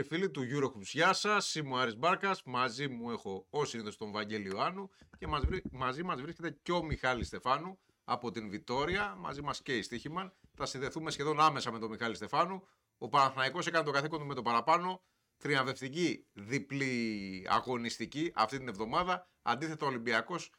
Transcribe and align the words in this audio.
και 0.00 0.06
φίλοι 0.06 0.30
του 0.30 0.42
Eurohoops, 0.52 0.82
γεια 0.82 1.12
σας. 1.12 1.54
Είμαι 1.54 1.74
ο 1.74 1.78
Άρης 1.78 1.96
Μπάρκας, 1.96 2.42
μαζί 2.44 2.88
μου 2.88 3.10
έχω 3.10 3.46
ως 3.50 3.68
συνήθως 3.68 3.96
τον 3.96 4.12
Βαγγέλη 4.12 4.48
Ιωάννου 4.48 4.90
και 5.18 5.26
μαζί 5.70 6.02
μας 6.02 6.20
βρίσκεται 6.20 6.58
και 6.62 6.72
ο 6.72 6.82
Μιχάλης 6.82 7.26
Στεφάνου 7.26 7.78
από 8.04 8.30
την 8.30 8.50
Βιτόρια. 8.50 9.14
Μαζί 9.18 9.42
μας 9.42 9.62
και 9.62 9.76
η 9.76 9.82
Στίχημαν. 9.82 10.32
Θα 10.54 10.66
συνδεθούμε 10.66 11.10
σχεδόν 11.10 11.40
άμεσα 11.40 11.72
με 11.72 11.78
τον 11.78 11.90
Μιχάλη 11.90 12.14
Στεφάνου. 12.14 12.66
Ο 12.98 13.08
Παναθηναϊκός 13.08 13.66
έκανε 13.66 13.84
το 13.84 13.90
καθήκον 13.90 14.18
του 14.18 14.26
με 14.26 14.34
το 14.34 14.42
παραπάνω. 14.42 15.02
Τριαμβευτική 15.36 16.26
διπλή 16.32 17.46
αγωνιστική 17.48 18.32
αυτή 18.34 18.58
την 18.58 18.68
εβδομάδα. 18.68 19.28
Αντίθετα, 19.42 19.86
ο 19.86 19.88
Ολυμπιακός 19.88 20.52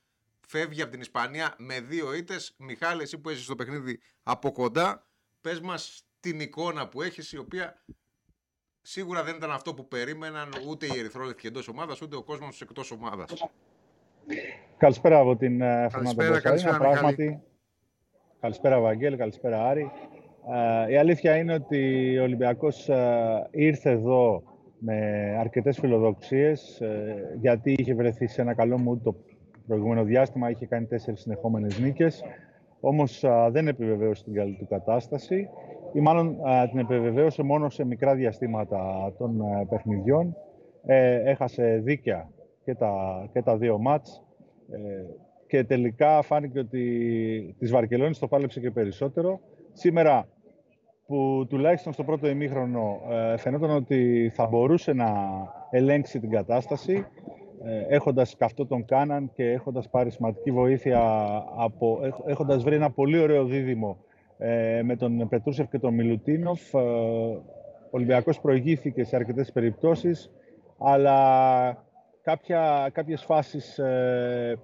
φεύγει 0.48 0.82
από 0.82 0.92
την 0.92 1.02
Ισπανία 1.02 1.56
με 1.58 1.80
δύο 1.80 2.14
ήττες. 2.14 2.54
Μιχάλη, 2.58 3.02
εσύ 3.02 3.18
που 3.18 3.30
είσαι 3.30 3.44
στο 3.44 3.56
παιχνίδι 3.56 4.02
από 4.24 4.52
κοντά, 4.52 5.08
πες 5.42 5.60
μας 5.60 6.06
την 6.20 6.40
εικόνα 6.40 6.88
που 6.88 7.02
έχεις, 7.02 7.32
η 7.32 7.38
οποία 7.38 7.86
σίγουρα 8.82 9.24
δεν 9.24 9.36
ήταν 9.36 9.52
αυτό 9.52 9.74
που 9.74 9.88
περίμεναν 9.88 10.50
ούτε 10.70 10.86
οι 10.86 11.00
ερυθρόλεπτοι 11.00 11.48
εντός 11.48 11.68
ομάδας, 11.68 12.02
ούτε 12.02 12.16
ο 12.16 12.24
κόσμος 12.24 12.62
εκτός 12.62 12.92
ομάδας. 12.92 13.34
Καλησπέρα 14.78 15.20
από 15.20 15.36
την 15.36 15.62
ε, 15.62 15.88
Καλησπέρα, 15.92 16.40
καλησπέρα, 16.40 16.78
Πράγματι, 16.78 17.42
καλησπέρα 18.40 18.80
Βαγγέλη, 18.80 19.18
καλησπέρα 19.18 19.68
Άρη. 19.68 19.92
Ε, 20.88 20.92
η 20.92 20.98
αλήθεια 20.98 21.36
είναι 21.36 21.54
ότι 21.54 22.18
ο 22.18 22.24
Ολυμπιακός 22.24 22.90
ε, 22.90 23.48
ήρθε 23.52 23.90
εδώ 23.90 24.44
με 24.80 24.98
αρκετές 25.40 25.80
φιλοδοξίες 25.80 26.82
γιατί 27.40 27.76
είχε 27.78 27.94
βρεθεί 27.94 28.28
σε 28.28 28.42
ένα 28.42 28.54
καλό 28.54 28.78
μου 28.78 29.02
το 29.02 29.16
προηγούμενο 29.68 30.04
διάστημα, 30.04 30.50
είχε 30.50 30.66
κάνει 30.66 30.86
τέσσερις 30.86 31.22
συνεχόμενες 31.22 31.80
νίκες 31.80 32.24
όμως 32.80 33.24
δεν 33.50 33.68
επιβεβαίωσε 33.68 34.24
την 34.24 34.34
καλή 34.34 34.56
του 34.60 34.68
κατάσταση 34.68 35.50
ή 35.94 36.00
μάλλον 36.00 36.38
την 36.70 36.80
επιβεβαίωσε 36.80 37.44
μόνο 37.44 37.70
σε 37.70 37.86
μικρά 37.86 38.16
διαστήματα 38.16 39.14
των 39.18 39.42
παιχνιδιών. 39.70 40.36
έχασε 41.26 41.82
δίκαια 41.84 42.30
και 42.64 42.76
τα, 42.76 43.24
και 43.34 43.42
τα 43.42 43.58
δύο 43.58 43.78
μάτς 43.78 44.24
ε, 44.72 44.78
και 45.48 45.64
τελικά 45.64 46.22
φάνηκε 46.22 46.60
ότι 46.60 47.56
της 47.60 47.72
Βαρκελόνης 47.72 48.20
το 48.20 48.28
πάλεψε 48.28 48.60
και 48.60 48.72
περισσότερο. 48.72 49.40
Σήμερα 49.74 50.28
που 51.08 51.46
τουλάχιστον 51.50 51.94
στο 51.94 52.04
πρώτο 52.04 52.28
ημίχρονο 52.28 53.00
ε, 53.10 53.38
φαινόταν 53.38 53.70
ότι 53.70 54.32
θα 54.34 54.48
μπορούσε 54.48 54.94
να 54.94 55.12
ελέγξει 55.70 56.20
την 56.20 56.30
κατάσταση 56.30 57.06
ε, 57.64 57.96
έχοντας 57.96 58.36
καυτό 58.36 58.66
τον 58.66 58.86
Κάναν 58.86 59.32
και 59.34 59.52
έχοντας 59.52 59.90
πάρει 59.90 60.12
σημαντική 60.12 60.52
βοήθεια 60.52 61.02
από, 61.58 62.00
έχοντας 62.26 62.64
βρει 62.64 62.76
ένα 62.76 62.92
πολύ 62.92 63.20
ωραίο 63.20 63.46
δίδυμο 63.46 63.98
ε, 64.44 64.82
με 64.84 64.96
τον 64.96 65.28
Πετρούσεφ 65.30 65.70
και 65.70 65.80
τον 65.80 65.94
Μιλουτίνοφ. 65.94 66.74
ο 66.74 66.80
Ολυμπιακός 67.90 68.42
προηγήθηκε 68.42 69.04
σε 69.04 69.16
αρκετές 69.16 69.52
περιπτώσεις, 69.52 70.32
αλλά 70.78 71.86
κάποια, 72.22 72.90
κάποιες 72.94 73.24
φάσεις, 73.24 73.80
ε, 73.80 74.58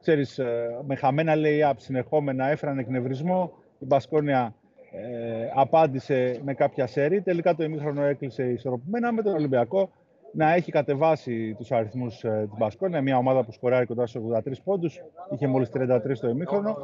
ξέρεις, 0.00 0.38
ε, 0.38 0.78
με 0.86 0.94
χαμένα 0.94 1.34
lay-up 1.36 1.74
συνεχόμενα 1.76 2.46
έφεραν 2.48 2.78
εκνευρισμό. 2.78 3.52
Η 3.78 3.84
Μπασκόνια 3.84 4.54
ε, 4.90 5.50
απάντησε 5.54 6.40
με 6.44 6.54
κάποια 6.54 6.86
σέρη. 6.86 7.20
Τελικά 7.20 7.54
το 7.54 7.64
ημίχρονο 7.64 8.02
έκλεισε 8.02 8.44
ισορροπημένα 8.44 9.12
με 9.12 9.22
τον 9.22 9.34
Ολυμπιακό 9.34 9.90
να 10.32 10.54
έχει 10.54 10.72
κατεβάσει 10.72 11.54
τους 11.58 11.72
αριθμούς 11.72 12.24
ε, 12.24 12.46
της 12.48 12.58
Μπασκόνια, 12.58 13.02
μια 13.02 13.16
ομάδα 13.16 13.44
που 13.44 13.52
σκοράρει 13.52 13.86
κοντά 13.86 14.06
στους 14.06 14.22
83 14.32 14.52
πόντους, 14.64 15.02
είχε 15.30 15.46
μόλις 15.46 15.70
33 15.74 16.18
το 16.20 16.28
ημίχρονο. 16.28 16.76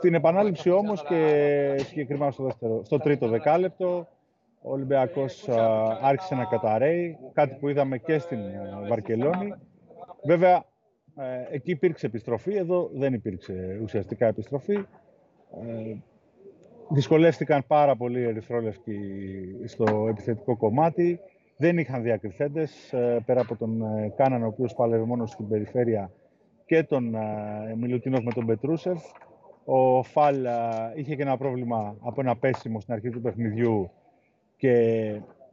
Στην 0.00 0.14
επανάληψη 0.14 0.70
όμως 0.70 1.04
και 1.04 1.74
συγκεκριμένα 1.78 2.30
στο, 2.30 2.44
δεύτερο, 2.44 2.84
στο 2.84 2.98
τρίτο 2.98 3.28
δεκάλεπτο, 3.28 4.08
ο 4.62 4.72
Ολυμπιακός 4.72 5.48
άρχισε 6.02 6.34
να 6.34 6.44
καταραίει, 6.44 7.18
κάτι 7.32 7.56
που 7.60 7.68
είδαμε 7.68 7.98
και 7.98 8.18
στην 8.18 8.38
Βαρκελόνη. 8.88 9.54
Βέβαια, 10.24 10.64
ε, 11.16 11.54
εκεί 11.54 11.70
υπήρξε 11.70 12.06
επιστροφή, 12.06 12.54
εδώ 12.54 12.90
δεν 12.94 13.12
υπήρξε 13.12 13.80
ουσιαστικά 13.82 14.26
επιστροφή. 14.26 14.74
Ε, 14.74 15.94
δυσκολεύτηκαν 16.88 17.64
πάρα 17.66 17.96
πολύ 17.96 18.20
οι 18.20 18.24
ερυθρόλευκοι 18.24 18.98
στο 19.64 20.06
επιθετικό 20.08 20.56
κομμάτι. 20.56 21.20
Δεν 21.56 21.78
είχαν 21.78 22.02
διακριθέντες, 22.02 22.92
ε, 22.92 23.22
πέρα 23.26 23.40
από 23.40 23.56
τον 23.56 23.82
Κάναν, 24.16 24.42
ο 24.42 24.46
οποίος 24.46 24.74
πάλευε 24.74 25.04
μόνος 25.04 25.30
στην 25.30 25.48
περιφέρεια, 25.48 26.10
και 26.66 26.82
τον 26.82 27.16
Μιλουτίνοφ 27.76 28.22
με 28.22 28.32
τον 28.32 28.46
Πετρούσεφ. 28.46 29.02
Ο 29.64 30.02
Φάλ 30.02 30.46
είχε 30.94 31.16
και 31.16 31.22
ένα 31.22 31.36
πρόβλημα 31.36 31.96
από 32.00 32.20
ένα 32.20 32.36
πέσιμο 32.36 32.80
στην 32.80 32.94
αρχή 32.94 33.10
του 33.10 33.20
παιχνιδιού 33.20 33.90
και 34.56 34.74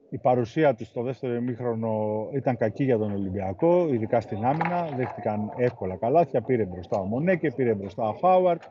η 0.09 0.17
παρουσία 0.17 0.75
του 0.75 0.85
στο 0.85 1.01
δεύτερο 1.01 1.33
ημίχρονο 1.33 2.27
ήταν 2.33 2.57
κακή 2.57 2.83
για 2.83 2.97
τον 2.97 3.11
Ολυμπιακό, 3.11 3.87
ειδικά 3.93 4.21
στην 4.21 4.45
άμυνα. 4.45 4.89
Δέχτηκαν 4.95 5.51
εύκολα 5.57 5.95
καλάθια, 5.95 6.41
πήρε 6.41 6.65
μπροστά 6.65 6.99
ο 6.99 7.03
Μονέκε, 7.03 7.51
πήρε 7.51 7.73
μπροστά 7.73 8.07
ο 8.07 8.13
Χάουαρτ. 8.13 8.61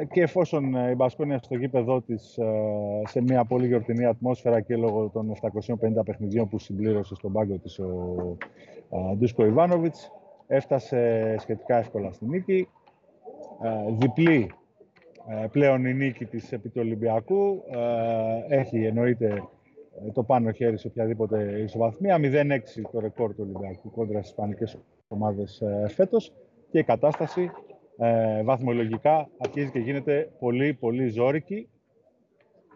Ε, 0.00 0.04
και 0.04 0.22
εφόσον 0.22 0.74
η 0.90 0.94
Μπασκόνια 0.94 1.38
στο 1.38 1.56
γήπεδό 1.56 2.00
της 2.00 2.38
ε, 2.38 3.02
σε 3.06 3.20
μια 3.20 3.44
πολύ 3.44 3.66
γιορτινή 3.66 4.04
ατμόσφαιρα 4.04 4.60
και 4.60 4.76
λόγω 4.76 5.08
των 5.08 5.32
750 5.40 6.04
παιχνιδιών 6.04 6.48
που 6.48 6.58
συμπλήρωσε 6.58 7.14
στον 7.14 7.32
πάγκο 7.32 7.58
της 7.58 7.78
ο 7.78 9.14
Ντούσκο 9.16 9.44
Ιβάνοβιτς, 9.44 10.12
έφτασε 10.46 11.34
σχετικά 11.38 11.76
εύκολα 11.76 12.12
στη 12.12 12.26
νίκη. 12.26 12.68
Ε, 13.62 13.92
διπλή 13.98 14.50
πλέον 15.50 15.86
η 15.86 15.94
νίκη 15.94 16.24
της 16.24 16.52
επί 16.52 16.68
του 16.68 16.80
Ολυμπιακού. 16.80 17.62
Έχει 18.48 18.84
εννοείται 18.84 19.42
το 20.12 20.22
πάνω 20.22 20.52
χέρι 20.52 20.78
σε 20.78 20.86
οποιαδήποτε 20.86 21.60
ισοβαθμία. 21.64 22.18
0-6 22.20 22.20
το 22.92 23.00
ρεκόρ 23.00 23.34
του 23.34 23.42
Ολυμπιακού 23.42 23.90
κόντρα 23.90 24.18
στις 24.18 24.30
ισπανικές 24.30 24.78
ομάδες 25.08 25.60
ε, 25.60 25.86
φέτος 25.88 26.32
και 26.70 26.78
η 26.78 26.84
κατάσταση 26.84 27.50
ε, 27.98 28.42
βαθμολογικά 28.42 29.28
αρχίζει 29.38 29.70
και 29.70 29.78
γίνεται 29.78 30.30
πολύ 30.38 30.74
πολύ 30.74 31.08
ζώρικη. 31.08 31.68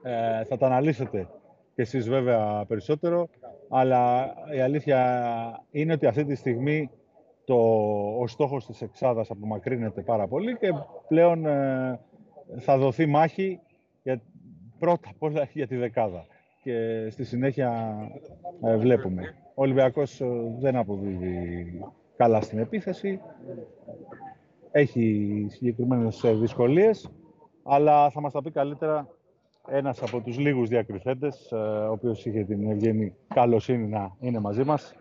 Ε, 0.03 0.45
θα 0.45 0.57
τα 0.57 0.67
αναλύσετε 0.67 1.29
και 1.75 1.83
εσείς 1.83 2.09
βέβαια 2.09 2.65
περισσότερο, 2.65 3.29
αλλά 3.69 4.35
η 4.55 4.61
αλήθεια 4.61 5.65
είναι 5.71 5.93
ότι 5.93 6.07
αυτή 6.07 6.25
τη 6.25 6.35
στιγμή 6.35 6.91
το, 7.51 7.57
ο 8.21 8.27
στόχος 8.27 8.67
της 8.67 8.83
εξάδας 8.83 9.31
απομακρύνεται 9.31 10.01
πάρα 10.01 10.27
πολύ 10.27 10.57
και 10.57 10.69
πλέον 11.09 11.47
ε, 11.47 12.01
θα 12.59 12.79
δοθεί 12.79 13.07
μάχη 13.07 13.61
για, 14.03 14.21
πρώτα 14.79 15.09
απ' 15.09 15.23
όλα 15.23 15.49
για 15.53 15.67
τη 15.67 15.77
δεκάδα 15.77 16.27
και 16.63 17.09
στη 17.11 17.25
συνέχεια 17.25 17.99
ε, 18.63 18.77
βλέπουμε. 18.77 19.35
Ο 19.55 19.63
Ολυμπιακός 19.63 20.21
ε, 20.21 20.27
δεν 20.59 20.77
αποδίδει 20.77 21.67
καλά 22.17 22.41
στην 22.41 22.59
επίθεση, 22.59 23.21
έχει 24.71 25.47
συγκεκριμένες 25.49 26.25
ε, 26.25 26.33
δυσκολίες, 26.33 27.11
αλλά 27.63 28.11
θα 28.11 28.21
μας 28.21 28.33
τα 28.33 28.43
πει 28.43 28.51
καλύτερα 28.51 29.09
ένας 29.69 30.03
από 30.03 30.21
τους 30.21 30.39
λίγους 30.39 30.69
διακριθέντες, 30.69 31.53
ο 31.53 31.91
οποίος 31.91 32.27
είχε 32.27 32.45
την 32.45 32.71
ευγενή 32.71 33.15
καλοσύνη 33.35 33.87
να 33.87 34.17
είναι 34.21 34.39
μαζί 34.39 34.65
μας 34.65 34.95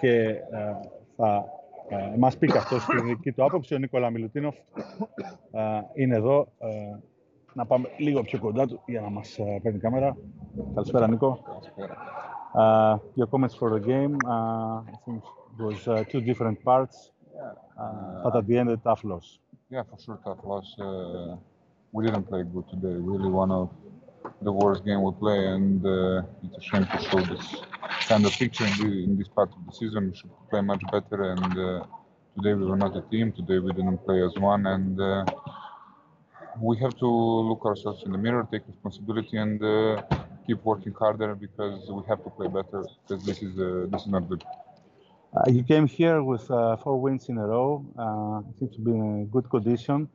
και 0.00 0.36
θα 1.16 1.44
μας 2.18 2.36
πει 2.38 2.46
και 2.46 2.58
αυτός 2.58 2.84
τη 2.84 3.02
δική 3.02 3.32
του 3.32 3.44
άποψη. 3.44 3.74
Ο 3.74 3.78
Νίκολα 3.78 4.10
Μιλουτίνοφ 4.10 4.56
είναι 5.94 6.16
εδώ 6.16 6.46
να 7.52 7.66
πάμε 7.66 7.88
λίγο 7.98 8.22
πιο 8.22 8.38
κοντά 8.38 8.66
του 8.66 8.80
για 8.86 9.00
να 9.00 9.10
μας 9.10 9.38
uh, 9.40 9.58
παίρνει 9.62 9.78
κάμερα. 9.78 10.16
Καλησπέρα, 10.74 11.08
Νίκο. 11.08 11.38
Καλησπέρα. 11.46 11.96
Uh, 12.56 12.98
your 13.16 13.26
comments 13.32 13.54
for 13.60 13.68
the 13.74 13.80
game, 13.80 14.14
uh, 14.28 14.92
I 14.92 14.96
think 15.04 15.22
it 15.58 15.62
was 15.68 15.88
uh, 15.88 16.04
two 16.10 16.20
different 16.20 16.62
parts, 16.62 16.96
uh, 17.82 18.22
but 18.22 18.36
at 18.36 18.46
the 18.46 18.56
end, 18.58 18.70
a 18.70 18.76
tough 18.76 19.02
loss. 19.10 19.26
Yeah, 19.74 19.82
for 19.88 19.98
sure, 20.04 20.18
tough 20.24 20.42
loss. 20.50 20.68
Uh, 20.78 21.34
we 21.94 22.00
didn't 22.06 22.26
play 22.30 22.42
good 22.54 22.66
today. 22.74 22.96
Really, 23.10 23.30
one 23.42 23.50
of 23.60 23.66
the 24.42 24.52
worst 24.52 24.84
game 24.84 25.02
we 25.02 25.12
play, 25.12 25.46
and 25.46 25.84
uh, 25.84 26.22
it's 26.42 26.56
a 26.58 26.60
shame 26.60 26.86
to 26.86 26.98
show 27.08 27.20
this 27.20 27.62
kind 28.08 28.24
of 28.24 28.32
picture 28.32 28.64
in, 28.64 28.76
the, 28.78 29.04
in 29.04 29.18
this 29.18 29.28
part 29.28 29.50
of 29.50 29.66
the 29.66 29.72
season. 29.72 30.10
We 30.10 30.16
should 30.16 30.30
play 30.50 30.60
much 30.60 30.82
better, 30.92 31.32
and 31.32 31.52
uh, 31.58 31.86
today 32.36 32.54
we 32.54 32.64
were 32.66 32.76
not 32.76 32.96
a 32.96 33.02
team. 33.02 33.32
Today 33.32 33.58
we 33.58 33.72
didn't 33.72 33.98
play 34.04 34.22
as 34.22 34.34
one, 34.36 34.66
and 34.66 35.00
uh, 35.00 35.24
we 36.60 36.76
have 36.78 36.96
to 36.98 37.06
look 37.06 37.64
ourselves 37.64 38.02
in 38.04 38.12
the 38.12 38.18
mirror, 38.18 38.46
take 38.50 38.66
responsibility, 38.66 39.36
and 39.36 39.62
uh, 39.62 40.02
keep 40.46 40.62
working 40.64 40.94
harder 40.94 41.34
because 41.34 41.80
we 41.90 42.02
have 42.08 42.22
to 42.24 42.30
play 42.30 42.48
better. 42.48 42.84
Because 43.06 43.24
this 43.24 43.42
is 43.42 43.58
uh, 43.58 43.86
this 43.90 44.02
is 44.02 44.08
not 44.08 44.28
good. 44.28 44.44
Uh, 45.36 45.50
you 45.50 45.64
came 45.64 45.86
here 45.86 46.22
with 46.22 46.46
four 46.46 47.00
wins 47.00 47.28
in 47.28 47.38
a 47.38 47.46
row. 47.46 47.84
Uh, 47.98 48.40
seems 48.58 48.74
to 48.76 48.80
be 48.80 48.92
in 48.92 49.22
a 49.22 49.24
good 49.24 49.50
condition. 49.50 50.08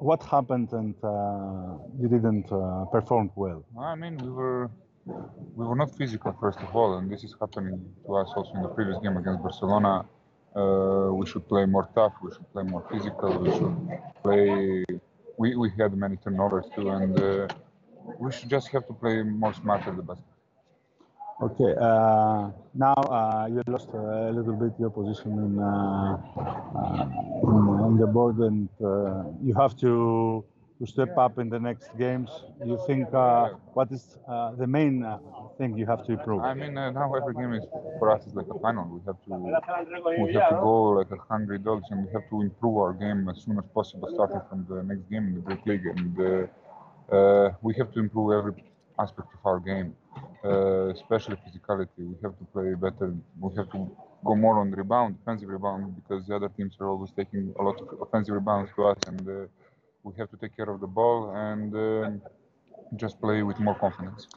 Uh, 0.00 0.04
what 0.04 0.22
happened 0.22 0.72
and 0.72 0.94
uh, 1.02 1.78
you 2.00 2.08
didn't 2.08 2.48
perform 2.92 3.30
well? 3.34 3.64
I 3.78 3.94
mean, 3.94 4.18
we 4.18 4.30
were 4.30 4.70
we 5.04 5.64
were 5.64 5.76
not 5.76 5.96
physical 5.96 6.36
first 6.40 6.58
of 6.60 6.74
all, 6.74 6.98
and 6.98 7.10
this 7.10 7.24
is 7.24 7.34
happening 7.40 7.80
to 8.06 8.16
us 8.16 8.28
also 8.36 8.52
in 8.54 8.62
the 8.62 8.68
previous 8.68 8.98
game 9.02 9.16
against 9.16 9.42
Barcelona. 9.42 10.04
we 11.20 11.26
should 11.26 11.46
play 11.48 11.64
more 11.66 11.88
tough. 11.94 12.14
We 12.22 12.30
should 12.32 12.50
play 12.52 12.64
more 12.64 12.84
physical. 12.90 13.30
We 13.38 13.50
should 13.56 13.76
play 14.22 14.84
we, 15.38 15.54
we 15.54 15.70
had 15.78 15.96
many 15.96 16.16
turnovers 16.16 16.66
too, 16.74 16.88
and 16.90 17.18
uh, 17.20 17.48
we 18.18 18.32
should 18.32 18.48
just 18.48 18.68
have 18.68 18.86
to 18.86 18.92
play 18.94 19.22
more 19.22 19.54
smarter 19.54 19.92
the 19.92 20.02
basket. 20.02 20.35
Okay. 21.38 21.74
Uh, 21.78 22.48
now 22.74 22.94
uh, 22.94 23.46
you 23.50 23.62
lost 23.66 23.88
a 23.92 24.32
little 24.32 24.54
bit 24.54 24.72
your 24.78 24.88
position 24.88 25.32
in, 25.32 25.58
uh, 25.58 26.16
uh 26.34 27.08
in, 27.44 27.92
in, 27.92 27.98
the 27.98 28.06
board, 28.06 28.38
and 28.38 28.70
uh, 28.82 29.24
you 29.42 29.52
have 29.52 29.76
to 29.76 30.42
to 30.78 30.86
step 30.86 31.16
up 31.18 31.38
in 31.38 31.50
the 31.50 31.60
next 31.60 31.90
games. 31.98 32.30
You 32.64 32.78
think 32.86 33.12
uh, 33.12 33.50
what 33.74 33.92
is 33.92 34.16
the 34.56 34.66
main 34.66 35.04
thing 35.58 35.76
you 35.76 35.84
have 35.84 36.06
to 36.06 36.12
improve? 36.12 36.42
I 36.42 36.54
mean, 36.54 36.72
now 36.72 37.12
every 37.14 37.34
game 37.34 37.52
is 37.52 37.64
for 37.98 38.10
us 38.12 38.26
is 38.26 38.34
like 38.34 38.48
a 38.48 38.58
final. 38.58 38.88
We 38.88 39.00
have 39.04 39.20
to 39.24 39.32
we 40.22 40.32
have 40.32 40.48
to 40.48 40.58
go 40.62 40.96
like 41.00 41.10
a 41.10 41.20
hungry 41.28 41.58
dogs, 41.58 41.84
and 41.90 42.06
we 42.06 42.12
have 42.14 42.26
to 42.30 42.40
improve 42.40 42.78
our 42.78 42.94
game 42.94 43.28
as 43.28 43.42
soon 43.42 43.58
as 43.58 43.64
possible, 43.74 44.08
starting 44.14 44.40
from 44.48 44.64
the 44.70 44.82
next 44.82 45.04
game 45.10 45.28
in 45.28 45.44
the 45.44 45.58
League, 45.68 45.84
and 45.84 46.16
we 47.60 47.74
have 47.74 47.92
to 47.92 48.00
improve 48.00 48.32
every 48.38 48.54
aspect 48.98 49.28
of 49.34 49.40
our 49.44 49.60
game 49.60 49.94
uh, 50.44 50.88
especially 50.98 51.36
physicality. 51.44 52.02
We 52.12 52.16
have 52.22 52.34
to 52.38 52.44
play 52.52 52.74
better. 52.74 53.14
We 53.40 53.54
have 53.56 53.70
to 53.72 53.90
go 54.24 54.34
more 54.34 54.58
on 54.60 54.70
rebound, 54.70 55.16
offensive 55.22 55.48
rebound, 55.48 55.82
because 56.00 56.26
the 56.26 56.34
other 56.36 56.48
teams 56.56 56.76
are 56.80 56.88
always 56.88 57.12
taking 57.12 57.54
a 57.58 57.62
lot 57.62 57.80
of 57.80 57.88
offensive 58.00 58.34
rebounds 58.34 58.70
to 58.76 58.84
us, 58.90 58.98
and 59.06 59.22
uh, 59.28 59.32
we 60.02 60.12
have 60.18 60.30
to 60.30 60.36
take 60.36 60.56
care 60.56 60.70
of 60.74 60.80
the 60.80 60.86
ball 60.86 61.18
and 61.34 61.74
uh, 61.74 62.10
just 62.96 63.20
play 63.20 63.42
with 63.42 63.58
more 63.60 63.74
confidence. 63.74 64.28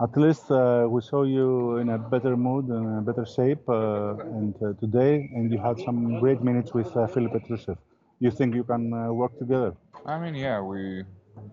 At 0.00 0.16
least 0.16 0.50
uh, 0.50 0.86
we 0.88 1.00
saw 1.00 1.22
you 1.24 1.76
in 1.78 1.88
a 1.90 1.98
better 1.98 2.36
mood 2.36 2.66
and 2.68 2.98
a 2.98 3.02
better 3.02 3.26
shape, 3.26 3.64
uh, 3.68 4.16
and 4.38 4.54
uh, 4.62 4.72
today, 4.84 5.30
and 5.34 5.52
you 5.52 5.58
had 5.58 5.78
some 5.80 6.20
great 6.20 6.42
minutes 6.42 6.72
with 6.74 6.90
uh, 6.96 7.06
Philip 7.06 7.32
Petrusev. 7.32 7.78
You 8.18 8.30
think 8.30 8.54
you 8.54 8.64
can 8.64 8.90
work 9.14 9.38
together? 9.38 9.72
I 10.04 10.18
mean, 10.18 10.34
yeah, 10.34 10.60
we 10.60 11.04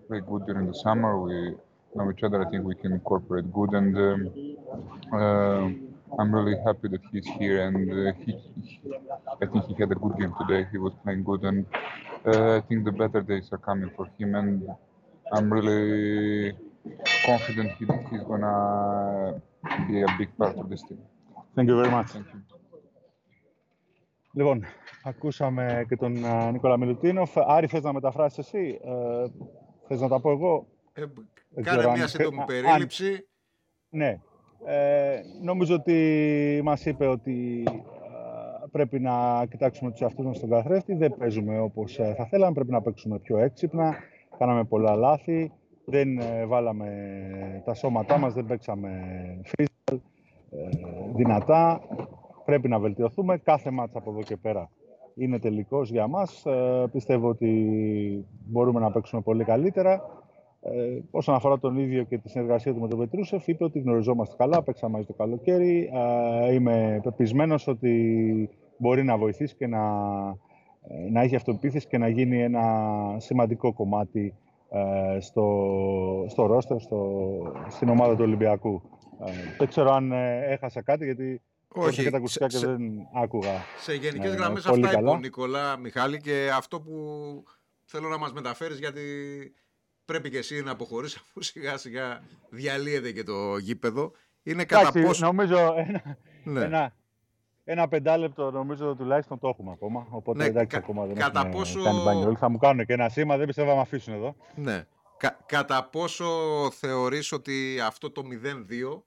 played 0.06 0.26
good 0.26 0.44
during 0.46 0.66
the 0.66 0.74
summer. 0.74 1.18
We 1.18 1.54
know 1.95 2.11
each 2.11 2.23
other. 2.23 2.45
I 2.45 2.49
think 2.49 2.63
we 2.63 2.75
can 2.75 2.91
incorporate 2.93 3.51
good, 3.51 3.71
and 3.73 3.97
um, 3.97 4.21
uh, 5.13 5.65
I'm 6.19 6.33
really 6.33 6.57
happy 6.65 6.87
that 6.89 7.01
he's 7.11 7.27
here. 7.39 7.57
And 7.67 7.77
uh, 7.91 8.13
he, 8.23 8.31
he, 8.61 8.79
I 9.41 9.45
think 9.45 9.65
he 9.65 9.73
had 9.81 9.91
a 9.91 9.95
good 9.95 10.15
game 10.19 10.33
today. 10.41 10.67
He 10.71 10.77
was 10.77 10.93
playing 11.03 11.23
good, 11.23 11.43
and 11.43 11.65
uh, 12.25 12.57
I 12.57 12.61
think 12.61 12.85
the 12.85 12.91
better 12.91 13.21
days 13.21 13.49
are 13.51 13.57
coming 13.69 13.91
for 13.95 14.05
him. 14.17 14.35
And 14.35 14.67
I'm 15.31 15.51
really 15.51 16.53
confident 17.25 17.71
he, 17.79 17.85
he's 18.09 18.23
gonna 18.23 19.41
be 19.87 20.01
a 20.01 20.11
big 20.17 20.35
part 20.37 20.57
of 20.57 20.69
this 20.69 20.81
team. 20.83 20.99
Thank 21.55 21.69
you 21.69 21.75
very 21.75 21.91
much. 21.91 22.09
Thank 22.11 22.27
you. 22.33 22.41
Λοιπόν, 24.35 24.63
ακούσαμε 25.03 25.85
και 25.87 25.95
τον 25.95 26.13
Νικόλα 26.51 26.77
Μιλουτίνοφ. 26.77 27.37
Άρη, 27.37 27.67
θες 27.67 27.83
να 27.83 27.93
μεταφράσεις 27.93 28.37
εσύ, 28.37 28.79
ε, 28.83 29.25
θες 29.87 30.01
να 30.01 30.07
τα 30.07 30.19
πω 30.19 30.31
εγώ. 30.31 30.67
Ε, 30.93 31.05
Κάνε 31.62 31.90
μια 31.90 32.06
σύντομη 32.06 32.44
περίληψη. 32.46 33.28
ναι. 33.88 34.20
Ε, 34.66 35.20
νομίζω 35.42 35.74
ότι 35.74 36.60
μας 36.64 36.86
είπε 36.86 37.06
ότι 37.06 37.64
πρέπει 38.70 39.00
να 39.00 39.46
κοιτάξουμε 39.50 39.90
τους 39.90 40.00
εαυτούς 40.00 40.26
μας 40.26 40.36
στον 40.36 40.50
καθρέφτη. 40.50 40.94
Δεν 40.94 41.14
παίζουμε 41.18 41.58
όπως 41.58 41.98
ε, 41.98 42.14
θα 42.16 42.24
θέλαμε, 42.26 42.54
πρέπει 42.54 42.70
να 42.70 42.82
παίξουμε 42.82 43.18
πιο 43.18 43.38
έξυπνα. 43.38 43.94
Κάναμε 44.38 44.64
πολλά 44.64 44.94
λάθη, 44.94 45.52
δεν 45.84 46.18
ε, 46.18 46.46
βάλαμε 46.46 46.88
τα 47.64 47.74
σώματά 47.74 48.18
μας, 48.18 48.34
δεν 48.34 48.46
παίξαμε 48.46 48.90
freestyle 49.46 49.98
δυνατά. 51.14 51.80
Πρέπει 52.44 52.68
να 52.68 52.78
βελτιωθούμε. 52.78 53.38
Κάθε 53.38 53.70
μάτσα 53.70 53.98
από 53.98 54.10
εδώ 54.10 54.22
και 54.22 54.36
πέρα 54.36 54.70
είναι 55.14 55.38
τελικός 55.38 55.90
για 55.90 56.06
μας. 56.06 56.44
πιστεύω 56.92 57.28
ότι 57.28 58.26
μπορούμε 58.46 58.80
να 58.80 58.90
παίξουμε 58.90 59.22
πολύ 59.22 59.44
καλύτερα. 59.44 60.02
Ε, 60.60 60.98
όσον 61.10 61.34
αφορά 61.34 61.58
τον 61.58 61.78
ίδιο 61.78 62.02
και 62.02 62.18
τη 62.18 62.28
συνεργασία 62.28 62.74
του 62.74 62.80
με 62.80 62.88
τον 62.88 62.98
Πετρούσεφ, 62.98 63.46
είπε 63.46 63.64
ότι 63.64 63.78
γνωριζόμαστε 63.78 64.34
καλά, 64.38 64.62
παίξαμε 64.62 64.92
μαζί 64.92 65.06
το 65.06 65.12
καλοκαίρι. 65.12 65.90
Ε, 65.94 66.52
είμαι 66.52 67.00
πεπισμένος 67.02 67.66
ότι 67.66 68.50
μπορεί 68.76 69.04
να 69.04 69.16
βοηθήσει 69.16 69.54
και 69.56 69.66
να, 69.66 69.78
ε, 70.88 71.10
να 71.10 71.20
έχει 71.20 71.36
αυτοπεποίθηση 71.36 71.86
και 71.86 71.98
να 71.98 72.08
γίνει 72.08 72.42
ένα 72.42 72.64
σημαντικό 73.16 73.72
κομμάτι 73.72 74.34
ε, 74.70 75.20
στο, 75.20 76.24
στο 76.28 76.46
ρόστερ, 76.46 76.80
στο, 76.80 77.22
στην 77.68 77.88
ομάδα 77.88 78.14
του 78.14 78.22
Ολυμπιακού. 78.22 78.82
Ε, 79.26 79.32
δεν 79.58 79.68
ξέρω 79.68 79.92
αν 79.92 80.12
ε, 80.12 80.44
έχασα 80.52 80.82
κάτι, 80.82 81.04
γιατί 81.04 81.42
όχι, 81.68 82.02
και 82.02 82.10
τα 82.10 82.16
ακουστικά 82.16 82.46
και 82.46 82.58
δεν 82.58 82.80
άκουγα. 83.14 83.62
Σε 83.78 83.94
γενικές 83.94 84.32
ε, 84.32 84.36
γραμμές 84.36 84.66
αυτά 84.66 84.92
είπε 84.92 85.10
ο 85.10 85.16
Νικόλα 85.16 85.76
Μιχάλη 85.76 86.20
και 86.20 86.50
αυτό 86.54 86.80
που 86.80 86.92
θέλω 87.84 88.08
να 88.08 88.18
μας 88.18 88.32
μεταφέρεις 88.32 88.78
γιατί 88.78 89.02
πρέπει 90.08 90.30
και 90.30 90.38
εσύ 90.38 90.62
να 90.62 90.70
αποχωρήσει 90.70 91.18
αφού 91.22 91.42
σιγά 91.42 91.76
σιγά 91.76 92.22
διαλύεται 92.50 93.12
και 93.12 93.22
το 93.22 93.56
γήπεδο. 93.56 94.12
Είναι 94.42 94.64
κατά 94.64 94.92
πόσο... 94.92 95.26
Νομίζω 95.26 95.74
ένα, 95.76 96.18
ναι. 96.44 96.64
ένα, 96.64 96.94
ένα 97.64 97.88
πεντάλεπτο 97.88 98.50
νομίζω 98.50 98.94
τουλάχιστον 98.94 99.38
το 99.38 99.48
έχουμε 99.48 99.70
ακόμα. 99.72 100.06
Οπότε 100.10 100.38
ναι, 100.38 100.44
εντάξει, 100.44 100.76
κα, 100.76 100.76
ακόμα 100.76 101.06
δεν 101.06 101.16
κατά 101.16 101.40
έχουμε 101.40 101.54
πόσο... 101.54 101.82
κάνει 101.82 102.02
μπάνιο. 102.02 102.36
Θα 102.36 102.48
μου 102.48 102.58
κάνουν 102.58 102.86
και 102.86 102.92
ένα 102.92 103.08
σήμα, 103.08 103.36
δεν 103.36 103.46
πιστεύω 103.46 103.68
να 103.68 103.74
με 103.74 103.80
αφήσουν 103.80 104.14
εδώ. 104.14 104.36
Ναι. 104.54 104.86
Κα, 105.16 105.38
κατά 105.46 105.84
πόσο 105.84 106.26
θεωρείς 106.70 107.32
ότι 107.32 107.80
αυτό 107.84 108.10
το 108.10 108.22
0-2 108.44 109.02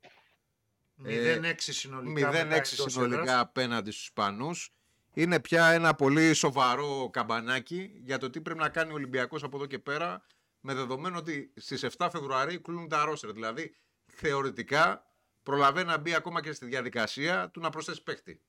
0-6 1.05 1.53
συνολικά, 1.57 2.31
0-6 2.31 2.59
συνολικά 2.63 3.39
απέναντι 3.39 3.91
στους 3.91 4.03
Ισπανούς 4.03 4.73
είναι 5.13 5.39
πια 5.39 5.67
ένα 5.67 5.93
πολύ 5.93 6.33
σοβαρό 6.33 7.09
καμπανάκι 7.11 7.91
για 8.03 8.17
το 8.17 8.29
τι 8.29 8.41
πρέπει 8.41 8.59
να 8.59 8.69
κάνει 8.69 8.91
ο 8.91 8.93
Ολυμπιακός 8.93 9.43
από 9.43 9.57
εδώ 9.57 9.65
και 9.65 9.79
πέρα 9.79 10.23
με 10.61 10.73
δεδομένο 10.73 11.17
ότι 11.17 11.53
στις 11.55 11.85
7 11.97 12.07
Φεβρουαρίου 12.11 12.61
κλείνουν 12.61 12.87
τα 12.87 13.05
ρόστερ. 13.05 13.31
Δηλαδή, 13.31 13.75
θεωρητικά 14.05 15.05
προλαβαίνει 15.43 15.87
να 15.87 15.97
μπει 15.97 16.13
ακόμα 16.15 16.41
και 16.41 16.51
στη 16.51 16.65
διαδικασία 16.65 17.49
του 17.53 17.59
να 17.59 17.69
προσθέσει 17.69 18.03
παίχτη. 18.03 18.41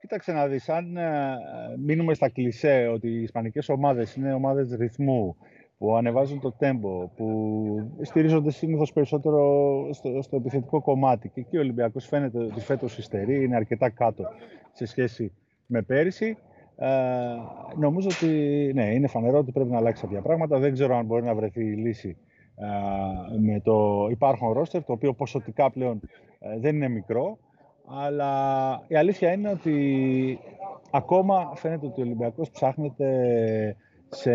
Κοίταξε 0.00 0.32
να 0.32 0.46
δεις, 0.46 0.68
αν 0.68 0.96
ε, 0.96 1.36
μείνουμε 1.78 2.14
στα 2.14 2.28
κλισέ 2.28 2.86
ότι 2.92 3.08
οι 3.08 3.22
ισπανικές 3.22 3.68
ομάδες 3.68 4.14
είναι 4.14 4.34
ομάδες 4.34 4.70
ρυθμού, 4.70 5.36
που 5.78 5.96
ανεβάζουν 5.96 6.40
το 6.40 6.52
τέμπο, 6.52 7.08
που 7.08 7.98
στηρίζονται 8.02 8.50
συνήθως 8.50 8.92
περισσότερο 8.92 9.42
στο, 9.92 10.22
στο 10.22 10.36
επιθετικό 10.36 10.80
κομμάτι 10.80 11.28
και 11.28 11.40
εκεί 11.40 11.56
ο 11.56 11.60
Ολυμπιακός 11.60 12.06
φαίνεται 12.06 12.38
ότι 12.38 12.60
φέτος 12.60 12.98
υστερεί, 12.98 13.44
είναι 13.44 13.56
αρκετά 13.56 13.90
κάτω 13.90 14.24
σε 14.72 14.86
σχέση 14.86 15.32
με 15.66 15.82
πέρυσι. 15.82 16.36
Ε, 16.76 16.88
νομίζω 17.76 18.08
ότι 18.12 18.26
ναι, 18.74 18.84
είναι 18.84 19.06
φανερό 19.06 19.38
ότι 19.38 19.52
πρέπει 19.52 19.70
να 19.70 19.76
αλλάξει 19.76 20.02
κάποια 20.02 20.20
πράγματα. 20.20 20.58
Δεν 20.58 20.72
ξέρω 20.72 20.96
αν 20.96 21.06
μπορεί 21.06 21.22
να 21.22 21.34
βρεθεί 21.34 21.64
η 21.64 21.76
λύση 21.76 22.16
ε, 22.56 23.38
με 23.38 23.60
το 23.60 24.06
υπάρχον 24.10 24.52
ρόστερ, 24.52 24.84
το 24.84 24.92
οποίο 24.92 25.14
ποσοτικά 25.14 25.70
πλέον 25.70 26.00
ε, 26.38 26.58
δεν 26.58 26.74
είναι 26.74 26.88
μικρό. 26.88 27.38
Αλλά 27.86 28.82
η 28.88 28.96
αλήθεια 28.96 29.32
είναι 29.32 29.48
ότι 29.48 30.38
ακόμα 30.90 31.52
φαίνεται 31.54 31.86
ότι 31.86 32.00
ο 32.00 32.04
Ολυμπιακός 32.04 32.50
ψάχνεται 32.50 33.76
σε, 34.08 34.32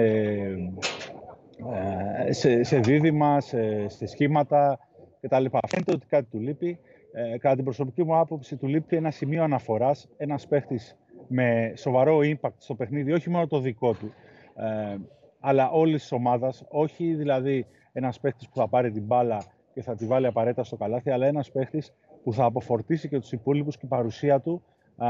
ε, 2.25 2.31
σε, 2.31 2.63
σε 2.63 2.79
δίδυμα, 2.79 3.41
σε, 3.41 3.89
σε 3.89 4.05
σχήματα 4.05 4.79
κτλ. 5.22 5.46
Φαίνεται 5.67 5.91
ότι 5.93 6.05
κάτι 6.05 6.25
του 6.31 6.39
λείπει. 6.39 6.79
Ε, 7.12 7.38
κατά 7.38 7.55
την 7.55 7.63
προσωπική 7.63 8.03
μου 8.03 8.17
άποψη, 8.17 8.55
του 8.55 8.67
λείπει 8.67 8.96
ένα 8.96 9.12
σημείο 9.12 9.43
αναφοράς, 9.43 10.10
ένας 10.17 10.48
παίχτης 10.48 10.98
με 11.29 11.74
σοβαρό 11.75 12.19
impact 12.21 12.57
στο 12.57 12.75
παιχνίδι, 12.75 13.12
όχι 13.12 13.29
μόνο 13.29 13.48
το 13.48 13.59
δικό 13.59 13.93
του, 13.93 14.13
ε, 14.55 14.98
αλλά 15.39 15.69
όλης 15.69 16.01
της 16.01 16.12
ομάδας. 16.12 16.65
Όχι 16.69 17.13
δηλαδή 17.13 17.65
ένας 17.91 18.19
παίχτη 18.19 18.48
που 18.51 18.55
θα 18.55 18.67
πάρει 18.67 18.91
την 18.91 19.03
μπάλα 19.03 19.43
και 19.74 19.81
θα 19.81 19.95
τη 19.95 20.05
βάλει 20.05 20.25
απαραίτητα 20.25 20.63
στο 20.63 20.75
καλάθι, 20.75 21.09
αλλά 21.09 21.25
ένας 21.25 21.51
παίχτη 21.51 21.83
που 22.24 22.33
θα 22.33 22.45
αποφορτήσει 22.45 23.09
και 23.09 23.19
τους 23.19 23.31
υπόλοιπους 23.31 23.77
και 23.77 23.86
η 23.86 23.89
παρουσία 23.89 24.39
του 24.39 24.63
α, 24.98 25.07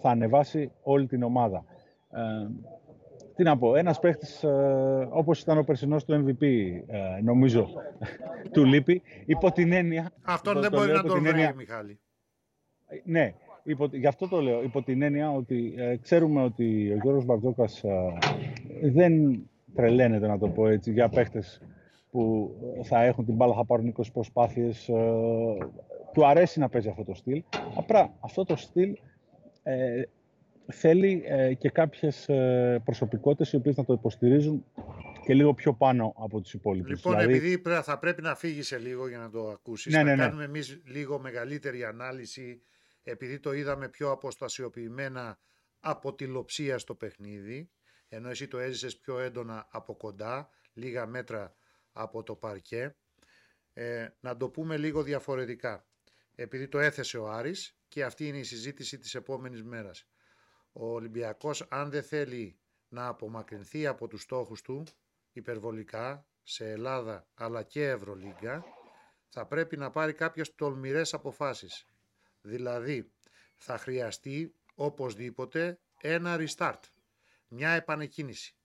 θα 0.00 0.10
ανεβάσει 0.10 0.72
όλη 0.82 1.06
την 1.06 1.22
ομάδα. 1.22 1.64
Ε, 2.10 2.48
τι 3.34 3.42
να 3.42 3.58
πω, 3.58 3.76
ένας 3.76 3.98
παίχτης 3.98 4.42
ε, 4.44 5.08
όπως 5.10 5.40
ήταν 5.40 5.58
ο 5.58 5.62
περσινός 5.62 6.04
του 6.04 6.24
MVP, 6.26 6.42
ε, 6.86 7.20
νομίζω, 7.22 7.68
του 8.52 8.64
λείπει, 8.64 9.02
υπό 9.26 9.52
την 9.52 9.72
έννοια... 9.72 10.10
Αυτόν 10.24 10.60
δεν 10.60 10.70
μπορεί 10.70 10.92
να 10.92 11.02
τον 11.02 11.22
βρει, 11.22 11.54
Μιχάλη. 11.56 11.98
Ναι, 13.04 13.34
Υπό, 13.66 13.88
γι' 13.92 14.06
αυτό 14.06 14.28
το 14.28 14.40
λέω, 14.40 14.62
υπό 14.62 14.82
την 14.82 15.02
έννοια 15.02 15.32
ότι 15.32 15.74
ε, 15.76 15.96
ξέρουμε 15.96 16.42
ότι 16.42 16.90
ο 16.92 16.96
Γιώργος 17.02 17.24
Μπαρτζόκας 17.24 17.84
ε, 17.84 18.18
δεν 18.82 19.42
τρελαίνεται, 19.74 20.26
να 20.26 20.38
το 20.38 20.48
πω 20.48 20.68
έτσι, 20.68 20.92
για 20.92 21.08
παίχτες 21.08 21.60
που 22.10 22.54
θα 22.82 23.02
έχουν 23.02 23.24
την 23.24 23.34
μπάλα, 23.34 23.54
θα 23.54 23.64
πάρουν 23.64 23.94
20 23.96 24.02
προσπάθειες. 24.12 24.88
Ε, 24.88 24.94
του 26.12 26.26
αρέσει 26.26 26.58
να 26.58 26.68
παίζει 26.68 26.88
αυτό 26.88 27.04
το 27.04 27.14
στυλ. 27.14 27.42
Απλά 27.76 28.14
αυτό 28.20 28.44
το 28.44 28.56
στυλ 28.56 28.96
ε, 29.62 30.02
θέλει 30.66 31.22
και 31.58 31.70
κάποιες 31.70 32.28
προσωπικότητες 32.84 33.52
οι 33.52 33.56
οποίες 33.56 33.76
να 33.76 33.84
το 33.84 33.92
υποστηρίζουν 33.92 34.64
και 35.24 35.34
λίγο 35.34 35.54
πιο 35.54 35.72
πάνω 35.72 36.14
από 36.16 36.40
τους 36.40 36.54
υπόλοιπους. 36.54 36.90
Λοιπόν, 36.90 37.12
δηλαδή... 37.12 37.36
επειδή 37.36 37.62
θα 37.82 37.98
πρέπει 37.98 38.22
να 38.22 38.34
φύγει 38.34 38.62
σε 38.62 38.78
λίγο 38.78 39.08
για 39.08 39.18
να 39.18 39.30
το 39.30 39.48
ακούσεις, 39.48 39.92
ναι, 39.92 40.02
ναι, 40.02 40.10
θα 40.10 40.16
ναι. 40.16 40.22
κάνουμε 40.22 40.44
εμείς 40.44 40.80
λίγο 40.84 41.18
μεγαλύτερη 41.18 41.84
ανάλυση 41.84 42.62
επειδή 43.06 43.40
το 43.40 43.52
είδαμε 43.52 43.88
πιο 43.88 44.10
αποστασιοποιημένα 44.10 45.38
από 45.80 46.14
τη 46.14 46.26
λοψία 46.26 46.78
στο 46.78 46.94
παιχνίδι, 46.94 47.70
ενώ 48.08 48.28
εσύ 48.28 48.48
το 48.48 48.58
έζησες 48.58 48.98
πιο 48.98 49.18
έντονα 49.18 49.68
από 49.70 49.96
κοντά, 49.96 50.48
λίγα 50.72 51.06
μέτρα 51.06 51.56
από 51.92 52.22
το 52.22 52.36
παρκέ. 52.36 52.96
Ε, 53.72 54.08
να 54.20 54.36
το 54.36 54.48
πούμε 54.48 54.76
λίγο 54.76 55.02
διαφορετικά. 55.02 55.86
Επειδή 56.34 56.68
το 56.68 56.78
έθεσε 56.78 57.18
ο 57.18 57.30
Άρης 57.30 57.78
και 57.88 58.04
αυτή 58.04 58.28
είναι 58.28 58.38
η 58.38 58.42
συζήτηση 58.42 58.98
της 58.98 59.14
επόμενης 59.14 59.62
μέρας. 59.62 60.08
Ο 60.72 60.92
Ολυμπιακός 60.92 61.66
αν 61.68 61.90
δεν 61.90 62.02
θέλει 62.02 62.58
να 62.88 63.06
απομακρυνθεί 63.06 63.86
από 63.86 64.08
τους 64.08 64.22
στόχους 64.22 64.62
του 64.62 64.86
υπερβολικά 65.32 66.26
σε 66.42 66.70
Ελλάδα 66.70 67.28
αλλά 67.34 67.62
και 67.62 67.88
Ευρωλίγκα 67.88 68.64
θα 69.28 69.46
πρέπει 69.46 69.76
να 69.76 69.90
πάρει 69.90 70.12
κάποιες 70.12 70.54
τολμηρές 70.54 71.14
αποφάσεις. 71.14 71.86
Δηλαδή 72.46 73.12
θα 73.56 73.78
χρειαστεί 73.78 74.54
οπωσδήποτε 74.74 75.78
ένα 76.00 76.36
restart, 76.38 76.80
μια 77.48 77.70
επανεκκίνηση. 77.70 78.56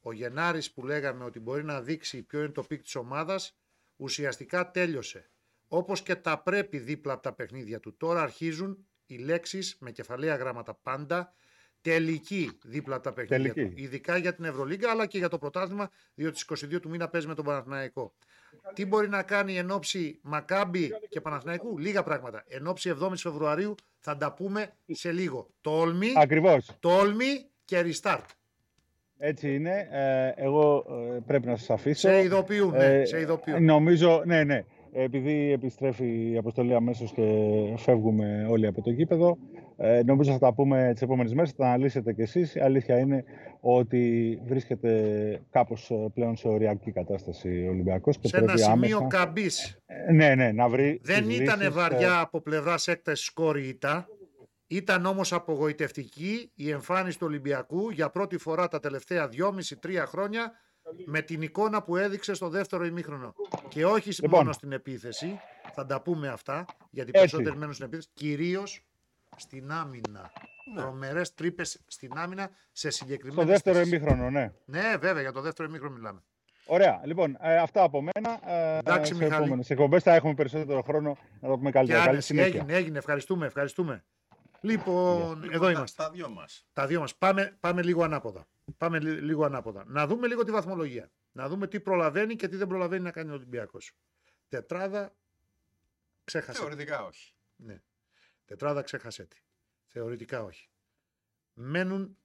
Ο 0.00 0.12
Γενάρης 0.12 0.72
που 0.72 0.84
λέγαμε 0.84 1.24
ότι 1.24 1.40
μπορεί 1.40 1.64
να 1.64 1.82
δείξει 1.82 2.22
ποιο 2.22 2.38
είναι 2.38 2.52
το 2.52 2.62
peak 2.62 2.82
της 2.82 2.94
ομάδας 2.94 3.58
ουσιαστικά 3.96 4.70
τέλειωσε. 4.70 5.30
Όπως 5.68 6.02
και 6.02 6.14
τα 6.14 6.42
"πρέπει" 6.42 6.78
δίπλα 6.78 7.12
από 7.12 7.22
τα 7.22 7.32
παιχνίδια 7.32 7.80
του. 7.80 7.96
Τώρα 7.96 8.22
αρχίζουν 8.22 8.86
οι 9.06 9.16
λέξεις 9.16 9.76
με 9.80 9.90
κεφαλαία 9.90 10.36
γράμματα 10.36 10.74
πάντα 10.74 11.32
τελική 11.82 12.50
δίπλα 12.64 12.94
από 12.94 13.04
τα 13.04 13.12
παιχνίδια 13.12 13.52
Τελική. 13.54 13.74
του. 13.74 13.82
Ειδικά 13.82 14.16
για 14.16 14.34
την 14.34 14.44
Ευρωλίγκα 14.44 14.90
αλλά 14.90 15.06
και 15.06 15.18
για 15.18 15.28
το 15.28 15.38
πρωτάθλημα 15.38 15.90
διότι 16.14 16.38
στις 16.38 16.64
22 16.66 16.80
του 16.80 16.88
μήνα 16.88 17.08
παίζει 17.08 17.26
με 17.26 17.34
τον 17.34 17.44
Παναθηναϊκό. 17.44 18.12
Τι 18.74 18.86
μπορεί 18.86 19.08
να 19.08 19.22
κάνει 19.22 19.56
εν 19.56 19.70
ώψη 19.70 20.18
Μακάμπη 20.22 20.90
και 21.08 21.20
Παναθηναϊκού; 21.20 21.78
Λίγα 21.78 22.02
πράγματα. 22.02 22.44
Εν 22.48 22.66
ώψη 22.66 22.94
7η 23.02 23.12
Φεβρουαρίου 23.16 23.74
θα 23.98 24.16
τα 24.16 24.32
πούμε 24.34 24.72
σε 24.86 25.12
λίγο. 25.12 25.50
Τόλμη, 25.60 26.08
Ακριβώς. 26.16 26.76
τόλμη 26.80 27.46
και 27.64 27.84
restart. 27.84 28.24
Έτσι 29.18 29.54
είναι. 29.54 29.88
Ε, 29.90 30.32
εγώ 30.44 30.84
ε, 31.14 31.18
πρέπει 31.26 31.46
να 31.46 31.56
σας 31.56 31.70
αφήσω. 31.70 32.08
Σε 32.08 32.22
ειδοποιούν, 32.22 32.70
ναι, 32.70 32.84
Ε, 33.00 33.04
σε 33.04 33.20
ειδοποιούν. 33.20 33.64
Νομίζω, 33.64 34.22
ναι, 34.26 34.44
ναι. 34.44 34.64
Επειδή 34.92 35.52
επιστρέφει 35.52 36.30
η 36.30 36.36
αποστολή 36.36 36.74
αμέσως 36.74 37.12
και 37.12 37.22
φεύγουμε 37.76 38.46
όλοι 38.50 38.66
από 38.66 38.82
το 38.82 38.90
γήπεδο, 38.90 39.38
ε, 39.80 40.02
νομίζω 40.02 40.32
θα 40.32 40.38
τα 40.38 40.54
πούμε 40.54 40.90
τις 40.92 41.02
επόμενες 41.02 41.34
μέρες, 41.34 41.50
θα 41.50 41.56
τα 41.56 41.66
αναλύσετε 41.66 42.12
κι 42.12 42.20
εσείς. 42.20 42.54
Η 42.54 42.60
αλήθεια 42.60 42.98
είναι 42.98 43.24
ότι 43.60 44.38
βρίσκεται 44.44 45.42
κάπως 45.50 45.92
πλέον 46.14 46.36
σε 46.36 46.48
οριακή 46.48 46.92
κατάσταση 46.92 47.66
ο 47.66 47.70
Ολυμπιακός 47.70 48.18
και 48.18 48.28
σε 48.28 48.36
ένα 48.36 48.46
πρέπει 48.46 48.60
σημείο 48.60 48.96
άμεσα. 48.98 49.16
καμπής. 49.16 49.78
Ε, 49.86 50.12
Ναι, 50.12 50.34
ναι, 50.34 50.52
να 50.52 50.68
βρει. 50.68 51.00
Δεν 51.02 51.26
τις 51.26 51.38
ήταν 51.38 51.58
λύσεις, 51.58 51.74
βαριά 51.74 52.20
από 52.20 52.40
πλευράς 52.40 52.88
έκταση 52.88 53.24
σκόρη 53.24 53.68
ήττα. 53.68 54.06
Ήταν 54.66 55.06
όμως 55.06 55.32
απογοητευτική 55.32 56.50
η 56.54 56.70
εμφάνιση 56.70 57.18
του 57.18 57.26
Ολυμπιακού 57.26 57.90
για 57.90 58.10
πρώτη 58.10 58.38
φορά 58.38 58.68
τα 58.68 58.78
τελευταία 58.80 59.28
2,5-3 59.32 60.04
χρόνια 60.06 60.52
με 61.06 61.20
την 61.20 61.42
εικόνα 61.42 61.82
που 61.82 61.96
έδειξε 61.96 62.34
στο 62.34 62.48
δεύτερο 62.48 62.84
ημίχρονο. 62.84 63.34
Και 63.68 63.84
όχι 63.84 64.22
Λοιπόν. 64.22 64.38
μόνο 64.38 64.52
στην 64.52 64.72
επίθεση, 64.72 65.40
θα 65.72 65.86
τα 65.86 66.02
πούμε 66.02 66.28
αυτά, 66.28 66.64
γιατί 66.90 67.10
Έτσι. 67.14 67.20
περισσότεροι 67.20 67.56
μένουν 67.56 67.74
στην 67.74 67.86
επίθεση, 67.86 68.08
κυρίως 68.14 68.87
στην 69.38 69.70
άμυνα. 69.72 70.32
Ναι. 70.74 70.80
Τρομερές 70.80 71.34
τρύπες 71.34 71.80
στην 71.86 72.12
άμυνα 72.18 72.50
σε 72.72 72.86
ε, 72.88 72.90
συγκεκριμένες. 72.90 73.42
Στο 73.42 73.52
δεύτερο 73.52 73.80
ημίχρονο, 73.80 74.30
ναι. 74.30 74.52
Ναι, 74.64 74.96
βέβαια, 75.00 75.22
για 75.22 75.32
το 75.32 75.40
δεύτερο 75.40 75.68
ημίχρονο 75.68 75.94
μιλάμε. 75.94 76.22
Ωραία. 76.66 77.00
Λοιπόν, 77.04 77.36
ε, 77.40 77.56
αυτά 77.56 77.82
από 77.82 78.02
μένα. 78.02 78.50
Ε, 78.52 78.78
Εντάξει, 78.78 79.14
σε 79.14 79.18
Μιχάλη. 79.22 79.42
επόμενες 79.42 79.70
εκπομπές 79.70 80.02
θα 80.02 80.14
έχουμε 80.14 80.34
περισσότερο 80.34 80.82
χρόνο 80.82 81.16
να 81.40 81.48
το 81.48 81.54
πούμε 81.56 81.70
Και 81.70 81.76
καλύτερα. 81.76 81.98
Καλή 81.98 82.10
άνεση, 82.10 82.26
συνέχεια. 82.26 82.60
έγινε, 82.60 82.72
έγινε. 82.72 82.98
Ευχαριστούμε, 82.98 83.46
ευχαριστούμε. 83.46 84.04
Λοιπόν, 84.60 85.44
εδώ 85.52 85.64
τα- 85.64 85.70
είμαστε. 85.70 86.02
Τα 86.02 86.10
δυο 86.10 86.28
μας. 86.28 86.66
Τα 86.72 86.86
δύο 86.86 87.00
μας. 87.00 87.16
Πάμε, 87.16 87.56
πάμε 87.60 87.82
λίγο 87.82 88.02
ανάποδα. 88.04 88.46
Πάμε 88.78 88.98
λι- 89.00 89.20
λίγο 89.22 89.44
ανάποδα. 89.44 89.84
Να 89.86 90.06
δούμε 90.06 90.26
λίγο 90.26 90.44
τη 90.44 90.50
βαθμολογία. 90.50 91.10
Να 91.32 91.48
δούμε 91.48 91.66
τι 91.66 91.80
προλαβαίνει 91.80 92.36
και 92.36 92.48
τι 92.48 92.56
δεν 92.56 92.66
προλαβαίνει 92.66 93.02
να 93.02 93.10
κάνει 93.10 93.30
ο 93.30 93.34
Ολυμπιακός. 93.34 93.92
Τετράδα 94.48 95.12
ξέχασε. 96.24 96.58
Θεωρητικά 96.58 97.04
όχι. 97.04 97.32
Ναι. 97.56 97.80
Τετράδα 98.48 98.82
ξέχασε 98.82 99.24
τι. 99.26 99.40
Θεωρητικά 99.86 100.42
όχι. 100.42 100.68
Μένουν 101.52 102.18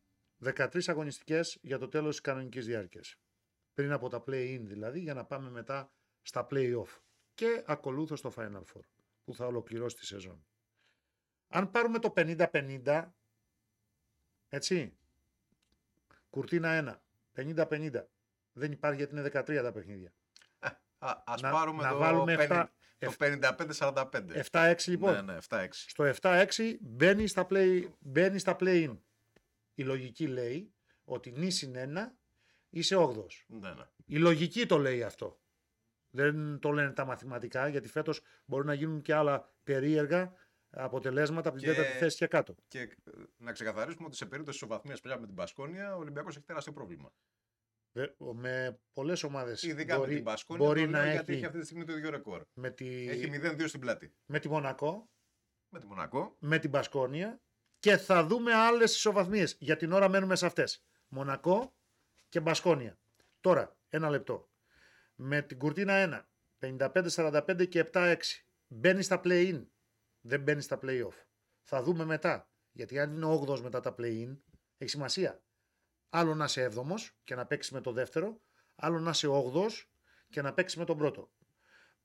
13 0.43 0.87
αγωνιστικές 0.87 1.57
για 1.61 1.77
το 1.77 1.87
τέλος 1.87 2.09
της 2.09 2.21
κανονικής 2.21 2.65
διάρκειας. 2.65 3.15
Πριν 3.73 3.91
από 3.91 4.09
τα 4.09 4.23
play-in 4.27 4.61
δηλαδή, 4.63 4.99
για 4.99 5.13
να 5.13 5.25
πάμε 5.25 5.49
μετά 5.49 5.91
στα 6.21 6.47
play-off. 6.51 6.99
Και 7.33 7.63
ακολούθως 7.67 8.19
στο 8.19 8.33
Final 8.35 8.63
Four, 8.73 8.81
που 9.23 9.33
θα 9.33 9.45
ολοκληρώσει 9.45 9.95
τη 9.95 10.05
σεζόν. 10.05 10.45
Αν 11.47 11.71
πάρουμε 11.71 11.99
το 11.99 12.13
50-50, 12.15 13.13
έτσι, 14.49 14.97
κουρτίνα 16.29 16.69
1, 16.69 17.01
50-50, 17.33 18.03
δεν 18.53 18.71
υπάρχει 18.71 18.97
γιατί 18.97 19.13
είναι 19.15 19.29
13 19.33 19.61
τα 19.61 19.71
παιχνίδια. 19.71 20.13
Α, 20.97 21.21
ας 21.25 21.41
Να- 21.41 21.51
πάρουμε 21.51 21.83
να 21.83 21.89
το, 21.89 21.97
βάλουμε 21.97 22.33
50 22.35 22.39
εφτά- 22.41 22.73
το 23.05 23.13
55-45. 23.77 24.43
7-6 24.51 24.75
λοιπόν. 24.85 25.13
Ναι, 25.13 25.21
ναι, 25.21 25.37
7-6. 25.49 25.67
Στο 25.71 26.11
7-6 26.21 26.45
μπαίνει 26.81 27.27
στα 27.27 27.47
play, 27.49 27.89
μπαίνει 27.99 28.39
στα 28.39 28.55
play-in. 28.59 28.97
Η 29.73 29.83
λογική 29.83 30.27
λέει 30.27 30.73
ότι 31.03 31.31
νη 31.31 31.51
συν 31.51 31.73
1 31.75 31.97
είσαι 32.69 32.95
8ος. 32.97 33.43
Ναι, 33.47 33.73
ναι. 33.73 33.83
Η 34.05 34.17
λογική 34.17 34.65
το 34.65 34.77
λέει 34.77 35.03
αυτό. 35.03 35.39
Δεν 36.09 36.59
το 36.59 36.71
λένε 36.71 36.91
τα 36.91 37.05
μαθηματικά 37.05 37.67
γιατί 37.67 37.87
φέτος 37.87 38.21
μπορεί 38.45 38.65
να 38.65 38.73
γίνουν 38.73 39.01
και 39.01 39.13
άλλα 39.13 39.53
περίεργα 39.63 40.33
αποτελέσματα 40.69 41.49
από 41.49 41.57
την 41.57 41.67
Και- 41.67 41.73
τέταρτη 41.75 41.97
θέση 41.97 42.17
και 42.17 42.27
κάτω. 42.27 42.55
Και 42.67 42.79
ε, 42.79 42.87
να 43.37 43.51
ξεκαθαρίσουμε 43.51 44.05
ότι 44.05 44.15
σε 44.15 44.25
περίπτωση 44.25 44.57
ισοβαθμίας 44.57 45.01
πια 45.01 45.19
με 45.19 45.25
την 45.25 45.35
Πασκόνια, 45.35 45.95
ο 45.95 45.99
Ολυμπιακός 45.99 46.35
έχει 46.35 46.45
τεράστιο 46.45 46.73
πρόβλημα. 46.73 47.13
Βε- 47.95 48.15
Με 48.33 48.79
πολλές 48.93 49.23
ομάδες 49.23 49.63
Ειδικά 49.63 49.97
μπορεί, 49.97 50.09
με 50.09 50.15
την 50.15 50.23
Πασκόνια, 50.23 50.65
μπορεί 50.65 50.83
το 50.85 50.89
να 50.89 51.01
λέω 51.03 51.11
γιατί 51.11 51.31
έχει 51.31 51.37
έχει 51.37 51.45
αυτή 51.45 51.59
τη 51.59 51.65
στιγμή 51.65 51.85
το 51.85 51.97
ίδιο 51.97 52.09
ρεκόρ. 52.09 52.41
με 52.53 52.69
τη, 52.71 53.09
Έχει 53.09 53.29
0-2 53.33 53.67
στην 53.67 53.79
πλάτη. 53.79 54.13
με 54.25 54.39
τη 54.39 54.49
Μονακό, 54.49 55.09
Με 55.69 55.79
τη 55.79 55.85
Μονακό. 55.85 56.35
με 56.39 56.59
την 56.59 56.71
Πασκόνια 56.71 57.41
και 57.79 57.97
θα 57.97 58.25
δούμε 58.25 58.53
άλλες 58.53 58.95
ισοβαθμίες. 58.95 59.55
Για 59.59 59.75
την 59.75 59.91
ώρα 59.91 60.09
μένουμε 60.09 60.35
σε 60.35 60.45
αυτές. 60.45 60.85
Μονακό 61.07 61.75
και 62.29 62.39
Μπασκόνια. 62.39 62.99
Τώρα, 63.39 63.77
ένα 63.89 64.09
λεπτό. 64.09 64.49
Με 65.15 65.41
την 65.41 65.57
Κουρτίνα 65.57 65.93
1, 65.93 66.29
55-45 66.57 67.65
και 67.69 67.79
7-6. 67.79 68.15
Μπαίνει 68.67 69.01
στα 69.01 69.21
play-in. 69.23 69.65
Δεν 70.21 70.41
μπαίνει 70.41 70.61
στα 70.61 70.79
play-off. 70.81 71.25
Θα 71.63 71.83
δούμε 71.83 72.05
μετά. 72.05 72.49
Γιατί 72.71 72.99
αν 72.99 73.13
είναι 73.15 73.25
8 73.25 73.59
μετά 73.61 73.79
τα 73.79 73.95
play-in, 73.97 74.37
έχει 74.77 74.89
σημασία. 74.89 75.43
Άλλο 76.15 76.35
να 76.35 76.43
είσαι 76.45 76.71
7 76.75 76.95
και 77.23 77.35
να 77.35 77.45
παίξεις 77.45 77.71
με 77.71 77.81
το 77.81 77.91
δεύτερο, 77.91 78.41
άλλο 78.75 78.99
να 78.99 79.09
είσαι 79.09 79.27
8 79.27 79.67
και 80.29 80.41
να 80.41 80.53
παίξεις 80.53 80.77
με 80.77 80.85
τον 80.85 80.97
πρώτο. 80.97 81.31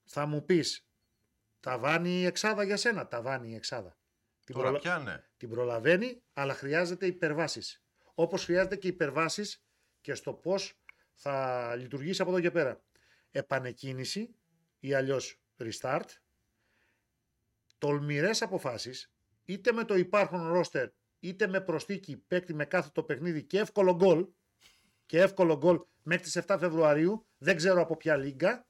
Θα 0.05 0.25
μου 0.25 0.45
πεις, 0.45 0.87
τα 1.59 1.77
βάνει 1.77 2.09
η 2.09 2.25
εξάδα 2.25 2.63
για 2.63 2.77
σένα. 2.77 3.07
Τα 3.07 3.21
βάνει 3.21 3.49
η 3.49 3.55
εξάδα. 3.55 3.97
Την, 4.45 4.55
Τώρα 4.55 4.67
προλα- 4.67 4.79
πια 4.81 4.97
ναι. 4.97 5.23
την 5.37 5.49
προλαβαίνει, 5.49 6.21
αλλά 6.33 6.53
χρειάζεται 6.53 7.05
υπερβάσεις. 7.05 7.83
Όπως 8.13 8.43
χρειάζεται 8.45 8.75
και 8.75 8.87
υπερβάσεις 8.87 9.63
και 10.01 10.13
στο 10.13 10.33
πώς 10.33 10.81
θα 11.13 11.75
λειτουργήσει 11.75 12.21
από 12.21 12.31
εδώ 12.31 12.39
και 12.39 12.51
πέρα. 12.51 12.81
Επανεκκίνηση 13.31 14.35
ή 14.79 14.93
αλλιώς 14.93 15.41
restart. 15.57 16.07
Τολμηρές 17.77 18.41
αποφάσεις, 18.41 19.11
είτε 19.45 19.71
με 19.71 19.83
το 19.83 19.95
υπάρχον 19.95 20.47
ρόστερ, 20.47 20.89
είτε 21.19 21.47
με 21.47 21.61
προσθήκη 21.61 22.17
παίκτη 22.17 22.53
με 22.53 22.65
κάθε 22.65 22.89
το 22.93 23.03
παιχνίδι 23.03 23.43
και 23.43 23.59
εύκολο 23.59 23.95
γκολ. 23.95 24.27
Και 25.05 25.21
εύκολο 25.21 25.57
γκολ 25.57 25.79
μέχρι 26.03 26.23
τις 26.23 26.37
7 26.47 26.55
Φεβρουαρίου, 26.59 27.27
δεν 27.37 27.55
ξέρω 27.55 27.81
από 27.81 27.97
ποια 27.97 28.17
λίγκα. 28.17 28.67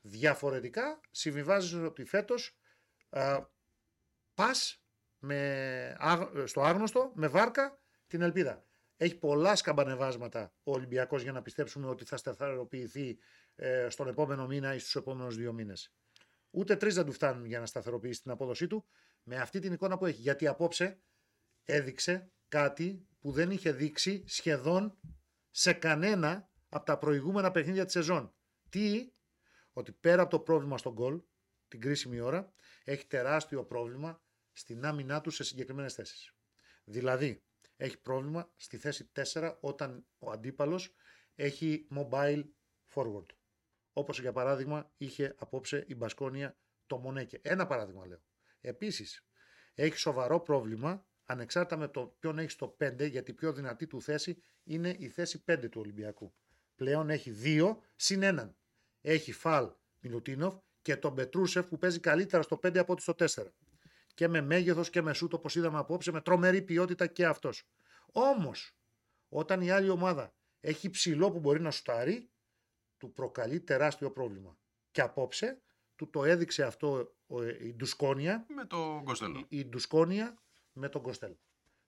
Διαφορετικά 0.00 1.00
συμβιβάζεις 1.10 1.72
ότι 1.72 2.04
φέτος 2.04 2.58
α, 3.10 3.46
πας 4.34 4.84
με, 5.18 5.96
άγ- 5.98 6.46
στο 6.46 6.60
άγνωστο, 6.60 7.12
με 7.14 7.26
βάρκα, 7.28 7.78
την 8.06 8.22
ελπίδα. 8.22 8.64
Έχει 8.96 9.18
πολλά 9.18 9.56
σκαμπανεβάσματα 9.56 10.54
ο 10.62 10.72
Ολυμπιακός 10.72 11.22
για 11.22 11.32
να 11.32 11.42
πιστέψουμε 11.42 11.86
ότι 11.88 12.04
θα 12.04 12.16
σταθεροποιηθεί 12.16 13.18
ε, 13.54 13.86
στον 13.88 14.08
επόμενο 14.08 14.46
μήνα 14.46 14.74
ή 14.74 14.78
στους 14.78 14.94
επόμενους 14.96 15.36
δύο 15.36 15.52
μήνες. 15.52 15.92
Ούτε 16.50 16.76
τρεις 16.76 16.94
δεν 16.94 17.04
του 17.04 17.12
φτάνουν 17.12 17.44
για 17.44 17.60
να 17.60 17.66
σταθεροποιήσει 17.66 18.22
την 18.22 18.30
απόδοσή 18.30 18.66
του 18.66 18.86
με 19.22 19.36
αυτή 19.36 19.58
την 19.58 19.72
εικόνα 19.72 19.98
που 19.98 20.06
έχει. 20.06 20.20
Γιατί 20.20 20.46
απόψε 20.46 21.00
έδειξε 21.64 22.32
κάτι 22.48 23.06
που 23.20 23.32
δεν 23.32 23.50
είχε 23.50 23.72
δείξει 23.72 24.24
σχεδόν 24.26 24.98
σε 25.50 25.72
κανένα 25.72 26.50
από 26.68 26.84
τα 26.84 26.98
προηγούμενα 26.98 27.50
παιχνίδια 27.50 27.84
της 27.84 27.92
σεζόν. 27.92 28.34
Τι, 28.68 29.12
ότι 29.72 29.92
πέρα 29.92 30.22
από 30.22 30.30
το 30.30 30.40
πρόβλημα 30.40 30.78
στον 30.78 30.92
γκολ, 30.92 31.22
την 31.68 31.80
κρίσιμη 31.80 32.20
ώρα, 32.20 32.52
έχει 32.84 33.06
τεράστιο 33.06 33.64
πρόβλημα 33.64 34.22
στην 34.52 34.84
άμυνά 34.84 35.20
του 35.20 35.30
σε 35.30 35.44
συγκεκριμένες 35.44 35.94
θέσεις. 35.94 36.34
Δηλαδή, 36.84 37.42
έχει 37.76 38.00
πρόβλημα 38.00 38.52
στη 38.56 38.76
θέση 38.76 39.10
4 39.32 39.56
όταν 39.60 40.06
ο 40.18 40.30
αντίπαλος 40.30 40.94
έχει 41.34 41.86
mobile 41.90 42.44
forward. 42.94 43.26
Όπως 43.92 44.20
για 44.20 44.32
παράδειγμα 44.32 44.92
είχε 44.96 45.34
απόψε 45.38 45.84
η 45.88 45.94
Μπασκόνια 45.94 46.56
το 46.86 46.98
Μονέκε. 46.98 47.40
Ένα 47.42 47.66
παράδειγμα 47.66 48.06
λέω. 48.06 48.22
Επίσης, 48.60 49.26
έχει 49.74 49.96
σοβαρό 49.96 50.40
πρόβλημα 50.40 51.06
ανεξάρτητα 51.32 51.76
με 51.76 51.88
το 51.88 52.16
ποιον 52.18 52.38
έχεις 52.38 52.52
στο 52.52 52.76
5, 52.80 53.08
γιατί 53.10 53.30
η 53.30 53.34
πιο 53.34 53.52
δυνατή 53.52 53.86
του 53.86 54.02
θέση 54.02 54.42
είναι 54.64 54.96
η 54.98 55.08
θέση 55.08 55.44
5 55.46 55.68
του 55.70 55.80
Ολυμπιακού. 55.80 56.34
Πλέον 56.76 57.10
έχει 57.10 57.30
2 57.42 57.76
συν 57.96 58.20
1. 58.24 58.54
Έχει 59.00 59.32
φαλ 59.32 59.70
Μιλουτίνοφ 60.00 60.54
και 60.82 60.96
τον 60.96 61.14
Πετρούσεφ 61.14 61.66
που 61.66 61.78
παίζει 61.78 62.00
καλύτερα 62.00 62.42
στο 62.42 62.56
5 62.62 62.76
από 62.78 62.92
ότι 62.92 63.02
στο 63.02 63.14
4. 63.18 63.52
Και 64.14 64.28
με 64.28 64.40
μέγεθος 64.40 64.90
και 64.90 65.02
με 65.02 65.12
σούτ 65.14 65.32
όπως 65.32 65.54
είδαμε 65.54 65.78
απόψε, 65.78 66.12
με 66.12 66.20
τρομερή 66.20 66.62
ποιότητα 66.62 67.06
και 67.06 67.26
αυτός. 67.26 67.68
Όμως, 68.12 68.76
όταν 69.28 69.60
η 69.60 69.70
άλλη 69.70 69.88
ομάδα 69.88 70.34
έχει 70.60 70.90
ψηλό 70.90 71.30
που 71.32 71.38
μπορεί 71.40 71.60
να 71.60 71.70
σουτάρει, 71.70 72.30
του 72.98 73.12
προκαλεί 73.12 73.60
τεράστιο 73.60 74.10
πρόβλημα. 74.10 74.58
Και 74.90 75.00
απόψε 75.00 75.62
του 75.96 76.10
το 76.10 76.24
έδειξε 76.24 76.62
αυτό 76.64 77.14
ο- 77.26 77.42
η 77.44 77.74
Ντουσκόνια, 77.76 78.46
Με 78.48 78.64
το 78.66 79.02
Κοστέλο. 79.04 79.46
η, 79.48 79.58
η 79.58 79.64
Ντουσκόνια 79.64 80.42
με 80.72 80.88
τον 80.88 81.02
Κοστέλο. 81.02 81.38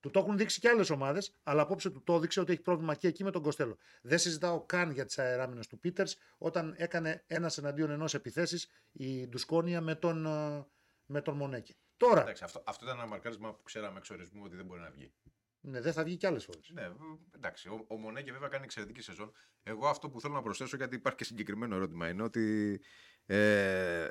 Του 0.01 0.11
το 0.11 0.19
έχουν 0.19 0.37
δείξει 0.37 0.61
και 0.61 0.69
άλλες 0.69 0.91
ομάδες, 0.91 1.35
αλλά 1.43 1.63
απόψε 1.63 1.91
του 1.91 2.03
το 2.03 2.15
έδειξε 2.15 2.41
ότι 2.41 2.53
έχει 2.53 2.61
πρόβλημα 2.63 2.95
και 2.95 3.09
εκεί 3.09 3.25
με 3.25 3.31
τον 3.31 3.43
Κοστέλο. 3.43 3.77
Δεν 4.03 4.19
συζητάω 4.19 4.65
καν 4.67 4.91
για 4.91 5.05
τις 5.05 5.19
αεράμινες 5.19 5.67
του 5.67 5.79
Πίτερς 5.79 6.17
όταν 6.39 6.75
έκανε 6.79 7.25
ένας 7.27 7.59
εναντίον 7.59 7.91
ενός 7.91 8.15
επιθέσεις 8.15 8.69
η 8.93 9.27
Ντουσκόνια 9.29 9.81
με 9.81 9.95
τον, 9.95 10.27
ε, 10.27 10.67
με 11.07 11.21
τον 11.23 11.37
Μονέκη. 11.37 11.77
Τώρα, 11.97 12.21
Εντάξει, 12.21 12.45
αυτό, 12.45 12.63
αυτό 12.67 12.85
ήταν 12.85 12.97
ένα 12.99 13.07
μαρκάρισμα 13.07 13.55
που 13.55 13.63
ξέραμε 13.63 13.99
εξ 13.99 14.11
ορισμού 14.11 14.43
ότι 14.45 14.57
δεν 14.57 14.65
μπορεί 14.67 14.81
να 14.81 14.91
βγει. 14.91 15.13
ναι, 15.61 15.81
δεν 15.81 15.93
θα 15.93 16.05
βγει 16.05 16.17
κι 16.17 16.27
άλλες 16.27 16.45
φορές. 16.45 16.71
Ναι, 16.73 16.89
β- 16.89 17.35
εντάξει. 17.35 17.69
Ο, 17.69 17.85
ο 17.89 17.97
Μονέκε 17.97 18.33
βέβαια 18.33 18.49
κάνει 18.49 18.65
εξαιρετική 18.65 19.01
σεζόν. 19.01 19.33
Εγώ 19.63 19.89
αυτό 19.89 20.09
που 20.11 20.21
θέλω 20.21 20.35
να 20.35 20.43
προσθέσω, 20.43 20.77
γιατί 20.77 20.97
υπάρχει 20.97 21.19
και 21.19 21.25
συγκεκριμένο 21.25 21.75
ερώτημα, 21.77 22.09
είναι 22.09 22.23
ότι 22.23 22.81
ε, 23.27 24.09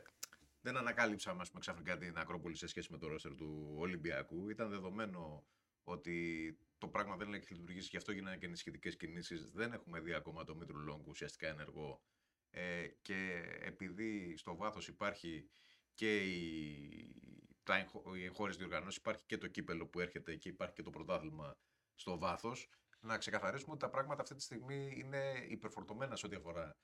δεν 0.64 0.78
ανακάλυψαμε 0.78 1.42
ας 1.42 1.48
πούμε, 1.48 1.60
ξαφνικά 1.60 1.98
την 1.98 2.18
Ακρόπολη 2.18 2.56
σε 2.56 2.68
σχέση 2.68 2.92
με 2.92 2.98
το 2.98 3.08
ρόστερ 3.08 3.36
του 3.36 3.74
Ολυμπιακού. 3.78 4.50
Ήταν 4.50 4.70
δεδομένο 4.70 5.46
ότι 5.84 6.58
το 6.78 6.88
πράγμα 6.88 7.16
δεν 7.16 7.34
έχει 7.34 7.54
λειτουργήσει 7.54 7.90
και 7.90 7.98
αυτό 7.98 8.12
γίνανε 8.12 8.38
και 8.38 8.46
ενισχυτικές 8.46 8.98
κινήσεις. 8.98 9.50
Δεν 9.52 9.74
έχουμε 9.74 10.00
δει 10.00 10.14
ακόμα 10.14 10.44
το 10.44 10.56
Μήτρου 10.56 10.78
Λόγκου 10.78 11.10
ουσιαστικά 11.10 11.48
ενεργό. 11.48 12.02
Ε, 12.50 12.88
και 13.02 13.44
επειδή 13.60 14.38
στο 14.38 14.56
βάθος 14.56 14.88
υπάρχει 14.88 15.50
και 15.94 16.24
η, 16.24 17.16
τα 17.64 17.76
εγχω- 17.76 18.16
οι 18.16 18.24
εγχώριες 18.24 18.58
διοργανώσεις, 18.58 18.98
υπάρχει 18.98 19.26
και 19.26 19.38
το 19.38 19.48
κύπελο 19.48 19.88
που 19.88 20.00
έρχεται 20.00 20.36
και 20.36 20.50
υπάρχει 20.50 20.74
και 20.74 20.82
το 20.82 20.90
πρωτάθλημα 20.90 21.58
στο 21.96 22.18
βάθος. 22.18 22.70
Να 23.00 23.18
ξεκαθαρίσουμε 23.18 23.72
ότι 23.72 23.80
τα 23.80 23.90
πράγματα 23.90 24.22
αυτή 24.22 24.36
τη 24.36 24.42
στιγμή 24.42 24.94
είναι 24.98 25.46
υπερφορτωμένα 25.48 26.16
σε 26.16 26.26
ό,τι 26.26 26.36
αφορά 26.36 26.76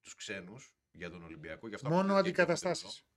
τους 0.00 0.14
ξένους 0.14 0.74
για 0.90 1.10
τον 1.10 1.22
Ολυμπιακό. 1.22 1.68
Γι 1.68 1.74
αυτό 1.74 1.88
Μόνο 1.88 2.12
αποκτήθηκε 2.12 2.42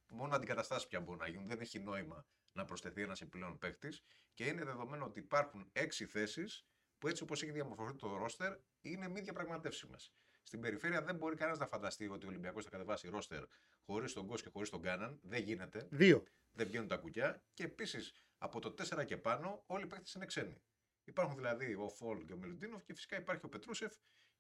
και 0.08 0.14
ο 0.14 0.26
αντικαταστάσεις. 0.26 0.28
Πετρελό. 0.28 0.28
Μόνο 0.28 0.36
αντικαταστάσεις 0.36 0.88
πια 0.88 1.02
μπορούν 1.02 1.20
να 1.20 1.28
γίνουν. 1.28 1.48
Δεν 1.48 1.60
έχει 1.60 1.80
νόημα 1.80 2.26
να 2.52 2.66
προσθεθεί 2.66 3.02
ένας 3.02 3.22
επιπλέον 3.22 3.58
παίχτη. 3.58 3.90
Και 4.34 4.46
είναι 4.46 4.64
δεδομένο 4.64 5.06
ότι 5.06 5.20
υπάρχουν 5.20 5.70
έξι 5.74 6.06
θέσεις 6.06 6.68
που 6.98 7.08
έτσι 7.08 7.24
όπως 7.24 7.44
έχει 7.44 7.52
διαμορφωθεί 7.52 7.96
το 7.96 8.18
ρόστερ 8.18 8.58
είναι 8.82 9.08
μη 9.08 9.22
διαπραγματεύσιμες. 9.22 10.14
Στην 10.44 10.62
περιφέρεια 10.62 11.02
δεν 11.02 11.16
μπορεί 11.16 11.36
κανένας 11.36 11.60
να 11.60 11.68
φανταστεί 11.68 12.08
ότι 12.08 12.26
ο 12.26 12.30
Ολυμπιακός 12.30 12.64
θα 12.64 12.70
κατεβάσει 12.70 13.10
ρόστερ 13.10 13.44
χωρίς 13.86 14.14
τον 14.14 14.28
Κος 14.28 14.42
και 14.42 14.50
χωρίς 14.50 14.70
τον 14.70 14.82
Κάναν. 14.82 15.20
Δεν 15.24 15.44
γίνεται 15.44 15.88
Δύο. 15.92 16.24
δεν 16.52 16.68
βγαίνουν 16.68 16.88
τα 16.88 16.98
κουκιά 16.98 17.44
και 17.54 17.64
επίσης 17.64 18.14
από 18.38 18.60
το 18.60 18.74
4 18.74 19.06
και 19.06 19.18
πάνω 19.18 19.64
όλοι 19.68 19.84
οι 19.84 19.88
παίχτε 19.88 20.10
είναι 20.16 20.26
ξένοι. 20.26 20.62
Υπάρχουν 21.04 21.36
δηλαδή 21.36 21.76
ο 21.76 21.90
Φολ 21.90 22.26
και 22.26 22.34
ο 22.34 22.38
Μιλουτίνοφ 22.38 22.84
και 22.84 22.94
φυσικά 22.94 23.18
υπάρχει 23.18 23.46
ο 23.46 23.50
Πετρούσεφ 23.50 23.94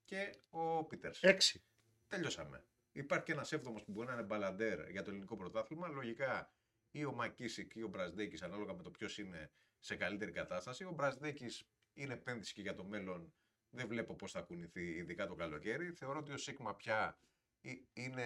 και 0.05 0.39
ο 0.49 0.83
Πίτερς. 0.83 1.23
Έξι. 1.23 1.63
Τελειώσαμε. 2.07 2.65
Υπάρχει 2.97 3.25
και 3.25 3.31
ένας 3.31 3.51
έβδομος 3.51 3.83
που 3.83 3.91
μπορεί 3.91 4.07
να 4.07 4.13
είναι 4.13 4.23
μπαλαντέρ 4.23 4.89
για 4.89 5.03
το 5.03 5.09
ελληνικό 5.09 5.35
πρωτάθλημα. 5.35 5.87
Λογικά 5.87 6.51
ή 6.91 7.05
ο 7.05 7.11
Μακίσικ 7.11 7.75
ή 7.75 7.83
ο 7.83 7.87
Μπρασδέκης, 7.87 8.41
ανάλογα 8.41 8.73
με 8.73 8.83
το 8.83 8.91
ποιος 8.91 9.17
είναι 9.17 9.51
σε 9.79 9.95
καλύτερη 9.95 10.31
κατάσταση. 10.31 10.83
Ο 10.83 10.91
Μπρασδέκης 10.91 11.69
είναι 11.93 12.13
επένδυση 12.13 12.53
και 12.53 12.61
για 12.61 12.73
το 12.73 12.83
μέλλον. 12.83 13.33
Δεν 13.69 13.87
βλέπω 13.87 14.15
πώς 14.15 14.31
θα 14.31 14.41
κουνηθεί, 14.41 14.81
ειδικά 14.81 15.27
το 15.27 15.35
καλοκαίρι. 15.35 15.91
Θεωρώ 15.91 16.19
ότι 16.19 16.31
ο 16.31 16.37
Σίγμα 16.37 16.75
πια 16.75 17.19
ε- 17.61 17.73
είναι, 17.93 18.25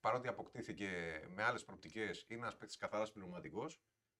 παρότι 0.00 0.28
αποκτήθηκε 0.28 1.20
με 1.28 1.42
άλλες 1.42 1.64
προπτικέ, 1.64 2.10
είναι 2.26 2.40
ένας 2.40 2.56
παίκτης 2.56 2.76
καθαράς 2.76 3.12
πληρωματικό. 3.12 3.66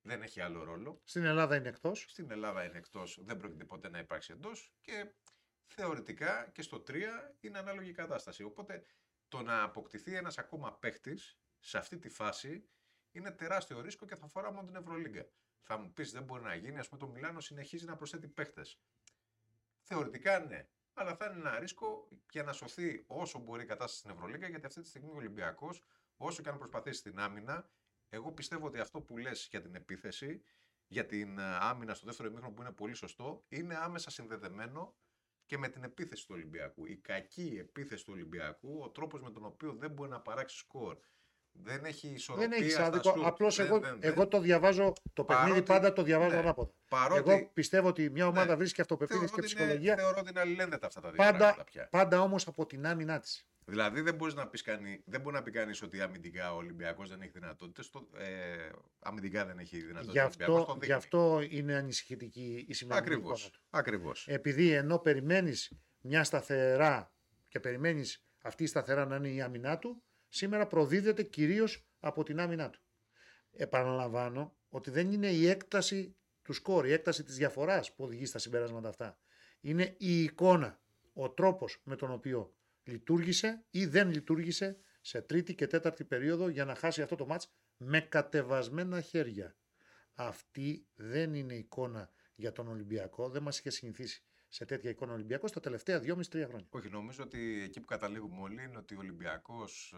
Δεν 0.01 0.23
έχει 0.23 0.41
άλλο 0.41 0.65
ρόλο. 0.65 1.01
Στην 1.05 1.25
Ελλάδα 1.25 1.57
είναι 1.57 1.69
εκτός. 1.69 2.05
Στην 2.09 2.31
Ελλάδα 2.31 2.65
είναι 2.65 2.79
εκτός, 2.79 3.19
δεν 3.23 3.37
πρόκειται 3.37 3.65
ποτέ 3.65 3.89
να 3.89 3.99
υπάρξει 3.99 4.33
εντός 4.33 4.73
και 4.81 5.13
θεωρητικά 5.67 6.51
και 6.53 6.63
στο 6.63 6.81
3 6.81 7.37
είναι 7.41 7.59
ανάλογη 7.59 7.89
η 7.89 7.93
κατάσταση. 7.93 8.43
Οπότε 8.43 8.85
το 9.29 9.43
να 9.43 9.63
αποκτηθεί 9.63 10.15
ένας 10.15 10.39
ακόμα 10.39 10.73
παίχτης 10.73 11.39
σε 11.59 11.79
αυτή 11.79 11.99
τη 11.99 12.09
φάση 12.09 12.69
είναι 13.11 13.31
τεράστιο 13.31 13.81
ρίσκο 13.81 14.07
και 14.07 14.17
θα 14.17 14.25
αφορά 14.25 14.53
μόνο 14.53 14.67
την 14.67 14.77
Ευρωλίγκα. 14.77 15.27
Θα 15.63 15.79
μου 15.79 15.93
πεις 15.93 16.13
δεν 16.13 16.23
μπορεί 16.23 16.43
να 16.43 16.55
γίνει, 16.55 16.79
ας 16.79 16.89
πούμε 16.89 17.01
το 17.01 17.09
Μιλάνο 17.09 17.41
συνεχίζει 17.41 17.85
να 17.85 17.97
προσθέτει 17.97 18.29
παίχτες. 18.29 18.81
Θεωρητικά 19.83 20.39
ναι. 20.39 20.69
Αλλά 20.95 21.17
θα 21.17 21.27
είναι 21.27 21.35
ένα 21.35 21.59
ρίσκο 21.59 22.09
για 22.31 22.43
να 22.43 22.53
σωθεί 22.53 23.05
όσο 23.07 23.39
μπορεί 23.39 23.63
η 23.63 23.67
κατάσταση 23.67 23.99
στην 23.99 24.11
Ευρωλίγκα, 24.11 24.49
γιατί 24.49 24.67
αυτή 24.67 24.81
τη 24.81 24.89
στιγμή 24.89 25.11
ο 25.11 25.17
Ολυμπιακός, 25.17 25.83
όσο 26.17 26.43
και 26.43 26.49
αν 26.49 26.59
προσπαθήσει 26.59 26.99
στην 26.99 27.19
άμυνα, 27.19 27.71
εγώ 28.09 28.33
πιστεύω 28.33 28.67
ότι 28.67 28.79
αυτό 28.79 29.01
που 29.01 29.17
λες 29.17 29.49
για 29.51 29.61
την 29.61 29.75
επίθεση, 29.75 30.43
για 30.87 31.07
την 31.07 31.39
ε, 31.39 31.57
άμυνα 31.61 31.95
στο 31.95 32.07
δεύτερο 32.07 32.29
ημίχρονο 32.29 32.55
που 32.55 32.63
είναι 32.63 32.73
πολύ 32.73 32.95
σωστό, 32.95 33.45
είναι 33.49 33.77
άμεσα 33.77 34.11
συνδεδεμένο 34.11 34.97
και 35.49 35.59
με 35.59 35.69
την 35.69 35.85
επίθεση 35.85 36.27
του 36.27 36.35
Ολυμπιακού. 36.37 36.87
Η 36.87 36.97
κακή 36.97 37.57
επίθεση 37.61 38.05
του 38.05 38.13
Ολυμπιακού, 38.15 38.81
ο 38.85 38.89
τρόπος 38.91 39.21
με 39.23 39.31
τον 39.31 39.45
οποίο 39.45 39.73
δεν 39.79 39.91
μπορεί 39.91 40.11
να 40.11 40.21
παράξει 40.21 40.57
σκορ, 40.57 40.97
δεν 41.53 41.85
έχει 41.85 42.09
ισορροπία. 42.09 42.49
Δεν 42.49 42.61
έχεις 42.61 42.73
στα 42.73 42.85
άδικο. 42.85 43.13
σουτ, 43.15 43.27
Απλώς 43.27 43.57
δεν- 43.57 43.67
εγώ, 43.67 43.79
δεν- 43.81 43.99
δεν- 44.01 44.11
εγώ 44.13 44.29
το 44.29 44.41
διαβάζω. 44.41 44.93
Το 45.13 45.25
παιχνίδι 45.25 45.49
Παρότι- 45.51 45.67
πάντα 45.69 45.93
το 45.93 46.03
διαβάζω 46.03 46.35
ναι. 46.35 46.41
ανάποδα. 46.41 46.71
Παρότι 46.89 47.31
Εγώ 47.31 47.51
πιστεύω 47.55 47.89
ότι 47.89 48.11
μια 48.11 48.27
ομάδα 48.27 48.51
Ναι. 48.51 48.55
βρίσκει 48.57 48.81
αυτοπεποίθηση 48.81 49.27
θεωρώ 49.27 49.35
και 49.43 49.47
ότι 49.47 49.53
είναι- 49.63 49.65
ψυχολογία 49.65 49.97
Θεωρώ 49.97 50.19
ότι 50.19 50.31
είναι 50.31 50.41
αλληλένδετα 50.41 50.87
αυτά 50.87 51.01
τα 51.01 51.09
δύο 51.09 51.17
πάντα, 51.17 51.39
πράγματα 51.39 51.65
πια. 51.65 51.89
πάντα 51.91 52.21
όμως 52.21 52.47
από 52.47 52.67
την 52.67 52.87
άμυνά 52.87 53.19
της. 53.21 53.47
Δηλαδή 53.69 54.01
δεν, 54.01 54.15
μπορείς 54.15 54.35
να 54.35 54.49
πεις 54.49 54.63
κανεί, 54.63 55.03
δεν 55.05 55.21
μπορεί 55.21 55.37
να 55.37 55.43
πει 55.43 55.51
κανείς 55.51 55.83
ότι 55.83 56.01
αμυντικά 56.01 56.53
ο 56.55 56.57
Ολυμπιακός 56.57 57.09
δεν 57.09 57.21
έχει 57.21 57.31
δυνατότητες. 57.31 57.91
Ε, 58.19 58.69
αμυντικά 58.99 59.47
δεν 59.47 59.59
έχει 59.59 59.77
δυνατότητες. 59.77 60.13
Γι' 60.13 60.43
αυτό, 60.43 60.79
γι' 60.83 60.93
αυτό 60.93 61.47
είναι 61.49 61.75
ανησυχητική 61.75 62.65
η 62.69 62.75
σημερινή 62.75 63.07
Ακριβώς. 63.07 63.41
εικόνα 63.41 63.53
του. 63.53 63.67
Ακριβώς. 63.71 64.27
Επειδή 64.29 64.73
ενώ 64.73 64.99
περιμένεις 64.99 65.73
μια 66.01 66.25
σταθερά 66.25 67.13
και 67.49 67.61
περιμένεις 67.61 68.25
αυτή 68.43 68.63
η 68.63 68.67
σταθερά 68.67 69.07
να 69.07 69.17
είναι 69.17 69.29
η 69.29 69.41
άμυνά 69.41 69.79
του, 69.79 70.03
σήμερα 70.29 70.67
προδίδεται 70.67 71.23
κυρίως 71.23 71.89
από 72.01 72.23
την 72.23 72.41
άμυνά 72.41 72.71
του. 72.71 72.81
Επαναλαμβάνω 73.53 74.57
ότι 74.69 74.91
δεν 74.91 75.13
είναι 75.13 75.31
η 75.31 75.49
έκταση 75.49 76.17
του 76.43 76.53
σκορ, 76.53 76.87
η 76.87 76.93
έκταση 76.93 77.23
της 77.23 77.37
διαφοράς 77.37 77.95
που 77.95 78.05
οδηγεί 78.05 78.27
στα 78.27 78.39
συμπεράσματα 78.39 78.89
αυτά. 78.89 79.19
Είναι 79.61 79.95
η 79.99 80.23
εικόνα, 80.23 80.81
ο 81.13 81.31
τρόπος 81.31 81.81
με 81.85 81.97
τον 81.97 82.11
οποίο 82.11 82.53
λειτουργήσε 82.89 83.65
ή 83.71 83.87
δεν 83.87 84.11
λειτουργήσε 84.11 84.79
σε 85.01 85.21
τρίτη 85.21 85.55
και 85.55 85.67
τέταρτη 85.67 86.05
περίοδο 86.05 86.49
για 86.49 86.65
να 86.65 86.75
χάσει 86.75 87.03
αυτό 87.03 87.17
το 87.17 87.27
μάτς 87.27 87.53
με 87.77 88.01
κατεβασμένα 88.01 89.01
χέρια. 89.01 89.57
Αυτή 90.15 90.87
δεν 90.95 91.35
είναι 91.35 91.55
εικόνα 91.55 92.11
για 92.35 92.53
τον 92.53 92.69
Ολυμπιακό. 92.69 93.29
Δεν 93.29 93.43
μας 93.43 93.59
είχε 93.59 93.71
συνηθίσει 93.71 94.23
σε 94.49 94.65
τέτοια 94.65 94.91
εικόνα 94.91 95.13
ο 95.13 95.15
Ολυμπιακός 95.15 95.53
τα 95.53 95.61
τελευταία 95.61 96.01
2,5-3 96.01 96.45
χρόνια. 96.47 96.67
Όχι, 96.71 96.89
νομίζω 96.89 97.23
ότι 97.23 97.63
εκεί 97.63 97.81
που 97.81 97.87
καταλήγουμε 97.87 98.41
όλοι 98.41 98.63
είναι 98.63 98.77
ότι 98.77 98.95
ο 98.95 98.99
Ολυμπιακός, 98.99 99.95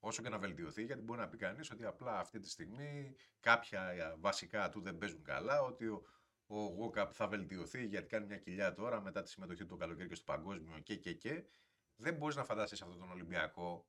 όσο 0.00 0.22
και 0.22 0.28
να 0.28 0.38
βελτιωθεί, 0.38 0.84
γιατί 0.84 1.02
μπορεί 1.02 1.20
να 1.20 1.28
πει 1.28 1.36
κανείς 1.36 1.70
ότι 1.70 1.84
απλά 1.84 2.18
αυτή 2.18 2.38
τη 2.38 2.48
στιγμή 2.48 3.16
κάποια 3.40 3.88
ε, 3.88 4.14
βασικά 4.18 4.68
του 4.68 4.80
δεν 4.80 4.98
παίζουν 4.98 5.22
καλά, 5.22 5.62
ότι 5.62 5.86
ο, 5.86 6.02
ο 6.46 6.58
Γόκαπ 6.58 7.10
θα 7.14 7.28
βελτιωθεί 7.28 7.86
γιατί 7.86 8.06
κάνει 8.06 8.26
μια 8.26 8.38
κοιλιά 8.38 8.74
τώρα 8.74 9.00
μετά 9.00 9.22
τη 9.22 9.30
συμμετοχή 9.30 9.60
του 9.60 9.66
το 9.66 9.76
καλοκαίρι 9.76 10.08
και 10.08 10.14
στο 10.14 10.24
παγκόσμιο 10.24 10.78
και 10.78 10.96
και 10.96 11.12
και. 11.12 11.44
Δεν 11.96 12.14
μπορείς 12.14 12.36
να 12.36 12.44
φανταστείς 12.44 12.82
αυτόν 12.82 12.98
τον 12.98 13.10
Ολυμπιακό, 13.10 13.86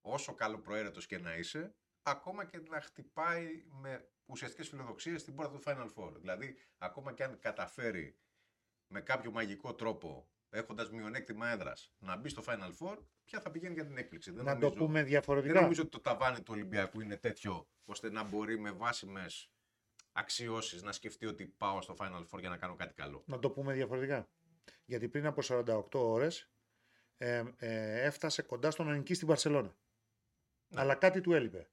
όσο 0.00 0.34
καλό 0.34 0.58
προαίρετος 0.58 1.06
και 1.06 1.18
να 1.18 1.36
είσαι, 1.36 1.74
ακόμα 2.02 2.44
και 2.44 2.58
να 2.58 2.80
χτυπάει 2.80 3.64
με 3.68 4.08
ουσιαστικές 4.26 4.68
φιλοδοξίες 4.68 5.20
στην 5.20 5.34
πόρτα 5.34 5.52
του 5.52 5.62
Final 5.64 5.88
Four. 5.94 6.12
Δηλαδή, 6.20 6.56
ακόμα 6.78 7.12
και 7.12 7.24
αν 7.24 7.38
καταφέρει 7.38 8.16
με 8.86 9.00
κάποιο 9.00 9.30
μαγικό 9.30 9.74
τρόπο, 9.74 10.28
έχοντας 10.50 10.90
μειονέκτημα 10.90 11.48
έδρας, 11.48 11.92
να 11.98 12.16
μπει 12.16 12.28
στο 12.28 12.42
Final 12.46 12.72
Four, 12.78 12.98
ποια 13.24 13.40
θα 13.40 13.50
πηγαίνει 13.50 13.74
για 13.74 13.86
την 13.86 13.96
έκπληξη. 13.96 14.30
Δεν 14.30 14.44
να 14.44 14.52
νομίζω, 14.54 14.70
το 14.70 14.76
πούμε 14.76 14.98
δεν 14.98 15.08
διαφορετικά. 15.08 15.60
νομίζω 15.60 15.82
ότι 15.82 15.90
το 15.90 16.00
ταβάνι 16.00 16.36
του 16.36 16.52
Ολυμπιακού 16.54 17.00
είναι 17.00 17.16
τέτοιο, 17.16 17.68
ώστε 17.84 18.10
να 18.10 18.22
μπορεί 18.22 18.58
με 18.58 18.70
βάσιμες 18.70 19.50
αξιώσεις 20.12 20.82
να 20.82 20.92
σκεφτεί 20.92 21.26
ότι 21.26 21.46
πάω 21.46 21.80
στο 21.80 21.96
Final 21.98 22.26
Four 22.30 22.38
για 22.40 22.48
να 22.48 22.56
κάνω 22.56 22.74
κάτι 22.74 22.94
καλό. 22.94 23.22
Να 23.26 23.38
το 23.38 23.50
πούμε 23.50 23.72
διαφορετικά. 23.72 24.28
Γιατί 24.84 25.08
πριν 25.08 25.26
από 25.26 25.40
48 25.42 25.82
ώρες 25.92 26.51
ε, 27.18 27.42
ε, 27.58 28.02
έφτασε 28.04 28.42
κοντά 28.42 28.70
στο 28.70 28.82
να 28.82 28.92
νικήσει 28.92 29.14
στην 29.14 29.28
Βαρκελώνα. 29.28 29.76
Ναι. 30.68 30.80
Αλλά 30.80 30.94
κάτι 30.94 31.20
του 31.20 31.32
έλειπε. 31.32 31.66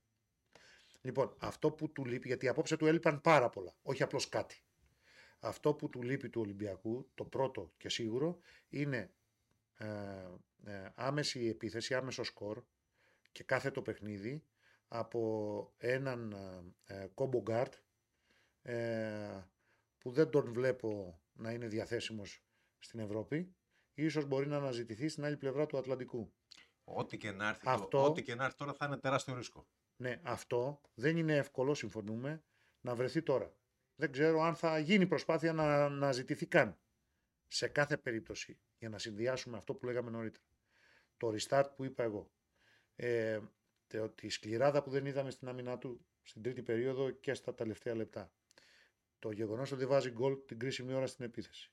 Λοιπόν, 1.01 1.35
αυτό 1.39 1.71
που 1.71 1.91
του 1.91 2.05
λείπει, 2.05 2.27
γιατί 2.27 2.47
απόψε 2.47 2.77
του 2.77 2.85
έλειπαν 2.85 3.21
πάρα 3.21 3.49
πολλά, 3.49 3.75
όχι 3.81 4.03
απλώς 4.03 4.29
κάτι. 4.29 4.63
Αυτό 5.39 5.73
που 5.73 5.89
του 5.89 6.01
λείπει 6.01 6.29
του 6.29 6.41
Ολυμπιακού, 6.41 7.09
το 7.15 7.23
πρώτο 7.23 7.73
και 7.77 7.89
σίγουρο, 7.89 8.39
είναι 8.69 9.11
ε, 9.77 9.85
ε, 10.65 10.89
άμεση 10.95 11.45
επίθεση, 11.47 11.93
άμεσο 11.93 12.23
σκορ 12.23 12.63
και 13.31 13.43
κάθε 13.43 13.71
το 13.71 13.81
παιχνίδι 13.81 14.43
από 14.87 15.73
έναν 15.77 16.31
ε, 16.85 17.07
combo 17.13 17.41
guard 17.41 17.73
ε, 18.61 19.43
που 19.97 20.11
δεν 20.11 20.29
τον 20.29 20.53
βλέπω 20.53 21.19
να 21.33 21.51
είναι 21.51 21.67
διαθέσιμος 21.67 22.43
στην 22.79 22.99
Ευρώπη. 22.99 23.53
Ίσως 24.05 24.25
μπορεί 24.25 24.47
να 24.47 24.57
αναζητηθεί 24.57 25.07
στην 25.07 25.25
άλλη 25.25 25.37
πλευρά 25.37 25.65
του 25.65 25.77
Ατλαντικού. 25.77 26.33
Ό,τι 26.83 27.17
και 27.17 27.31
να 27.31 27.47
έρθει, 27.47 27.61
Αυτό- 27.65 27.87
το, 27.87 28.03
ό,τι 28.03 28.21
και 28.23 28.35
να 28.35 28.45
έρθει 28.45 28.57
τώρα 28.57 28.73
θα 28.73 28.85
είναι 28.85 28.97
τεράστιο 28.97 29.35
ρίσκο. 29.35 29.67
Ναι, 29.95 30.19
αυτό 30.23 30.81
δεν 30.93 31.17
είναι 31.17 31.35
εύκολο, 31.35 31.73
συμφωνούμε, 31.73 32.43
να 32.81 32.95
βρεθεί 32.95 33.21
τώρα. 33.23 33.53
Δεν 33.95 34.11
ξέρω 34.11 34.41
αν 34.41 34.55
θα 34.55 34.79
γίνει 34.79 35.07
προσπάθεια 35.07 35.53
να, 35.53 35.89
να 35.89 36.11
ζητηθεί 36.11 36.45
καν. 36.45 36.79
Σε 37.47 37.67
κάθε 37.67 37.97
περίπτωση, 37.97 38.59
για 38.77 38.89
να 38.89 38.97
συνδυάσουμε 38.97 39.57
αυτό 39.57 39.75
που 39.75 39.85
λέγαμε 39.85 40.09
νωρίτερα. 40.09 40.43
Το 41.17 41.33
restart 41.35 41.69
που 41.75 41.83
είπα 41.83 42.03
εγώ. 42.03 42.31
Ε, 42.95 43.39
τε- 43.87 44.15
τη 44.15 44.29
σκληράδα 44.29 44.83
που 44.83 44.89
δεν 44.89 45.05
είδαμε 45.05 45.31
στην 45.31 45.47
άμυνά 45.47 45.77
του 45.77 46.05
στην 46.21 46.41
τρίτη 46.41 46.63
περίοδο 46.63 47.09
και 47.09 47.33
στα 47.33 47.55
τελευταία 47.55 47.95
λεπτά. 47.95 48.31
Το 49.19 49.31
γεγονός 49.31 49.71
ότι 49.71 49.79
δεν 49.79 49.89
βάζει 49.89 50.09
γκολ 50.09 50.37
την 50.45 50.59
κρίσιμη 50.59 50.93
ώρα 50.93 51.07
στην 51.07 51.25
επίθεση. 51.25 51.71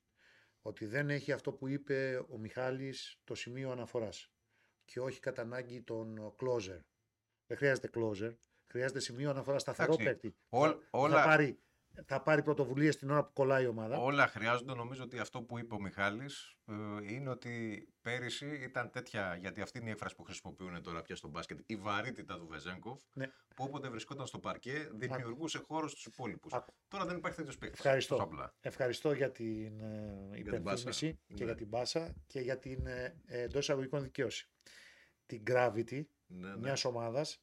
Ότι 0.67 0.87
δεν 0.87 1.11
έχει 1.11 1.33
αυτό 1.33 1.53
που 1.53 1.69
είπε 1.69 2.25
ο 2.29 2.39
Μιχάλης 2.39 3.21
το 3.25 3.35
σημείο 3.35 3.71
αναφοράς. 3.71 4.31
Και 4.85 5.01
όχι 5.01 5.21
κατά 5.21 5.43
ανάγκη 5.43 5.83
τον 5.83 6.35
closer. 6.41 6.81
Δεν 7.47 7.57
χρειάζεται 7.57 7.91
closer. 7.95 8.37
Χρειάζεται 8.71 9.01
σημείο 9.01 9.31
αναφοράς 9.31 9.63
σταθερό 9.63 9.93
Εντάξει, 9.93 10.05
παίκτη. 10.21 10.37
ό- 10.49 10.61
θα, 10.67 10.79
όλα- 10.91 11.23
θα 11.23 11.25
πάρει, 11.29 11.61
θα 12.07 12.23
πάρει 12.23 12.43
πρωτοβουλίες 12.43 12.97
την 12.97 13.11
ώρα 13.11 13.25
που 13.25 13.33
κολλάει 13.33 13.65
η 13.65 13.67
ομάδα. 13.67 13.97
Όλα 13.99 14.27
χρειάζονται. 14.27 14.75
Νομίζω 14.75 15.03
ότι 15.03 15.19
αυτό 15.19 15.43
που 15.43 15.59
είπε 15.59 15.75
ο 15.75 15.81
Μιχάλης 15.81 16.57
ε, 16.67 16.75
είναι 17.15 17.29
ότι 17.31 17.87
πέρυσι 18.03 18.47
ήταν 18.63 18.91
τέτοια, 18.91 19.37
γιατί 19.41 19.61
αυτή 19.61 19.79
είναι 19.79 19.89
η 19.89 19.91
έκφραση 19.93 20.15
που 20.15 20.23
χρησιμοποιούν 20.23 20.83
τώρα 20.83 21.03
πια 21.03 21.17
στο 21.17 21.29
μπάσκετ, 21.29 21.59
η 21.67 21.77
βαρύτητα 21.77 22.39
του 22.39 22.47
Βεζέγκοφ, 22.47 23.01
Ναι. 23.13 23.27
που 23.27 23.65
όποτε 23.65 23.89
βρισκόταν 23.89 24.27
στο 24.27 24.39
παρκέ 24.39 24.89
δημιουργούσε 24.95 25.59
χώρο 25.59 25.89
στους 25.89 26.05
υπόλοιπους. 26.07 26.53
Άκου. 26.53 26.75
Τώρα 26.89 27.05
δεν 27.05 27.17
υπάρχει 27.17 27.37
τέτοιος 27.37 27.59
παίκτης. 27.59 27.79
Ευχαριστώ. 27.79 28.17
Απλά. 28.17 28.55
Ευχαριστώ 28.61 29.13
για 29.13 29.31
την 29.31 29.81
ε, 29.81 30.29
την 30.33 30.47
υπενθύμηση 30.47 31.07
πάσα. 31.13 31.19
και 31.27 31.35
Ναι. 31.35 31.45
για 31.45 31.55
την 31.55 31.69
πάσα 31.71 32.15
και 32.27 32.41
για 32.41 32.59
την 32.59 32.87
ε, 32.87 33.21
εντός 33.27 33.61
εισαγωγικών 33.63 34.03
δικαίωση. 34.03 34.51
Την 35.27 35.43
gravity 35.47 36.03
Ναι, 36.27 36.49
ναι. 36.49 36.57
μιας 36.57 36.85
ομάδας 36.85 37.41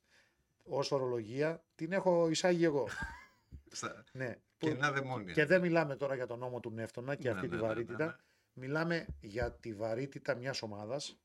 ως 0.63 0.91
ορολογία 0.91 1.65
την 1.75 1.91
έχω 1.91 2.29
εισάγει 2.29 2.63
εγώ. 2.63 2.87
Στα... 3.71 4.03
ναι. 4.11 4.35
Που- 4.69 4.75
Κενά 4.75 4.91
δαιμόνια. 4.91 5.33
και 5.33 5.45
δεν 5.45 5.61
μιλάμε 5.61 5.95
τώρα 5.95 6.15
για 6.15 6.25
τον 6.27 6.39
νόμο 6.39 6.59
του 6.59 6.71
Νεύτωνα 6.71 7.15
και 7.15 7.29
Ναι, 7.29 7.35
αυτή 7.35 7.47
ναι, 7.47 7.49
τη 7.55 7.55
ναι, 7.55 7.61
ναι, 7.61 7.67
βαρύτητα. 7.67 8.05
ναι. 8.05 8.13
Μιλάμε 8.53 9.05
για 9.19 9.51
τη 9.51 9.73
βαρύτητα 9.73 10.35
μιας 10.35 10.61
ομάδας, 10.61 11.21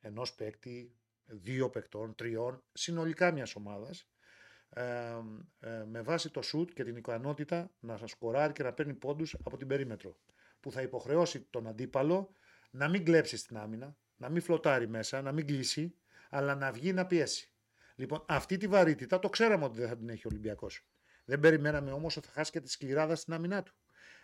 ενός 0.00 0.34
παίκτη, 0.34 0.94
δύο 1.24 1.70
παικτών, 1.70 2.14
τριών, 2.14 2.62
συνολικά 2.72 3.32
μιας 3.32 3.54
ομάδας, 3.54 4.08
ε, 4.70 4.82
ε, 5.60 5.84
με 5.84 6.00
βάση 6.02 6.30
το 6.30 6.42
σουτ 6.42 6.70
και 6.72 6.84
την 6.84 6.96
ικανότητα 6.96 7.70
να 7.80 7.96
σας 7.96 8.10
σκοράρει 8.10 8.52
και 8.52 8.62
να 8.62 8.72
παίρνει 8.72 8.94
πόντους 8.94 9.36
από 9.44 9.56
την 9.56 9.66
περίμετρο. 9.66 10.16
Που 10.60 10.72
θα 10.72 10.82
υποχρεώσει 10.82 11.40
τον 11.40 11.66
αντίπαλο 11.66 12.34
να 12.70 12.88
μην 12.88 13.04
κλέψει 13.04 13.36
στην 13.36 13.56
άμυνα, 13.56 13.96
να 14.16 14.28
μην 14.28 14.42
φλωτάρει 14.42 14.88
μέσα, 14.88 15.22
να 15.22 15.32
μην 15.32 15.46
κλείσει, 15.46 15.94
αλλά 16.30 16.54
να 16.54 16.72
βγει 16.72 16.92
να 16.92 17.06
πιέσει. 17.06 17.52
Λοιπόν, 17.94 18.24
αυτή 18.28 18.56
τη 18.56 18.66
βαρύτητα 18.66 19.18
το 19.18 19.28
ξέραμε 19.28 19.64
ότι 19.64 19.78
δεν 19.78 19.88
θα 19.88 19.96
την 19.96 20.08
έχει 20.08 20.26
ο 20.26 20.28
Ολυμπιακός. 20.30 20.86
Δεν 21.30 21.40
περιμέναμε 21.40 21.92
όμως 21.92 22.16
ότι 22.16 22.26
θα 22.26 22.32
χάσει 22.32 22.50
και 22.50 22.60
τη 22.60 22.70
σκληράδα 22.70 23.14
στην 23.16 23.32
άμυνά 23.32 23.62
του. 23.62 23.74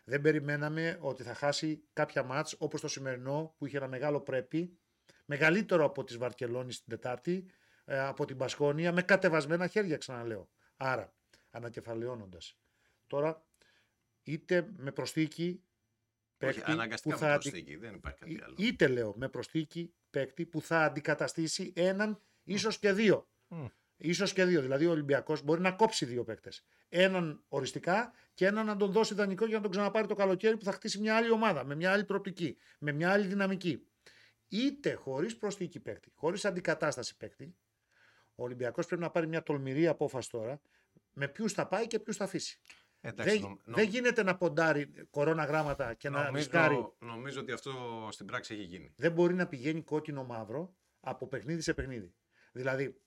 Δεν 0.04 0.20
περιμέναμε 0.20 0.98
ότι 1.00 1.22
θα 1.22 1.34
χάσει 1.34 1.82
κάποια 1.92 2.22
μάτς 2.22 2.54
όπως 2.58 2.80
το 2.80 2.88
σημερινό 2.88 3.54
που 3.58 3.66
είχε 3.66 3.76
ένα 3.76 3.88
μεγάλο 3.88 4.20
πρέπει, 4.20 4.78
μεγαλύτερο 5.24 5.84
από 5.84 6.04
της 6.04 6.16
Βαρκελόνης 6.16 6.74
στην 6.76 6.88
Τετάρτη, 6.88 7.46
ε, 7.84 7.98
από 8.00 8.24
την 8.24 8.36
Πασχόνια, 8.36 8.92
με 8.92 9.02
κατεβασμένα 9.02 9.66
χέρια 9.66 9.96
ξαναλέω. 9.96 10.48
Άρα, 10.76 11.14
ανακεφαλαιώνοντας. 11.50 12.58
Τώρα, 13.06 13.44
είτε 14.22 14.68
με 14.76 14.92
προσθήκη 14.92 15.62
Όχι, 16.42 16.54
παίκτη 16.54 16.70
αναγκαστικά 16.70 17.14
που 17.14 17.20
με 17.20 17.26
θα 17.26 17.34
αντι- 17.34 17.50
προσθήκη, 17.50 17.76
δεν 17.76 17.94
υπάρχει 17.94 18.18
κάτι 18.18 18.32
Ή- 18.32 18.40
άλλο. 18.44 18.54
Είτε 18.58 18.88
λέω 18.88 19.14
με 19.16 19.28
προσθήκη 19.28 19.94
παίκτη 20.10 20.46
που 20.46 20.60
θα 20.62 20.80
αντικαταστήσει 20.82 21.72
έναν, 21.76 22.20
ίσως 22.44 22.78
και 22.78 22.92
δύο. 22.92 23.28
Μμ. 23.48 23.66
Ίσως 23.96 24.32
και 24.32 24.44
δύο. 24.44 24.60
Δηλαδή 24.60 24.86
ο 24.86 24.90
Ολυμπιακός 24.90 25.42
μπορεί 25.42 25.60
να 25.60 25.72
κόψει 25.72 26.04
δύο 26.04 26.24
παίκτες. 26.24 26.64
Έναν 26.88 27.44
οριστικά 27.48 28.12
και 28.34 28.46
έναν 28.46 28.66
να 28.66 28.76
τον 28.76 28.92
δώσει 28.92 29.14
δανεικό 29.14 29.46
για 29.46 29.56
να 29.56 29.62
τον 29.62 29.70
ξαναπάρει 29.70 30.06
το 30.06 30.14
καλοκαίρι 30.14 30.56
που 30.56 30.64
θα 30.64 30.72
χτίσει 30.72 31.00
μια 31.00 31.16
άλλη 31.16 31.30
ομάδα, 31.30 31.64
με 31.64 31.74
μια 31.74 31.92
άλλη 31.92 32.04
προοπτική, 32.04 32.56
με 32.78 32.92
μια 32.92 33.12
άλλη 33.12 33.26
δυναμική. 33.26 33.86
Είτε 34.48 34.94
χωρίς 34.94 35.36
προσθήκη 35.36 35.80
παίκτη, 35.80 36.10
χωρίς 36.14 36.44
αντικατάσταση 36.44 37.16
παίκτη, 37.16 37.56
ο 38.34 38.42
Ολυμπιακός 38.42 38.86
πρέπει 38.86 39.02
να 39.02 39.10
πάρει 39.10 39.26
μια 39.26 39.42
τολμηρή 39.42 39.86
απόφαση 39.86 40.30
τώρα 40.30 40.60
με 41.12 41.28
ποιους 41.28 41.52
θα 41.52 41.66
πάει 41.68 41.86
και 41.86 41.98
ποιους 41.98 42.16
θα 42.16 42.24
αφήσει. 42.24 42.60
Εντάξει, 43.00 43.32
δεν, 43.38 43.40
νομ- 43.40 43.60
δεν 43.64 43.88
γίνεται 43.88 44.22
να 44.22 44.36
ποντάρει 44.36 44.92
κορώνα 45.10 45.44
γράμματα 45.44 45.94
και 45.94 46.08
να 46.08 46.30
ρισκάρει 46.30 46.74
νομίζω, 46.74 46.96
νομίζω 47.00 47.40
ότι 47.40 47.52
αυτό 47.52 48.08
στην 48.12 48.26
πράξη 48.26 48.54
έχει 48.54 48.62
γίνει. 48.62 48.92
δεν 48.96 49.12
μπορεί 49.12 49.34
να 49.34 49.46
πηγαίνει 49.46 49.82
κόκκινο-μαύρο 49.82 50.74
από 51.00 51.26
παιχνίδι 51.26 51.60
σε 51.60 51.74
παιχνίδι. 51.74 52.14
Δηλαδή, 52.52 53.00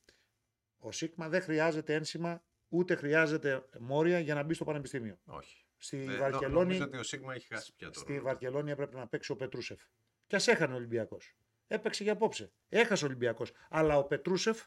ο 0.80 0.92
Σίγμα 0.92 1.30
δεν 1.30 1.42
χρειάζεται 1.42 1.94
ένσημα 1.94 2.42
ούτε 2.70 2.96
χρειάζεται 2.96 3.66
μόρια 3.80 4.20
για 4.20 4.34
να 4.34 4.44
μπει 4.44 4.54
στο 4.54 4.66
πανεπιστήμιο. 4.66 5.18
Όχι. 5.26 5.64
Στη 5.78 5.98
Ε, 5.98 6.04
νο- 6.06 6.18
Βαρκελόνη, 6.18 6.66
Νομίζω 6.68 6.84
ότι 6.84 6.98
ο 6.98 7.04
Σίγμα 7.04 7.34
έχει 7.34 7.48
χάσει 7.54 7.74
πια 7.76 7.90
το 7.90 8.00
στη 8.00 8.12
ρόλο. 8.12 8.24
Βαρκελόνη 8.24 8.72
έπρεπε 8.72 8.98
να 8.98 9.08
παίξει 9.08 9.32
ο 9.32 9.36
Πετρούσεφ. 9.36 9.80
Και 10.28 10.36
ας 10.36 10.48
έχανε 10.48 10.74
ο 10.74 10.76
Ολυμπιακός. 10.76 11.36
Έπαιξε 11.68 12.04
για 12.04 12.12
απόψε. 12.14 12.52
Έχασε 12.70 13.04
ο 13.04 13.08
Ολυμπιακός. 13.08 13.52
Αλλά 13.70 13.98
ο 13.98 14.04
Πετρούσεφ 14.04 14.62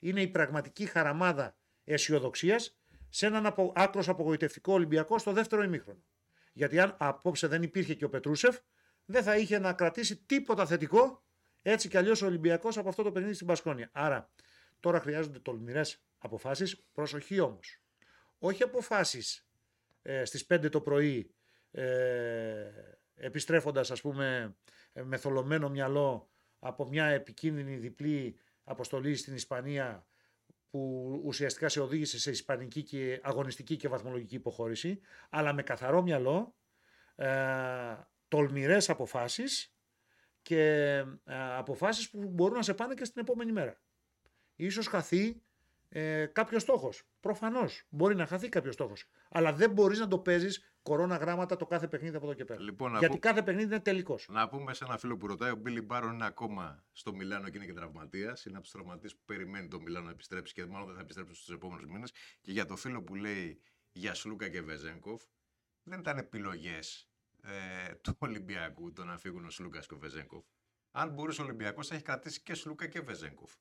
είναι 0.00 0.22
η 0.22 0.28
πραγματική 0.28 0.86
χαραμάδα 0.86 1.56
αισιοδοξίας 1.84 2.78
σε 3.08 3.26
έναν 3.26 3.46
απο... 3.46 3.72
άκρος 3.76 4.08
απογοητευτικό 4.08 4.72
Ολυμπιακό 4.72 5.18
στο 5.18 5.32
δεύτερο 5.32 5.62
ημίχρονο. 5.62 6.02
Γιατί 6.52 6.80
αν 6.80 6.94
απόψε 6.98 7.46
δεν 7.46 7.62
υπήρχε 7.62 7.94
και 7.94 8.04
ο 8.04 8.08
Πετρούσεφ, 8.08 8.58
δεν 9.04 9.22
θα 9.22 9.36
είχε 9.36 9.58
να 9.58 9.72
κρατήσει 9.72 10.16
τίποτα 10.16 10.66
θετικό 10.66 11.24
έτσι 11.62 11.88
κι 11.88 11.96
αλλιώς 11.96 12.22
ο 12.22 12.26
Ολυμπιακός 12.26 12.78
από 12.78 12.88
αυτό 12.88 13.02
το 13.02 13.12
παιχνίδι 13.12 13.34
στην 13.34 13.46
Πασκόνια. 13.46 13.88
Άρα 13.92 14.30
τώρα 14.80 15.00
χρειάζονται 15.00 15.38
τολμηρές 15.38 16.02
αποφάσεις. 16.18 16.82
Προσοχή 16.92 17.40
όμως. 17.40 17.82
Όχι 18.38 18.62
αποφάσεις 18.62 19.48
ε, 20.02 20.24
στις 20.24 20.46
5 20.48 20.70
το 20.70 20.80
πρωί 20.80 21.34
ε, 21.70 22.70
επιστρέφοντας 23.14 23.90
ας 23.90 24.00
πούμε 24.00 24.56
ε, 24.92 25.02
με 25.02 25.16
θολωμένο 25.16 25.68
μυαλό 25.68 26.28
από 26.58 26.86
μια 26.88 27.04
επικίνδυνη 27.04 27.76
διπλή 27.76 28.36
αποστολή 28.64 29.16
στην 29.16 29.34
Ισπανία 29.34 30.06
που 30.70 31.10
ουσιαστικά 31.24 31.68
σε 31.68 31.80
οδήγησε 31.80 32.18
σε 32.18 32.30
ισπανική 32.30 32.82
και 32.82 33.20
αγωνιστική 33.22 33.76
και 33.76 33.88
βαθμολογική 33.88 34.34
υποχώρηση 34.34 35.00
αλλά 35.30 35.52
με 35.52 35.62
καθαρό 35.62 36.02
μυαλό 36.02 36.54
ε, 37.14 37.28
τολμηρές 38.28 38.90
αποφάσεις 38.90 39.74
και 40.42 40.94
ε, 41.24 41.54
αποφάσεις 41.56 42.10
που 42.10 42.28
μπορούν 42.28 42.56
να 42.56 42.62
σε 42.62 42.74
πάνε 42.74 42.94
και 42.94 43.04
στην 43.04 43.22
επόμενη 43.22 43.52
μέρα. 43.52 43.80
Ίσως 44.64 44.86
χαθεί 44.86 45.42
ε, 45.88 46.26
κάποιος 46.26 46.62
στόχος. 46.62 47.02
Προφανώς 47.20 47.82
μπορεί 47.88 48.14
να 48.14 48.26
χαθεί 48.26 48.48
κάποιος 48.48 48.74
στόχος. 48.74 49.04
Αλλά 49.30 49.52
δεν 49.52 49.70
μπορείς 49.70 49.98
να 49.98 50.08
το 50.08 50.18
παίζεις 50.18 50.74
κορώνα 50.82 51.16
γράμματα 51.16 51.56
το 51.56 51.66
κάθε 51.66 51.88
παιχνίδι 51.88 52.16
από 52.16 52.24
εδώ 52.26 52.34
και 52.34 52.44
πέρα. 52.44 52.60
Λοιπόν, 52.60 52.92
να, 52.92 52.98
Γιατί 52.98 53.14
πού- 53.14 53.20
κάθε 53.20 53.42
παιχνίδι 53.42 53.66
είναι 53.66 53.80
τελικός. 53.80 54.26
να 54.30 54.48
πούμε 54.48 54.74
σε 54.74 54.84
ένα 54.84 54.98
φίλο 54.98 55.16
που 55.16 55.26
ρωτάει, 55.26 55.50
ο 55.50 55.54
Μπίλι 55.56 55.80
Μπάρον 55.80 56.12
είναι 56.12 56.26
ακόμα 56.26 56.84
στο 56.92 57.14
Μιλάνο 57.14 57.48
και 57.48 57.56
είναι 57.56 57.66
και 57.66 57.72
τραυματίας. 57.72 58.44
Είναι 58.44 58.54
από 58.54 58.62
τους 58.64 58.72
τραυματίες 58.72 59.14
που 59.16 59.22
περιμένει 59.24 59.68
το 59.68 59.80
Μιλάνο 59.80 60.04
να 60.04 60.10
επιστρέψει 60.10 60.54
και 60.54 60.66
μάλλον 60.66 60.86
δεν 60.86 60.94
θα 60.96 61.00
επιστρέψει 61.00 61.34
στους 61.34 61.54
επόμενους 61.54 61.86
μήνες. 61.86 62.12
Και 62.40 62.52
για 62.52 62.66
το 62.66 62.76
φίλο 62.76 63.02
που 63.02 63.14
λέει 63.14 63.60
για 63.92 64.14
Σλούκα 64.14 64.48
και 64.48 64.62
Βεζέγκοφ, 64.62 65.22
δεν 65.82 65.98
ήταν 65.98 66.18
επιλογές 66.18 67.08
ε, 67.42 67.94
του 67.94 68.14
Ολυμπιακού 68.18 68.92
το 68.92 69.04
να 69.04 69.18
φύγουν 69.18 69.44
ο 69.44 69.50
Σλούκας 69.50 69.86
και 69.86 69.94
ο 69.94 69.98
Βεζέγκοφ. 69.98 70.44
Αν 70.90 71.10
μπορούσε 71.10 71.40
ο 71.40 71.44
Ολυμπιακός, 71.44 71.86
θα 71.88 71.94
έχει 71.94 72.04
κρατήσει 72.04 72.42
και 72.42 72.54
Σλούκα 72.54 72.86
και 72.86 73.00
Βεζέγκοφ. 73.00 73.52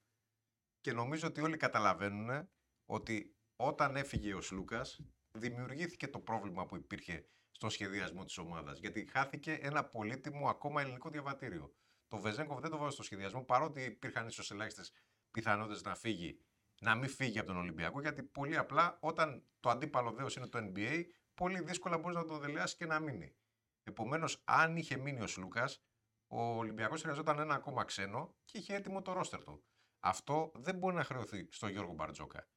Και 0.89 0.95
νομίζω 0.95 1.27
ότι 1.27 1.41
όλοι 1.41 1.57
καταλαβαίνουν 1.57 2.49
ότι 2.85 3.35
όταν 3.55 3.95
έφυγε 3.95 4.33
ο 4.33 4.41
Σλούκας, 4.41 4.99
δημιουργήθηκε 5.31 6.07
το 6.07 6.19
πρόβλημα 6.19 6.65
που 6.65 6.75
υπήρχε 6.75 7.25
στο 7.51 7.69
σχεδιασμό 7.69 8.25
της 8.25 8.37
ομάδας. 8.37 8.79
Γιατί 8.79 9.09
χάθηκε 9.11 9.53
ένα 9.61 9.83
πολύτιμο 9.83 10.49
ακόμα 10.49 10.81
ελληνικό 10.81 11.09
διαβατήριο. 11.09 11.73
Το 12.07 12.17
Βεζέγκοφ 12.17 12.59
δεν 12.59 12.69
το 12.69 12.77
βάζει 12.77 12.93
στο 12.93 13.03
σχεδιασμό, 13.03 13.43
παρότι 13.43 13.81
υπήρχαν 13.81 14.27
ίσως 14.27 14.51
ελάχιστες 14.51 14.91
πιθανότητες 15.31 15.83
να 15.83 15.95
φύγει, 15.95 16.39
να 16.81 16.95
μην 16.95 17.09
φύγει 17.09 17.39
από 17.39 17.47
τον 17.47 17.57
Ολυμπιακό. 17.57 18.01
Γιατί 18.01 18.23
πολύ 18.23 18.57
απλά 18.57 18.97
όταν 19.01 19.43
το 19.59 19.69
αντίπαλο 19.69 20.11
δέος 20.11 20.35
είναι 20.35 20.47
το 20.47 20.59
NBA, 20.61 21.03
πολύ 21.33 21.61
δύσκολα 21.61 21.97
μπορείς 21.97 22.17
να 22.17 22.25
το 22.25 22.37
δελεάσει 22.37 22.75
και 22.75 22.85
να 22.85 22.99
μείνει. 22.99 23.35
Επομένως, 23.83 24.41
αν 24.45 24.77
είχε 24.77 24.97
μείνει 24.97 25.21
ο 25.21 25.27
Σλούκας, 25.27 25.83
ο 26.27 26.41
Ολυμπιακός 26.41 27.01
χρειαζόταν 27.01 27.39
ένα 27.39 27.55
ακόμα 27.55 27.83
ξένο 27.83 28.35
και 28.45 28.57
είχε 28.57 28.75
έτοιμο 28.75 29.01
το 29.01 29.13
ρόστερ 29.13 29.43
του. 29.43 29.63
Αυτό 29.99 30.51
δεν 30.55 30.75
μπορεί 30.75 30.95
να 30.95 31.03
χρεωθεί 31.03 31.47
στον 31.49 31.69
Γιώργο 31.69 31.93
Μπαρτζόκα. 31.93 32.47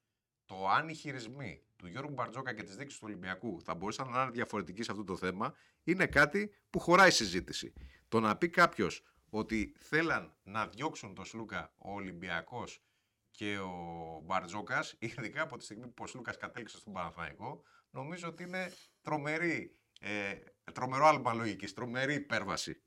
Το 0.44 0.68
αν 0.68 0.88
οι 0.88 0.94
χειρισμοί 0.94 1.62
του 1.76 1.86
Γιώργου 1.86 2.12
Μπαρτζόκα 2.12 2.54
και 2.54 2.62
της 2.62 2.76
δίκης 2.76 2.94
του 2.94 3.02
Ολυμπιακού 3.04 3.60
θα 3.62 3.74
μπορούσαν 3.74 4.08
να 4.10 4.22
είναι 4.22 4.30
διαφορετικοί 4.30 4.82
σε 4.82 4.90
αυτό 4.90 5.04
το 5.04 5.16
θέμα 5.16 5.54
είναι 5.82 6.06
κάτι 6.06 6.54
που 6.70 6.78
χωράει 6.78 7.10
συζήτηση. 7.10 7.72
Το 8.08 8.20
να 8.20 8.36
πει 8.36 8.48
κάποιος 8.48 9.02
ότι 9.30 9.74
θέλαν 9.78 10.34
να 10.42 10.66
διώξουν 10.66 11.14
τον 11.14 11.24
Σλούκα 11.24 11.72
ο 11.78 11.92
Ολυμπιακός 11.92 12.82
και 13.30 13.58
ο 13.58 14.20
Μπαρτζόκας, 14.24 14.96
ειδικά 14.98 15.42
από 15.42 15.56
τη 15.56 15.64
στιγμή 15.64 15.86
που 15.86 16.02
ο 16.02 16.06
Σλούκας 16.06 16.36
κατέληξε 16.36 16.76
στον 16.76 16.92
Παναθηναϊκό, 16.92 17.62
νομίζω 17.90 18.28
ότι 18.28 18.42
είναι 18.42 18.72
τρομερή, 19.02 19.76
ε, 20.00 20.34
τρομερό 20.72 21.06
άλμα 21.06 21.32
λογικής, 21.32 21.72
τρομερή 21.72 22.14
υπέρβαση. 22.14 22.82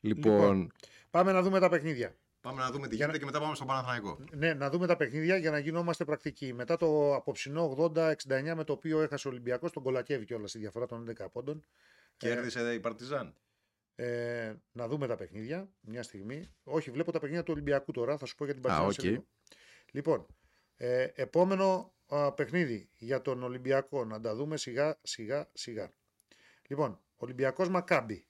Λοιπόν, 0.00 0.72
Πάμε 1.10 1.32
να 1.32 1.42
δούμε 1.42 1.60
τα 1.60 1.68
παιχνίδια. 1.68 2.16
Πάμε 2.40 2.60
να 2.62 2.70
δούμε 2.70 2.88
τι 2.88 2.94
Για 2.94 3.04
γίνεται 3.04 3.18
και 3.18 3.24
μετά 3.30 3.40
πάμε 3.40 3.54
στον 3.54 3.66
Παναθηναϊκό. 3.66 4.24
Ναι, 4.32 4.54
να 4.54 4.70
δούμε 4.70 4.86
τα 4.86 4.96
παιχνίδια 4.96 5.36
για 5.36 5.50
να 5.50 5.58
γινόμαστε 5.58 6.04
πρακτικοί. 6.04 6.52
Μετά 6.52 6.76
το 6.76 7.14
αποψινό 7.14 7.76
80-69 7.94 8.14
με 8.54 8.64
το 8.64 8.72
οποίο 8.72 9.00
έχασε 9.00 9.28
ο 9.28 9.30
Ολυμπιακός, 9.30 9.72
τον 9.72 9.82
κολακεύει 9.82 10.24
κιόλας 10.24 10.54
η 10.54 10.58
διαφορά 10.58 10.86
των 10.86 11.14
11 11.20 11.26
πόντων. 11.32 11.64
Κέρδισε 12.16 12.72
η 12.72 12.80
Παρτιζάν. 12.80 13.34
Ε, 13.94 14.54
να 14.72 14.88
δούμε 14.88 15.06
τα 15.06 15.16
παιχνίδια 15.16 15.68
μια 15.80 16.02
στιγμή. 16.02 16.54
Όχι, 16.64 16.90
βλέπω 16.90 17.12
τα 17.12 17.18
παιχνίδια 17.18 17.42
του 17.42 17.52
Ολυμπιακού 17.52 17.92
τώρα. 17.92 18.18
Θα 18.18 18.26
σου 18.26 18.34
πω 18.34 18.44
για 18.44 18.54
την 18.54 18.62
Α, 18.62 18.68
Παρτιζάν. 18.68 18.92
σε 18.92 19.00
οκέι. 19.00 19.06
λίγο. 19.06 19.26
Λοιπόν, 19.90 20.26
ε, 20.76 21.08
επόμενο 21.14 21.94
α, 22.06 22.32
παιχνίδι 22.32 22.90
για 22.96 23.20
τον 23.22 23.42
Ολυμπιακό. 23.42 24.04
Να 24.04 24.20
τα 24.20 24.34
δούμε 24.34 24.56
σιγά 24.56 24.98
σιγά 25.02 25.50
σιγά. 25.52 25.92
Λοιπόν, 26.68 27.00
Ολυμπιακός 27.16 27.68
Μακάμπι 27.68 28.26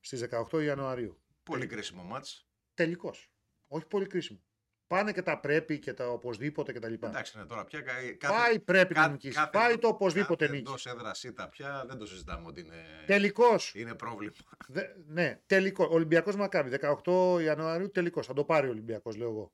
στις 0.00 0.20
18 0.52 0.62
Ιανουαρίου. 0.62 1.18
Πολύ 1.44 1.66
κρίσιμο 1.66 2.02
μάτς. 2.02 2.46
Τελικός. 2.74 3.30
Όχι 3.66 3.86
πολύ 3.86 4.06
κρίσιμο. 4.06 4.42
Πάνε 4.86 5.12
και 5.12 5.22
τα 5.22 5.40
πρέπει 5.40 5.78
και 5.78 5.92
τα 5.92 6.08
οπωσδήποτε 6.08 6.72
και 6.72 6.78
τα 6.78 6.88
λοιπά. 6.88 7.08
Εντάξει, 7.08 7.38
ναι, 7.38 7.44
τώρα 7.46 7.64
πια 7.64 7.80
κα- 8.18 8.28
Πάει 8.28 8.60
πρέπει 8.60 8.94
κα- 8.94 9.00
να 9.00 9.08
νικήσει. 9.08 9.34
κάθε- 9.34 9.50
Πάει 9.50 9.78
το 9.78 9.88
οπωσδήποτε 9.88 10.44
κάθε 10.44 10.56
νίκη. 10.56 10.68
Εντός 10.68 10.86
έδρας 10.86 11.22
ήττα 11.24 11.48
πια 11.48 11.84
δεν 11.86 11.98
το 11.98 12.06
συζητάμε 12.06 12.46
ότι 12.46 12.60
είναι, 12.60 12.84
Τελικός. 13.06 13.74
είναι 13.74 13.94
πρόβλημα. 13.94 14.32
Δε, 14.68 14.82
ναι, 15.06 15.40
τελικός. 15.46 15.88
Ολυμπιακός 15.90 16.36
Μακάβι, 16.36 16.70
18 16.70 17.40
Ιανουαρίου, 17.42 17.90
τελικός. 17.90 18.26
Θα 18.26 18.32
το 18.32 18.44
πάρει 18.44 18.66
ο 18.66 18.70
Ολυμπιακός, 18.70 19.16
λέω 19.16 19.28
εγώ. 19.28 19.52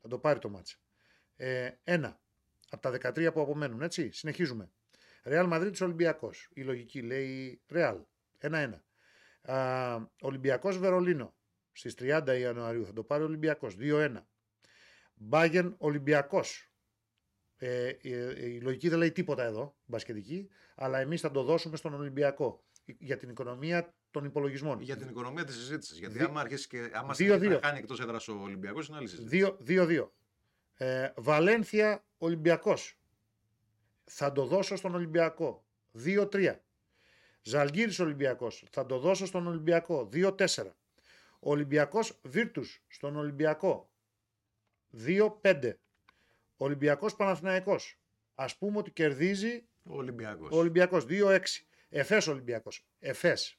Θα 0.00 0.08
το 0.08 0.18
πάρει 0.18 0.38
το 0.38 0.48
μάτς. 0.48 0.80
Ε, 1.36 1.70
ένα. 1.84 2.20
Από 2.70 2.82
τα 2.82 2.90
13 2.90 3.32
που 3.32 3.40
απομένουν, 3.40 3.82
έτσι. 3.82 4.12
Συνεχίζουμε. 4.12 4.70
Ρεάλ 5.22 5.46
Μαδρίτη 5.46 5.84
Ολυμπιακό. 5.84 6.30
Η 6.54 6.62
λογική 6.62 7.02
λέει 7.02 7.62
Ρεάλ. 7.68 7.98
1-1. 8.38 8.84
Ολυμπιακός 10.20 10.78
Βερολίνο. 10.78 11.34
Στις 11.72 11.94
30 11.98 12.36
Ιανουαρίου 12.40 12.86
θα 12.86 12.92
το 12.92 13.02
πάρει 13.02 13.22
ο 13.22 13.26
Ολυμπιακό. 13.26 13.68
2-1. 13.78 14.12
Μπάγεν 15.14 15.74
Ολυμπιακός. 15.78 16.72
Ε, 17.56 17.88
η, 18.00 18.10
η 18.54 18.60
λογική 18.60 18.88
δεν 18.88 18.98
λέει 18.98 19.12
τίποτα 19.12 19.42
εδώ, 19.44 19.76
μπασκετική, 19.84 20.48
αλλά 20.74 20.98
εμείς 20.98 21.20
θα 21.20 21.30
το 21.30 21.42
δώσουμε 21.42 21.76
στον 21.76 21.94
Ολυμπιακό 21.94 22.64
για 22.84 23.16
την 23.16 23.28
οικονομία 23.28 23.94
των 24.10 24.24
υπολογισμών. 24.24 24.80
Για 24.80 24.96
την 24.96 25.08
οικονομία 25.08 25.44
της 25.44 25.54
συζήτησης. 25.54 25.98
Γιατί 25.98 26.18
Δι- 26.18 26.26
άμα 26.26 26.40
αρχίσει 26.40 26.68
και 26.68 26.90
άμα 26.92 27.12
Δύο, 27.14 27.26
συνεχίσει 27.26 27.48
δύο. 27.48 27.58
να 27.60 27.66
χάνει 27.66 27.78
εκτός 27.78 28.00
έδρας 28.00 28.28
ο 28.28 28.32
Ολυμπιακός, 28.40 28.88
είναι 28.88 28.96
άλλη 28.96 29.08
συζήτηση. 29.08 29.54
2-2. 29.66 30.12
Ε, 30.74 31.12
Βαλένθια 31.16 32.04
Ολυμπιακός. 32.18 33.00
Θα 34.04 34.32
το 34.32 34.46
δώσω 34.46 34.76
στον 34.76 34.94
Ολυμπιακό. 34.94 35.66
2-3. 35.92 36.62
Ζαλγίρης 37.42 37.98
Ολυμπιακός. 37.98 38.64
Θα 38.70 38.86
το 38.86 38.98
δώσω 38.98 39.26
στον 39.26 39.46
Ολυμπιακό. 39.46 40.08
2-4. 40.12 40.76
Ολυμπιακός 41.40 42.18
Βίρτους 42.22 42.84
στον 42.88 43.16
Ολυμπιακό. 43.16 43.90
2-5. 44.90 45.78
Ολυμπιακός 46.56 47.16
Παναθηναϊκός. 47.16 48.00
Ας 48.34 48.56
πούμε 48.56 48.78
ότι 48.78 48.90
κερδίζει 48.90 49.68
Ο 49.82 49.96
Ολυμπιακός. 49.96 50.50
ο 50.50 50.56
Ολυμπιακός 50.56 51.04
2-6. 51.04 51.66
Εφές 51.88 52.26
Ολυμπιακός. 52.26 52.86
Εφές 52.98 53.58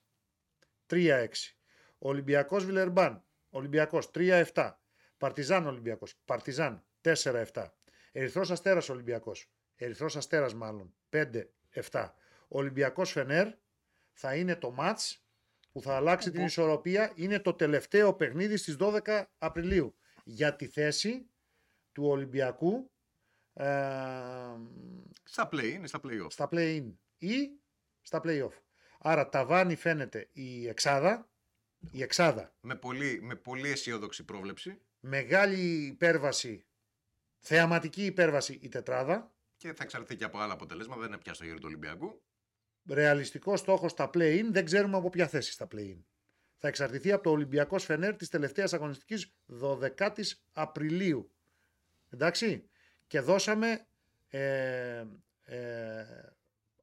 3-6. 0.88 1.58
Ολυμπιακός 1.98 2.66
Βιλερμπάν. 2.66 3.24
Ολυμπιακός 3.50 4.12
3-7. 4.12 4.80
Παρτιζάν 5.18 5.68
Ολυμπιακός. 5.68 6.16
Παρτιζάν 6.26 6.86
4-7. 7.02 7.74
Ερυθρός 8.12 8.52
Αστέρας 8.52 8.90
Ολυμπιακός. 8.90 9.52
Ερυθρός 9.76 10.16
Αστέρας 10.16 10.54
μάλλον 10.54 10.94
5-7. 11.10 12.16
Ολυμπιακός 12.48 13.12
Φενέρ 13.12 13.48
θα 14.20 14.36
είναι 14.36 14.56
το 14.56 14.72
μάτς 14.72 15.24
που 15.72 15.82
θα 15.82 15.96
αλλάξει 15.96 16.32
την 16.32 16.46
ισορροπία. 16.46 17.12
Είναι 17.16 17.40
το 17.40 17.54
τελευταίο 17.54 18.14
παιχνίδι 18.14 18.58
στις 18.58 18.76
12 18.80 19.24
Απριλίου 19.38 19.96
για 20.24 20.56
τη 20.56 20.68
θέση 20.68 21.30
του 21.92 22.06
Ολυμπιακού 22.06 22.92
ε, 23.54 23.66
Στα 25.24 25.50
play, 25.52 25.72
είναι 25.74 25.88
στα 25.88 26.00
play-off. 26.04 26.32
στα 26.32 26.50
play-in 26.52 26.94
ή 27.18 27.50
στα 28.02 28.22
play-off. 28.24 28.54
Άρα 29.00 29.30
ταβάνι 29.30 29.76
φαίνεται 29.76 30.30
η 30.32 30.68
εξάδα, 30.68 31.30
η 31.92 32.02
εξάδα, 32.02 32.54
Με 32.62 32.76
πολύ, 32.76 33.20
με 33.22 33.36
πολύ 33.36 33.70
αισιόδοξη 33.70 34.24
πρόβλεψη 34.24 34.82
μεγάλη 35.00 35.86
υπέρβαση, 35.86 36.66
θεαματική 37.40 38.06
υπέρβαση 38.06 38.60
η 38.62 38.70
τετράδα, 38.70 39.34
και 39.58 39.74
θα 39.74 39.84
εξαρτηθεί 39.84 40.16
και 40.16 40.24
από 40.24 40.40
άλλα 40.40 40.54
αποτελέσματα. 40.54 41.00
Δεν 41.00 41.10
είναι 41.10 41.18
πια 41.18 41.34
στο 41.34 41.44
χέρι 41.44 41.58
του 41.58 41.66
Ολυμπιακού. 41.66 42.22
Ρεαλιστικό 42.90 43.58
στόχος 43.58 43.92
στα 43.92 44.10
play-in, 44.14 44.46
δεν 44.52 44.66
ξέρουμε 44.66 44.98
από 44.98 45.10
ποια 45.10 45.28
θέση 45.28 45.52
στα 45.52 45.68
play-in. 45.72 46.04
Θα 46.58 46.68
εξαρτηθεί 46.68 47.12
από 47.12 47.24
το 47.24 47.30
Ολυμπιακός 47.30 47.84
Φενέρ 47.84 48.16
της 48.16 48.30
τελευταίας 48.30 48.74
αγωνιστικής 48.74 49.34
12η 49.62 50.24
Απριλίου. 50.54 51.32
Εντάξει; 52.10 52.70
Και 53.08 53.20
δώσαμε 53.20 53.86
ε, 54.30 55.04
ε, 55.44 56.06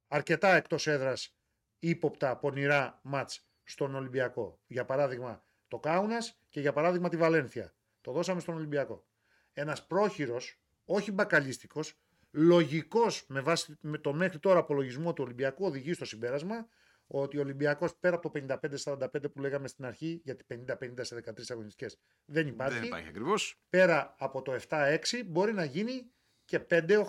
αρκετά 0.09 0.55
εκτός 0.55 0.87
έδρας 0.87 1.37
ύποπτα 1.79 2.37
πονηρά 2.37 3.01
μάτς 3.03 3.47
στον 3.65 3.95
Ολυμπιακό. 3.95 4.61
Για 4.67 4.85
παράδειγμα 4.85 5.45
το 5.69 5.79
Κάουνας 5.79 6.39
και 6.49 6.61
για 6.61 6.73
παράδειγμα 6.73 7.09
τη 7.09 7.17
Βαλένθια. 7.17 7.75
Το 8.01 8.13
δώσαμε 8.13 8.41
στον 8.41 8.55
Ολυμπιακό. 8.55 9.07
Ένας 9.53 9.87
πρόχειρος, 9.87 10.61
όχι 10.85 11.13
μπακαλίστικος, 11.13 12.01
λογικός 12.37 13.25
με 13.29 13.41
βάση 13.41 13.79
με 13.81 13.99
το 13.99 14.13
μέχρι 14.13 14.39
τώρα 14.39 14.59
απολογισμό 14.59 15.13
του 15.13 15.25
Ολυμπιακού 15.25 15.65
οδηγεί 15.65 15.93
στο 15.93 16.05
συμπέρασμα 16.05 16.69
ότι 17.07 17.39
ο 17.39 17.41
Ολυμπιακός 17.41 17.97
πέρα 17.97 18.17
από 18.17 18.31
το 18.31 18.57
55-45 18.85 19.33
που 19.33 19.41
λέγαμε 19.41 19.69
στην 19.69 19.85
αρχή, 19.85 20.21
γιατί 20.25 20.45
50-50 20.69 20.93
σε 21.01 21.23
13 21.27 21.33
αγωνιστικές 21.49 21.99
δεν 22.25 22.47
υπάρχει, 22.47 22.79
Δεν 22.79 22.87
υπάρχει 22.87 23.09
ακριβώς. 23.09 23.61
πέρα 23.69 24.15
από 24.19 24.43
το 24.43 24.57
7-6 24.69 24.99
μπορεί 25.27 25.53
να 25.53 25.65
γίνει 25.65 26.11
και 26.45 26.67
5-8. 26.71 27.05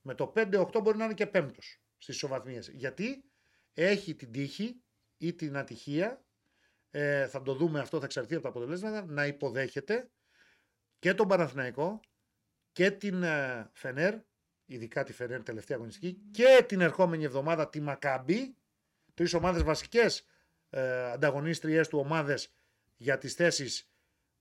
Με 0.00 0.14
το 0.14 0.32
5-8 0.36 0.80
μπορεί 0.82 0.96
να 0.96 1.04
είναι 1.04 1.14
και 1.14 1.26
πέμπτος 1.26 1.80
στις 1.98 2.14
ισοβαθμίες. 2.14 2.68
Γιατί 2.68 3.24
έχει 3.72 4.14
την 4.14 4.32
τύχη 4.32 4.82
ή 5.16 5.34
την 5.34 5.56
ατυχία, 5.56 6.24
ε, 6.90 7.26
θα 7.26 7.42
το 7.42 7.54
δούμε 7.54 7.80
αυτό, 7.80 7.98
θα 7.98 8.04
εξαρτηθεί 8.04 8.34
από 8.34 8.42
τα 8.42 8.48
αποτελέσματα, 8.48 9.04
να 9.06 9.26
υποδέχεται 9.26 10.10
και 10.98 11.14
τον 11.14 11.28
Παναθηναϊκό 11.28 12.00
και 12.72 12.90
την 12.90 13.22
ε, 13.22 13.70
Φενέρ, 13.72 14.14
ειδικά 14.66 15.04
τη 15.04 15.12
Φενέρ 15.12 15.42
τελευταία 15.42 15.76
αγωνιστική, 15.76 16.20
και 16.30 16.64
την 16.68 16.80
ερχόμενη 16.80 17.24
εβδομάδα 17.24 17.68
τη 17.68 17.80
Μακάμπη, 17.80 18.56
τρεις 19.14 19.34
ομάδες 19.34 19.62
βασικές 19.62 20.26
ε, 20.70 21.10
ανταγωνίστριες 21.10 21.88
του 21.88 21.98
ομάδες 21.98 22.54
για 22.96 23.18
τις 23.18 23.34
θέσεις 23.34 23.88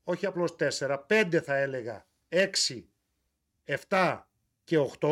όχι 0.04 0.26
απλώς 0.26 0.56
4, 0.60 0.98
5 1.08 1.40
θα 1.44 1.56
έλεγα, 1.56 2.08
6, 2.30 2.48
7 3.90 4.22
και 4.64 4.78
8, 5.00 5.08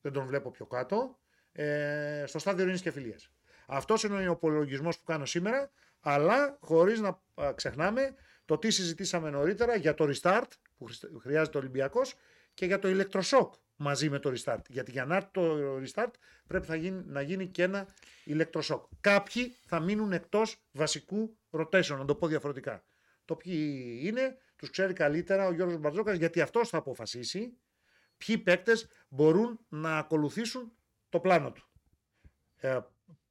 δεν 0.00 0.12
τον 0.12 0.26
βλέπω 0.26 0.50
πιο 0.50 0.66
κάτω, 0.66 1.18
ε, 1.52 2.24
στο 2.26 2.38
στάδιο 2.38 2.62
ειρήνης 2.62 2.82
και 2.82 2.90
φιλίας. 2.90 3.30
Αυτός 3.66 4.02
είναι 4.02 4.28
ο 4.28 4.32
υπολογισμός 4.32 4.98
που 4.98 5.04
κάνω 5.04 5.24
σήμερα, 5.24 5.70
αλλά 6.00 6.58
χωρίς 6.60 7.00
να 7.00 7.20
α, 7.34 7.52
ξεχνάμε 7.54 8.14
το 8.44 8.58
τι 8.58 8.70
συζητήσαμε 8.70 9.30
νωρίτερα 9.30 9.76
για 9.76 9.94
το 9.94 10.10
restart 10.12 10.48
που 10.76 10.84
χρησ- 10.84 11.20
χρειάζεται 11.20 11.56
ο 11.56 11.60
Ολυμπιακός 11.60 12.14
και 12.54 12.66
για 12.66 12.78
το 12.78 12.88
ηλεκτροσόκ 12.88 13.54
μαζί 13.82 14.10
με 14.10 14.18
το 14.18 14.32
restart. 14.36 14.68
Γιατί 14.68 14.90
για 14.90 15.04
να 15.04 15.16
έρθει 15.16 15.28
το 15.32 15.76
restart 15.76 16.10
πρέπει 16.46 16.66
θα 16.66 16.74
γίνει, 16.74 17.02
να 17.06 17.22
γίνει 17.22 17.46
και 17.46 17.62
ένα 17.62 17.88
ηλεκτροσόκ. 18.24 18.84
Κάποιοι 19.00 19.54
θα 19.66 19.80
μείνουν 19.80 20.12
εκτός 20.12 20.56
βασικού 20.72 21.36
rotation, 21.50 21.96
να 21.98 22.04
το 22.04 22.14
πω 22.14 22.26
διαφορετικά. 22.26 22.84
Το 23.24 23.36
ποιοι 23.36 24.00
είναι, 24.02 24.36
τους 24.56 24.70
ξέρει 24.70 24.92
καλύτερα 24.92 25.46
ο 25.46 25.52
Γιώργος 25.52 25.78
Μπαρτζόκας 25.78 26.16
γιατί 26.16 26.40
αυτός 26.40 26.68
θα 26.68 26.78
αποφασίσει 26.78 27.58
ποιοι 28.16 28.38
παίκτες 28.38 28.86
μπορούν 29.08 29.60
να 29.68 29.98
ακολουθήσουν 29.98 30.72
το 31.08 31.20
πλάνο 31.20 31.52
του. 31.52 31.70
Ε, 32.56 32.78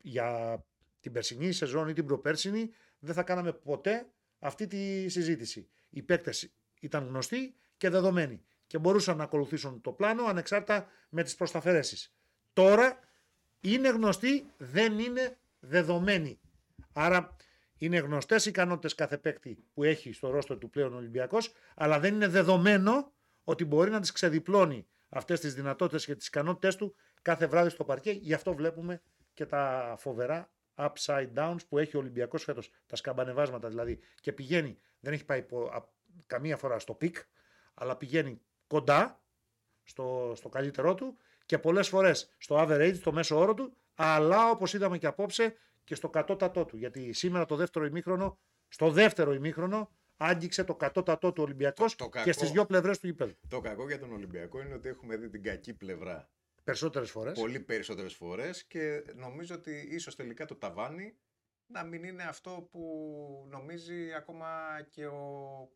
για 0.01 0.59
την 0.99 1.11
περσινή 1.11 1.51
σεζόν 1.51 1.89
ή 1.89 1.93
την 1.93 2.05
προπέρσινη 2.05 2.69
δεν 2.99 3.13
θα 3.13 3.23
κάναμε 3.23 3.53
ποτέ 3.53 4.11
αυτή 4.39 4.67
τη 4.67 5.09
συζήτηση. 5.09 5.69
Οι 5.89 6.01
παίκτες 6.01 6.53
ήταν 6.79 7.07
γνωστοί 7.07 7.55
και 7.77 7.89
δεδομένοι 7.89 8.45
και 8.71 8.77
μπορούσαν 8.77 9.17
να 9.17 9.23
ακολουθήσουν 9.23 9.81
το 9.81 9.91
πλάνο 9.91 10.25
ανεξάρτητα 10.25 10.87
με 11.09 11.23
τις 11.23 11.35
προσταφαιρέσεις. 11.35 12.15
Τώρα 12.53 12.99
είναι 13.61 13.89
γνωστοί, 13.89 14.45
δεν 14.57 14.99
είναι 14.99 15.39
δεδομένοι. 15.59 16.39
Άρα 16.93 17.35
είναι 17.77 17.97
γνωστές 17.97 18.45
οι 18.45 18.49
ικανότητες 18.49 18.95
κάθε 18.95 19.17
παίκτη 19.17 19.63
που 19.73 19.83
έχει 19.83 20.13
στο 20.13 20.29
ρόστο 20.29 20.57
του 20.57 20.69
πλέον 20.69 20.93
Ολυμπιακός, 20.93 21.53
αλλά 21.75 21.99
δεν 21.99 22.13
είναι 22.13 22.27
δεδομένο 22.27 23.13
ότι 23.43 23.65
μπορεί 23.65 23.89
να 23.89 23.99
τις 23.99 24.11
ξεδιπλώνει 24.11 24.87
αυτές 25.09 25.39
τις 25.39 25.53
δυνατότητες 25.53 26.05
και 26.05 26.15
τις 26.15 26.27
ικανότητέ 26.27 26.75
του 26.77 26.95
κάθε 27.21 27.47
βράδυ 27.47 27.69
στο 27.69 27.83
παρκέ. 27.83 28.11
Γι' 28.11 28.33
αυτό 28.33 28.53
βλέπουμε 28.53 29.01
και 29.33 29.45
τα 29.45 29.95
φοβερά 29.97 30.51
upside 30.75 31.33
downs 31.35 31.67
που 31.69 31.77
έχει 31.77 31.95
ο 31.95 31.99
Ολυμπιακός 31.99 32.43
φέτος. 32.43 32.71
Τα 32.85 32.95
σκαμπανεβάσματα 32.95 33.67
δηλαδή. 33.69 33.99
Και 34.21 34.31
πηγαίνει, 34.31 34.77
δεν 34.99 35.13
έχει 35.13 35.25
πάει 35.25 35.41
πο- 35.41 35.69
α- 35.73 35.89
καμία 36.25 36.57
φορά 36.57 36.79
στο 36.79 36.93
peak, 36.93 37.17
αλλά 37.73 37.97
πηγαίνει 37.97 38.41
κοντά 38.71 39.21
στο, 39.83 40.33
στο 40.35 40.49
καλύτερό 40.49 40.95
του 40.95 41.17
και 41.45 41.57
πολλές 41.59 41.87
φορές 41.89 42.35
στο 42.37 42.55
average, 42.59 42.95
στο 42.95 43.11
μέσο 43.11 43.37
όρο 43.39 43.53
του, 43.53 43.73
αλλά 43.95 44.49
όπως 44.49 44.73
είδαμε 44.73 44.97
και 44.97 45.07
απόψε 45.07 45.55
και 45.83 45.95
στο 45.95 46.09
κατώτατό 46.09 46.65
του. 46.65 46.77
Γιατί 46.77 47.13
σήμερα 47.13 47.45
το 47.45 47.55
δεύτερο 47.55 47.85
ημίχρονο, 47.85 48.39
στο 48.67 48.89
δεύτερο 48.91 49.33
ημίχρονο 49.33 49.91
άγγιξε 50.17 50.63
το 50.63 50.75
κατώτατό 50.75 51.31
του 51.33 51.43
Ολυμπιακός 51.43 51.95
Το- 51.95 52.03
το 52.03 52.09
και 52.09 52.17
κακό- 52.17 52.33
στι 52.33 52.45
δύο 52.45 52.65
πλευρές 52.65 52.99
του 52.99 53.05
γηπέδου. 53.07 53.35
Το 53.47 53.59
κακό 53.59 53.87
για 53.87 53.99
τον 53.99 54.11
Ολυμπιακό 54.13 54.61
είναι 54.61 54.73
ότι 54.73 54.89
έχουμε 54.89 55.15
δει 55.17 55.29
την 55.29 55.43
κακή 55.43 55.73
πλευρά 55.73 56.29
Περισσότερες 56.63 57.11
φορές. 57.11 57.39
πολύ 57.39 57.59
περισσότερες 57.59 58.13
φορές 58.13 58.63
και 58.65 59.03
νομίζω 59.15 59.55
ότι 59.55 59.87
ίσως 59.91 60.15
τελικά 60.15 60.45
το 60.45 60.55
ταβάνι 60.55 61.17
να 61.73 61.83
μην 61.83 62.03
είναι 62.03 62.23
αυτό 62.23 62.67
που 62.71 62.81
νομίζει 63.49 64.13
ακόμα 64.13 64.47
και 64.89 65.05
ο 65.05 65.19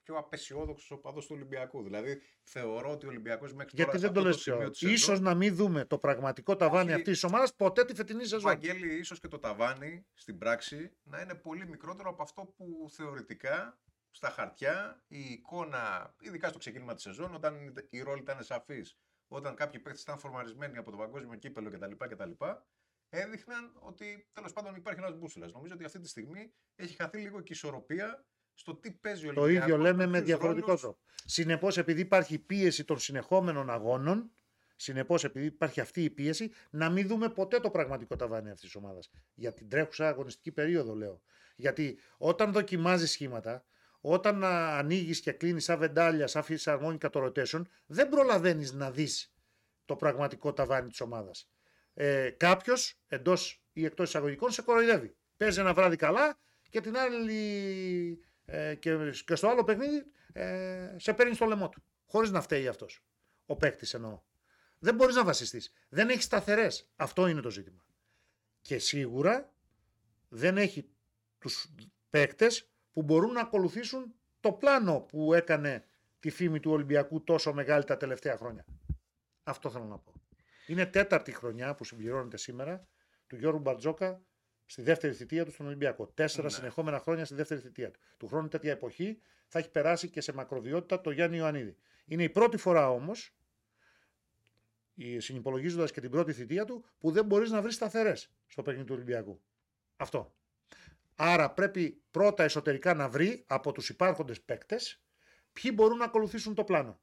πιο 0.03 0.15
απεσιόδοξος 0.17 0.91
οπαδός 0.91 1.25
του 1.25 1.31
Ολυμπιακού. 1.35 1.83
Δηλαδή 1.83 2.21
θεωρώ 2.43 2.91
ότι 2.91 3.05
ο 3.05 3.09
Ολυμπιακός 3.09 3.53
μέχρι 3.53 3.71
Γιατί 3.75 3.91
τώρα 3.91 4.01
δεν 4.01 4.09
σε 4.09 4.13
το 4.13 4.19
αυτό 4.19 4.31
λες 4.31 4.41
σημείο 4.41 4.59
πιο. 4.59 4.69
της 4.69 4.79
σεζόν, 4.79 4.95
Ίσως 4.95 5.19
να 5.19 5.35
μην 5.35 5.55
δούμε 5.55 5.85
το 5.85 5.97
πραγματικό 5.97 6.55
ταβάνι 6.55 6.89
Όχι. 6.89 6.93
αυτής 6.99 7.13
της 7.13 7.23
ομάδας 7.23 7.55
ποτέ 7.55 7.85
τη 7.85 7.95
φετινή 7.95 8.25
σεζόν. 8.25 8.41
Βαγγέλη, 8.41 8.97
ίσως 8.97 9.19
και 9.19 9.27
το 9.27 9.39
ταβάνι 9.39 10.05
στην 10.13 10.37
πράξη 10.37 10.91
να 11.03 11.21
είναι 11.21 11.35
πολύ 11.35 11.67
μικρότερο 11.67 12.09
από 12.09 12.23
αυτό 12.23 12.53
που 12.57 12.87
θεωρητικά 12.91 13.79
στα 14.11 14.29
χαρτιά 14.29 15.03
η 15.07 15.19
εικόνα, 15.19 16.15
ειδικά 16.19 16.49
στο 16.49 16.57
ξεκίνημα 16.57 16.93
της 16.93 17.03
σεζόν, 17.03 17.35
όταν 17.35 17.73
η 17.89 18.01
ρόλη 18.01 18.21
ήταν 18.21 18.43
σαφής, 18.43 18.97
όταν 19.27 19.55
κάποιοι 19.55 19.79
παίκτες 19.79 20.01
ήταν 20.01 20.17
φορμαρισμένοι 20.19 20.77
από 20.77 20.91
το 20.91 20.97
παγκόσμιο 20.97 21.37
κύπελο 21.37 21.69
κτλ. 21.69 21.91
κτλ 21.97 22.31
έδειχναν 23.09 23.71
ότι 23.79 24.27
τέλος 24.33 24.53
πάντων 24.53 24.75
υπάρχει 24.75 24.99
ένας 24.99 25.17
μπούσουλας. 25.17 25.51
Νομίζω 25.51 25.73
ότι 25.73 25.83
αυτή 25.85 25.99
τη 25.99 26.07
στιγμή 26.07 26.53
έχει 26.75 26.95
χαθεί 26.95 27.17
λίγο 27.17 27.37
και 27.37 27.53
η 27.53 27.55
ισορροπία 27.55 28.25
στο 28.53 28.75
τι 28.75 28.91
παίζει 28.91 29.27
ο 29.27 29.33
Το 29.33 29.41
Ολυμπιακός. 29.41 29.69
ίδιο 29.69 29.81
λέμε 29.81 29.97
με 29.97 30.05
με 30.05 30.11
ποιους 30.11 30.25
διαφορετικό 30.25 30.65
ρόλους. 30.65 30.81
τρόπο. 30.81 30.99
Συνεπώς, 31.25 31.77
επειδή 31.77 32.01
υπάρχει 32.01 32.37
πίεση 32.39 32.83
των 32.83 32.99
συνεχόμενων 32.99 33.69
αγώνων, 33.69 34.31
συνεπώς, 34.75 35.23
επειδή 35.23 35.45
υπάρχει 35.45 35.79
αυτή 35.79 36.03
η 36.03 36.09
πίεση, 36.09 36.51
να 36.69 36.89
μην 36.89 37.07
δούμε 37.07 37.29
ποτέ 37.29 37.59
το 37.59 37.69
πραγματικό 37.69 38.15
ταβάνι 38.15 38.49
αυτής 38.49 38.63
της 38.71 38.75
ομάδας. 38.75 39.09
Για 39.33 39.53
την 39.53 39.69
τρέχουσα 39.69 40.07
αγωνιστική 40.07 40.51
περίοδο, 40.51 40.95
λέω. 40.95 41.21
Γιατί 41.55 41.99
όταν 42.17 42.51
δοκιμάζεις 42.51 43.11
σχήματα, 43.11 43.65
όταν 44.01 44.43
ανοίγεις 44.43 45.19
και 45.19 45.31
κλείνεις 45.31 45.63
σαν 45.63 45.79
βεντάλια, 45.79 46.27
σαν 46.27 46.43
φυσαρμόνικα 46.43 47.09
το 47.09 47.25
rotation, 47.25 47.61
δεν 47.85 48.09
προλαβαίνεις 48.09 48.73
να 48.73 48.91
δεις 48.91 49.33
το 49.85 49.95
πραγματικό 49.95 50.53
ταβάνι 50.53 50.89
της 50.89 51.01
ομάδας. 51.01 51.49
Ε, 51.97 52.29
Κάποιος 52.29 52.99
εντός 53.07 53.63
ή 53.73 53.85
εκτός 53.85 54.07
εισαγωγικών 54.07 54.51
σε 54.51 54.61
κοροϊδεύει. 54.61 55.15
Παίζει 55.37 55.59
ένα 55.59 55.73
βράδυ 55.73 55.95
καλά 55.95 56.39
και 56.69 56.81
την 56.81 56.97
άλλη 56.97 58.19
ε, 58.45 58.75
και, 58.75 59.11
και 59.25 59.35
στο 59.35 59.47
άλλο 59.47 59.63
παιχνίδι 59.63 60.05
ε, 60.33 60.95
σε 60.97 61.13
παίρνει 61.13 61.35
στο 61.35 61.45
λαιμό 61.45 61.69
του. 61.69 61.83
Χωρίς 62.05 62.31
να 62.31 62.41
φταίει 62.41 62.67
αυτός. 62.67 63.03
Ο 63.45 63.55
παίκτης 63.55 63.93
εννοώ. 63.93 64.21
Δεν 64.79 64.95
μπορείς 64.95 65.15
να 65.15 65.23
βασιστείς. 65.23 65.71
Δεν 65.89 66.09
έχεις 66.09 66.23
σταθερές. 66.23 66.89
Αυτό 66.95 67.27
είναι 67.27 67.41
το 67.41 67.49
ζήτημα. 67.49 67.85
Και 68.61 68.77
σίγουρα 68.77 69.53
δεν 70.29 70.57
έχει 70.57 70.89
τους 71.39 71.73
παίκτες 72.09 72.69
που 72.91 73.03
μπορούν 73.03 73.31
να 73.31 73.41
ακολουθήσουν 73.41 74.15
το 74.39 74.51
πλάνο 74.51 74.99
που 74.99 75.33
έκανε 75.33 75.85
τη 76.19 76.29
φήμη 76.29 76.59
του 76.59 76.71
Ολυμπιακού 76.71 77.23
τόσο 77.23 77.53
μεγάλη 77.53 77.83
τα 77.83 77.97
τελευταία 77.97 78.37
χρόνια. 78.37 78.65
Αυτό 79.43 79.69
θέλω 79.69 79.85
να 79.85 79.97
πω. 79.97 80.14
Είναι 80.67 80.85
τέταρτη 80.85 81.31
χρονιά 81.31 81.75
που 81.75 81.83
συμπληρώνεται 81.83 82.37
σήμερα 82.37 82.87
του 83.27 83.35
Γιώργου 83.35 83.59
Μπαρτζόκα 83.59 84.21
στη 84.65 84.81
δεύτερη 84.81 85.13
θητεία 85.13 85.45
του 85.45 85.51
στον 85.51 85.65
Ολυμπιακό. 85.65 86.07
Τέσσερα 86.07 86.47
Ναι. 86.47 86.53
συνεχόμενα 86.53 86.99
χρόνια 86.99 87.25
στη 87.25 87.35
δεύτερη 87.35 87.61
θητεία 87.61 87.91
του. 87.91 87.99
Του 88.17 88.27
χρόνου 88.27 88.47
τέτοια 88.47 88.71
εποχή 88.71 89.21
θα 89.47 89.59
έχει 89.59 89.69
περάσει 89.69 90.09
και 90.09 90.21
σε 90.21 90.33
μακροβιότητα 90.33 91.01
το 91.01 91.11
Γιάννη 91.11 91.37
Ιωαννίδη. 91.37 91.75
Είναι 92.05 92.23
η 92.23 92.29
πρώτη 92.29 92.57
φορά 92.57 92.89
όμως, 92.89 93.35
συνυπολογίζοντας 95.17 95.91
και 95.91 96.01
την 96.01 96.09
πρώτη 96.09 96.33
θητεία 96.33 96.65
του, 96.65 96.85
που 96.99 97.11
δεν 97.11 97.25
μπορείς 97.25 97.51
να 97.51 97.61
βρεις 97.61 97.75
σταθερές 97.75 98.31
στο 98.47 98.61
παιχνίδι 98.61 98.87
του 98.87 98.93
Ολυμπιακού. 98.95 99.41
Αυτό. 99.95 100.35
Άρα 101.15 101.51
πρέπει 101.51 102.01
πρώτα 102.11 102.43
εσωτερικά 102.43 102.93
να 102.93 103.09
βρει 103.09 103.43
από 103.47 103.71
τους 103.71 103.89
υπάρχοντες 103.89 104.41
παίκτες 104.41 105.03
ποιοι 105.53 105.71
μπορούν 105.73 105.97
να 105.97 106.05
ακολουθήσουν 106.05 106.53
το 106.55 106.63
πλάνο. 106.63 106.99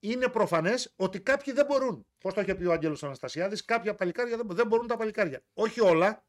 Είναι 0.00 0.28
προφανές 0.28 0.92
ότι 0.96 1.20
κάποιοι 1.20 1.52
δεν 1.52 1.66
μπορούν. 1.66 2.06
Πώς 2.18 2.34
το 2.34 2.40
είχε 2.40 2.54
πει 2.54 2.64
ο 2.64 2.72
Άγγελος 2.72 3.02
Αναστασιάδης, 3.04 3.64
κάποια 3.64 3.94
παλικάρια 3.94 4.36
δεν, 4.36 4.46
μπο- 4.46 4.54
δεν 4.54 4.66
μπορούν 4.66 4.86
τα 4.86 4.96
παλικάρια. 4.96 5.42
Όχι 5.54 5.80
όλα. 5.80 6.24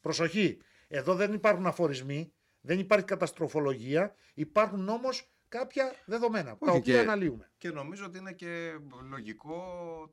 Προσοχή. 0.00 0.58
Εδώ 0.88 1.14
δεν 1.14 1.32
υπάρχουν 1.32 1.66
αφορισμοί, 1.66 2.32
δεν 2.60 2.78
υπάρχει 2.78 3.04
καταστροφολογία. 3.04 4.14
Υπάρχουν 4.34 4.88
όμως 4.88 5.30
κάποια 5.48 5.94
δεδομένα 6.06 6.50
τα 6.58 6.70
Όχι, 6.70 6.78
οποία 6.78 6.94
και- 6.94 7.00
αναλύουμε. 7.00 7.52
Και 7.58 7.70
νομίζω 7.70 8.04
ότι 8.06 8.18
είναι 8.18 8.32
και 8.32 8.78
λογικό 9.08 9.62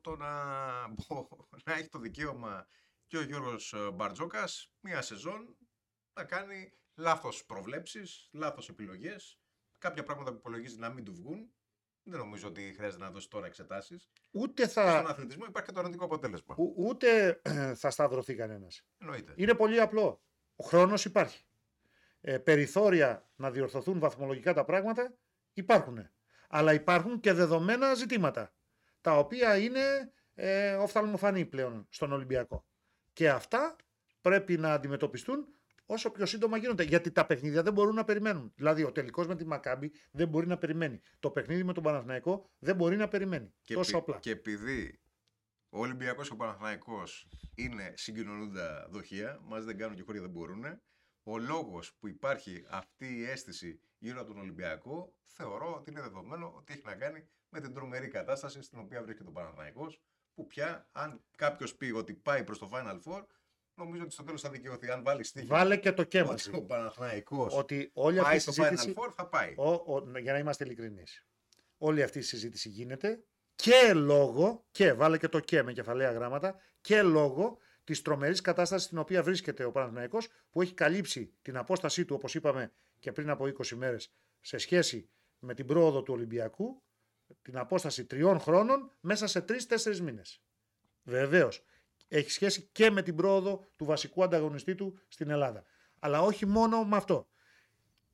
το 0.00 0.16
να, 0.16 0.32
να 1.64 1.72
έχει 1.72 1.88
το 1.88 1.98
δικαίωμα 1.98 2.66
και 3.06 3.16
ο 3.16 3.22
Γιώργος 3.22 3.72
ε, 3.72 3.90
Μπαρτζόκας 3.90 4.72
μία 4.80 5.02
σεζόν 5.02 5.56
να 6.12 6.24
κάνει 6.24 6.72
λάθος 6.94 7.44
προβλέψεις, 7.44 8.28
λάθος 8.32 8.68
επιλογές, 8.68 9.40
κάποια 9.78 10.02
πράγματα 10.02 10.30
που 10.30 10.36
υπολογίζει 10.36 10.78
να 10.78 10.88
μην 10.88 11.04
του 11.04 11.14
βγουν. 11.14 11.52
Δεν 12.10 12.18
νομίζω 12.18 12.48
ότι 12.48 12.72
χρειάζεται 12.76 13.02
να 13.04 13.10
δώσει 13.10 13.28
τώρα 13.30 13.46
εξετάσεις. 13.46 14.10
Ούτε 14.30 14.68
Στον 14.68 14.82
θα, 14.84 14.98
αθλητισμό 15.08 15.44
υπάρχει 15.48 15.68
και 15.68 15.74
το 15.74 15.80
αρνητικό 15.80 16.04
αποτέλεσμα. 16.04 16.54
ου- 16.58 16.74
ούτε 16.76 17.40
θα 17.74 17.90
σταυρωθεί 17.90 18.34
κανένας. 18.34 18.82
Εννοείται. 18.98 19.32
Είναι 19.36 19.54
πολύ 19.54 19.80
απλό. 19.80 20.22
Ο 20.56 20.64
χρόνος 20.64 21.04
υπάρχει. 21.04 21.44
Ε, 22.20 22.38
περιθώρια 22.38 23.30
να 23.36 23.50
διορθωθούν 23.50 23.98
βαθμολογικά 23.98 24.54
τα 24.54 24.64
πράγματα 24.64 25.14
υπάρχουν. 25.52 26.08
Αλλά 26.48 26.72
υπάρχουν 26.72 27.20
και 27.20 27.32
δεδομένα 27.32 27.94
ζητήματα. 27.94 28.52
Τα 29.00 29.18
οποία 29.18 29.58
είναι 29.58 30.12
ε, 30.34 30.74
οφθαλμοφανή 30.74 31.44
πλέον 31.46 31.86
στον 31.90 32.12
Ολυμπιακό. 32.12 32.66
Και 33.12 33.30
αυτά 33.30 33.76
πρέπει 34.20 34.56
να 34.58 34.72
αντιμετωπιστούν 34.72 35.46
όσο 35.90 36.10
πιο 36.10 36.26
σύντομα 36.26 36.56
γίνονται. 36.56 36.82
Γιατί 36.82 37.10
τα 37.12 37.26
παιχνίδια 37.26 37.62
δεν 37.62 37.72
μπορούν 37.72 37.94
να 37.94 38.04
περιμένουν. 38.04 38.52
Δηλαδή, 38.56 38.84
ο 38.84 38.92
τελικός 38.92 39.26
με 39.26 39.36
τη 39.36 39.44
Μακάμπη 39.46 39.92
δεν 40.10 40.28
μπορεί 40.28 40.46
να 40.46 40.58
περιμένει. 40.58 41.00
Το 41.20 41.30
παιχνίδι 41.30 41.64
με 41.64 41.72
τον 41.72 41.82
Παναθηναϊκό 41.82 42.50
δεν 42.58 42.76
μπορεί 42.76 42.96
να 42.96 43.08
περιμένει. 43.08 43.54
Και, 43.62 43.74
Τόσο 43.74 43.96
επει- 43.96 44.08
απλά. 44.08 44.18
και 44.20 44.30
επειδή 44.30 45.00
ο 45.68 45.78
Ολυμπιακός 45.78 46.26
και 46.28 46.32
ο 46.32 46.36
Παναθηναϊκός 46.36 47.28
είναι 47.54 47.92
συγκοινωνούντα 47.96 48.88
δοχεία, 48.90 49.38
μας 49.42 49.64
δεν 49.64 49.76
κάνουν 49.78 49.96
και 49.96 50.02
χώρια 50.02 50.20
δεν 50.20 50.30
μπορούν, 50.30 50.64
ο 51.22 51.38
λόγος 51.38 51.94
που 51.98 52.08
υπάρχει 52.08 52.64
αυτή 52.68 53.16
η 53.16 53.24
αίσθηση 53.24 53.80
γύρω 53.98 54.20
από 54.20 54.28
τον 54.32 54.40
Ολυμπιακό, 54.40 55.14
θεωρώ 55.22 55.74
ότι 55.74 55.90
είναι 55.90 56.00
δεδομένο 56.00 56.52
ότι 56.56 56.72
έχει 56.72 56.82
να 56.84 56.94
κάνει 56.94 57.28
με 57.48 57.60
την 57.60 57.74
τρομερή 57.74 58.08
κατάσταση 58.08 58.62
στην 58.62 58.78
οποία 58.78 59.02
βρίσκεται 59.02 59.28
ο 59.28 59.32
Παναθηναϊκός, 59.32 60.02
που 60.34 60.46
πια 60.46 60.88
αν 60.92 61.24
κάποιος 61.36 61.74
πει 61.76 61.90
ότι 61.90 62.14
πάει 62.14 62.44
προς 62.44 62.58
το 62.58 62.70
Final 62.72 62.98
Four, 63.04 63.22
νομίζω 63.78 64.02
ότι 64.02 64.12
στο 64.12 64.22
τέλος 64.22 64.40
θα 64.40 64.50
δικαιωθεί. 64.50 64.90
Αν 64.90 65.02
βάλει 65.02 65.24
στοίχημα 65.24 65.58
Βάλε 65.58 65.76
και 65.76 65.92
το 65.92 66.04
και 66.04 66.20
ότι 66.20 66.28
μαζί. 66.28 66.50
ο 66.54 66.62
Παναθηναϊκός 66.62 67.56
Ότι 67.56 67.90
όλη 67.94 68.16
αυτή 68.18 68.28
πάει 68.28 68.36
η 68.36 68.40
στο 68.40 68.52
συζήτηση. 68.52 68.94
Final 68.96 69.02
Four, 69.02 69.12
θα 69.16 69.26
πάει. 69.26 69.54
Ο, 69.56 69.70
ο, 69.70 70.18
για 70.18 70.32
να 70.32 70.38
είμαστε 70.38 70.64
ειλικρινείς. 70.64 71.26
Όλη 71.78 72.02
αυτή 72.02 72.18
η 72.18 72.22
συζήτηση 72.22 72.68
γίνεται 72.68 73.24
και 73.54 73.92
λόγω, 73.94 74.66
και 74.70 74.92
βάλε 74.92 75.18
και 75.18 75.28
το 75.28 75.40
και 75.40 75.62
με 75.62 75.72
κεφαλαία 75.72 76.12
γράμματα, 76.12 76.60
και 76.80 77.02
λόγω 77.02 77.58
της 77.84 78.02
τρομερής 78.02 78.40
κατάστασης 78.40 78.86
στην 78.86 78.98
οποία 78.98 79.22
βρίσκεται 79.22 79.64
ο 79.64 79.72
Παναθηναϊκός 79.72 80.28
που 80.50 80.62
έχει 80.62 80.74
καλύψει 80.74 81.32
την 81.42 81.56
απόστασή 81.56 82.04
του, 82.04 82.14
όπως 82.14 82.34
είπαμε 82.34 82.72
και 82.98 83.12
πριν 83.12 83.30
από 83.30 83.44
20 83.44 83.76
μέρες, 83.76 84.12
σε 84.40 84.58
σχέση 84.58 85.10
με 85.38 85.54
την 85.54 85.66
πρόοδο 85.66 86.02
του 86.02 86.14
Ολυμπιακού, 86.14 86.82
την 87.42 87.58
απόσταση 87.58 88.04
τριών 88.04 88.40
χρόνων 88.40 88.96
μέσα 89.00 89.26
σε 89.26 89.40
τρει-τέσσερι 89.40 90.00
μήνες. 90.00 90.42
Βεβαίως. 91.02 91.62
Έχει 92.08 92.30
σχέση 92.30 92.68
και 92.72 92.90
με 92.90 93.02
την 93.02 93.16
πρόοδο 93.16 93.64
του 93.76 93.84
βασικού 93.84 94.22
ανταγωνιστή 94.22 94.74
του 94.74 94.98
στην 95.08 95.30
Ελλάδα. 95.30 95.64
Αλλά 95.98 96.22
όχι 96.22 96.46
μόνο 96.46 96.84
με 96.84 96.96
αυτό. 96.96 97.28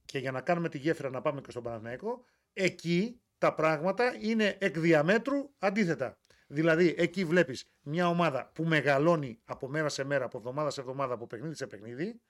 Και 0.04 0.18
για 0.18 0.32
να 0.32 0.40
κάνουμε 0.40 0.68
τη 0.68 0.78
γέφυρα 0.78 1.10
να 1.10 1.20
πάμε 1.20 1.40
και 1.40 1.50
στον 1.50 1.62
Παναθηναϊκό, 1.62 2.24
εκεί 2.52 3.20
τα 3.38 3.54
πράγματα 3.54 4.16
είναι 4.20 4.56
εκ 4.60 4.78
διαμέτρου 4.78 5.50
αντίθετα. 5.58 6.18
Δηλαδή, 6.46 6.94
εκεί 6.98 7.24
βλέπεις 7.24 7.70
μια 7.82 8.08
ομάδα 8.08 8.50
που 8.54 8.64
μεγαλώνει 8.64 9.40
από 9.44 9.68
μέρα 9.68 9.88
σε 9.88 10.04
μέρα, 10.04 10.24
από 10.24 10.38
εβδομάδα 10.38 10.70
σε 10.70 10.80
εβδομάδα, 10.80 11.14
από 11.14 11.26
παιχνίδι 11.26 11.54
σε 11.54 11.66
παιχνίδι, 11.66 12.20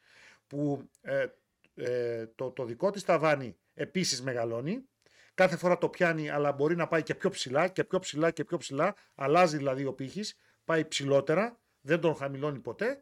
που 0.47 0.91
ε, 1.01 1.27
ε, 1.75 2.27
το, 2.27 2.51
το 2.51 2.65
δικό 2.65 2.91
της 2.91 3.05
ταβάνι 3.05 3.57
επίσης 3.75 4.23
μεγαλώνει, 4.23 4.89
κάθε 5.35 5.57
φορά 5.57 5.79
το 5.79 5.89
πιάνει, 5.89 6.31
αλλά 6.31 6.53
μπορεί 6.53 6.77
να 6.77 6.87
πάει 6.87 7.03
και 7.03 7.15
πιο 7.15 7.31
ψηλά 7.31 7.69
και 7.69 7.85
πιο 7.85 7.99
ψηλά 7.99 8.31
και 8.31 8.45
πιο 8.45 8.57
ψηλά, 8.57 8.95
αλλάζει 9.15 9.57
δηλαδή 9.57 9.85
ο 9.85 9.93
πύχης, 9.93 10.37
πάει 10.65 10.85
ψηλότερα, 10.85 11.61
δεν 11.81 12.01
τον 12.01 12.15
χαμηλώνει 12.15 12.59
ποτέ 12.59 13.01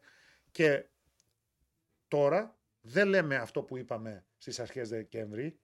και 0.51 0.85
τώρα 2.07 2.57
δεν 2.81 3.07
λέμε 3.07 3.35
αυτό 3.35 3.63
που 3.63 3.77
είπαμε 3.77 4.25
στις 4.37 4.59
αρχές 4.59 4.89
Δεκέμβρη, 4.89 5.59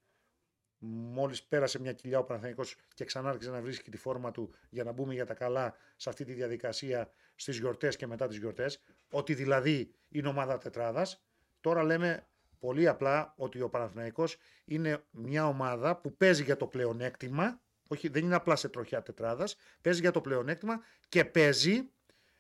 μόλις 0.80 1.44
πέρασε 1.44 1.80
μια 1.80 1.94
κοιλιά 1.94 2.20
ο 2.20 2.24
Παναθηναϊκός 2.24 2.76
και 2.94 3.06
ξανά 3.06 3.30
άρχισε 3.30 3.50
να 3.50 3.62
βρίσκει 3.62 3.92
τη 3.92 3.98
φόρμα 3.98 4.32
του 4.32 4.54
για 4.70 4.84
να 4.84 4.92
μπούμε 4.92 5.14
για 5.14 5.26
τα 5.26 5.34
καλά 5.34 5.76
σε 5.96 6.10
αυτή 6.10 6.24
τη 6.26 6.34
διαδικασία 6.34 7.12
στις 7.36 7.58
γιορτές 7.58 7.96
και 7.96 8.08
μετά 8.08 8.28
τις 8.28 8.38
γιορτές, 8.38 8.82
ότι 9.12 9.34
δηλαδή 9.34 9.96
είναι 10.10 10.28
ομάδα 10.28 10.58
τετράδας. 10.58 11.24
Τώρα 11.62 11.84
λέμε 11.84 12.28
πολύ 12.60 12.88
απλά 12.88 13.34
ότι 13.38 13.62
ο 13.62 13.70
Παναθηναϊκός 13.70 14.38
είναι 14.66 15.04
μια 15.12 15.48
ομάδα 15.48 15.98
που 15.98 16.16
παίζει 16.16 16.44
για 16.44 16.58
το 16.58 16.68
πλεονέκτημα, 16.68 17.62
όχι, 17.92 18.08
δεν 18.08 18.24
είναι 18.24 18.36
απλά 18.36 18.56
σε 18.56 18.70
τροχιά 18.70 19.02
τετράδας, 19.02 19.56
παίζει 19.82 20.00
για 20.00 20.12
το 20.12 20.22
πλεονέκτημα 20.22 20.82
και 21.10 21.26
παίζει 21.26 21.90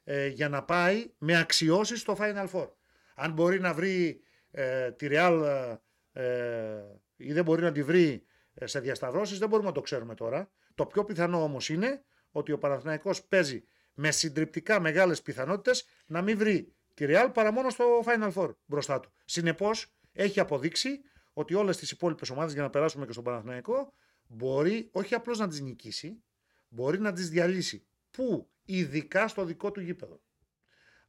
ε, 0.04 0.28
για 0.28 0.50
να 0.50 0.64
πάει 0.64 1.12
με 1.18 1.40
αξιώσεις 1.40 2.00
στο 2.00 2.18
Final 2.20 2.48
Four. 2.52 2.70
Αν 3.16 3.32
μπορεί 3.32 3.60
να 3.60 3.74
βρει 3.74 4.22
ε, 4.52 4.92
τη 4.92 5.08
Real 5.10 5.78
ε, 6.12 6.82
ή 7.16 7.34
δεν 7.34 7.44
μπορεί 7.44 7.62
να 7.62 7.72
τη 7.72 7.84
βρει 7.84 8.24
ε, 8.54 8.66
σε 8.66 8.80
διασταυρώσεις, 8.80 9.40
δεν 9.40 9.50
μπορούμε 9.50 9.68
να 9.68 9.74
το 9.74 9.82
ξέρουμε 9.82 10.16
τώρα. 10.16 10.52
Το 10.76 10.86
πιο 10.86 11.04
πιθανό 11.04 11.44
όμως 11.44 11.70
είναι 11.70 12.04
ότι 12.32 12.52
ο 12.52 12.58
Παναθηναϊκός 12.58 13.24
παίζει 13.24 13.64
με 13.94 14.12
συντριπτικά 14.12 14.80
μεγάλες 14.80 15.22
πιθανότητες 15.22 15.86
να 16.06 16.22
μην 16.22 16.38
βρει 16.38 16.74
τη 16.94 17.06
Real 17.08 17.30
παρά 17.34 17.52
μόνο 17.52 17.70
στο 17.70 18.04
Final 18.06 18.34
Four 18.34 18.56
μπροστά 18.66 19.00
του. 19.00 19.12
Συνεπώς 19.26 19.94
έχει 20.14 20.40
αποδείξει 20.40 21.02
ότι 21.34 21.54
όλες 21.54 21.78
τις 21.78 21.92
υπόλοιπες 21.92 22.30
ομάδες 22.30 22.54
για 22.54 22.62
να 22.62 22.70
περάσουμε 22.70 23.06
και 23.06 23.12
στον 23.12 23.24
Παναθηναϊκό 23.24 23.94
μπορεί 24.32 24.90
όχι 24.92 25.16
απλώς 25.16 25.38
να 25.38 25.48
τις 25.48 25.62
νικήσει, 25.62 26.24
μπορεί 26.70 27.00
να 27.00 27.14
τις 27.14 27.30
διαλύσει. 27.30 27.86
Πού; 28.12 28.50
Ειδικά 28.66 29.28
στο 29.28 29.46
δικό 29.46 29.72
του 29.72 29.82
γήπεδο. 29.82 30.22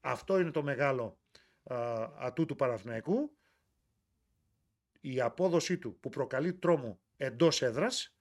Αυτό 0.01 0.41
είναι 0.41 0.51
το 0.51 0.63
μεγάλο 0.63 1.19
α, 1.63 2.09
ατού 2.19 2.47
του 2.47 2.57
Παναθηναϊκού. 2.57 3.37
Η 5.01 5.21
απόδοσή 5.21 5.79
του 5.79 5.99
που 6.01 6.09
προκαλεί 6.09 6.55
τρόμο 6.55 7.01
εντός 7.17 7.63
έδρας 7.63 8.15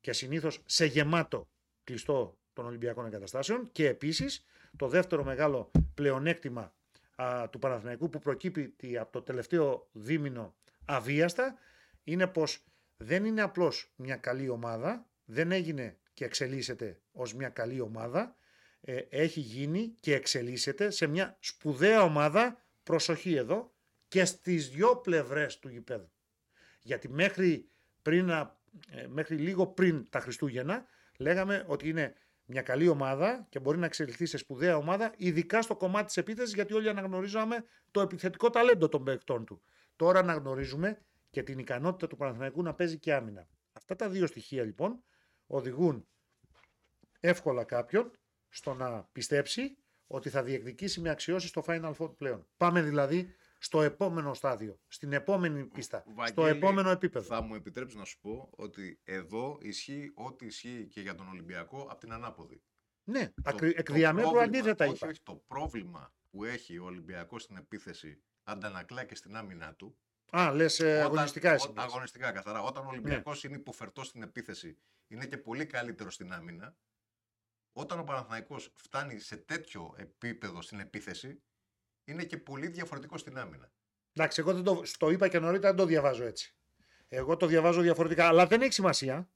και 0.00 0.12
συνήθως 0.12 0.62
σε 0.64 0.84
γεμάτο 0.84 1.48
κλειστό 1.84 2.38
των 2.52 2.66
Ολυμπιακών 2.66 3.06
Εγκαταστάσεων 3.06 3.72
και 3.72 3.88
επίσης 3.88 4.44
το 4.76 4.88
δεύτερο 4.88 5.24
μεγάλο 5.24 5.70
πλεονέκτημα 5.94 6.74
α, 7.14 7.48
του 7.50 7.58
Παναθηναϊκού 7.58 8.10
που 8.10 8.18
προκύπτει 8.18 8.98
από 8.98 9.12
το 9.12 9.22
τελευταίο 9.22 9.88
δίμηνο 9.92 10.54
αβίαστα 10.84 11.58
είναι 12.04 12.26
πως 12.26 12.64
δεν 13.02 13.24
είναι 13.24 13.42
απλώς 13.42 13.92
μια 13.96 14.16
καλή 14.16 14.48
ομάδα, 14.48 15.06
δεν 15.24 15.52
έγινε 15.52 15.98
και 16.14 16.24
εξελίσσεται 16.24 17.00
ως 17.12 17.34
μια 17.34 17.48
καλή 17.48 17.80
ομάδα, 17.80 18.36
ε, 18.80 18.96
έχει 18.96 19.40
γίνει 19.40 19.94
και 20.00 20.14
εξελίσσεται 20.14 20.90
σε 20.90 21.06
μια 21.06 21.36
σπουδαία 21.40 22.02
ομάδα, 22.02 22.64
προσοχή 22.82 23.34
εδώ, 23.34 23.74
και 24.08 24.24
στις 24.24 24.68
δυο 24.68 24.96
πλευρές 24.96 25.58
του 25.58 25.68
γηπέδου. 25.68 26.10
Γιατί 26.82 27.08
μέχρι, 27.08 27.70
πριν, 28.02 28.28
ε, 28.28 28.46
μέχρι 29.08 29.36
λίγο 29.36 29.66
πριν 29.66 30.06
τα 30.10 30.20
Χριστούγεννα 30.20 30.86
λέγαμε 31.18 31.64
ότι 31.66 31.88
είναι 31.88 32.14
μια 32.44 32.62
καλή 32.62 32.88
ομάδα 32.88 33.46
και 33.48 33.58
μπορεί 33.58 33.78
να 33.78 33.86
εξελιχθεί 33.86 34.26
σε 34.26 34.36
σπουδαία 34.36 34.76
ομάδα, 34.76 35.12
ειδικά 35.16 35.62
στο 35.62 35.76
κομμάτι 35.76 36.06
της 36.06 36.16
επίθεσης, 36.16 36.54
γιατί 36.54 36.74
όλοι 36.74 36.88
αναγνωρίζαμε 36.88 37.64
το 37.90 38.00
επιθετικό 38.00 38.50
ταλέντο 38.50 38.88
των 38.88 39.04
παιχτών 39.04 39.44
του. 39.44 39.62
Τώρα 39.96 40.18
αναγνωρίζουμε 40.18 41.02
και 41.32 41.42
την 41.42 41.58
ικανότητα 41.58 42.06
του 42.06 42.16
Παναθηναϊκού 42.16 42.62
να 42.62 42.74
παίζει 42.74 42.98
και 42.98 43.14
άμυνα. 43.14 43.48
Αυτά 43.72 43.96
τα 43.96 44.08
δύο 44.08 44.26
στοιχεία 44.26 44.62
λοιπόν 44.64 45.02
οδηγούν 45.46 46.08
εύκολα 47.20 47.64
κάποιον 47.64 48.10
στο 48.48 48.74
να 48.74 49.02
πιστέψει 49.12 49.76
ότι 50.06 50.28
θα 50.30 50.42
διεκδικήσει 50.42 51.00
με 51.00 51.10
αξιώσεις 51.10 51.48
στο 51.50 51.62
Final 51.66 51.92
Four 51.98 52.16
πλέον. 52.16 52.46
Πάμε 52.56 52.82
δηλαδή 52.82 53.34
στο 53.58 53.82
επόμενο 53.82 54.34
στάδιο, 54.34 54.80
στην 54.88 55.12
επόμενη 55.12 55.64
πίστα, 55.66 56.00
στο 56.00 56.12
Βαγγέλη, 56.14 56.48
επόμενο 56.56 56.90
επίπεδο. 56.90 57.26
Θα 57.26 57.40
μου 57.42 57.54
επιτρέψεις 57.54 57.98
να 57.98 58.04
σου 58.04 58.18
πω 58.20 58.50
ότι 58.56 59.00
εδώ 59.04 59.58
ισχύει 59.60 60.10
ό,τι 60.14 60.46
ισχύει 60.46 60.86
και 60.90 61.00
για 61.00 61.14
τον 61.14 61.28
Ολυμπιακό 61.28 61.80
από 61.90 62.00
την 62.00 62.12
ανάποδη. 62.12 62.62
Ναι, 63.04 63.26
Το- 63.28 63.42
ακρι- 63.44 63.74
το 63.74 63.80
εκ 63.80 63.92
διαμέτρου 63.92 64.30
πρόβλημα- 64.30 64.58
αντίθετα 64.58 64.84
όχι, 64.84 64.94
είπα. 64.94 65.06
όχι, 65.06 65.20
το 65.22 65.34
πρόβλημα 65.46 66.12
που 66.30 66.44
έχει 66.44 66.78
ο 66.78 66.84
Ολυμπιακός 66.84 67.42
στην 67.42 67.56
επίθεση 67.56 68.22
αντανακλά 68.42 69.04
και 69.04 69.14
στην 69.14 69.36
άμυνά 69.36 69.74
του. 69.74 69.96
Α, 70.36 70.52
λες 70.52 70.80
Όταν- 70.80 71.00
αγωνιστικά 71.02 71.52
εσύ. 71.52 71.68
ό- 71.68 71.72
αγωνιστικά 71.76 72.32
καθαρά. 72.32 72.62
Όταν 72.62 72.84
ο 72.84 72.88
Ολυμπιακός 72.88 73.44
είναι 73.44 73.56
υποφερτός 73.56 74.06
στην 74.06 74.22
επίθεση, 74.22 74.78
είναι 75.08 75.26
και 75.26 75.38
πολύ 75.38 75.66
καλύτερο 75.66 76.10
στην 76.10 76.32
άμυνα. 76.32 76.76
Όταν 77.72 77.98
ο 77.98 78.04
Παναθηναϊκός 78.04 78.72
φτάνει 78.76 79.18
σε 79.18 79.36
τέτοιο 79.36 79.94
επίπεδο 79.98 80.62
στην 80.62 80.80
επίθεση, 80.80 81.42
είναι 82.04 82.24
και 82.24 82.36
πολύ 82.38 82.66
διαφορετικό 82.68 83.18
στην 83.18 83.38
άμυνα. 83.38 83.72
Εντάξει, 84.12 84.40
εγώ 84.40 84.54
δεν 84.54 84.62
το, 84.62 84.82
το 84.98 85.10
είπα 85.10 85.28
και 85.28 85.38
νωρίτερα, 85.38 85.68
δεν 85.68 85.76
το 85.76 85.84
διαβάζω 85.86 86.24
έτσι. 86.24 86.56
Εγώ 87.08 87.36
το 87.36 87.46
διαβάζω 87.46 87.80
διαφορετικά, 87.80 88.26
αλλά 88.26 88.46
δεν 88.46 88.62
έχει 88.62 88.72
σημασία. 88.72 89.30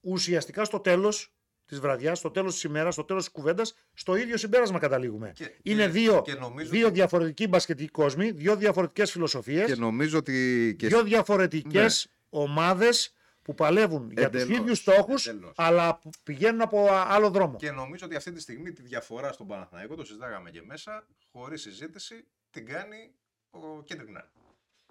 Ουσιαστικά 0.00 0.64
στο 0.64 0.80
τέλος 0.80 1.35
της 1.66 1.80
βραδιάς, 1.80 2.18
στο 2.18 2.30
τέλος 2.30 2.52
της 2.52 2.62
ημέρας, 2.62 2.94
στο 2.94 3.04
τέλος 3.04 3.22
της 3.24 3.32
κουβέντας, 3.32 3.74
στο 3.94 4.16
ίδιο 4.16 4.36
συμπέρασμα 4.36 4.78
καταλήγουμε. 4.78 5.32
Και- 5.34 5.54
Είναι 5.62 5.82
και- 5.82 5.88
δύο, 5.88 6.22
και 6.22 6.34
νομίζω 6.34 6.70
δύο 6.70 6.86
ότι- 6.86 6.94
διαφορετικοί 6.94 7.46
μπασκετικοί 7.48 7.88
κόσμοι, 7.90 8.30
δύο 8.30 8.56
διαφορετικές 8.56 9.10
φιλοσοφίες, 9.10 9.66
Και 9.66 9.74
νομίζω 9.74 10.18
ότι. 10.18 10.74
Και 10.78 10.86
δύο 10.86 11.02
διαφορετικές 11.02 12.06
Ναι. 12.06 12.40
ομάδες 12.40 13.10
που 13.42 13.54
παλεύουν 13.54 14.10
για 14.10 14.30
τους 14.30 14.42
Εντελώς, 14.42 14.58
ίδιους 14.60 14.78
στόχους, 14.78 15.26
εντελώς. 15.26 15.52
αλλά 15.56 15.96
που 15.98 16.10
πηγαίνουν 16.22 16.60
από 16.60 16.86
α- 16.86 17.06
άλλο 17.08 17.30
δρόμο. 17.30 17.56
Και 17.56 17.70
νομίζω 17.70 18.06
ότι 18.06 18.16
αυτή 18.16 18.32
τη 18.32 18.40
στιγμή 18.40 18.72
τη 18.72 18.82
διαφορά 18.82 19.32
στον 19.32 19.46
Παναθηναϊκό, 19.46 19.94
το 19.94 20.04
συζητάγαμε 20.04 20.50
και 20.50 20.62
μέσα, 20.62 21.06
χωρίς 21.32 21.60
συζήτηση, 21.62 22.24
την 22.50 22.66
κάνει 22.66 23.14
ο 23.50 23.82
Κέντρικ 23.84 24.08
Ναν. 24.10 24.30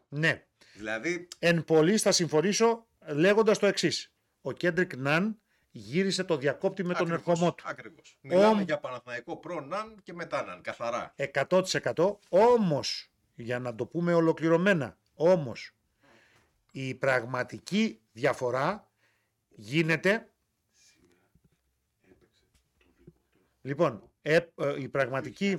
Ναι. 0.09 0.45
Δηλαδή, 0.75 1.27
Εν 1.39 1.63
πολλοίς 1.63 2.01
θα 2.01 2.11
συμφωνήσω 2.11 2.87
λέγοντας 3.07 3.59
το 3.59 3.65
εξής. 3.67 4.11
Ο 4.41 4.51
Κέντρικ 4.51 4.95
Ναν 4.95 5.39
γύρισε 5.77 6.23
το 6.23 6.37
διακόπτη 6.37 6.83
με 6.83 6.93
τον 6.93 7.11
ακριβώς, 7.11 7.27
ερχομό 7.27 7.53
του. 7.53 7.63
Ακριβώς. 7.67 8.17
Μιλάμε 8.21 8.47
Ομ- 8.47 8.61
για 8.61 8.79
Παναθηναϊκό 8.79 9.37
προ 9.37 9.59
Ναν 9.61 9.99
και 10.03 10.13
μετά 10.13 10.43
Ναν, 10.43 10.61
καθαρά. 10.61 11.13
100% 11.15 12.19
όμως 12.29 13.11
για 13.35 13.59
να 13.59 13.75
το 13.75 13.85
πούμε 13.85 14.13
ολοκληρωμένα 14.13 14.97
όμως 15.13 15.75
η 16.71 16.95
πραγματική 16.95 17.99
διαφορά 18.11 18.89
γίνεται 19.49 20.29
λοιπόν 23.61 24.09
ε, 24.21 24.39
ε, 24.55 24.81
η 24.81 24.89
πραγματική 24.89 25.57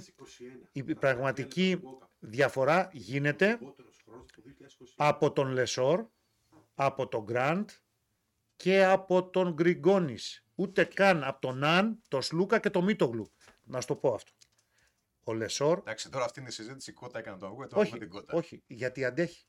η 0.72 0.82
πραγματική 0.94 1.80
διαφορά 2.18 2.90
γίνεται 2.92 3.58
από 4.96 5.32
τον 5.32 5.48
Λεσόρ 5.48 6.06
από 6.74 7.08
τον 7.08 7.22
Γκραντ 7.22 7.68
και 8.56 8.84
από 8.84 9.30
τον 9.30 9.52
Γκριγκόνης 9.52 10.46
ούτε 10.54 10.84
καν 10.84 11.24
από 11.24 11.40
τον 11.40 11.58
Ναν, 11.58 12.02
τον 12.08 12.22
Σλούκα 12.22 12.58
και 12.58 12.70
τον 12.70 12.84
Μίτογλου 12.84 13.32
να 13.62 13.80
σου 13.80 13.86
το 13.86 13.96
πω 13.96 14.14
αυτό 14.14 14.32
ο 15.28 15.32
Λεσόρ 15.32 15.78
Εντάξει, 15.78 16.10
τώρα 16.10 16.24
αυτή 16.24 16.40
είναι 16.40 16.48
η 16.48 16.52
συζήτηση. 16.52 16.92
Κότα 16.92 17.18
έκανε 17.18 17.38
το 17.38 17.46
αγούγα, 17.46 17.66
τώρα 17.66 17.80
όχι, 17.80 17.88
έχουμε 17.94 18.04
την 18.04 18.14
κότα. 18.14 18.36
όχι, 18.36 18.62
γιατί 18.66 19.04
αντέχει. 19.04 19.46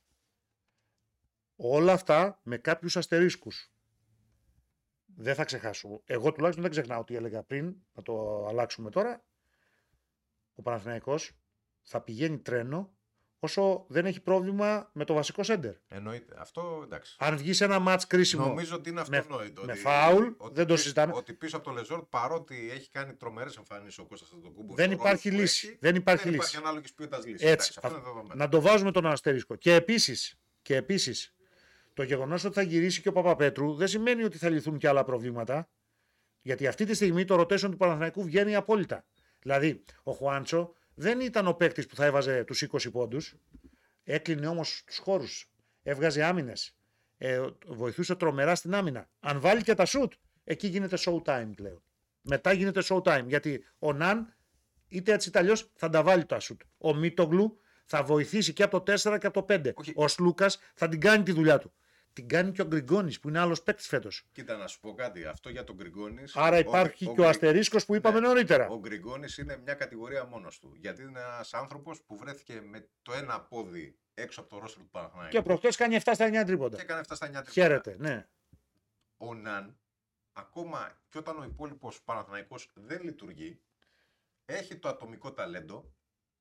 Όλα 1.56 1.94
αυτά 1.94 2.40
με 2.44 2.58
κάποιους 2.58 2.98
αστερίσκους. 2.98 3.72
Δεν 5.06 5.36
θα 5.36 5.46
ξεχάσω. 5.46 6.02
Εγώ 6.06 6.32
τουλάχιστον 6.32 6.64
δεν 6.64 6.72
ξεχνάω 6.72 7.04
τι 7.04 7.16
έλεγα 7.16 7.44
πριν, 7.44 7.76
να 7.94 8.02
το 8.02 8.46
αλλάξουμε 8.46 8.90
τώρα. 8.90 9.26
Ο 10.54 10.62
Παναθηναϊκός 10.62 11.40
θα 11.82 12.02
πηγαίνει 12.02 12.40
τρένο 12.40 12.97
όσο 13.40 13.86
δεν 13.88 14.06
έχει 14.06 14.22
πρόβλημα 14.22 14.90
με 14.94 15.06
το 15.06 15.14
βασικό 15.14 15.44
σέντερ. 15.44 15.74
Εννοείται. 15.88 16.36
Αυτό 16.38 16.82
εντάξει. 16.84 17.16
Αν 17.20 17.38
βγει 17.38 17.54
σε 17.54 17.64
ένα 17.66 17.80
μάτς 17.80 18.08
κρίσιμο, 18.08 18.46
Νομίζω 18.46 18.76
ότι 18.76 18.90
είναι 18.90 19.04
με- 19.10 19.18
αυτονόητο. 19.18 19.64
με 19.66 19.72
ότι- 19.72 19.82
φάουλ, 19.82 20.28
ότι 20.38 20.54
δεν 20.54 20.66
το 20.66 20.74
πίσω- 20.74 20.78
συζητάμε. 20.78 21.14
Ότι 21.16 21.34
πίσω 21.34 21.56
από 21.58 21.66
το 21.66 21.72
Λεζόρ, 21.72 22.06
παρότι 22.10 22.70
έχει 22.74 22.90
κάνει 22.90 23.14
τρομερές 23.14 23.58
εμφανίσεις 23.58 23.98
ο 23.98 24.06
Κώστας 24.06 24.32
Αντοκούμπο. 24.34 24.74
Δεν 24.74 24.92
υπάρχει 24.92 25.32
λύση. 25.32 25.78
Δεν 25.82 25.96
υπάρχει 25.96 26.24
δεν 26.24 26.34
λύση. 26.34 26.44
υπάρχει 26.48 26.58
ανάλογης 26.68 26.94
ποιότητας 26.94 27.26
λύσης. 27.26 27.42
Έτσι, 27.42 27.52
Εντάξει, 27.52 27.74
αυτό 27.76 27.88
αυ- 27.88 27.96
είναι 27.98 28.06
δεδομένο. 28.06 28.34
να 28.44 28.50
το 28.50 28.62
βάζουμε 28.62 28.92
τον 28.92 29.06
αστερίσκο. 29.06 29.56
Και 29.56 29.74
επίσης, 29.74 30.40
και 30.62 30.76
επίσης 30.76 31.36
το 31.94 32.04
γεγονός 32.04 32.44
ότι 32.44 32.54
θα 32.54 32.62
γυρίσει 32.62 33.02
και 33.02 33.10
ο 33.10 33.12
Παπαπέτρου 33.12 33.76
δεν 33.76 33.88
σημαίνει 33.88 34.24
ότι 34.24 34.38
θα 34.38 34.50
λυθούν 34.50 34.78
και 34.78 34.88
άλλα 34.88 35.04
προβλήματα. 35.04 35.70
Γιατί 36.42 36.68
αυτή 36.68 36.86
τη 36.86 36.94
στιγμή 36.94 37.26
το 37.26 37.40
rotation 37.40 37.60
του 37.60 37.78
Παναθηναϊκού 37.78 38.24
βγαίνει 38.24 38.56
απόλυτα. 38.56 39.06
Δηλαδή, 39.40 39.84
ο 40.04 40.12
Χουάντσο 40.12 40.74
δεν 41.00 41.20
ήταν 41.20 41.48
ο 41.48 41.54
παίκτης 41.54 41.86
που 41.86 41.96
θα 41.96 42.06
έβαζε 42.06 42.44
τους 42.44 42.64
20 42.72 42.92
πόντους. 42.92 43.36
Έκλεινε 44.04 44.48
όμως 44.48 44.84
τους 44.86 44.98
χώρους. 44.98 45.52
Έβγαζε 45.84 46.24
άμυνες. 46.24 46.76
Ε, 47.18 47.48
βοηθούσε 47.68 48.16
τρομερά 48.16 48.56
στην 48.56 48.74
άμυνα. 48.74 49.10
Αν 49.20 49.40
βάλει 49.40 49.64
και 49.64 49.74
τα 49.74 49.86
σουτ, 49.86 50.14
εκεί 50.44 50.68
γίνεται 50.68 50.98
showtime 51.00 51.50
πλέον. 51.56 51.84
Μετά 52.22 52.54
γίνεται 52.54 52.82
showtime. 52.84 53.24
Γιατί 53.28 53.66
ο 53.80 53.94
Ναν, 53.94 54.36
είτε 54.88 55.14
έτσι 55.14 55.30
είτε 55.30 55.40
αλλιώς, 55.40 55.72
θα 55.76 55.90
τα 55.90 56.04
βάλει 56.04 56.26
τα 56.26 56.40
σουτ. 56.40 56.62
Ο 56.78 56.94
Μίτογλου 56.94 57.60
θα 57.86 58.04
βοηθήσει 58.04 58.54
και 58.54 58.64
από 58.64 58.82
το 58.82 58.94
4 58.94 59.18
και 59.20 59.28
από 59.28 59.46
το 59.46 59.54
5. 59.54 59.72
Όχι. 59.74 59.92
Ο 59.96 60.08
Σλούκας 60.08 60.60
θα 60.74 60.88
την 60.88 61.00
κάνει 61.00 61.24
τη 61.24 61.32
δουλειά 61.32 61.58
του. 61.58 61.74
Την 62.18 62.28
κάνει 62.28 62.52
και 62.52 62.62
ο 62.62 62.66
Γκριγκόνης 62.66 63.20
που 63.20 63.30
είναι 63.30 63.40
άλλος 63.40 63.62
παίκτης 63.64 63.88
φέτος. 63.88 64.26
Κοίτα, 64.32 64.58
να 64.58 64.68
σου 64.68 64.80
πω 64.80 64.94
κάτι. 64.94 65.26
Αυτό 65.26 65.50
για 65.50 65.64
τον 65.64 65.76
Γκριγκόνης. 65.76 66.36
Άρα 66.36 66.58
υπάρχει 66.58 67.06
και 67.06 67.12
ο 67.12 67.14
Γκρι- 67.14 67.28
αστερίσκος 67.28 67.86
που 67.86 67.96
είπαμε 67.96 68.20
Ναι. 68.20 68.28
νωρίτερα. 68.28 68.68
Ο 68.68 68.80
Γκριγκόνης 68.80 69.38
είναι 69.38 69.58
μια 69.58 69.74
κατηγορία 69.74 70.26
μόνος 70.26 70.60
του. 70.60 70.74
Γιατί 70.80 71.02
είναι 71.02 71.20
ένας 71.20 71.54
άνθρωπος 71.54 72.02
που 72.02 72.18
βρέθηκε 72.18 72.62
με 72.62 72.88
το 73.02 73.14
ένα 73.14 73.42
πόδι 73.42 73.98
έξω 74.14 74.40
από 74.42 74.50
το 74.50 74.60
ρόστρο 74.60 74.82
του 74.84 74.90
Παναθηναϊκού. 74.90 75.32
Και 75.32 75.42
προχτέ 75.42 75.70
κάνει 75.78 75.96
7 75.96 76.14
στα 76.14 76.26
9 76.26 76.44
τρίποντα. 76.46 76.76
και 76.76 76.82
έκανε 76.82 77.00
7 77.00 77.16
στα 77.16 77.26
9 77.26 77.30
τρίποτα. 77.32 77.52
Χαίρεται, 77.52 77.96
ναι. 78.00 78.28
Ο 79.18 79.34
Ναν, 79.34 79.78
ακόμα 80.34 80.92
και 81.10 81.18
όταν 81.18 81.40
ο 81.40 81.44
υπόλοιπος 81.44 82.02
Παναθηναϊκός 82.02 82.70
δεν 82.74 83.02
λειτουργεί, 83.04 83.60
έχει 84.46 84.76
το 84.76 84.90
ατομικό 84.90 85.34
ταλέντο 85.34 85.76
να 85.76 85.92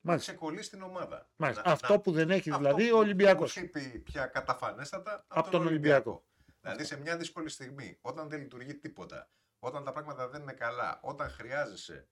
Μάλιστα. 0.06 0.32
ξεκολλήσει 0.32 0.70
την 0.70 0.82
ομάδα. 0.82 1.28
Μάλιστα. 1.36 1.62
Να- 1.66 1.72
Αυτό 1.72 1.92
να- 1.92 2.00
που 2.00 2.12
δεν 2.12 2.30
έχει 2.30 2.50
αυτό 2.50 2.62
δηλαδή 2.62 2.88
που- 2.88 2.96
ο 2.96 2.98
Ολυμπιακός. 2.98 3.52
που 3.52 3.58
έχει 3.58 3.68
πει 3.68 3.98
πια 3.98 4.26
καταφανέστατα 4.26 5.24
Από 5.28 5.50
τον 5.50 5.66
Ολυμπιακό. 5.66 6.24
Δηλαδή 6.60 6.84
σε 6.84 7.00
μια 7.00 7.16
δύσκολη 7.16 7.48
στιγμή, 7.48 7.98
όταν 8.00 8.28
δεν 8.28 8.40
λειτουργεί 8.40 8.74
τίποτα, 8.74 9.30
όταν 9.58 9.84
τα 9.84 9.92
πράγματα 9.92 10.28
δεν 10.28 10.42
είναι 10.42 10.52
καλά, 10.52 11.00
όταν 11.02 11.30
χρειάζεσαι 11.30 12.08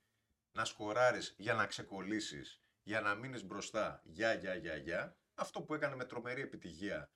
να 0.58 0.64
σκοράρεις 0.64 1.34
για 1.38 1.54
να 1.54 1.66
ξεκολλήσεις, 1.66 2.62
για 2.82 3.00
να 3.00 3.14
μείνεις 3.14 3.44
μπροστά, 3.44 4.00
για, 4.04 4.34
για, 4.34 4.54
για, 4.54 4.76
για, 4.76 5.16
αυτό 5.34 5.62
που 5.62 5.74
έκανε 5.74 5.96
με 5.96 6.04
τρομερή 6.04 6.40
επιτυχία 6.40 7.10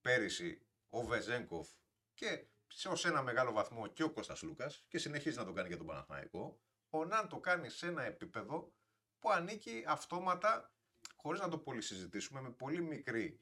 πέρυσι 0.00 0.62
ο 0.88 1.00
Βεζέγκοφ 1.02 1.68
και 2.14 2.44
σε 2.66 2.88
ως 2.88 3.04
ένα 3.04 3.22
μεγάλο 3.22 3.52
βαθμό 3.52 3.86
και 3.86 4.02
ο 4.02 4.10
Κώστας 4.10 4.42
Λούκας 4.42 4.84
και 4.88 4.98
συνεχίζει 4.98 5.36
να 5.36 5.44
το 5.44 5.52
κάνει 5.52 5.68
για 5.68 5.76
τον 5.76 5.86
Παναθηναϊκό, 5.86 6.60
ο 6.90 7.04
Ναν 7.04 7.28
το 7.28 7.38
κάνει 7.38 7.68
σε 7.68 7.86
ένα 7.86 8.02
επίπεδο 8.02 8.72
που 9.20 9.30
ανήκει 9.30 9.84
αυτόματα, 9.86 10.72
χωρίς 11.16 11.40
να 11.40 11.48
το 11.48 11.58
πολύ 11.58 11.82
συζητήσουμε, 11.82 12.40
με 12.40 12.50
πολύ 12.50 12.82
μικρή 12.82 13.40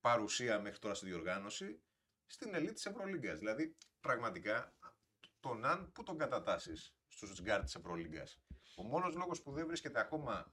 παρουσία 0.00 0.60
μέχρι 0.60 0.78
τώρα 0.78 0.94
στη 0.94 1.06
διοργάνωση, 1.06 1.82
στην 2.26 2.54
ελίτ 2.54 2.74
της 2.74 2.86
Ευρωλίγκας. 2.86 3.38
Δηλαδή, 3.38 3.76
πραγματικά, 4.00 4.74
τον 5.40 5.58
Ναν 5.58 5.92
πού 5.92 6.02
τον 6.02 6.18
κατατάσσεις 6.18 6.96
στους 7.08 7.40
γκάρ 7.40 7.62
της 7.62 7.74
Ευρωλίγκας. 7.74 8.40
Ο 8.76 8.82
μόνος 8.82 9.14
λόγος 9.14 9.42
που 9.42 9.52
δεν 9.52 9.66
βρίσκεται 9.66 10.00
ακόμα 10.00 10.52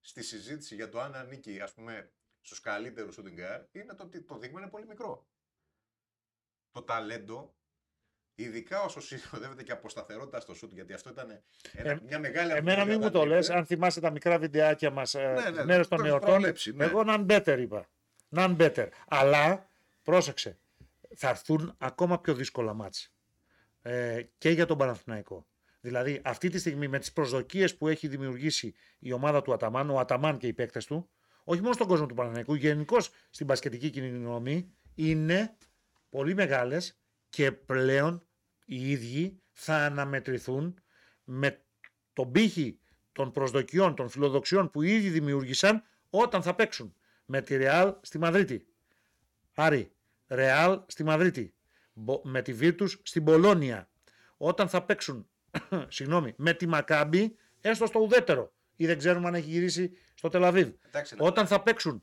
στη 0.00 0.22
συζήτηση 0.22 0.74
για 0.74 0.88
το 0.88 1.00
αν 1.00 1.14
ανήκει, 1.14 1.60
ας 1.60 1.74
πούμε, 1.74 2.12
στους 2.40 2.60
καλύτερους 2.60 3.18
shooting 3.18 3.38
guard 3.38 3.64
είναι 3.72 3.94
το 3.94 4.04
ότι 4.04 4.22
το 4.22 4.38
δείγμα 4.38 4.60
είναι 4.60 4.70
πολύ 4.70 4.86
μικρό. 4.86 5.26
Το 6.70 6.82
ταλέντο, 6.82 7.54
ειδικά 8.42 8.82
όσο 8.82 9.00
συνοδεύεται 9.00 9.62
και 9.62 9.72
από 9.72 9.88
σταθερότητα 9.88 10.40
στο 10.40 10.54
shoot, 10.62 10.70
γιατί 10.72 10.92
αυτό 10.92 11.10
ήταν 11.10 11.42
ένα, 11.72 11.90
Ε, 11.90 11.98
μια 12.06 12.18
μεγάλη 12.18 12.52
Εμένα 12.52 12.84
μην 12.84 12.94
μου 12.94 13.00
το 13.00 13.06
αμφιβολία 13.06 13.36
λες, 13.36 13.46
όταν 13.46 13.58
αν 13.58 13.66
θυμάσαι 13.66 14.00
τα 14.00 14.10
μικρά 14.10 14.38
βιντεάκια 14.38 14.90
μας 14.90 15.14
Ναι, 15.14 15.22
ε, 15.22 15.50
ναι, 15.50 15.64
μέρος 15.64 15.88
το 15.88 15.96
των 15.96 16.04
έχεις 16.04 16.10
εορτών, 16.10 16.30
προβλέψει, 16.30 16.72
ναι. 16.72 16.84
εγώ 16.84 17.02
none 17.06 17.26
better 17.26 17.58
είπα. 17.60 17.88
None 18.36 18.56
better. 18.56 18.88
Αλλά, 19.08 19.68
πρόσεξε, 20.02 20.58
θα 21.16 21.28
έρθουν 21.28 21.74
ακόμα 21.78 22.20
πιο 22.20 22.34
δύσκολα 22.34 22.74
μάτς 22.74 23.12
ε, 23.82 24.22
και 24.38 24.50
για 24.50 24.66
τον 24.66 24.78
Παναθηναϊκό. 24.78 25.46
Δηλαδή, 25.80 26.20
αυτή 26.24 26.48
τη 26.48 26.58
στιγμή 26.58 26.88
με 26.88 26.98
τις 26.98 27.12
προσδοκίες 27.12 27.76
που 27.76 27.88
έχει 27.88 28.08
δημιουργήσει 28.08 28.74
η 28.98 29.12
ομάδα 29.12 29.42
του 29.42 29.52
Αταμάν, 29.52 29.90
ο 29.90 29.98
Αταμάν 29.98 30.38
και 30.38 30.46
οι 30.46 30.52
παίκτες 30.52 30.86
του, 30.86 31.10
όχι 31.44 31.60
μόνο 31.60 31.72
στον 31.72 31.86
κόσμο 31.86 32.06
του 32.06 32.14
Παναθηναϊκού, 32.14 32.54
γενικώς 32.54 33.10
στην 33.30 33.46
πασχετική 33.46 33.90
κοινωνία, 33.90 34.64
είναι 34.94 35.56
πολύ 36.10 36.34
μεγάλες 36.34 37.00
και 37.28 37.52
πλέον 37.52 38.26
οι 38.72 38.90
ίδιοι 38.90 39.42
θα 39.52 39.76
αναμετρηθούν 39.76 40.82
με 41.24 41.64
τον 42.12 42.32
πύχη 42.32 42.80
των 43.12 43.32
προσδοκιών, 43.32 43.94
των 43.94 44.08
φιλοδοξιών 44.08 44.70
που 44.70 44.82
ήδη 44.82 45.08
δημιούργησαν 45.10 45.82
όταν 46.10 46.42
θα 46.42 46.54
παίξουν 46.54 46.94
με 47.24 47.42
τη 47.42 47.56
Ρεάλ 47.56 47.94
στη 48.00 48.18
Μαδρίτη. 48.18 48.66
Άρη, 49.54 49.92
Ρεάλ 50.28 50.80
στη 50.86 51.04
Μαδρίτη. 51.04 51.54
Μπο- 51.92 52.20
Με 52.24 52.42
τη 52.42 52.52
Βίρτους 52.52 53.00
στην 53.02 53.24
Πολώνια. 53.24 53.90
Όταν 54.36 54.68
θα 54.68 54.84
παίξουν 54.84 55.28
συγγνώμη, 55.88 56.34
με 56.36 56.52
τη 56.54 56.66
Μακάμπη 56.66 57.36
έστω 57.60 57.86
στο 57.86 58.00
ουδέτερο 58.00 58.52
ή 58.76 58.86
δεν 58.86 58.98
ξέρουμε 58.98 59.28
αν 59.28 59.34
έχει 59.34 59.50
γυρίσει 59.50 59.90
στο 60.14 60.28
Τελαβίβ. 60.28 60.68
Εντάξει, 60.86 61.16
να- 61.16 61.26
Όταν 61.26 61.46
θα 61.46 61.62
παίξουν, 61.62 62.00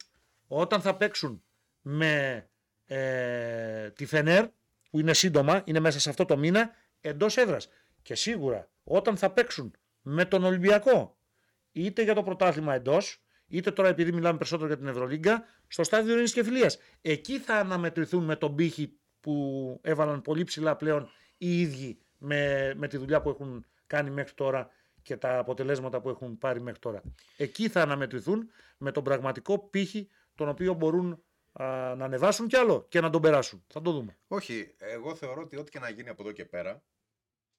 όταν 0.48 0.82
θα 0.82 0.96
παίξουν 0.96 1.44
με 1.82 2.46
ε, 2.86 3.90
τη 3.92 4.06
Φενέρ 4.06 4.48
που 4.98 5.04
είναι 5.04 5.14
σύντομα, 5.14 5.62
είναι 5.66 5.80
μέσα 5.80 6.00
σε 6.00 6.10
αυτό 6.10 6.26
το 6.26 6.38
μήνα 6.38 6.72
εντός 7.02 7.38
έδρας. 7.38 7.70
Και 8.02 8.16
σίγουρα 8.16 8.70
όταν 8.84 9.18
θα 9.18 9.30
παίξουν 9.30 9.74
με 10.02 10.26
τον 10.26 10.44
Ολυμπιακό 10.44 11.18
είτε 11.72 12.04
για 12.04 12.14
το 12.14 12.24
πρωτάθλημα 12.24 12.74
εντός 12.74 13.24
είτε 13.48 13.72
τώρα 13.72 13.90
επειδή 13.90 14.12
μιλάμε 14.12 14.38
περισσότερο 14.38 14.68
για 14.68 14.78
την 14.78 14.88
Ευρωλίγκα 14.88 15.44
στο 15.68 15.84
στάδιο 15.84 16.12
ειρήνης 16.12 16.34
και 16.34 16.44
φιλίας. 16.44 16.78
Εκεί 17.02 17.40
θα 17.40 17.56
αναμετρηθούν 17.56 18.24
με 18.24 18.36
τον 18.36 18.56
πύχη 18.56 19.00
που 19.20 19.80
έβαλαν 19.84 20.22
πολύ 20.22 20.44
ψηλά 20.44 20.76
πλέον 20.76 21.10
οι 21.38 21.62
ίδιοι 21.62 22.00
με, 22.18 22.74
με 22.76 22.88
τη 22.88 22.98
δουλειά 22.98 23.22
που 23.22 23.30
έχουν 23.30 23.66
κάνει 23.88 24.10
μέχρι 24.10 24.34
τώρα 24.34 24.70
και 25.02 25.18
τα 25.18 25.38
αποτελέσματα 25.38 26.02
που 26.02 26.10
έχουν 26.10 26.38
πάρει 26.38 26.62
μέχρι 26.62 26.80
τώρα. 26.80 27.02
Εκεί 27.38 27.70
θα 27.70 27.82
αναμετρηθούν 27.82 28.50
με 28.78 28.92
τον 28.92 29.04
πραγματικό 29.04 29.60
πύχη 29.60 30.10
τον 30.36 30.50
οποίο 30.50 30.74
μπορούν 30.74 31.24
α, 31.64 31.96
να 31.96 32.06
ανεβάσουν 32.06 32.48
κι 32.48 32.56
άλλο 32.56 32.86
και 32.90 33.02
να 33.02 33.10
τον 33.10 33.22
περάσουν. 33.22 33.64
Θα 33.68 33.82
το 33.82 33.92
δούμε. 33.92 34.18
Όχι, 34.28 34.76
εγώ 34.78 35.16
θεωρώ 35.16 35.42
ότι 35.42 35.58
ό,τι 35.58 35.72
και 35.72 35.80
να 35.80 35.90
γίνει 35.90 36.10
από 36.10 36.24
εδώ 36.24 36.32
και 36.32 36.46
πέρα, 36.46 36.84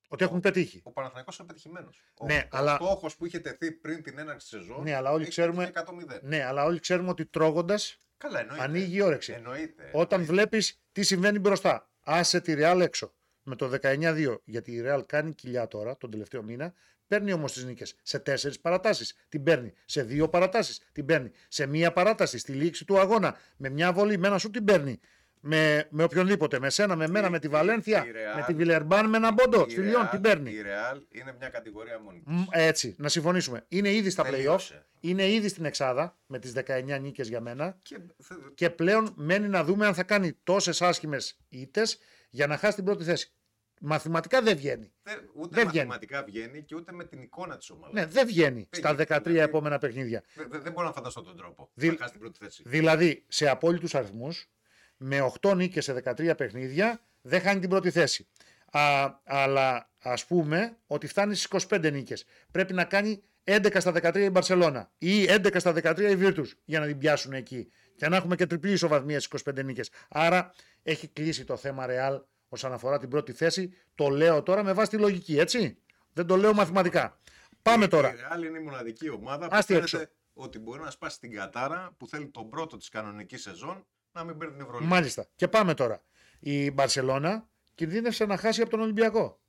Ότι 0.09 0.25
έχουν 0.25 0.41
πετύχει. 0.41 0.81
ο 0.85 0.93
Παναθηναϊκός 0.93 1.39
είναι 1.39 1.47
πετυχημένος. 1.49 2.05
Ναι, 2.25 2.35
ο, 2.45 2.57
αλλά- 2.57 2.79
ο 2.79 2.85
στόχος 2.85 3.17
που 3.17 3.27
είχε 3.27 3.39
τεθεί 3.39 3.73
πριν 3.73 4.03
την 4.03 4.19
έναρξη 4.19 4.49
της 4.51 4.59
σεζόν. 4.61 4.83
Ναι, 4.83 4.95
αλλά 4.95 5.11
όλοι 5.13 5.23
έχει 5.23 5.31
ξέρουμε- 5.31 5.73
πετύχει 5.73 5.79
100-0. 5.79 6.21
Ναι, 6.23 6.45
αλλά 6.45 6.65
όλοι 6.65 6.81
ξέρουμε 6.81 7.09
ότι 7.11 7.27
τρώγοντας 7.27 7.99
Καλά, 8.17 8.41
εννοείται. 8.41 8.65
ανοίγει 8.65 8.97
η 8.97 9.01
όρεξη. 9.03 9.33
Εννοείται. 9.33 9.91
Όταν 9.95 10.25
βλέπεις 10.25 10.81
τι 10.93 11.03
συμβαίνει 11.03 11.39
μπροστά, 11.39 11.91
άσε 12.01 12.41
τη 12.41 12.55
Real 12.57 12.81
έξω 12.83 13.15
με 13.43 13.57
το 13.57 13.69
19-2, 13.69 14.41
γιατί 14.45 14.73
η 14.73 14.83
Real 14.87 15.03
κάνει 15.07 15.35
κοιλιά 15.35 15.67
τώρα 15.67 15.97
τον 15.97 16.11
τελευταίο 16.11 16.43
μήνα, 16.43 16.75
παίρνει 17.09 17.33
όμως 17.33 17.53
τις 17.53 17.65
νίκες 17.65 17.95
σε 18.03 18.19
τέσσερις 18.19 18.61
παρατάσεις. 18.61 19.15
Την 19.29 19.43
παίρνει 19.43 19.73
σε 19.85 20.03
δύο 20.03 20.29
παρατάσεις. 20.29 20.81
Την 20.93 21.05
παίρνει 21.07 21.31
σε 21.49 21.67
μία 21.67 21.93
παράταση 21.93 22.39
στη 22.39 22.53
λήξη 22.53 22.85
του 22.85 22.99
αγώνα. 22.99 23.37
Με 23.57 23.69
μια 23.69 23.93
βολή, 23.93 24.19
με 24.19 24.27
ένα 24.27 24.39
σου 24.39 24.51
την 24.51 24.65
παίρνει. 24.65 25.01
Με, 25.41 25.87
με 25.91 26.03
οποιονδήποτε, 26.03 26.59
με 26.59 26.71
σένα, 26.71 26.97
με 26.97 27.09
μένα, 27.09 27.27
Η- 27.27 27.31
με 27.31 27.39
τη 27.39 27.47
η- 27.47 27.51
Βαλένθια, 27.51 28.05
η 28.07 28.11
Real- 28.11 28.37
με 28.37 28.43
τη 28.47 28.55
Βιλερμπάν, 28.55 29.09
με 29.09 29.17
έναν 29.17 29.35
πόντο. 29.35 29.65
Η 29.69 29.71
Στη 29.71 29.81
Λιόν 29.81 30.03
Real- 30.07 30.11
την 30.11 30.21
παίρνει. 30.21 30.51
Η 30.51 30.63
Real 30.65 31.01
είναι 31.11 31.35
μια 31.39 31.49
κατηγορία 31.49 31.99
μόνη. 32.01 32.23
της. 32.27 32.35
Μ, 32.35 32.43
Έτσι, 32.51 32.95
να 32.99 33.09
συμφωνήσουμε. 33.09 33.65
Είναι 33.69 33.93
ήδη 33.93 34.11
στα 34.11 34.23
playoff, 34.27 34.31
Τελείωσε. 34.31 34.87
είναι 35.01 35.31
ήδη 35.31 35.49
στην 35.49 35.65
Εξάδα 35.65 36.17
με 36.27 36.39
τις 36.39 36.53
19 36.53 36.99
νίκες 36.99 37.29
για 37.29 37.41
μένα 37.41 37.79
Και 37.83 37.97
θε- 38.23 38.39
και 38.55 38.71
πλέον 38.71 39.13
μένει 39.17 39.49
να 39.49 39.65
δούμε 39.65 39.87
αν 39.87 39.95
θα 39.95 40.03
κάνει 40.03 40.33
τόσες 40.45 40.83
άσχημες 40.83 41.39
ήττες 41.49 41.99
για 42.31 42.47
να 42.47 42.57
χάσει 42.57 42.75
την 42.75 42.85
πρώτη 42.85 43.05
θέση. 43.05 43.33
Μαθηματικά 43.81 44.43
δεν 44.43 44.57
βγαίνει. 44.57 44.93
δεν- 45.03 45.31
ούτε 45.35 45.49
δεν 45.61 45.69
βγαίνει. 45.69 45.87
μαθηματικά 45.87 46.23
βγαίνει 46.25 46.63
και 46.63 46.75
ούτε 46.75 46.93
με 46.93 47.05
την 47.05 47.23
εικόνα 47.23 47.57
της 47.57 47.71
ομάδας. 47.71 47.93
Ναι, 47.93 48.07
δεν 48.07 48.27
βγαίνει 48.27 48.69
στα 48.71 48.91
γίνεται, 48.91 49.05
13 49.15 49.23
δηλαδή. 49.23 49.49
επόμενα 49.49 49.79
παιχνίδια. 49.79 50.23
Δεν, 50.35 50.63
δεν 50.63 50.73
μπορώ 50.73 50.87
να 50.87 50.93
φανταστώ 50.93 51.23
τον 51.23 51.37
τρόπο. 51.37 51.71
Δι- 51.75 51.91
Να 51.91 51.97
χάσει 51.99 52.11
την 52.11 52.21
πρώτη 52.21 52.39
θέση. 52.45 52.63
Δηλαδή, 52.67 53.25
σε 53.29 53.49
απόλυτους 53.49 53.95
αριθμούς, 53.95 54.49
με 54.97 55.21
8 55.21 55.55
νίκες 55.55 55.85
σε 55.85 55.93
13 55.93 56.35
παιχνίδια, 56.37 57.01
δεν 57.23 57.41
χάνει 57.41 57.61
την 57.61 57.69
πρώτη 57.69 57.91
θέση. 57.91 58.27
Α, 58.71 59.11
αλλά 59.25 59.91
ας 59.99 60.27
πούμε 60.27 60.77
ότι 60.87 61.07
φτάνει 61.07 61.35
στις 61.35 61.45
25 61.45 61.91
νίκες. 61.91 62.25
Πρέπει 62.51 62.73
να 62.73 62.85
κάνει 62.85 63.23
11 63.45 63.81
στα 63.81 63.93
13 63.93 64.25
η 64.25 64.31
Μπαρσελόνα 64.31 64.91
ή 64.99 65.25
11 65.29 65.59
στα 65.61 65.73
13 65.73 66.11
η 66.11 66.17
Βίρτους 66.17 66.55
για 66.65 66.81
να 66.81 66.87
την 66.87 66.99
πιάσουν 66.99 67.33
εκεί. 67.33 67.71
Και 67.97 68.09
να 68.09 68.17
έχουμε 68.17 68.37
και 68.37 68.47
τριπλή 68.47 68.73
ισοβαθμία 68.73 69.21
στις 69.21 69.27
25 69.27 69.63
νίκες. 69.65 69.91
Άρα 70.09 70.53
έχει 70.83 71.09
κλείσει 71.09 71.45
το 71.45 71.57
θέμα 71.57 71.87
Ρεάλ 71.87 72.21
όσον 72.49 72.73
αφορά 72.73 72.99
την 72.99 73.09
πρώτη 73.09 73.33
θέση. 73.33 73.73
Το 73.95 74.09
λέω 74.09 74.43
τώρα 74.43 74.63
με 74.63 74.73
βάση 74.73 74.91
τη 74.91 74.97
λογική, 74.99 75.39
έτσι; 75.39 75.79
Δεν 76.13 76.27
το 76.27 76.37
λέω 76.37 76.55
μαθηματικά. 76.55 77.21
Πάμε 77.63 77.85
Η 77.85 77.89
τώρα. 77.89 78.13
Real 78.15 78.45
είναι 78.45 78.59
η 78.59 78.63
μοναδική 78.63 79.11
ομάδα 79.11 79.49
που 79.49 79.57
Άστη 79.57 79.73
φαίνεται 79.73 79.97
έξω. 79.97 80.11
ότι 80.35 80.59
μπορεί 80.59 80.81
να 80.83 80.91
σπάσει 80.91 81.21
την 81.21 81.33
κατάρα 81.35 81.95
που 81.97 82.07
θέλει 82.09 82.29
τον 82.29 82.49
πρώτο 82.49 82.77
της 82.77 82.89
κανονικής 82.89 83.43
σεζόν 83.43 83.87
να 84.13 84.25
μην 84.25 84.39
παίρνει 84.39 84.55
την 84.55 84.63
Ευρωλίγα. 84.65 84.89
Μάλιστα. 84.89 85.27
Και 85.37 85.49
πάμε 85.49 85.75
τώρα. 85.75 86.03
Η 86.41 86.71
Μπαρσελόνα 86.71 87.49
κινδύνευσε 87.75 88.25
να 88.25 88.37
χάσει 88.37 88.61
από 88.61 88.71
τον 88.71 88.81
Ολυμπιακό. 88.81 89.41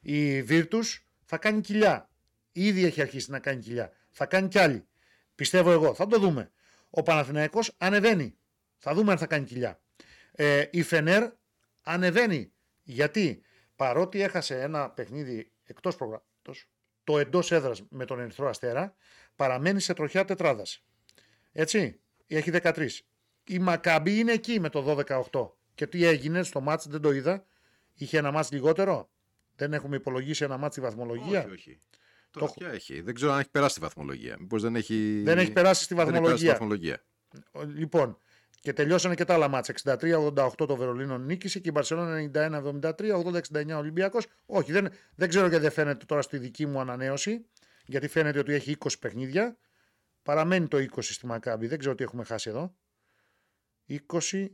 Η 0.00 0.42
Βίρτους 0.42 1.06
θα 1.24 1.38
κάνει 1.38 1.60
κοιλιά. 1.60 2.10
Ήδη 2.52 2.84
έχει 2.84 3.00
αρχίσει 3.00 3.30
να 3.30 3.38
κάνει 3.38 3.60
κοιλιά. 3.60 3.92
Θα 4.10 4.26
κάνει 4.26 4.48
κι 4.48 4.58
άλλη. 4.58 4.86
Πιστεύω 5.34 5.70
εγώ. 5.70 5.94
Θα 5.94 6.06
το 6.06 6.18
δούμε. 6.18 6.50
Ο 6.90 7.02
Παναθηναϊκός 7.02 7.74
ανεβαίνει. 7.78 8.36
Θα 8.78 8.94
δούμε 8.94 9.12
αν 9.12 9.18
θα 9.18 9.26
κάνει 9.26 9.44
κοιλιά. 9.44 9.80
Ε, 10.32 10.64
η 10.70 10.82
Φενέρ 10.82 11.30
ανεβαίνει. 11.84 12.52
Γιατί; 12.82 13.42
Παρότι 13.76 14.20
έχασε 14.20 14.60
ένα 14.60 14.90
παιχνίδι 14.90 15.52
εκτός 15.64 15.96
προγράμματος, 15.96 16.70
το 17.04 17.18
εντός 17.18 17.52
έδρας 17.52 17.82
με 17.88 18.04
τον 18.04 18.20
Ερυθρό 18.20 18.48
Αστέρα, 18.48 18.94
παραμένει 19.36 19.80
σε 19.80 19.94
τροχιά 19.94 20.24
τετράδας. 20.24 20.84
Έτσι, 21.52 22.00
έχει 22.26 22.50
13. 22.50 22.88
Η 23.44 23.58
Μακάμπη 23.58 24.18
είναι 24.18 24.32
εκεί 24.32 24.60
με 24.60 24.68
το 24.68 25.04
12-18. 25.30 25.50
Και 25.74 25.86
τι 25.86 26.04
έγινε 26.04 26.42
στο 26.42 26.60
μάτς, 26.60 26.88
δεν 26.88 27.00
το 27.00 27.12
είδα. 27.12 27.46
Είχε 27.94 28.18
ένα 28.18 28.30
μάτς 28.30 28.50
λιγότερο. 28.50 29.10
Δεν 29.56 29.72
έχουμε 29.72 29.96
υπολογίσει 29.96 30.44
ένα 30.44 30.56
μάτς 30.56 30.74
στη 30.74 30.82
βαθμολογία. 30.82 31.38
Όχι, 31.44 31.50
όχι. 31.50 31.78
Το 32.30 32.40
Τώρα 32.40 32.52
πια 32.52 32.68
έχει. 32.68 33.00
Δεν 33.00 33.14
ξέρω 33.14 33.32
αν 33.32 33.38
έχει 33.38 33.50
περάσει 33.50 33.74
τη 33.74 33.80
βαθμολογία. 33.80 34.36
Μήπως 34.38 34.62
δεν 34.62 34.76
έχει. 34.76 35.22
Δεν 35.24 35.38
έχει 35.38 35.52
περάσει 35.52 35.84
στη 35.84 35.94
δεν 35.94 36.08
έχει 36.08 36.22
περάσει 36.22 36.42
τη 36.42 36.48
βαθμολογία. 36.48 36.98
βαθμολογία. 37.52 37.78
Λοιπόν, 37.80 38.18
και 38.64 38.72
τελειώσανε 38.72 39.14
και 39.14 39.24
τα 39.24 39.34
άλλα 39.34 39.48
μάτς. 39.48 39.70
63-88 39.84 40.50
το 40.56 40.76
Βερολίνο 40.76 41.18
νίκησε 41.18 41.58
και 41.58 41.68
η 41.68 41.72
Μπαρσελόνα 41.74 42.30
91-73, 42.34 42.92
80-69 43.52 43.76
Ολυμπιακός. 43.76 44.26
Όχι, 44.46 44.72
δεν, 44.72 44.88
δεν 45.14 45.28
ξέρω 45.28 45.46
γιατί 45.46 45.62
δεν 45.62 45.72
φαίνεται 45.72 46.04
τώρα 46.04 46.22
στη 46.22 46.38
δική 46.38 46.66
μου 46.66 46.80
ανανέωση, 46.80 47.46
γιατί 47.86 48.08
φαίνεται 48.08 48.38
ότι 48.38 48.52
έχει 48.52 48.76
20 48.78 48.88
παιχνίδια. 49.00 49.56
Παραμένει 50.22 50.68
το 50.68 50.76
20 50.78 50.86
στη 51.00 51.26
Μακάμπη, 51.26 51.66
δεν 51.66 51.78
ξέρω 51.78 51.94
τι 51.94 52.02
έχουμε 52.04 52.24
χάσει 52.24 52.50
εδώ. 52.50 52.74
20, 53.88 54.46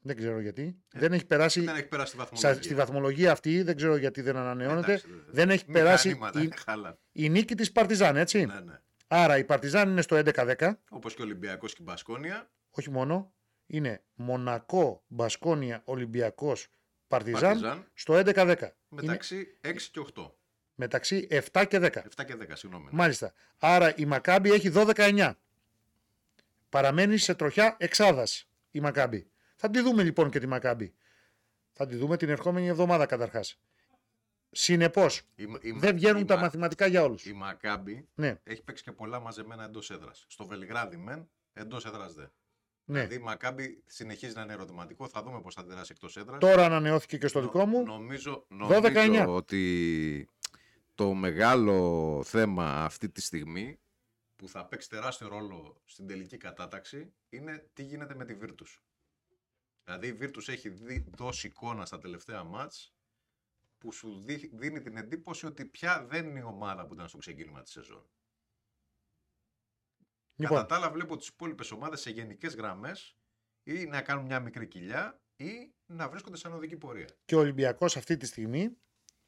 δεν 0.00 0.16
ξέρω 0.16 0.40
γιατί. 0.40 0.76
δεν 0.92 1.12
έχει 1.12 1.26
περάσει 1.26 1.60
Δεν 1.60 1.76
έχει 1.76 1.88
περάσει 1.88 2.16
τη 2.16 2.18
Σα- 2.18 2.24
βαθμολογία. 2.24 2.62
στη 2.62 2.74
βαθμολογία 2.74 3.32
αυτή, 3.32 3.62
δεν 3.62 3.76
ξέρω 3.76 3.96
γιατί 3.96 4.20
δεν 4.20 4.36
ανανεώνεται. 4.36 4.92
Εντάξει, 4.92 5.06
δεν 5.30 5.50
έχει 5.50 5.64
περάσει 5.64 6.08
Μηχανήματα, 6.08 6.40
η, 6.40 6.42
είναι 6.44 6.54
χάλα. 6.66 6.98
η 7.12 7.28
νίκη 7.28 7.54
της 7.54 7.72
Παρτιζάν, 7.72 8.16
έτσι. 8.16 8.44
Ναι, 8.46 8.60
ναι. 8.60 8.80
Άρα 9.06 9.38
η 9.38 9.44
Παρτιζάν 9.44 9.90
είναι 9.90 10.02
στο 10.02 10.16
11-10, 10.16 10.70
Όπως 10.90 11.14
και 11.14 11.22
ο 11.22 11.24
Ολυμπιακός 11.24 11.72
και 11.74 11.82
η 11.82 11.84
Μπασκόνια. 11.88 12.50
Όχι 12.78 12.90
μόνο. 12.90 13.32
Είναι 13.66 14.02
Μονακό, 14.14 15.02
Μπασκόνια, 15.06 15.82
Ολυμπιακός, 15.84 16.68
Παρτιζάν, 17.08 17.40
Παρτιζάν. 17.60 17.90
στο 17.94 18.14
11-10. 18.14 18.46
Είναι 18.90 19.02
Μεταξύ 19.02 19.58
6 19.60 19.90
και 19.90 20.00
8. 20.14 20.30
μεταξύ 20.74 21.26
7 21.30 21.64
και 21.68 21.78
10. 21.78 22.02
7 22.16 22.24
και 22.24 22.34
10, 22.36 22.56
συγγνώμη. 22.56 22.88
Μάλιστα. 22.92 23.32
Άρα 23.58 23.94
η 23.96 24.04
Μακάμπη 24.04 24.52
έχει 24.52 24.68
12-9. 24.74 25.32
Παραμένει 26.68 27.16
σε 27.16 27.34
τροχιά 27.34 27.76
εξάδας 27.78 28.48
η 28.70 28.80
Μακάμπη. 28.80 29.30
Θα 29.56 29.70
τη 29.70 29.80
δούμε 29.80 30.02
λοιπόν 30.02 30.30
και 30.30 30.38
τη 30.38 30.46
Μακάμπη. 30.46 30.94
Θα 31.72 31.86
τη 31.86 31.96
δούμε 31.96 32.16
την 32.16 32.28
ερχόμενη 32.28 32.66
εβδομάδα 32.66 33.06
καταρχάς. 33.06 33.60
Συνεπώς, 34.50 35.22
Η, 35.34 35.42
η, 35.60 35.70
δεν 35.72 35.94
βγαίνουν 35.94 36.22
η 36.22 36.24
τα 36.24 36.34
Μα- 36.34 36.40
μαθηματικά 36.40 36.86
για 36.86 37.02
όλους. 37.02 37.26
Η 37.26 37.32
Μακάμπη 37.32 38.08
Ναι, 38.14 38.38
έχει 38.44 38.62
παίξει 38.62 38.82
και 38.82 38.92
πολλά 38.92 39.20
μαζεμένα 39.20 39.64
εντός 39.64 39.90
έδρας. 39.90 40.24
Στο 40.28 40.46
Βελιγράδι 40.46 40.96
μεν, 40.96 41.28
εντός 41.52 41.84
έδρας 41.86 42.14
δε. 42.14 42.24
Ναι. 42.88 42.98
Δηλαδή 43.00 43.14
η 43.14 43.24
Μακάμπη 43.24 43.82
συνεχίζει 43.86 44.34
να 44.34 44.42
είναι 44.42 44.52
ερωτηματικό. 44.52 45.08
Θα 45.08 45.22
δούμε 45.22 45.40
πώς 45.40 45.54
θα 45.54 45.60
αντιδράσει 45.60 45.92
εκτός 45.94 46.16
έδρας. 46.16 46.38
Τώρα 46.40 46.64
ανανεώθηκε 46.64 47.18
και 47.18 47.26
στο 47.28 47.40
δικό 47.40 47.66
μου. 47.66 47.82
Νομίζω, 47.84 48.46
12-9. 48.50 49.06
νομίζω 49.06 49.34
ότι 49.34 50.28
το 50.94 51.12
μεγάλο 51.14 52.22
θέμα 52.24 52.84
αυτή 52.84 53.08
τη 53.08 53.20
στιγμή 53.20 53.78
που 54.36 54.48
θα 54.48 54.64
παίξει 54.66 54.88
τεράστιο 54.88 55.28
ρόλο 55.28 55.80
στην 55.84 56.06
τελική 56.06 56.36
κατάταξη 56.36 57.12
είναι 57.28 57.68
τι 57.72 57.82
γίνεται 57.82 58.14
με 58.14 58.24
τη 58.24 58.36
Virtus. 58.42 58.78
Δηλαδή 59.84 60.06
η 60.06 60.18
Virtus 60.20 60.48
έχει 60.48 60.68
δει- 60.68 61.04
δώσει 61.16 61.46
εικόνα 61.46 61.86
στα 61.86 61.98
τελευταία 61.98 62.44
μάτς 62.44 62.92
που 63.78 63.92
σου 63.92 64.20
δι- 64.24 64.50
δίνει 64.54 64.80
την 64.80 64.96
εντύπωση 64.96 65.46
ότι 65.46 65.64
πια 65.64 66.06
δεν 66.08 66.26
είναι 66.26 66.38
η 66.38 66.42
ομάδα 66.42 66.86
που 66.86 66.94
ήταν 66.94 67.08
στο 67.08 67.18
ξεκίνημα 67.18 67.62
της 67.62 67.72
σεζόν. 67.72 68.04
Λοιπόν, 70.40 70.56
Κατά 70.56 70.68
τα 70.68 70.74
άλλα 70.76 70.90
βλέπω 70.90 71.16
τις 71.16 71.28
υπόλοιπες 71.28 71.70
ομάδες 71.70 72.00
σε 72.00 72.10
γενικές 72.10 72.54
γραμμές 72.54 73.16
ή 73.62 73.84
να 73.86 74.02
κάνουν 74.02 74.24
μια 74.24 74.40
μικρή 74.40 74.66
κοιλιά 74.66 75.20
ή 75.36 75.72
να 75.86 76.08
βρίσκονται 76.08 76.36
σε 76.36 76.46
ανωδική 76.46 76.76
πορεία. 76.76 77.08
και 77.24 77.34
ο 77.34 77.38
Ολυμπιακός 77.38 77.96
αυτή 77.96 78.16
τη 78.16 78.26
στιγμή, 78.26 78.76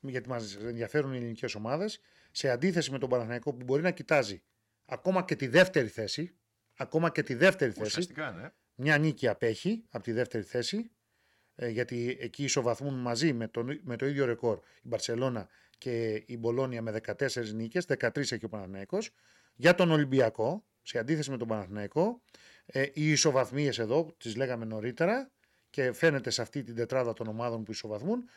γιατί 0.01 0.29
μας 0.29 0.57
ενδιαφέρουν 0.57 1.13
οι 1.13 1.17
ελληνικές 1.17 1.55
ομάδες, 1.55 2.01
σε 2.31 2.51
αντίθεση 2.51 2.91
με 2.91 2.99
τον 2.99 3.09
Παναθηναϊκό 3.09 3.53
που 3.55 3.65
μπορεί 3.65 3.83
να 3.83 3.91
κοιτάζει 3.91 4.43
ακόμα 4.85 5.23
και 5.23 5.37
τη 5.37 5.47
δεύτερη 5.47 5.89
θέση, 5.89 6.35
ακόμα 6.77 7.11
και 7.11 7.23
τη 7.23 7.35
δεύτερη 7.35 7.73
θέση, 7.73 7.87
Ουσιαστικά, 7.87 8.31
ναι. 8.31 8.51
μια 8.75 8.99
νίκη 8.99 9.29
απέχει 9.29 9.85
από 9.91 10.05
τη 10.05 10.13
δεύτερη 10.13 10.45
θέση, 10.45 10.91
ε, 11.55 11.69
γιατί 11.69 12.17
εκεί 12.21 12.45
ισοβαθμούν 12.45 12.95
μαζί 12.95 13.33
με, 13.33 13.49
τον, 13.49 13.81
με 13.83 13.97
το 13.97 14.07
ίδιο 14.07 14.25
ρεκόρ 14.25 14.59
η 14.83 14.89
Μπαρσελώνα 14.89 15.49
και 15.79 16.25
η 16.27 16.37
Μπολόνια 16.39 16.83
με 16.83 17.01
14 17.07 17.53
νίκες, 17.55 17.87
13 17.89 18.17
έχει 18.17 18.45
ο 18.45 18.49
Παναθηναϊκός. 18.49 19.11
Για 19.55 19.75
τον 19.75 19.91
Ολυμπιακό, 19.91 20.65
σε 20.83 20.99
αντίθεση 20.99 21.31
με 21.31 21.37
τον 21.37 21.49
Παναθηναϊκό, 21.49 22.23
ε, 22.67 22.83
οι 22.93 23.11
ισοβαθμίες 23.11 23.79
εδώ, 23.79 24.15
τις 24.19 24.37
λέγαμε 24.37 24.65
νωρίτερα, 24.65 25.31
και 25.71 25.93
φαίνεται 25.93 26.31
σε 26.31 26.43
αυτή 26.43 26.63
την 26.63 26.75
τετράδα 26.75 27.13
των 27.13 27.27
ομάδων 27.27 27.65
που 27.65 27.71
ισοβαθμούν, 27.71 28.29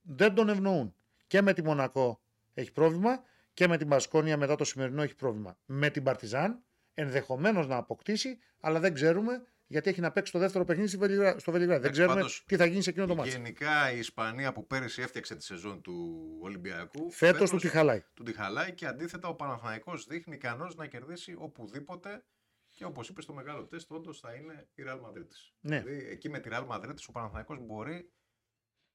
δεν 0.00 0.34
τον 0.34 0.48
ευνοούν. 0.48 0.94
Και 1.26 1.42
με 1.42 1.52
τη 1.52 1.62
Μονακό 1.62 2.20
έχει 2.54 2.72
πρόβλημα 2.72 3.22
και 3.54 3.68
με 3.68 3.76
την 3.76 3.86
Μπασκόνια 3.86 4.36
μετά 4.36 4.56
το 4.56 4.64
σημερινό 4.64 5.02
έχει 5.02 5.14
πρόβλημα. 5.14 5.58
Με 5.64 5.90
την 5.90 6.02
Παρτιζάν 6.02 6.64
ενδεχομένως 6.94 7.66
να 7.66 7.76
αποκτήσει, 7.76 8.38
αλλά 8.60 8.80
δεν 8.80 8.94
ξέρουμε 8.94 9.42
γιατί 9.66 9.90
έχει 9.90 10.00
να 10.00 10.10
παίξει 10.12 10.32
το 10.32 10.38
δεύτερο 10.38 10.64
παιχνίδι 10.64 10.88
στη 10.88 10.96
Βελιγρά- 10.96 11.38
στο 11.38 11.52
Βελιγράδι. 11.52 11.80
Δεν 11.80 11.90
Εντάξει, 11.90 12.00
ξέρουμε 12.00 12.14
πάντως, 12.14 12.44
τι 12.46 12.56
θα 12.56 12.64
γίνει 12.64 12.82
σε 12.82 12.90
εκείνο 12.90 13.06
το 13.06 13.14
μάτι. 13.14 13.28
Γενικά 13.28 13.90
η 13.92 13.98
Ισπανία 13.98 14.52
που 14.52 14.66
πέρυσι 14.66 15.02
έφτιαξε 15.02 15.36
τη 15.36 15.44
σεζόν 15.44 15.80
του 15.82 16.26
Ολυμπιακού. 16.40 17.10
Φέτος 17.10 17.50
του 17.50 17.56
τη 17.56 17.68
χαλάει. 17.68 18.04
του 18.14 18.22
τη 18.22 18.32
χαλάει 18.32 18.72
και 18.74 18.86
αντίθετα 18.86 19.28
ο 19.28 19.34
Παναθηναϊκός 19.34 20.04
δείχνει 20.06 20.34
ικανός 20.34 20.74
να 20.74 20.86
κερδίσει 20.86 21.34
οπουδήποτε 21.38 22.24
και 22.70 22.84
όπως 22.84 23.08
είπες 23.08 23.24
στο 23.24 23.32
μεγάλο 23.32 23.66
τεστ, 23.66 23.90
όντως 23.92 24.20
θα 24.20 24.34
είναι 24.34 24.68
η 24.74 24.82
Real 24.86 25.00
Madrid. 25.00 25.26
Ναι. 25.60 25.80
Δηλαδή 25.80 26.06
εκεί 26.10 26.28
με 26.28 26.40
τη 26.40 26.48
Real 26.52 26.66
Madrid 26.66 26.94
ο 27.08 27.12
Παναθηναϊκός 27.12 27.58
μπορεί 27.60 28.12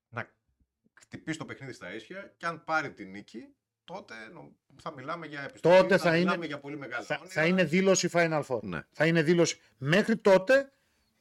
να 0.09 0.29
χτυπήσει 0.93 1.37
το 1.37 1.45
παιχνίδι 1.45 1.73
στα 1.73 1.93
ίσια 1.93 2.33
και 2.37 2.45
αν 2.45 2.63
πάρει 2.63 2.93
τη 2.93 3.05
νίκη, 3.05 3.55
τότε 3.93 4.13
νο- 4.33 4.51
θα 4.81 4.93
μιλάμε 4.93 5.25
για 5.27 5.41
επιστροφή. 5.41 5.77
Τότε 5.81 5.97
θα 5.97 6.11
μιλάμε 6.11 6.33
είναι- 6.35 6.45
για 6.45 6.59
πολύ 6.59 6.77
μεγάλα 6.77 7.03
Θα, 7.03 7.15
όνειρα. 7.15 7.33
θα 7.33 7.45
είναι 7.45 7.63
δήλωση 7.63 8.09
Final 8.11 8.41
Four. 8.47 8.59
Ναι. 8.61 8.81
Θα 8.91 9.05
είναι 9.05 9.21
δήλωση. 9.21 9.57
Μέχρι 9.77 10.17
τότε 10.17 10.71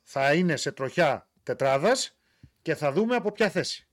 θα 0.03 0.35
είναι 0.35 0.57
σε 0.57 0.73
τροχιά 0.73 1.29
τετράδας 1.43 2.17
και 2.63 2.75
θα 2.75 2.93
δούμε 2.93 3.15
από 3.17 3.33
ποια 3.33 3.51
θέση. 3.51 3.89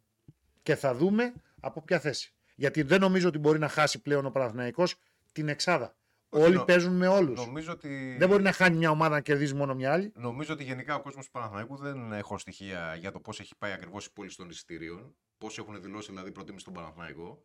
Και 0.64 0.76
θα 0.76 0.94
δούμε 0.96 1.34
από 1.60 1.82
ποια 1.82 2.00
θέση. 2.00 2.34
Γιατί 2.56 2.82
δεν 2.82 3.00
νομίζω 3.00 3.28
ότι 3.28 3.38
μπορεί 3.38 3.60
να 3.60 3.68
χάσει 3.68 4.02
πλέον 4.02 4.26
ο 4.26 4.32
Παναθηναϊκός 4.32 4.96
την 5.32 5.48
εξάδα. 5.50 5.96
Όχι, 6.30 6.44
Όλοι 6.46 6.56
νο- 6.56 6.66
παίζουν 6.66 6.96
με 6.96 7.08
όλους. 7.08 7.46
Νομίζω 7.46 7.72
ότι... 7.72 8.16
Δεν 8.20 8.28
μπορεί 8.30 8.44
να 8.44 8.52
χάνει 8.52 8.78
μια 8.78 8.90
ομάδα 8.90 9.16
να 9.16 9.22
κερδίζει 9.22 9.54
μόνο 9.54 9.76
μια 9.76 9.92
άλλη. 9.94 10.12
Νομίζω 10.16 10.54
ότι 10.54 10.64
γενικά 10.64 10.96
ο 10.96 11.02
κόσμος 11.02 11.26
του 11.26 11.32
Παναθηναϊκού 11.32 11.76
δεν 11.78 12.12
έχω 12.14 12.38
στοιχεία 12.38 12.96
για 13.00 13.12
το 13.12 13.20
πώς 13.20 13.40
έχει 13.40 13.56
πάει 13.58 13.72
ακριβώς 13.72 14.06
η 14.06 14.12
πώληση 14.14 14.38
των 14.38 14.50
εισιτηρίων. 14.50 15.16
Πώς 15.38 15.58
έχουν 15.58 15.82
δηλώσει 15.82 16.10
δηλαδή 16.12 16.32
προτίμηση 16.32 16.62
στον 16.62 16.74
Παναθηναϊκό. 16.74 17.44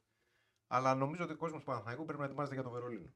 Αλλά 0.72 0.94
νομίζω 0.94 1.24
ότι 1.24 1.32
ο 1.32 1.36
κόσμος 1.36 1.60
του 1.60 1.66
Παναθηναϊκού 1.66 2.04
πρέπει 2.04 2.18
να 2.20 2.24
ετοιμάζεται 2.24 2.54
για 2.54 2.64
το 2.64 2.70
Βερολίνο. 2.70 3.14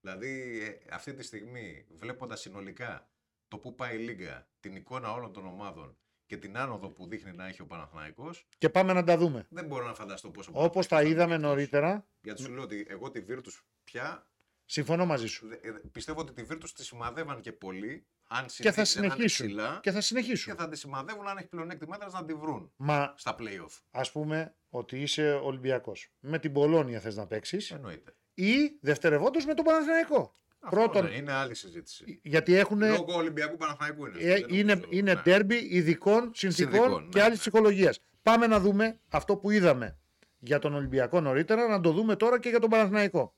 Δηλαδή 0.00 0.60
ε, 0.62 0.94
αυτή 0.94 1.14
τη 1.14 1.22
στιγμή, 1.22 1.86
βλέποντας 1.90 2.40
συνολικά 2.40 3.10
το 3.48 3.58
πού 3.58 3.74
πάει 3.74 3.96
η 3.96 3.98
Λίγκα, 3.98 4.48
την 4.60 4.76
εικόνα 4.76 5.12
όλων 5.12 5.32
των 5.32 5.46
ομάδων 5.46 5.96
και 6.26 6.36
την 6.36 6.56
άνοδο 6.56 6.90
που 6.90 7.06
δείχνει 7.06 7.32
να 7.32 7.46
έχει 7.46 7.62
ο 7.62 7.66
Παναθηναϊκός, 7.66 8.46
Και 8.58 8.68
πάμε 8.70 8.92
να 8.92 9.04
τα 9.04 9.16
δούμε. 9.16 9.46
δεν 9.50 9.66
μπορώ 9.66 9.86
να 9.86 9.94
φανταστώ 9.94 10.30
πόσο. 10.30 10.50
Όπως 10.54 10.86
τα 10.86 11.02
είδαμε 11.02 11.36
νωρίτερα, 11.36 12.06
Γιατί 12.20 12.42
σου 12.42 12.50
λέω 12.52 12.62
ότι 12.62 12.86
εγώ 12.88 13.10
τη 13.10 13.24
Virtus 13.28 13.62
πια 13.84 14.31
συμφωνώ 14.72 15.06
μαζί 15.06 15.26
σου. 15.26 15.46
δε- 15.48 15.54
ε, 15.68 15.80
πιστεύω 15.92 16.20
ότι 16.20 16.32
τη 16.32 16.44
Virtus 16.50 16.68
τη 16.74 16.84
σημαδεύαν 16.84 17.40
και 17.40 17.52
πολύ. 17.52 18.06
Αν 18.28 18.46
Και 18.46 18.70
θα 18.72 18.84
συνεχίσει 18.84 18.98
να 18.98 19.04
είναι 19.04 19.14
συνεχίσουν. 19.14 19.46
ψηλά, 19.46 19.78
Και 19.82 19.90
θα 19.90 20.00
συνεχίσουν. 20.00 20.54
και 20.54 20.60
θα 20.62 20.68
τη 20.68 20.76
σημαδεύουν 20.78 21.28
αν 21.28 21.36
έχει 21.36 21.46
πλεονέκτημα 21.48 21.94
έδρας 21.96 22.12
να 22.12 22.24
τη 22.24 22.34
βρουν 22.34 22.72
Μα 22.76 23.14
στα 23.16 23.34
playoff. 23.38 23.78
ας 23.90 24.12
πούμε 24.12 24.54
ότι 24.68 25.00
είσαι 25.02 25.32
Ολυμπιακός. 25.32 26.08
Με 26.20 26.38
την 26.38 26.52
Πολώνια 26.52 27.00
θες 27.00 27.16
να 27.16 27.26
παίξεις 27.26 27.70
Εννοείται. 27.70 28.14
ή 28.34 28.54
δευτερευόντως 28.80 29.44
με 29.44 29.54
τον 29.54 29.64
Παναθηναϊκό. 29.64 30.36
Αυτό 30.60 30.76
Πρώτον, 30.76 31.04
ναι, 31.04 31.10
είναι 31.16 31.32
άλλη 31.32 31.54
συζήτηση. 31.54 32.20
γιατί 32.22 32.54
έχουν. 32.54 32.78
Λόγω 32.78 33.14
Ολυμπιακού 33.16 33.56
Παναθηναϊκού 33.56 34.06
είναι. 34.06 34.18
Ε, 34.20 34.32
αυτό, 34.34 34.46
δεν 34.46 34.58
είναι, 34.58 34.74
νομίζω. 34.74 34.90
είναι 34.92 35.14
Ναι. 35.14 35.20
ντέρμπι 35.22 35.56
ειδικών 35.70 36.30
συνθήκων 36.34 36.72
Συνθηκών, 36.72 37.08
και 37.08 37.18
ναι, 37.18 37.24
άλλη 37.24 37.32
ναι. 37.32 37.38
ψυχολογίας. 37.38 38.00
Πάμε 38.22 38.46
να 38.46 38.60
δούμε 38.60 39.00
αυτό 39.08 39.36
που 39.36 39.50
είδαμε 39.50 39.98
για 40.38 40.58
τον 40.58 40.74
Ολυμπιακό 40.74 41.20
νωρίτερα, 41.20 41.68
να 41.68 41.80
το 41.80 41.92
δούμε 41.92 42.16
τώρα 42.16 42.40
και 42.40 42.48
για 42.48 42.60
τον 42.60 42.70
Παναθηναϊκό. 42.70 43.34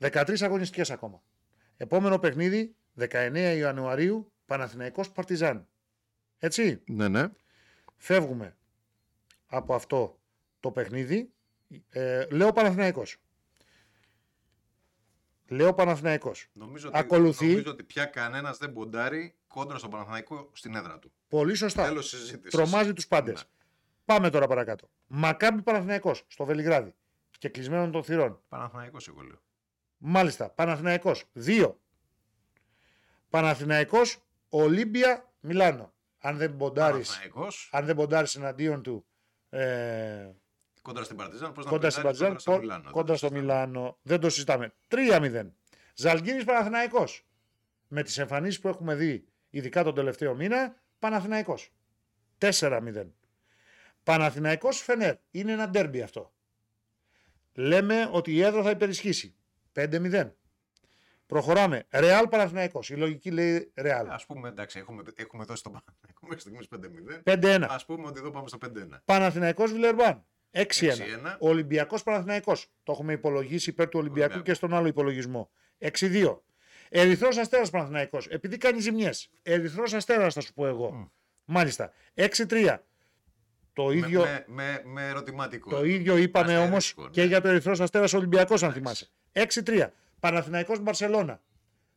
13 0.00 0.42
αγωνιστικές 0.42 0.90
ακόμα. 0.90 1.22
Επόμενο 1.76 2.18
παιχνίδι, 2.18 2.74
19 2.98 3.54
Ιανουαρίου, 3.56 4.32
Παναθηναϊκός 4.46 5.10
Παρτιζάν. 5.10 5.68
Έτσι, 6.38 6.82
Ναι, 6.86 7.08
ναι. 7.08 7.28
φεύγουμε 7.96 8.56
από 9.46 9.74
αυτό 9.74 10.20
το 10.60 10.70
παιχνίδι. 10.70 11.32
Ε, 11.90 12.26
λέω 12.30 12.52
Παναθηναϊκός. 12.52 13.16
Λέω 15.48 15.74
Παναθηναϊκός. 15.74 16.48
Νομίζω 16.52 16.88
ότι, 16.88 16.98
Ακολουθεί. 16.98 17.46
νομίζω 17.46 17.70
ότι 17.70 17.82
πια 17.82 18.04
κανένας 18.04 18.58
δεν 18.58 18.72
ποντάρει 18.72 19.34
κόντρα 19.46 19.78
στον 19.78 19.90
Παναθηναϊκό 19.90 20.50
στην 20.52 20.74
έδρα 20.74 20.98
του. 20.98 21.12
Πολύ 21.28 21.54
σωστά. 21.54 21.84
Τέλος 21.84 22.08
συζήτησης. 22.08 22.50
Τρομάζει 22.50 22.92
τους 22.92 23.06
πάντες. 23.06 23.34
Ναι. 23.42 23.48
Πάμε 24.04 24.30
τώρα 24.30 24.46
παρακάτω. 24.46 24.90
Μακάμπι 25.06 25.62
Παναθηναϊκός 25.62 26.24
στο 26.28 26.44
Βελιγράδι. 26.44 26.94
Και 27.38 27.48
κλεισμένων 27.48 27.90
των 27.90 28.04
θυρών. 28.04 28.42
Παναθηναϊκός 28.48 29.08
εγώ 29.08 29.20
λέω. 29.20 29.40
Μάλιστα. 30.02 30.50
Παναθηναϊκός 30.50 31.24
2. 31.34 31.74
Παναθηναϊκός 33.30 34.18
Ολύμπια 34.48 35.32
Μιλάνο. 35.40 35.92
Αν 36.18 36.36
δεν 36.36 36.56
ποντάρεις, 36.56 37.08
Παναθηναϊκός 37.08 37.68
αν 37.72 37.84
δεν 37.84 37.96
ποντάρεις 37.96 38.34
εναντίον 38.34 38.82
του 38.82 39.06
ε, 39.50 40.30
κόντρα 40.82 41.04
στην 41.04 41.16
Παρτιζάν. 41.16 41.52
Πώς 41.52 41.64
να 41.64 41.70
κόντρα 41.70 41.90
στην 41.90 42.02
ποντάρει 42.02 42.32
Παρτιζάν, 42.32 42.54
κόντρα 42.54 42.60
στο 42.60 42.60
Μιλάνο. 42.60 42.90
κόντρα 42.90 43.16
στο 43.16 43.30
Μιλάνο. 43.30 43.98
Δεν 44.02 44.20
το 44.20 44.30
συζητάμε. 44.30 44.72
3-0. 44.88 45.50
Ζαλγκύρης 45.94 46.44
Παναθηναϊκός. 46.44 47.26
Με 47.88 48.02
τις 48.02 48.18
εμφανίσεις 48.18 48.60
που 48.60 48.68
έχουμε 48.68 48.94
δει, 48.94 49.24
ειδικά 49.50 49.84
τον 49.84 49.94
τελευταίο 49.94 50.34
μήνα, 50.34 50.74
Παναθηναϊκός. 50.98 51.72
4-0. 52.38 53.06
Παναθηναϊκός 54.02 54.80
Φενέρ. 54.80 55.16
Είναι 55.30 55.52
ένα 55.52 55.68
ντέρμπι 55.68 56.02
αυτό. 56.02 56.32
Λέμε 57.54 58.08
ότι 58.12 58.32
η 58.32 58.42
έδρα 58.42 58.62
θα 58.62 58.70
υπερισχύσει. 58.70 59.34
5-0. 59.74 60.30
Προχωράμε. 61.26 61.86
Ρεάλ 61.90 62.28
Παναθηναϊκός. 62.28 62.90
Η 62.90 62.94
λογική 62.94 63.30
λέει 63.30 63.72
Ρεάλ. 63.74 64.06
Α 64.08 64.20
πούμε, 64.26 64.48
εντάξει, 64.48 64.78
έχουμε, 64.78 65.02
έχουμε 65.14 65.44
δώσει 65.44 65.62
τον 65.62 65.72
Παναθηναϊκό 65.72 66.26
μέχρι 66.26 66.40
στιγμής 66.40 66.68
5-0. 66.68 67.22
5-1. 67.22 67.66
Α 67.68 67.84
πούμε 67.84 68.06
ότι 68.06 68.18
εδώ 68.20 68.30
πάμε 68.30 68.48
στο 68.48 68.58
5-1. 68.58 68.68
Παναθηναϊκός 69.04 69.72
Βιλερμπάν. 69.72 70.24
6-1. 70.50 70.62
6-1. 70.62 71.36
Ολυμπιακός 71.38 72.02
Παναθηναϊκός. 72.02 72.66
Το 72.82 72.92
έχουμε 72.92 73.12
υπολογίσει 73.12 73.70
υπέρ 73.70 73.88
του 73.88 73.98
Ολυμπιακού 73.98 74.20
Ολυμπιακού. 74.24 74.44
και 74.50 74.54
στον 74.54 74.74
άλλο 74.74 74.86
υπολογισμό. 74.86 75.50
6-2. 75.78 76.42
Ερυθρός 76.88 77.36
Αστέρας 77.38 77.70
Παναθηναϊκός. 77.70 78.26
Επειδή 78.26 78.56
κάνει 78.56 78.80
ζημιές. 78.80 79.30
Ερυθρός 79.42 79.92
Αστέρας 79.94 80.34
θα 80.34 80.40
σου 80.40 80.52
πω 80.52 80.66
εγώ. 80.66 80.92
Μμ. 80.92 81.04
Μάλιστα. 81.44 81.92
6-3. 82.14 82.78
Το 83.72 83.90
ίδιο, 83.90 84.20
Με, 84.20 84.44
με, 84.46 84.82
με 84.84 85.08
ερωτηματικό. 85.08 85.70
το 85.70 85.84
ίδιο 85.84 86.16
είπαμε 86.16 86.46
Αστέρας, 86.46 86.68
όμως 86.68 86.88
λοιπόν, 86.96 87.10
και 87.10 87.20
ναι. 87.20 87.26
για 87.26 87.40
το 87.40 87.48
Ερυθρός 87.48 87.80
Αστέρας 87.80 88.12
Ολυμπιακός 88.12 88.62
αν 88.62 88.68
Εντάξει. 88.68 88.78
θυμάσαι. 88.80 89.10
6-3. 89.32 89.86
Παναθηναϊκός 90.20 90.80
Μπαρσελώνα. 90.80 91.40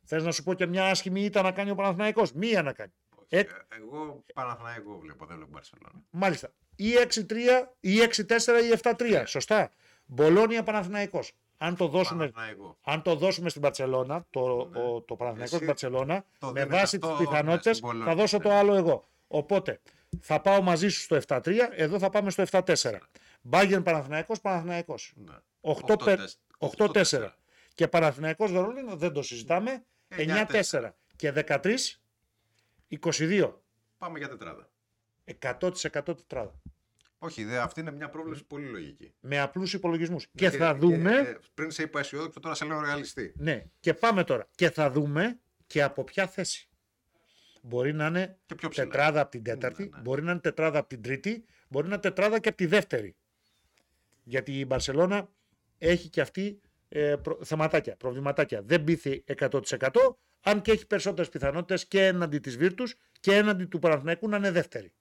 Θες 0.04 0.24
να 0.24 0.30
σου 0.32 0.42
πω 0.42 0.54
και 0.54 0.66
μια 0.66 0.84
άσχημη 0.90 1.24
ήττα 1.24 1.42
να 1.42 1.52
κάνει 1.52 1.70
ο 1.70 1.74
Παναθηναϊκός; 1.74 2.32
Μία 2.32 2.62
να 2.62 2.72
κάνει. 2.72 2.92
Όχι, 3.14 3.26
Ε- 3.28 3.38
ε, 3.38 3.44
Εγώ 3.76 4.24
Παναθηναϊκό 4.34 4.98
βλέπω, 4.98 5.26
δεν 5.26 5.36
βλέπω 5.36 5.50
Μπαρσελόνα. 5.52 6.02
Μάλιστα. 6.10 6.52
Ή 6.76 6.92
6-3 6.96 7.74
ή 7.80 8.00
6-4 8.00 8.60
ή 8.64 8.70
7-3. 8.70 9.22
Σωστά. 9.26 9.70
Μπολόνια 10.06 10.62
Παναθηναϊκός. 10.62 11.32
Αν 11.58 11.76
το 11.76 11.88
δώσουμε 11.88 12.28
Παναθηναϊκό. 12.28 12.76
αν 12.82 13.02
το 13.02 13.14
δώσουμε 13.14 13.48
στην 13.48 13.62
Παρσελώνα, 13.62 14.26
το, 14.30 14.68
Ναι. 14.72 14.80
ο, 14.80 15.00
το 15.00 15.16
Παναθηναϊκός 15.16 15.42
Εσύ 15.42 15.54
στην 15.54 15.66
Παρσελώνα, 15.66 16.24
το 16.38 16.46
με 16.46 16.64
δίνεις 16.64 16.78
βάση 16.78 16.96
αυτό, 16.96 17.08
τις 17.08 17.18
ναι, 17.18 17.26
πιθανότητες, 17.26 17.76
στην 17.76 17.88
Μπολόνια, 17.88 18.12
θα 18.12 18.18
δώσω 18.20 18.36
ναι. 18.36 18.42
το 18.42 18.50
άλλο 18.52 18.74
εγώ. 18.74 19.08
Οπότε 19.26 19.80
θα 20.20 20.40
πάω 20.40 20.62
μαζί 20.62 20.88
σου 20.88 21.00
στο 21.00 21.16
7-3, 21.26 21.40
εδώ 21.76 21.98
θα 21.98 22.10
πάμε 22.10 22.30
στο 22.30 22.42
7-4. 22.50 22.98
Μπάγκερ 23.42 23.80
Παναθηναϊκός, 23.80 24.40
Παναθηναϊκός. 24.40 25.12
Ναι. 25.16 25.34
8 25.60 26.18
8-4. 26.76 27.28
Και 27.74 27.88
Παναθηναϊκός 27.88 28.52
Βερολίνο 28.52 28.96
δεν 28.96 29.12
το 29.12 29.22
συζητάμε. 29.22 29.84
9-4. 30.08 30.90
Και 31.16 31.32
13, 31.46 31.76
22. 33.00 33.52
Πάμε 33.98 34.18
για 34.18 34.28
τετράδα. 34.28 34.68
100% 35.40 35.70
τετράδα. 36.04 36.54
Όχι, 37.18 37.44
δε, 37.44 37.58
αυτή 37.58 37.80
είναι 37.80 37.90
μια 37.90 38.08
πρόβλεψη 38.08 38.44
πολύ 38.44 38.66
λογική. 38.66 39.14
Με 39.20 39.40
απλούς 39.40 39.72
υπολογισμούς. 39.72 40.26
Και 40.34 40.50
θα 40.50 40.74
δούμε... 40.74 41.16
ε, 41.16 41.36
πριν 41.54 41.70
σε 41.70 41.82
είπα 41.82 42.00
αισιόδοξο, 42.00 42.40
τώρα 42.40 42.54
σε 42.54 42.64
λέω 42.64 42.80
ρεαλιστή. 42.80 43.32
Ναι, 43.36 43.64
και 43.80 43.94
πάμε 43.94 44.24
τώρα. 44.24 44.48
Και 44.54 44.70
θα 44.70 44.90
δούμε 44.90 45.38
και 45.66 45.82
από 45.82 46.04
ποια 46.04 46.26
θέση. 46.26 46.68
Μπορεί 47.62 47.92
να 47.92 48.06
είναι 48.06 48.38
Και 48.46 48.54
πιο 48.54 48.68
ψηλά. 48.68 48.84
τετράδα 48.86 49.20
από 49.20 49.30
την 49.30 49.42
τέταρτη, 49.42 49.82
Ναι, 49.82 49.88
ναι. 49.96 50.02
μπορεί 50.02 50.22
να 50.22 50.30
είναι 50.30 50.40
τετράδα 50.40 50.78
από 50.78 50.88
την 50.88 51.02
τρίτη, 51.02 51.44
μπορεί 51.68 51.86
να 51.88 51.92
είναι 51.92 52.02
τετράδα 52.02 52.38
και 52.38 52.48
από 52.48 52.56
τη 52.58 52.66
δεύτερη. 52.66 53.16
Γιατί 54.22 54.58
η 54.58 54.64
Μπαρσελώνα 54.66 55.28
έχει 55.78 56.08
και 56.08 56.20
αυτή 56.20 56.60
ε, 56.88 57.16
προ, 57.16 57.38
θεματάκια, 57.44 57.96
προβληματάκια. 57.96 58.62
Δεν 58.62 58.84
πείθει 58.84 59.24
100% 59.38 59.90
αν 60.40 60.62
και 60.62 60.70
έχει 60.70 60.86
περισσότερες 60.86 61.28
πιθανότητες 61.28 61.86
και 61.86 62.06
έναντι 62.06 62.38
της 62.38 62.56
Βίρτους 62.56 62.96
και 63.20 63.34
έναντι 63.34 63.64
του 63.64 63.78
Παναθηναϊκού 63.78 64.28
να 64.28 64.36
είναι 64.36 64.50
δεύτερη. 64.50 64.92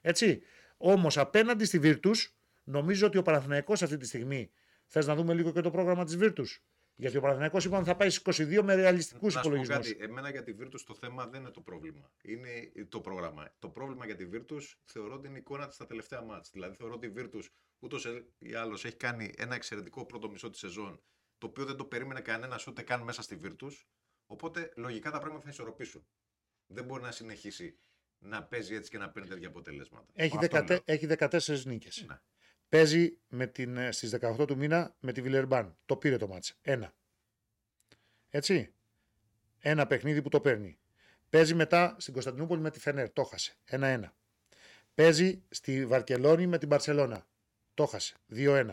Έτσι. 0.00 0.42
Όμως 0.76 1.18
απέναντι 1.18 1.64
στη 1.64 1.78
Βίρτους 1.78 2.34
νομίζω 2.64 3.06
ότι 3.06 3.18
ο 3.18 3.22
Παναθηναϊκός 3.22 3.82
αυτή 3.82 3.96
τη 3.96 4.06
στιγμή 4.06 4.50
θες 4.86 5.06
να 5.06 5.14
δούμε 5.14 5.34
λίγο 5.34 5.52
και 5.52 5.60
το 5.60 5.70
πρόγραμμα 5.70 6.04
της 6.04 6.16
Βίρτους. 6.16 6.62
Γιατί 6.96 7.16
ο 7.16 7.20
Παναθηναϊκός 7.20 7.64
είπαμε 7.64 7.84
θα 7.84 7.96
πάει 7.96 8.10
στις 8.10 8.40
22 8.40 8.62
με 8.62 8.74
ρεαλιστικούς 8.74 9.34
Να 9.34 9.42
σου 9.42 9.48
πω 9.48 9.54
υπολογισμούς. 9.54 9.92
κάτι. 9.92 10.04
Εμένα 10.04 10.30
για 10.30 10.42
τη 10.42 10.54
Virtus 10.60 10.80
το 10.86 10.94
θέμα 10.94 11.26
δεν 11.26 11.40
είναι 11.40 11.50
το 11.50 11.60
πρόβλημα. 11.60 12.10
Είναι 12.22 12.72
το 12.88 13.00
πρόγραμμα. 13.00 13.52
Το 13.58 13.68
πρόβλημα 13.68 14.06
για 14.06 14.16
τη 14.16 14.28
Virtus 14.32 14.62
θεωρώ 14.84 15.14
ότι 15.14 15.26
είναι 15.26 15.36
η 15.36 15.40
εικόνα 15.40 15.66
της 15.66 15.74
στα 15.74 15.86
τελευταία 15.86 16.22
μάτς. 16.22 16.50
Δηλαδή 16.52 16.76
θεωρώ 16.76 16.94
ότι 16.94 17.06
η 17.06 17.12
Virtus 17.16 17.44
ούτως 17.80 18.06
ή 18.38 18.54
άλλως 18.54 18.84
έχει 18.84 18.96
κάνει 18.96 19.32
ένα 19.36 19.54
εξαιρετικό 19.54 20.06
πρώτο 20.06 20.30
μισό 20.30 20.50
της 20.50 20.60
σεζόν, 20.60 21.02
το 21.38 21.46
οποίο 21.46 21.64
δεν 21.64 21.76
το 21.76 21.84
περίμενε 21.84 22.20
κανένας 22.20 22.66
ούτε 22.66 22.82
καν 22.82 23.02
μέσα 23.02 23.22
στη 23.22 23.40
Virtus. 23.42 23.72
Οπότε 24.26 24.72
λογικά 24.76 25.10
τα 25.10 25.18
πράγματα 25.18 25.42
θα 25.44 25.50
ισορροπήσουν. 25.50 26.06
Δεν 26.66 26.84
μπορεί 26.84 27.02
να 27.02 27.12
συνεχίσει 27.12 27.78
να 28.18 28.42
παίζει 28.42 28.74
έτσι 28.74 28.90
και 28.90 28.98
να 28.98 29.10
παίρνει 29.10 29.28
τέτοια 29.28 29.48
αποτελέσματα. 29.48 30.06
Έχει, 30.14 30.36
Αυτό 30.36 30.58
14, 30.58 30.68
λέω. 30.68 30.78
έχει 30.84 31.06
14 31.18 31.64
νίκες. 31.64 32.04
Ναι. 32.08 32.20
Παίζει 32.68 33.18
με 33.28 33.46
την, 33.46 33.76
ε, 33.76 33.92
στις 33.92 34.10
18 34.10 34.46
του 34.46 34.56
μήνα 34.56 34.96
με 35.00 35.12
τη 35.12 35.22
Βιλερμπάν. 35.22 35.76
Το 35.86 35.96
πήρε 35.96 36.16
το 36.16 36.28
μάτς. 36.28 36.58
Ένα. 36.62 36.94
Έτσι. 38.30 38.74
Ένα 39.58 39.86
παιχνίδι 39.86 40.22
που 40.22 40.28
το 40.28 40.40
παίρνει. 40.40 40.78
Παίζει 41.30 41.54
μετά 41.54 41.96
στην 41.98 42.12
Κωνσταντινούπολη 42.12 42.60
με 42.60 42.70
τη 42.70 42.80
Φενέρ. 42.80 43.12
Το 43.12 43.24
χασε. 43.24 43.56
Ένα-ένα. 43.64 44.14
Παίζει 44.94 45.42
στη 45.48 45.86
Βαρκελόνη 45.86 46.46
με 46.46 46.58
την 46.58 46.68
Μπαρσελώνα. 46.68 47.26
Το 47.80 47.86
χασε. 47.86 48.14
2-1. 48.34 48.66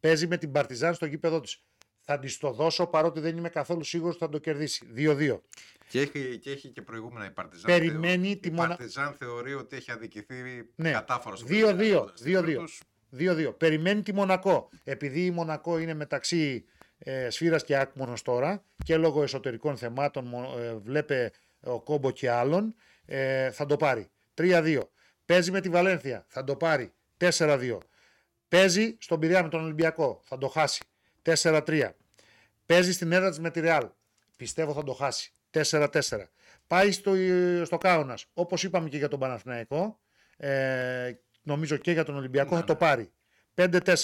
Παίζει 0.00 0.26
με 0.26 0.36
την 0.36 0.52
Παρτιζάν 0.52 0.94
στο 0.94 1.06
γήπεδο 1.06 1.40
της. 1.40 1.62
Θα 2.00 2.18
της 2.18 2.38
το 2.38 2.52
δώσω 2.52 2.86
παρότι 2.86 3.20
δεν 3.20 3.36
είμαι 3.36 3.48
καθόλου 3.48 3.84
σίγουρος 3.84 4.14
ότι 4.14 4.24
θα 4.24 4.30
το 4.30 4.38
κερδίσει. 4.38 4.86
2-2. 4.96 5.40
Και 5.88 6.00
έχει, 6.00 6.38
και 6.38 6.50
έχει 6.50 6.68
και 6.68 6.82
προηγούμενα 6.82 7.26
η 7.26 7.30
Παρτιζάν. 7.30 7.64
Περιμένει 7.78 8.22
θεωρεί- 8.24 8.40
τη 8.40 8.48
η 8.48 8.50
μονα- 8.52 8.68
Παρτιζάν 8.68 9.14
θεωρεί 9.14 9.54
ότι 9.54 9.76
έχει 9.76 9.90
αδικηθεί 9.90 10.34
Ναι. 10.74 10.90
κατάφορα 10.92 11.36
στο 11.36 11.46
2-2, 11.46 11.66
παιχνίδι, 11.66 11.90
λέγοντας 11.90 12.20
τη 12.20 12.24
2-2. 12.30 12.60
Virtus. 12.60 12.80
2-2. 13.10 13.52
Περιμένει 13.52 14.02
τη 14.02 14.12
Μονακό. 14.12 14.68
Επειδή 14.84 15.24
η 15.24 15.30
Μονακό 15.30 15.78
είναι 15.78 15.94
μεταξύ 15.94 16.64
ε, 16.98 17.30
σφύρας 17.30 17.64
και 17.64 17.76
άκμονος 17.76 18.22
τώρα 18.22 18.64
και 18.84 18.96
λόγω 18.96 19.22
εσωτερικών 19.22 19.76
θεμάτων 19.76 20.24
μο- 20.26 20.54
ε, 20.58 20.74
βλέπε 20.76 21.30
ο 21.60 21.80
Κόμπο 21.82 22.10
και 22.10 22.30
άλλων 22.30 22.74
ε, 23.04 23.50
θα 23.50 23.66
το 23.66 23.76
πάρει. 23.76 24.08
3-2. 24.34 24.80
Παίζει 25.26 25.50
με 25.50 25.60
τη 25.60 25.68
Βαλένθια. 25.68 26.24
Θα 26.28 26.44
το 26.44 26.56
πάρει. 26.56 26.92
4-2. 27.16 27.78
Παίζει 28.48 28.96
στον 29.00 29.20
Πειραιά 29.20 29.42
με 29.42 29.48
τον 29.48 29.64
Ολυμπιακό. 29.64 30.20
Θα 30.24 30.38
το 30.38 30.48
χάσει. 30.48 30.82
4-3. 31.22 31.90
Παίζει 32.66 32.92
στην 32.92 33.12
έδρα 33.12 33.28
της 33.28 33.38
με 33.38 33.50
τη 33.50 33.60
Ρεάλ. 33.60 33.88
Πιστεύω 34.36 34.72
θα 34.72 34.82
το 34.82 34.92
χάσει. 34.92 35.32
4-4. 35.50 35.88
Πάει 36.66 36.92
στο, 36.92 37.12
στο 37.64 37.78
Κάουνας. 37.78 38.26
Όπως 38.34 38.62
είπαμε 38.62 38.88
και 38.88 38.96
για 38.96 39.08
τον 39.08 39.18
Παναθηναϊκό. 39.18 40.00
Ε, 40.36 41.12
νομίζω 41.42 41.76
και 41.76 41.92
για 41.92 42.04
τον 42.04 42.16
Ολυμπιακό 42.16 42.54
Ναι, 42.54 42.60
θα 42.60 42.66
το 42.66 42.72
ναι. 42.72 42.78
πάρει. 42.78 43.12
5-4. 43.54 43.94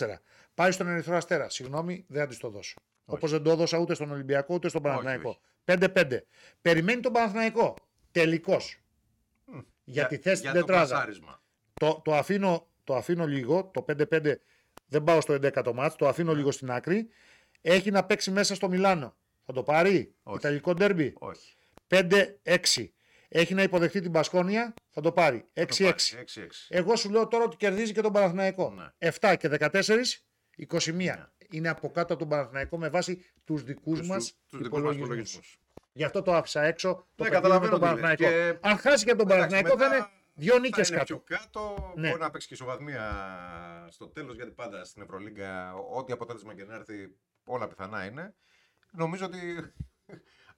Πάει 0.54 0.70
στον 0.70 0.86
Ερυθρό 0.88 1.16
Αστέρα. 1.16 1.48
Συγγνώμη, 1.48 2.04
δεν 2.08 2.22
θα 2.22 2.28
της 2.28 2.38
το 2.38 2.48
δώσω. 2.48 2.74
Όπως 3.04 3.30
δεν 3.30 3.42
το 3.42 3.50
έδωσα 3.50 3.78
ούτε 3.78 3.94
στον 3.94 4.10
Ολυμπιακό 4.10 4.54
ούτε 4.54 4.68
στον 4.68 4.82
Παναθηναϊκό. 4.82 5.28
όχι. 5.28 5.38
5-5. 5.64 6.18
Περιμένει 6.62 7.00
τον 7.00 7.12
Παναθηναϊκό. 7.12 7.74
Τελικώ. 8.10 8.56
Για 9.84 10.06
τη 10.06 10.16
θέση 10.16 10.36
στην 10.36 10.52
το 10.52 10.58
τετράδα. 10.58 10.86
πλασάρισμα. 10.86 11.42
Το, 11.74 12.00
το, 12.04 12.14
αφήνω, 12.14 12.66
το 12.84 12.94
αφήνω 12.96 13.26
λίγο. 13.26 13.70
Το 13.72 13.84
5-5 13.88 14.34
δεν 14.86 15.04
πάω 15.04 15.20
στο 15.20 15.34
11ο 15.34 15.72
μάτς. 15.74 15.96
Το 15.96 16.08
αφήνω 16.08 16.34
λίγο 16.34 16.50
στην 16.50 16.70
άκρη. 16.70 17.08
Έχει 17.60 17.90
να 17.90 18.04
παίξει 18.04 18.30
μέσα 18.30 18.54
στο 18.54 18.68
Μιλάνο. 18.68 19.16
Θα 19.44 19.52
το 19.52 19.62
πάρει. 19.62 20.14
Όχι. 20.22 20.36
Ιταλικό 20.36 20.74
ντέρμπι; 20.74 21.12
Όχι. 21.18 21.56
5-6. 21.88 22.88
Έχει 23.28 23.54
να 23.54 23.62
υποδεχτεί 23.62 24.00
την 24.00 24.12
Πασκόνια. 24.12 24.74
Θα 24.90 25.00
το 25.00 25.12
πάρει. 25.12 25.44
6-6. 25.54 25.66
Το 25.66 25.84
πάρει. 25.84 25.94
6-6. 26.34 26.66
Εγώ 26.68 26.96
σου 26.96 27.10
λέω 27.10 27.28
τώρα 27.28 27.44
ότι 27.44 27.56
κερδίζει 27.56 27.92
και 27.92 28.00
τον 28.00 28.12
Παναθηναϊκό. 28.12 28.70
Ναι. 28.70 29.10
7 29.20 29.34
και 29.38 29.48
14, 29.48 30.24
21. 30.56 31.32
Είναι 31.50 31.68
από 31.68 31.90
κάτω 31.90 32.12
από 32.14 32.22
τον 32.22 32.28
Παναθηναϊκό 32.28 32.78
με 32.78 32.88
βάση 32.88 33.24
τους 33.44 33.62
δικούς 33.62 33.98
Τους- 33.98 34.08
μας 34.08 34.34
τους 34.48 34.58
δικούς 34.62 34.82
μας 34.82 34.94
υπολογισμούς. 34.94 35.06
υπολογισμούς. 35.06 35.58
Γι' 35.92 36.04
αυτό 36.04 36.22
το 36.22 36.34
άφησα 36.34 36.62
έξω. 36.62 36.88
Το 36.88 37.24
Ναι, 37.24 37.30
παιχνίδι 37.30 37.34
με 37.34 37.40
καταλαβαίνω 37.40 37.78
τον 37.78 37.80
τι 37.80 37.84
λες. 37.86 37.94
Παναθηναϊκό. 38.18 38.58
Και- 38.60 38.68
Αν 38.68 38.76
χάσει 38.76 39.04
και 39.04 39.10
από 39.10 39.18
τον 39.26 39.30
Εντάξει, 39.36 39.48
Παναθηναϊκό 39.50 39.78
θα 39.78 39.88
μετά 39.88 39.96
είναι 39.96 40.06
δύο 40.34 40.52
θα 40.52 40.60
νίκε 40.60 40.80
είναι 40.80 40.96
κάτω. 40.96 41.04
πιο 41.04 41.36
κάτω. 41.36 41.92
Ναι. 41.96 42.08
Μπορεί 42.08 42.20
να 42.20 42.30
παίξει 42.30 42.48
και 42.48 42.54
ισοβαθμία 42.54 43.88
στο 43.90 44.08
τέλος, 44.08 44.34
γιατί 44.34 44.50
πάντα 44.50 44.84
στην 44.84 45.02
Ευρωλίγκα, 45.02 45.74
ό,τι 45.74 46.12
αποτέλεσμα 46.12 46.54
και 46.54 46.64
να 46.64 46.74
έρθει, 46.74 47.16
όλα 47.44 47.68
πιθανά 47.68 48.04
είναι. 48.04 48.34
Νομίζω 48.90 49.26
ότι 49.26 49.38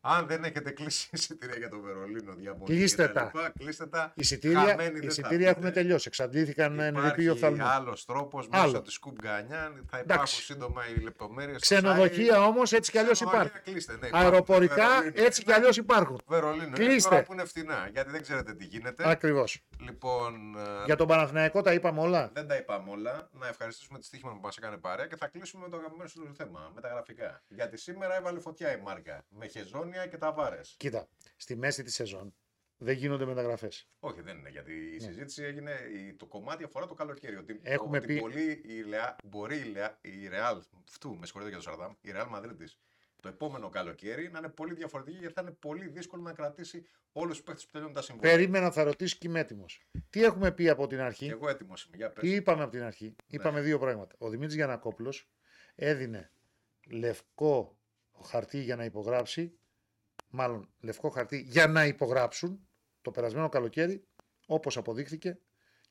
αν 0.07 0.27
δεν 0.27 0.45
έχετε 0.45 0.71
κλείσει 0.71 1.09
εισιτήρια 1.13 1.57
για 1.59 1.69
το 1.69 1.81
Βερολίνο, 1.81 2.35
διαμονή 2.35 2.65
Κλείστε 2.65 3.07
και 3.07 3.13
τα. 3.13 3.25
λοιπά, 3.35 3.53
κλείστε 3.59 3.87
τα. 3.87 4.13
Εισιτήρια, 4.15 4.61
Χαμένοι 4.61 4.91
δεν 4.91 5.01
θα 5.01 5.07
εισιτήρια 5.07 5.49
έχουν 5.49 5.63
πείτε. 5.63 5.73
τελειώσει. 5.75 6.05
Εξαντλήθηκαν 6.09 6.81
εν 6.81 6.95
ρηπείο 6.95 7.07
Υπάρχει 7.09 7.29
οφθαλμού. 7.31 7.65
άλλος 7.65 8.05
τρόπος 8.05 8.49
μέσω 8.49 8.63
Άλλο. 8.63 8.83
της 8.83 8.95
Σκουμπ 8.95 9.17
Γκανιάν. 9.23 9.73
Θα 9.75 9.99
υπάρχουν 9.99 10.01
Εντάξει. 10.03 10.43
σύντομα 10.43 10.83
οι 10.89 11.01
λεπτομέρειες. 11.01 11.61
Ξενοδοχεία 11.61 12.41
όμως 12.45 12.73
έτσι 12.73 12.91
κι 12.91 12.99
αλλιώς 12.99 13.21
υπάρχουν. 13.21 13.51
Κλείστε, 13.65 13.93
ναι, 13.93 14.07
υπάρχουν. 14.07 14.21
Αεροπορικά 14.31 14.89
Βερολίνο. 14.89 15.25
έτσι 15.25 15.43
κι 15.43 15.53
αλλιώς 15.53 15.77
υπάρχουν. 15.77 16.21
Βερολίνο. 16.27 16.65
Είναι 16.65 16.77
Κλείστε. 16.77 17.09
τώρα 17.09 17.23
που 17.23 17.33
είναι 17.33 17.45
φτηνά, 17.45 17.89
γιατί 17.93 18.11
δεν 18.11 18.23
ξέρετε 18.23 18.53
τι 18.55 18.65
γίνεται. 18.65 19.11
Ακριβώς. 19.11 19.61
Λοιπόν, 19.81 20.35
ε, 20.57 20.85
Για 20.85 20.97
τον 20.97 21.07
Παναθηναϊκό 21.09 21.61
τα 21.63 21.73
είπαμε 21.73 22.01
όλα. 22.01 22.31
δεν 22.33 22.47
τα 22.47 22.57
είπαμε 22.57 22.91
όλα. 22.91 23.29
Να 23.33 23.49
ευχαριστήσουμε 23.49 23.99
τη 23.99 24.05
στοίχημα 24.05 24.33
που 24.33 24.41
μας 24.43 24.57
έκανε 24.57 24.77
παρέα 24.77 25.07
και 25.07 25.17
θα 25.17 25.27
κλείσουμε 25.27 25.63
με 25.65 25.71
το 25.71 25.77
αγαπημένο 25.77 26.09
σου 26.09 26.33
θέμα, 26.37 26.71
με 26.75 26.81
τα 26.81 26.89
γραφικά. 26.89 27.43
Γιατί 27.49 27.77
σήμερα 27.77 28.17
έβαλε 28.17 28.41
φωτιά 28.41 28.77
η 28.77 28.81
μάρκα. 28.85 29.25
Με 29.29 29.47
χεζόνια 29.95 30.07
και 30.11 30.19
ταβάρε. 30.19 30.61
Κοίτα, 30.77 31.09
στη 31.37 31.57
μέση 31.57 31.83
της 31.83 31.95
σεζόν 31.95 32.35
δεν 32.77 32.97
γίνονται 32.97 33.25
μεταγραφές. 33.25 33.89
Όχι, 34.01 34.21
δεν 34.21 34.39
είναι. 34.39 34.49
Γιατί 34.49 34.73
η 34.73 35.01
συζήτηση 35.01 35.43
έγινε. 35.43 35.73
η- 35.97 36.15
Το 36.15 36.27
κομμάτι 36.27 36.65
αφορά 36.65 36.87
το 36.87 36.95
καλοκαίρι. 36.95 37.37
Ότι, 37.37 37.53
Ναι. 37.53 37.61
Έχουμε 37.63 37.97
ότι 37.99 38.07
πει- 38.07 38.21
πολύ 38.21 38.63
η 38.65 38.83
Λεα, 38.83 39.17
μπορεί 39.25 39.57
η, 39.59 39.65
Λεα, 39.65 39.99
η 40.01 40.29
Real. 40.33 40.61
Φτού, 40.85 41.17
με 41.19 41.27
συγχωρείτε 41.27 41.51
για 41.51 41.59
το 41.59 41.65
Σαρδάμ. 41.65 41.93
Η 42.01 42.11
Real 42.15 42.35
Madrid 42.37 42.57
το 43.23 43.29
επόμενο 43.31 43.69
καλοκαίρι 43.69 44.31
να 44.31 44.39
είναι 44.39 44.49
πολύ 44.49 44.75
διαφορετική 44.75 45.17
γιατί 45.19 45.35
θα 45.35 45.41
είναι 45.43 45.51
πολύ 45.51 45.89
δύσκολο 45.89 46.23
να 46.23 46.33
κρατήσει 46.33 46.87
όλους 47.13 47.35
τους 47.37 47.45
παίχτες 47.45 47.65
που 47.65 47.71
τελειώνουν 47.71 47.95
τα 47.95 48.03
συμβόλαια. 48.03 48.35
Περίμενα, 48.37 48.71
θα 48.71 48.83
ρωτήσει 48.85 49.19
και 49.19 49.27
είμαι 49.29 49.41
έτοιμος. 49.41 49.81
Τι 50.11 50.23
έχουμε 50.25 50.53
πει 50.53 50.69
από 50.69 50.87
την 50.87 51.01
αρχή; 51.01 51.27
Και 51.27 51.33
εγώ 51.33 51.49
έτοιμος 51.49 51.85
είμαι. 51.85 51.97
Για 51.97 52.11
πες. 52.13 52.23
Τι 52.23 52.35
είπαμε 52.35 52.63
από 52.63 52.71
την 52.73 52.83
αρχή; 52.83 53.05
Ναι. 53.05 53.15
Είπαμε 53.27 53.61
δύο 53.61 53.79
πράγματα. 53.79 54.15
Ο 54.19 54.29
Δημήτρης 54.29 54.55
Γιανακόπουλος 54.55 55.29
έδινε 55.75 56.31
λευκό 56.91 57.79
χαρτί 58.25 58.59
για 58.59 58.77
να 58.77 58.85
υπογράψει, 58.85 59.59
μάλλον 60.35 60.69
λευκό 60.81 61.09
χαρτί 61.09 61.39
για 61.39 61.67
να 61.67 61.87
υπογράψουν 61.87 62.69
το 63.03 63.11
περασμένο 63.11 63.49
καλοκαίρι, 63.49 64.07
όπως 64.47 64.77
αποδείχθηκε 64.77 65.39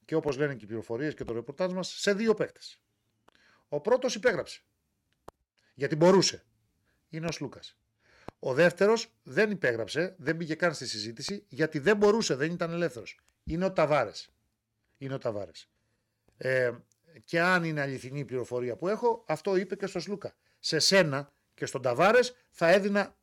και 0.06 0.16
όπως 0.16 0.38
λένε 0.38 0.56
και 0.56 0.64
οι 0.64 0.68
πληροφορίες 0.68 1.14
και 1.14 1.24
το 1.24 1.34
ρεπορτάζ 1.34 1.74
μας, 1.74 1.88
σε 1.88 2.14
δύο 2.14 2.34
παίκτες. 2.34 2.82
Ο 3.68 3.82
πρώτος 3.82 4.16
υπέγραψε. 4.16 4.62
Γιατί 5.74 5.96
μπορούσε. 5.96 6.46
Είναι 7.10 7.26
ο 7.26 7.32
Σλούκας. 7.32 7.78
Ο 8.39 8.54
δεύτερος 8.54 9.14
δεν 9.24 9.52
υπέγραψε, 9.52 10.16
δεν 10.18 10.38
πήγε 10.38 10.56
καν 10.56 10.74
στη 10.74 10.88
συζήτηση, 10.88 11.46
γιατί 11.50 11.80
δεν 11.80 11.98
μπορούσε, 11.98 12.36
δεν 12.36 12.52
ήταν 12.52 12.72
ελεύθερος. 12.72 13.20
Είναι 13.44 13.66
ο 13.66 13.72
Ταβάρες. 13.72 14.30
Είναι 14.98 15.14
ο 15.14 15.18
Ταβάρες. 15.18 15.70
Ε, 16.38 16.72
και 17.24 17.41
αν 17.41 17.64
είναι 17.64 17.82
αληθινή 17.82 18.20
η 18.20 18.26
πληροφορία 18.26 18.76
που 18.76 18.88
έχω, 18.88 19.24
αυτό 19.28 19.56
είπε 19.56 19.76
και 19.76 19.88
στο 19.88 20.00
Σλούκα. 20.00 20.36
Σε 20.60 20.80
σένα 20.80 21.34
και 21.54 21.66
στον 21.66 21.82
Ταβάρες 21.82 22.36
θα 22.50 22.68
έδινα 22.70 23.18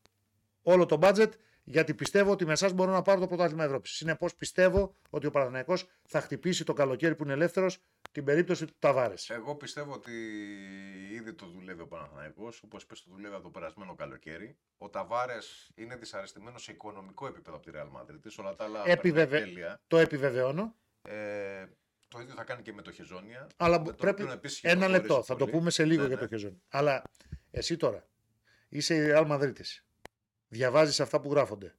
όλο 0.62 0.86
το 0.86 0.98
budget 1.02 1.30
γιατί 1.64 1.94
πιστεύω 1.94 2.30
ότι 2.30 2.44
με 2.46 2.52
εσάς 2.52 2.72
μπορώ 2.72 2.92
να 2.92 3.02
πάρω 3.02 3.20
το 3.20 3.26
πρωτάθλημα 3.26 3.64
Ευρώπης. 3.64 3.90
Συνεπώς 3.90 4.34
πιστεύω 4.34 4.96
ότι 5.10 5.26
ο 5.26 5.30
Παναθηναϊκός 5.30 5.86
θα 6.08 6.20
χτυπήσει 6.20 6.64
το 6.64 6.72
καλοκαίρι 6.72 7.14
που 7.14 7.22
είναι 7.22 7.32
ελεύθερος 7.32 7.78
την 8.12 8.24
περίπτωση 8.24 8.64
του 8.66 8.74
Ταβάρες. 8.78 9.30
Εγώ 9.30 9.54
πιστεύω 9.56 9.92
ότι 9.92 10.10
ήδη 11.12 11.32
το 11.34 11.46
δουλεύει 11.46 11.80
ο 11.80 11.86
Παναθηναϊκός, 11.86 12.62
όπως 12.62 12.86
πες 12.86 13.02
το 13.02 13.10
δουλεύει 13.10 13.34
από 13.34 13.42
το 13.42 13.50
περασμένο 13.50 13.94
καλοκαίρι. 13.94 14.56
Ο 14.78 14.88
Ταβάρες 14.90 15.70
είναι 15.74 15.96
δυσαρεστημένος 15.96 16.62
σε 16.62 16.72
οικονομικό 16.72 17.26
επίπεδο 17.26 17.56
από 17.56 17.70
τη 17.70 17.72
Real 17.74 18.00
Madrid. 18.00 18.20
Όλα 18.38 18.54
τα 18.54 18.64
άλλα 18.64 18.82
Επιβεβαι- 18.86 19.30
περνάει 19.30 19.48
τέλεια. 19.54 19.80
Το 19.86 19.98
επιβεβαιώνω. 19.98 20.74
Ε, 21.02 21.64
το 22.08 22.20
ίδιο 22.20 22.34
θα 22.34 22.44
κάνει 22.44 22.62
και 22.62 22.72
με 22.72 22.82
το 22.82 22.90
Χεζόνια. 22.92 23.46
Αλλά 23.56 23.78
με 23.78 23.84
τον 23.84 23.96
πρέπει. 23.96 24.22
οποίο 24.22 24.34
επίσης 24.34 24.62
Ένα 24.62 24.72
κυκλοφόρησε 24.72 25.00
λεπτό, 25.00 25.22
θα 25.22 25.36
το 25.36 25.44
πολύ. 25.44 25.56
πούμε 25.56 25.70
σε 25.70 25.84
λίγο 25.84 26.00
Ναι, 26.02 26.06
για 26.08 26.16
ναι. 26.16 26.22
το 26.22 26.28
Χεζόνι. 26.28 26.62
Αλλά 26.68 27.02
εσύ 27.50 27.76
τώρα 27.76 28.06
είσαι 28.68 28.94
η 28.94 29.10
Real 29.14 29.26
Madrid. 29.30 29.52
Διαβάζεις 30.54 31.00
αυτά 31.00 31.20
που 31.20 31.30
γράφονται. 31.30 31.74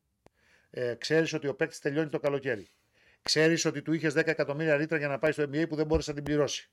Ε, 0.69 0.93
Ξέρεις 0.93 1.33
ότι 1.33 1.47
ο 1.47 1.55
παίκτης 1.55 1.79
τελειώνει 1.79 2.09
το 2.09 2.19
καλοκαίρι. 2.19 2.67
Ξέρεις 3.21 3.65
ότι 3.65 3.81
του 3.81 3.93
είχες 3.93 4.13
10 4.13 4.27
εκατομμύρια 4.27 4.77
λίτρα 4.77 4.97
για 4.97 5.07
να 5.07 5.17
πάει 5.17 5.31
στο 5.31 5.43
NBA 5.43 5.65
που 5.69 5.75
δεν 5.75 5.85
μπόρεσε 5.85 6.09
να 6.09 6.15
την 6.15 6.23
πληρώσει. 6.25 6.69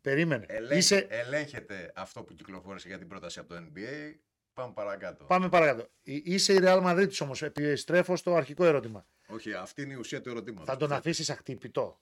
Περίμενε. 0.00 0.46
Ελέγχ- 0.48 0.76
Είσαι... 0.78 1.06
Ελέγχεται 1.10 1.92
αυτό 1.94 2.22
που 2.22 2.34
κυκλοφόρησε 2.34 2.88
για 2.88 2.98
την 2.98 3.08
πρόταση 3.08 3.38
από 3.38 3.48
το 3.48 3.56
NBA. 3.60 4.14
Πάμε 4.54 4.72
παρακάτω. 4.72 5.24
Πάμε 5.24 5.48
παρακάτω. 5.48 5.82
Ε, 5.82 5.88
Είσαι 6.24 6.52
η 6.52 6.58
Real 6.62 6.82
Madrid 6.84 7.08
όμως. 7.20 7.42
Επιστρέφω 7.42 8.16
στο 8.16 8.34
αρχικό 8.34 8.64
ερώτημα. 8.64 9.06
Όχι, 9.26 9.52
αυτή 9.52 9.82
είναι 9.82 9.92
η 9.92 9.96
ουσία 9.96 10.20
του 10.20 10.28
ερωτήματος. 10.28 10.66
Θα 10.68 10.76
τον 10.76 10.92
αφήσεις 10.92 11.30
αχτύπητο; 11.30 12.00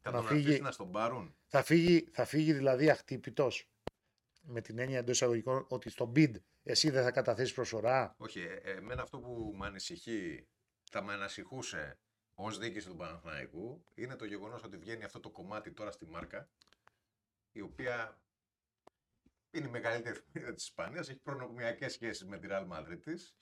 Θα 0.00 0.10
να 0.10 0.16
τον 0.16 0.26
φύγει- 0.26 0.44
αφήσεις 0.44 0.60
να 0.60 0.70
στον 0.70 0.90
πάρουν; 0.92 1.34
Θα 1.46 1.62
φύγει, 1.62 2.08
θα 2.12 2.24
φύγει 2.24 2.52
δηλαδή 2.52 2.90
αχτύπητος; 2.90 3.68
Με 4.44 4.60
την 4.60 4.78
έννοια 4.78 4.98
εντός 4.98 5.14
εισαγωγικών 5.14 5.66
ότι 5.68 5.90
στο 5.90 6.12
bid 6.16 6.32
εσύ 6.62 6.90
δεν 6.90 7.02
θα 7.02 7.10
καταθέσεις 7.10 7.54
προσφορά; 7.54 8.14
Όχι, 8.18 8.40
ε, 8.40 8.70
εμένα 8.70 9.02
αυτό 9.02 9.18
που 9.18 9.54
με 9.56 9.66
ανησυχεί, 9.66 10.46
θα 10.90 11.02
με 11.02 11.12
ανασυχούσε 11.12 11.98
ως 12.34 12.58
διοίκηση 12.58 12.88
του 12.88 12.96
Παναθηναϊκού 12.96 13.84
είναι 13.94 14.16
το 14.16 14.24
γεγονός 14.24 14.62
ότι 14.64 14.76
βγαίνει 14.76 15.04
αυτό 15.04 15.20
το 15.20 15.30
κομμάτι 15.30 15.72
τώρα 15.72 15.90
στη 15.90 16.06
μάρκα, 16.06 16.48
η 17.52 17.60
οποία 17.60 18.20
είναι 19.50 19.66
η 19.66 19.70
μεγαλύτερη 19.70 20.16
εφημερίδα 20.16 20.54
της 20.54 20.64
Ισπανία, 20.64 21.00
έχει 21.00 21.16
προνομιακές 21.16 21.92
σχέσεις 21.92 22.24
με 22.24 22.38
τη 22.38 22.46
Real 22.50 22.68
Madrid 22.68 22.98
της. 23.02 23.36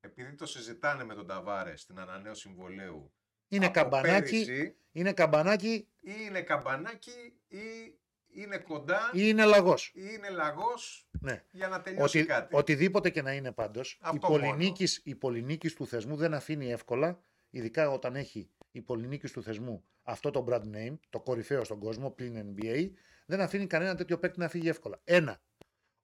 Επειδή 0.00 0.34
το 0.34 0.46
συζητάνε 0.46 1.04
με 1.04 1.14
τον 1.14 1.26
Ταβάρες 1.26 1.80
στην 1.80 1.98
ανανέωση 1.98 2.40
συμβολέου. 2.40 3.12
Είναι 3.48 3.66
από 3.66 3.74
καμπανάκι, 3.74 4.44
πέρυσι, 4.44 4.76
είναι 4.92 5.12
καμπανάκι 5.12 5.88
ή 6.00 6.12
είναι 6.26 6.42
καμπανάκι 6.42 7.40
ή 7.48 7.98
είναι 8.36 8.58
κοντά 8.58 9.10
ή 9.12 9.20
είναι 9.22 9.44
λαγός. 9.44 9.92
ή 9.94 10.00
είναι 10.14 10.28
λαγός 10.30 11.08
Ναι. 11.20 11.42
για 11.50 11.68
να 11.68 11.82
τελειώσει 11.82 12.18
Ότι, 12.18 12.26
κάτι. 12.26 12.56
οτιδήποτε 12.56 13.10
και 13.10 13.22
να 13.22 13.32
είναι 13.32 13.52
πάντως, 13.52 13.92
η 13.92 13.98
Αυτό 14.02 14.26
πολυνίκης, 14.26 15.00
η 15.04 15.14
πολυνίκης 15.14 15.74
του 15.74 15.86
θεσμού 15.86 16.16
δεν 16.16 16.34
αφήνει 16.34 16.72
εύκολα, 16.72 17.22
ειδικά 17.50 17.90
όταν 17.90 18.16
έχει 18.16 18.50
η 18.70 18.80
πολυνίκης 18.82 19.32
του 19.32 19.42
θεσμού 19.42 19.84
αυτό 20.02 20.30
το 20.30 20.44
brand 20.48 20.62
name, 20.76 20.98
το 21.10 21.20
κορυφαίο 21.20 21.64
στον 21.64 21.78
κόσμο, 21.78 22.10
πλην 22.10 22.54
NBA, 22.58 22.90
δεν 23.26 23.40
αφήνει 23.40 23.66
κανένα 23.66 23.94
τέτοιο 23.94 24.18
παίκτη 24.18 24.38
να 24.38 24.48
φύγει 24.48 24.68
εύκολα. 24.68 25.00
Ένα. 25.04 25.40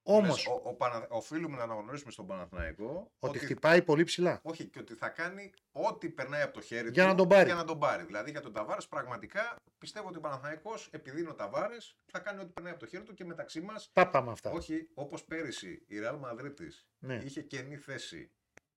Όμω, 0.04 0.26
Λες, 0.26 0.46
ο, 0.46 0.60
ο, 0.64 0.74
Πανα- 0.74 1.06
οφείλουμε 1.10 1.56
να 1.56 1.62
αναγνωρίσουμε 1.62 2.10
στον 2.10 2.26
Παναθηναϊκό 2.26 3.10
ότι 3.18 3.38
χτυπάει 3.38 3.82
πολύ 3.82 4.04
ψηλά. 4.04 4.40
όχι 4.42 4.64
και 4.66 4.78
ότι 4.78 4.94
θα 4.94 5.08
κάνει 5.08 5.52
ό,τι 5.72 6.08
περνάει 6.10 6.42
από 6.42 6.52
το 6.54 6.60
χέρι 6.60 6.90
Για 6.90 7.02
του 7.02 7.08
να 7.08 7.14
τον 7.14 7.28
πάρει. 7.28 7.44
για 7.46 7.54
να 7.54 7.64
τον 7.64 7.78
πάρει. 7.78 8.04
Δηλαδή 8.04 8.30
για 8.30 8.40
τον 8.40 8.52
Ταβάρες 8.52 8.88
πραγματικά 8.88 9.56
πιστεύω 9.78 10.08
ότι 10.08 10.16
ο 10.18 10.20
Παναθηναϊκός 10.20 10.88
επειδή 10.92 11.20
είναι 11.20 11.28
ο 11.30 11.34
Ταβάρες 11.34 11.96
θα 12.06 12.18
κάνει 12.18 12.40
ό,τι 12.40 12.52
περνάει 12.52 12.72
από 12.72 12.80
το 12.80 12.86
χέρι 12.86 13.02
του 13.04 13.14
και 13.14 13.24
μεταξύ 13.24 13.60
μας. 13.60 13.90
Τα 13.92 14.08
πάμε 14.10 14.30
αυτά. 14.30 14.50
Όχι, 14.50 14.88
όπως 14.94 15.24
πέρυσι 15.24 15.84
η 15.86 15.96
Real 16.02 16.20
Madrid 16.20 16.52
της 16.56 16.86
Ναι. 16.98 17.14
είχε 17.14 17.42
κενή 17.42 17.76
θέση 17.76 18.30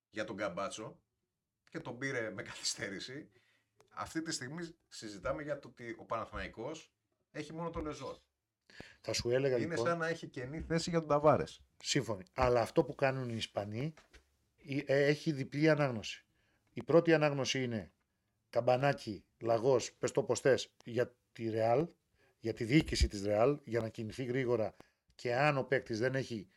για 0.10 0.24
τον 0.24 0.38
Καμπάτσο 0.38 1.00
και 1.70 1.80
τον 1.80 1.98
πήρε 1.98 2.30
με 2.30 2.42
καθυστέρηση. 2.44 3.30
Αυτή 3.98 4.22
τη 4.22 4.32
στιγμή 4.32 4.76
συζητάμε 4.88 5.42
για 5.44 5.60
το 5.60 5.68
ότι 5.68 5.96
ο 6.00 6.04
Παναθηναϊκός 6.06 6.92
έχει 7.32 7.54
μόνο 7.54 7.70
το 7.70 7.80
Λεζόρ. 7.80 8.18
Θα 9.02 9.14
σου 9.14 9.30
έλεγα 9.30 9.56
Είναι 9.58 9.68
λοιπόν. 9.68 9.86
σαν 9.86 9.98
να 9.98 10.08
έχει 10.08 10.28
κενή 10.28 10.62
θέση 10.62 10.90
για 10.90 11.00
τον 11.00 11.08
Ταβάρες. 11.08 11.62
Σύμφωνοι. 11.84 12.24
Αλλά 12.34 12.62
αυτό 12.62 12.84
που 12.84 12.96
κάνουν 12.96 13.30
οι 13.30 13.36
Ισπανοί 13.36 13.94
ε, 14.86 15.06
έχει 15.06 15.32
διπλή 15.32 15.70
ανάγνωση. 15.70 16.26
Η 16.74 16.84
πρώτη 16.84 17.14
ανάγνωση 17.14 17.64
είναι 17.64 17.92
καμπανάκι, 18.50 19.24
λαγός, 19.40 19.94
πες 19.94 20.12
το 20.12 20.24
πως 20.24 20.40
θες, 20.40 20.74
για 20.84 21.16
τη 21.32 21.50
Ρεάλ, 21.50 21.88
για 22.40 22.54
τη 22.54 22.64
διοίκηση 22.64 23.08
της 23.08 23.26
Ρεάλ, 23.26 23.60
για 23.64 23.82
να 23.82 23.90
κινηθεί 23.90 24.24
γρήγορα 24.24 24.76
και 25.16 25.36
αν 25.36 25.58
ο 25.58 25.64
παίκτης 25.64 26.00
δεν 26.00 26.16
έχει 26.16 26.48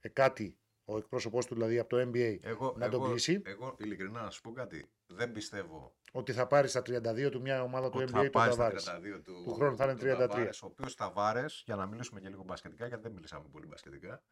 ε, 0.00 0.08
κάτι, 0.08 0.58
ο 0.84 0.96
εκπρόσωπός 0.96 1.46
του 1.46 1.54
δηλαδή 1.54 1.78
από 1.78 1.88
το 1.88 2.10
NBA, 2.12 2.38
Εγώ, 2.42 2.74
να 2.76 2.88
τον 2.88 3.00
εγώ, 3.00 3.10
κλείσει, 3.10 3.42
εγώ 3.44 3.76
ειλικρινά 3.78 4.22
να 4.22 4.30
σου 4.30 4.40
πω 4.40 4.52
κάτι. 4.52 4.90
Δεν 5.06 5.32
πιστεύω 5.32 5.96
ότι 6.12 6.32
θα 6.32 6.46
πάρεις 6.46 6.70
στα 6.70 6.80
32 6.80 7.28
του 7.30 7.40
μια 7.40 7.62
ομάδα 7.62 7.90
του 7.90 7.98
ότι 8.02 8.12
NBA 8.12 8.16
θα 8.16 8.22
τον 8.22 8.30
πάει 8.30 8.50
στα 8.50 8.56
Ταβάρες. 8.56 8.88
32 8.88 9.22
του, 9.24 9.42
Του 9.44 9.54
χρόνου 9.54 9.76
θα 9.76 9.84
είναι 9.84 9.94
του 9.94 10.04
33. 10.04 10.18
Ταβάρες, 10.18 10.62
ο 10.62 10.66
οποίος 10.66 10.94
Ταβάρε, 10.94 11.44
για 11.64 11.76
να 11.76 11.86
μιλήσουμε 11.86 12.20
και 12.20 12.28
λίγο 12.28 12.42
μπασκετικά, 12.42 12.86
γιατί 12.86 13.02
δεν 13.02 13.12
μιλήσαμε 13.12 13.44
πολύ 13.50 13.66
μπασκετικά, 13.66 14.22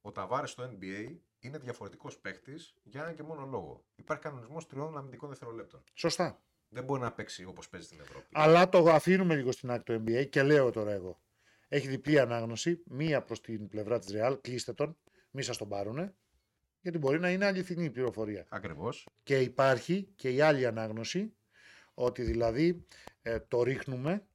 ο 0.00 0.12
Ταβάρε 0.12 0.46
στο 0.46 0.64
NBA 0.64 1.16
είναι 1.38 1.58
διαφορετικός 1.58 2.18
παίκτης 2.18 2.74
για 2.82 3.02
έναν 3.02 3.14
και 3.14 3.22
μόνο 3.22 3.46
λόγο. 3.46 3.84
Υπάρχει 3.94 4.22
κανονισμός 4.22 4.66
τριών 4.66 4.96
αμυντικών 4.96 5.28
δευτερολέπτων. 5.28 5.84
Σωστά. 5.94 6.42
Δεν 6.68 6.84
μπορεί 6.84 7.00
να 7.00 7.12
παίξει 7.12 7.44
όπως 7.44 7.68
παίζει 7.68 7.86
στην 7.86 8.00
Ευρώπη. 8.00 8.26
Αλλά 8.32 8.68
το 8.68 8.90
αφήνουμε 8.90 9.34
λίγο 9.34 9.52
στην 9.52 9.70
άκρη 9.70 9.96
του 9.96 10.04
NBA 10.06 10.28
και 10.28 10.42
λέω 10.42 10.70
τώρα 10.70 10.92
εγώ. 10.92 11.20
Έχει 11.68 11.88
διπλή 11.88 12.18
ανάγνωση. 12.20 12.82
Μία 12.86 13.22
προς 13.22 13.40
την 13.40 13.68
πλευρά 13.68 13.98
της 13.98 14.14
Real. 14.14 14.38
Κλείστε 14.40 14.72
τον. 14.72 14.96
Μη 15.30 15.42
σας 15.42 15.56
τον 15.56 15.68
πάρουνε. 15.68 16.14
Γιατί 16.82 16.98
μπορεί 16.98 17.20
να 17.20 17.30
είναι 17.30 17.46
αληθινή 17.46 17.84
η 17.84 17.90
πληροφορία. 17.90 18.46
Ακριβώς. 18.48 19.08
Και 19.22 19.38
υπάρχει 19.40 20.08
και 20.16 20.30
η 20.30 20.40
άλλη 20.40 20.66
ανάγνωση. 20.66 21.32
Ότι 21.94 22.22
δηλαδή 22.22 22.86
ε, 23.22 23.38
το 23.40 23.62
ρίχνουμε 23.62 24.26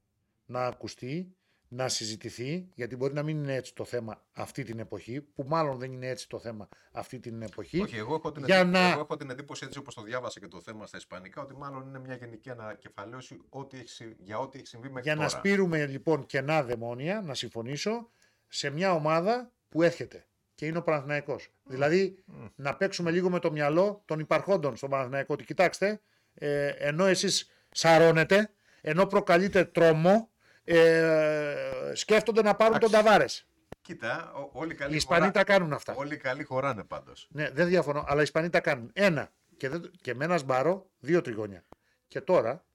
να 0.45 0.66
ακουστεί, 0.66 1.36
να 1.68 1.88
συζητηθεί. 1.88 2.68
Γιατί 2.76 2.95
μπορεί 2.95 3.14
να 3.14 3.24
μην 3.24 3.38
είναι 3.38 3.56
έτσι 3.56 3.76
το 3.76 3.86
θέμα 3.86 4.26
αυτή 4.32 4.64
την 4.64 4.80
εποχή. 4.80 5.22
Που 5.22 5.43
μάλλον 5.48 5.78
δεν 5.78 5.91
είναι 5.91 6.08
έτσι 6.08 6.30
το 6.30 6.39
θέμα 6.39 6.70
αυτή 6.91 7.20
την 7.20 7.41
εποχή. 7.41 7.82
Όχι, 7.82 7.98
εγώ 7.98 8.16
έχω 8.16 8.32
την, 8.32 8.45
Για 8.45 8.56
εντύπωση, 8.58 8.82
να- 8.84 8.91
εγώ 8.91 9.00
έχω 9.00 9.18
την 9.18 9.30
εντύπωση 9.30 9.66
έτσι 9.66 9.80
όπως 9.80 9.93
το 9.93 10.02
διάβασα 10.02 10.39
και 10.39 10.48
το 10.48 10.62
θέμα 10.62 10.86
στα 10.88 10.98
Ισπανικά, 10.98 11.41
ότι 11.41 11.56
μάλλον 11.56 11.88
είναι 11.88 12.00
μια 12.00 12.16
γενική 12.16 12.50
ανακεφαλαίωση 12.50 13.41
ό,τι 13.50 13.78
έχει, 13.78 13.88
συ- 13.89 14.16
για 14.20 14.39
ό,τι 14.39 14.58
έχει 14.58 14.68
συμβεί 14.68 14.88
μέχρι 14.88 15.02
Για 15.04 15.16
να 15.16 15.26
τώρα. 15.28 15.38
σπείρουμε 15.38 15.86
λοιπόν 15.86 16.26
κενά 16.26 16.64
δαιμόνια, 16.64 17.22
να 17.22 17.34
συμφωνήσω, 17.34 18.10
σε 18.48 18.70
μια 18.70 18.93
ομάδα 18.93 19.52
που 19.70 19.82
έρχεται 19.82 20.28
και 20.58 20.66
είναι 20.66 20.78
ο 20.78 20.82
Παναθηναϊκός. 20.82 21.49
Δηλαδή 21.64 22.24
Μμ. 22.26 22.45
να 22.55 22.76
παίξουμε 22.76 23.12
λίγο 23.12 23.30
με 23.30 23.39
το 23.39 23.51
μυαλό 23.51 24.01
των 24.05 24.20
υπαρχόντων 24.20 24.76
στον 24.76 24.89
Παναθηναϊκό. 24.89 25.34
Ότι 25.34 25.43
κοιτάξτε, 25.43 26.01
ε, 26.34 26.68
ενώ 26.68 27.05
εσείς 27.05 27.51
σαρώνετε, 27.72 28.49
ενώ 28.82 29.05
προκαλείτε 29.05 29.64
τρόμο, 29.66 30.30
ε, 30.64 31.91
σκέφτονται 31.93 32.41
να 32.41 32.55
πάρουν 32.55 32.80
τον 32.80 32.89
Εντάξει. 32.89 33.05
Ταβάρες. 33.05 33.47
Κοίτα, 33.82 34.32
ό- 34.34 34.49
όλοι 34.60 34.72
Οι 34.72 34.76
καλοί, 34.76 34.95
Ισπανοί 34.95 35.20
χωρά... 35.20 35.32
τα 35.32 35.43
κάνουν 35.43 35.74
αυτά. 35.74 35.93
όλοι 35.95 36.18
καλοί 36.18 36.43
χωράνε 36.43 36.84
πάντως. 36.84 37.28
Ναι, 37.32 37.49
δεν 37.49 37.68
διαφωνώ, 37.68 38.03
αλλά 38.08 38.20
οι 38.20 38.24
Ισπανοί 38.24 38.49
τα 38.49 38.60
κάνουν. 38.60 38.89
Ένα. 38.93 39.32
Και, 39.58 39.70
δεν, 39.70 39.91
και 40.01 40.14
με 40.16 40.24
ένα 40.26 40.38
σμπάρο, 40.38 40.89
δύο 40.99 41.22
τριγώνια. 41.22 41.64
Και 42.08 42.22
τώρα 42.22 42.66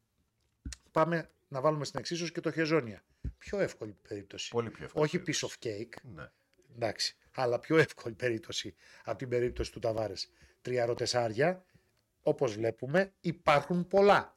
πάμε 0.90 1.30
να 1.48 1.60
βάλουμε 1.60 1.84
στην 1.84 1.98
εξίσωση 2.00 2.32
και 2.32 2.40
το 2.40 2.50
Χεζόνια. 2.52 3.02
Πιο 3.38 3.58
εύκολη 3.60 3.96
περίπτωση. 4.08 4.50
Πολύ 4.50 4.70
πιο 4.70 4.84
εύκολο. 4.84 5.04
Όχι 5.04 5.22
piece 5.26 5.48
of 5.48 5.66
cake, 5.66 5.94
Ναι. 6.14 6.30
Εντάξει, 6.74 7.16
αλλά 7.34 7.58
πιο 7.58 7.76
εύκολη 7.76 8.14
περίπτωση 8.14 8.74
από 9.04 9.18
την 9.18 9.28
περίπτωση 9.28 9.72
του 9.72 9.78
Ταβάρες. 9.78 10.30
Τριαροτεσάρια, 10.62 11.64
όπως 12.22 12.54
βλέπουμε, 12.54 13.12
υπάρχουν 13.20 13.86
πολλά. 13.86 14.36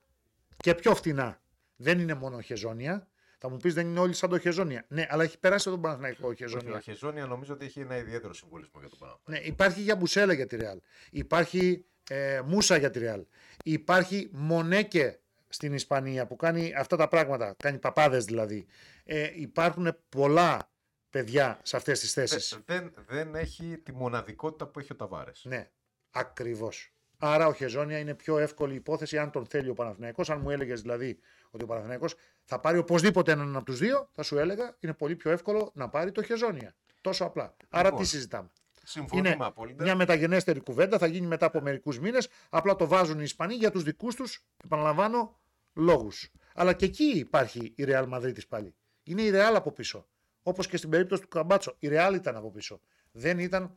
Και 0.57 0.75
πιο 0.75 0.95
φτηνά. 0.95 1.41
Δεν 1.75 1.99
είναι 1.99 2.13
μόνο 2.13 2.41
χεζόνια. 2.41 3.07
Θα 3.37 3.49
μου 3.49 3.57
πεις 3.57 3.73
δεν 3.73 3.87
είναι 3.87 3.99
όλοι 3.99 4.13
σαν 4.13 4.29
το 4.29 4.39
χεζόνια. 4.39 4.85
Ναι, 4.87 5.07
αλλά 5.09 5.23
έχει 5.23 5.39
περάσει 5.39 5.69
από 5.69 5.77
τον 5.77 5.85
Παναθηναϊκό 5.85 6.27
ο 6.27 6.29
Όχι, 6.29 6.37
χεζόνια. 6.43 6.75
ο 6.75 6.79
Χεζόνια 6.79 7.25
νομίζω 7.25 7.53
ότι 7.53 7.65
έχει 7.65 7.79
ένα 7.79 7.97
ιδιαίτερο 7.97 8.33
συμβολισμό 8.33 8.79
για 8.79 8.89
τον 8.89 8.99
Παναθηναϊκό. 8.99 9.43
Ναι, 9.43 9.51
υπάρχει 9.51 9.81
για 9.81 9.95
Μπουσέλα 9.95 10.33
για 10.33 10.45
τη 10.45 10.55
Ρεάλ. 10.55 10.79
Υπάρχει 11.11 11.85
ε, 12.09 12.41
Μούσα 12.45 12.77
για 12.77 12.89
τη 12.89 12.99
Ρεάλ. 12.99 13.25
Υπάρχει 13.63 14.29
Μονέκε 14.31 15.19
στην 15.47 15.73
Ισπανία 15.73 16.27
που 16.27 16.35
κάνει 16.35 16.73
αυτά 16.77 16.95
τα 16.97 17.07
πράγματα. 17.07 17.55
Κάνει 17.57 17.77
παπάδες 17.77 18.25
δηλαδή. 18.25 18.65
Ε, 19.03 19.29
υπάρχουν 19.35 19.97
πολλά 20.09 20.71
παιδιά 21.15 21.59
σε 21.63 21.75
αυτές 21.75 21.99
τις 21.99 22.13
θέσεις. 22.13 22.59
Δεν, 22.65 22.93
δεν 23.07 23.35
έχει 23.35 23.77
τη 23.77 23.93
μοναδικότητα 23.93 24.67
που 24.67 24.79
έχει 24.79 24.91
ο 24.91 24.95
Ταβάρες. 24.95 25.41
Ναι, 25.45 25.69
ακριβώς. 26.11 26.93
Άρα 27.17 27.47
ο 27.47 27.53
Χεζόνια 27.53 27.97
είναι 27.99 28.13
πιο 28.13 28.37
εύκολη 28.37 28.75
υπόθεση 28.75 29.17
αν 29.17 29.31
τον 29.31 29.45
θέλει 29.45 29.69
ο 29.69 29.73
Παναθηναϊκός. 29.73 30.29
Αν 30.29 30.39
μου 30.39 30.49
έλεγες 30.49 30.81
δηλαδή 30.81 31.19
ότι 31.49 31.63
ο 31.63 31.67
Παναθηναϊκός 31.67 32.15
θα 32.43 32.59
πάρει 32.59 32.77
οπωσδήποτε 32.77 33.31
έναν 33.31 33.55
από 33.55 33.65
τους 33.65 33.79
δύο, 33.79 34.09
θα 34.11 34.23
σου 34.23 34.37
έλεγα 34.37 34.75
είναι 34.79 34.93
πολύ 34.93 35.15
πιο 35.15 35.31
εύκολο 35.31 35.71
να 35.73 35.89
πάρει 35.89 36.11
το 36.11 36.23
Χεζόνια. 36.23 36.75
Τόσο 37.01 37.25
απλά. 37.25 37.55
Άρα 37.69 37.83
Λοιπόν, 37.83 38.01
τι 38.01 38.07
συζητάμε; 38.07 38.49
Συμφωνούμε 38.83 39.29
Είναι 39.29 39.45
απόλυτα. 39.45 39.83
μια 39.83 39.95
μεταγενέστερη 39.95 40.59
κουβέντα, 40.59 40.97
θα 40.97 41.07
γίνει 41.07 41.27
μετά 41.27 41.45
από 41.45 41.61
μερικούς 41.61 41.99
μήνες. 41.99 42.27
Απλά 42.49 42.75
το 42.75 42.87
βάζουν 42.87 43.19
οι 43.19 43.23
Ισπανοί 43.23 43.53
για 43.55 43.71
τους 43.71 43.83
δικούς 43.83 44.15
τους, 44.15 44.45
επαναλαμβάνω, 44.63 45.39
λόγους. 45.73 46.31
Αλλά 46.55 46.73
και 46.73 46.85
εκεί 46.85 47.17
υπάρχει 47.17 47.73
η 47.75 47.83
Real 47.87 48.09
Madrid 48.09 48.47
πάλι. 48.49 48.75
Είναι 49.03 49.21
η 49.21 49.31
Real 49.33 49.53
από 49.55 49.71
πίσω. 49.71 50.07
Όπως 50.47 50.67
και 50.67 50.77
στην 50.77 50.89
περίπτωση 50.89 51.21
του 51.21 51.27
Καμπάτσο. 51.27 51.75
Η 51.79 51.87
Real 51.91 52.11
ήταν 52.15 52.35
από 52.35 52.51
πίσω. 52.51 52.81
Δεν 53.11 53.39
ήταν 53.39 53.75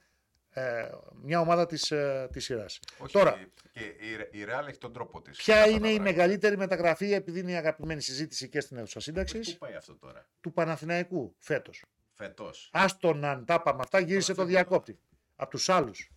ε, 0.51 0.89
μια 1.23 1.41
ομάδα 1.41 1.67
της, 1.67 1.91
ε, 1.91 2.29
της 2.33 2.45
σειράς. 2.45 2.81
Όχι, 2.99 3.13
Τώρα. 3.13 3.37
Και 3.73 3.85
η, 3.85 4.41
η 4.41 4.45
Real 4.49 4.67
έχει 4.69 4.79
τον 4.79 4.93
τρόπο 4.93 5.21
της. 5.23 5.37
Ποια 5.37 5.67
είναι 5.69 5.89
η 5.91 6.01
μεγαλύτερη 6.01 6.57
μεταγραφή, 6.57 7.13
επειδή 7.13 7.41
είναι 7.41 7.51
η 7.51 7.55
αγαπημένη 7.57 8.01
συζήτηση 8.03 8.49
και 8.49 8.61
στην 8.61 8.77
αίθουσα 8.77 9.01
σύνταξης, 9.01 9.53
Πού 9.53 9.59
πάει 9.59 9.75
αυτό 9.75 9.97
τώρα, 9.97 10.27
του 10.41 10.53
Παναθηναϊκού 10.53 11.35
φέτος. 11.39 11.85
φετό. 12.15 12.51
Άστον 12.71 13.25
αν 13.25 13.45
τα 13.45 13.55
είπαμε 13.55 13.81
αυτά, 13.83 13.99
γύρισε 13.99 14.29
το 14.35 14.35
φεύγουμε. 14.41 14.57
διακόπτη. 14.59 14.99
Από 15.37 15.51
τους 15.51 15.69
άλλους. 15.69 16.11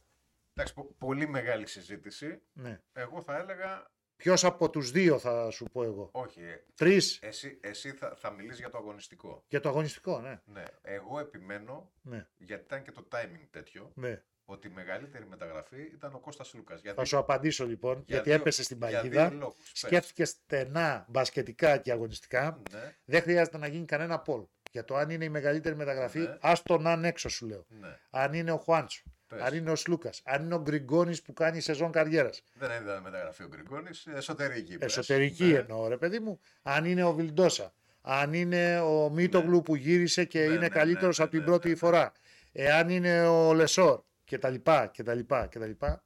Εντάξει, 0.53 0.73
πο- 0.73 0.95
πολύ 0.97 1.27
μεγάλη 1.27 1.67
συζήτηση. 1.67 2.41
Ναι. 2.53 2.81
Εγώ 2.93 3.21
θα 3.21 3.37
έλεγα. 3.37 3.91
Ποιος 4.21 4.43
από 4.43 4.69
τους 4.69 4.91
δύο 4.91 5.19
θα 5.19 5.49
σου 5.49 5.65
πω 5.71 5.83
εγώ; 5.83 6.09
Όχι, 6.13 6.41
ε, 6.41 6.63
Τρεις 6.75 7.19
εσύ, 7.21 7.57
εσύ 7.61 7.91
θα, 7.91 8.13
θα 8.17 8.31
μιλήσεις 8.31 8.59
για 8.59 8.69
το 8.69 8.77
αγωνιστικό. 8.77 9.43
για 9.47 9.59
το 9.59 9.69
αγωνιστικό, 9.69 10.19
ναι. 10.21 10.41
Ναι. 10.45 10.63
Εγώ 10.81 11.19
επιμένω, 11.19 11.91
ναι. 12.01 12.27
γιατί 12.37 12.63
ήταν 12.63 12.81
και 12.83 12.91
το 12.91 13.07
timing 13.11 13.47
τέτοιο, 13.51 13.91
ναι. 13.95 14.23
ότι 14.45 14.67
η 14.67 14.71
μεγαλύτερη 14.71 15.25
μεταγραφή 15.25 15.81
ήταν 15.81 16.13
ο 16.13 16.19
Κώστας 16.19 16.53
Λούκας. 16.53 16.81
Γιατί, 16.81 16.97
Θα 16.97 17.05
σου 17.05 17.17
απαντήσω 17.17 17.65
λοιπόν, 17.65 17.93
για 17.95 18.03
γιατί 18.05 18.29
δύο- 18.29 18.39
έπεσε 18.39 18.63
στην 18.63 18.77
για 18.77 18.87
παγίδα. 19.01 19.29
δύο 19.29 19.37
λόγους. 19.39 19.55
Πες. 19.57 19.71
Σκέφτηκε 19.73 20.25
στενά 20.25 21.05
μπασκετικά 21.09 21.77
και 21.77 21.91
αγωνιστικά. 21.91 22.61
Ναι, 22.71 22.95
Δεν 23.05 23.21
χρειάζεται 23.21 23.57
να 23.57 23.67
γίνει 23.67 23.85
κανένα 23.85 24.19
πόλ. 24.19 24.45
Για 24.71 24.83
το 24.85 24.95
αν 24.95 25.09
είναι 25.09 25.25
η 25.25 25.29
μεγαλύτερη 25.29 25.75
μεταγραφή, 25.75 26.19
Ναι. 26.19 26.37
ας 26.41 26.61
τον 26.63 26.87
αν 26.87 27.05
έξω 27.05 27.29
σου 27.29 27.45
λέω. 27.47 27.65
ναι. 27.69 27.97
Αν 28.09 28.33
είναι 28.33 28.51
ο 28.51 28.57
Χουάντσο, 28.57 29.03
Πες. 29.35 29.41
αν 29.41 29.53
είναι 29.53 29.71
ο 29.71 29.75
Σλούκας, 29.75 30.21
αν 30.25 30.43
είναι 30.43 30.55
ο 30.55 30.61
Γκριγκόνης 30.61 31.21
που 31.21 31.33
κάνει 31.33 31.59
σεζόν 31.59 31.91
καριέρας. 31.91 32.43
Δεν 32.53 32.81
ήταν 32.83 33.01
μεταγραφή 33.01 33.43
ο 33.43 33.47
Γκριγκόνης, 33.47 34.07
εσωτερική. 34.15 34.77
πες. 34.77 34.97
Εσωτερική 34.97 35.43
Ναι. 35.43 35.57
εννοώ, 35.57 35.87
ρε 35.87 35.97
παιδί 35.97 36.19
μου. 36.19 36.39
Αν 36.61 36.85
είναι 36.85 37.03
ο 37.03 37.13
Βιλντόσα. 37.13 37.73
Αν 38.01 38.33
είναι 38.33 38.79
ο 38.79 39.09
Μίτογλου 39.09 39.61
που 39.61 39.75
γύρισε 39.75 40.25
και 40.25 40.39
Ναι, 40.39 40.45
είναι 40.45 40.57
ναι, 40.57 40.67
καλύτερος 40.69 41.17
ναι, 41.17 41.23
ναι, 41.23 41.29
από 41.29 41.31
την 41.31 41.39
ναι, 41.39 41.45
πρώτη 41.45 41.67
ναι, 41.67 41.73
ναι. 41.73 41.79
φορά. 41.79 42.11
Εάν 42.51 42.89
είναι 42.89 43.27
ο 43.27 43.53
Λεσόρ 43.53 44.01
και 44.23 44.37
τα 44.37 44.49
λοιπά 44.49 44.87
και 44.87 45.03
τα 45.03 45.13
λοιπά 45.13 45.47
και 45.47 45.59
τα 45.59 45.65
λοιπά. 45.65 46.03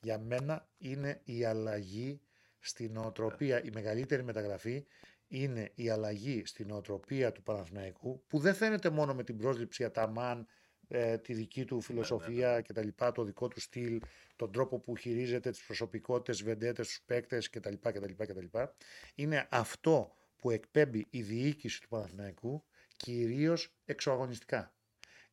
Για 0.00 0.18
μένα 0.18 0.68
είναι 0.78 1.20
η 1.24 1.44
αλλαγή 1.44 2.20
στην 2.58 2.92
νοοτροπία, 2.92 3.62
η 3.64 3.70
μεγαλύτερη 3.74 4.22
μεταγραφή 4.24 4.86
είναι 5.28 5.70
η 5.74 5.90
αλλαγή 5.90 6.42
στην 6.46 6.66
νοοτροπία 6.68 7.32
του 7.32 7.42
Παναθηναϊκού 7.42 8.22
που 8.26 8.38
δεν 8.38 8.54
φαίνεται 8.54 8.90
μόνο 8.90 9.14
με 9.14 9.22
την 9.24 9.36
πρόσληψη 9.36 9.84
Αταμάν, 9.84 10.46
ε, 10.88 11.18
τη 11.18 11.32
δική 11.34 11.64
του 11.64 11.80
φιλοσοφία 11.80 12.52
ναι. 12.54 12.62
και 12.62 12.72
τα 12.72 12.84
λοιπά, 12.84 13.12
το 13.12 13.22
δικό 13.24 13.48
του 13.48 13.60
στυλ, 13.60 14.00
τον 14.36 14.52
τρόπο 14.52 14.78
που 14.78 14.96
χειρίζεται 14.96 15.50
τις 15.50 15.64
προσωπικότητες, 15.64 16.42
βεντέτες, 16.42 16.86
τους 16.86 17.02
παίκτες 17.06 17.50
κτλ. 17.50 17.74
κτλ, 17.80 18.12
κτλ. 18.16 18.58
Είναι 19.14 19.48
αυτό 19.50 20.12
που 20.36 20.50
εκπέμπει 20.50 21.06
η 21.10 21.22
διοίκηση 21.22 21.80
του 21.80 21.88
Παναθηναϊκού 21.88 22.64
κυρίως 22.96 23.74
εξωαγωνιστικά. 23.84 24.72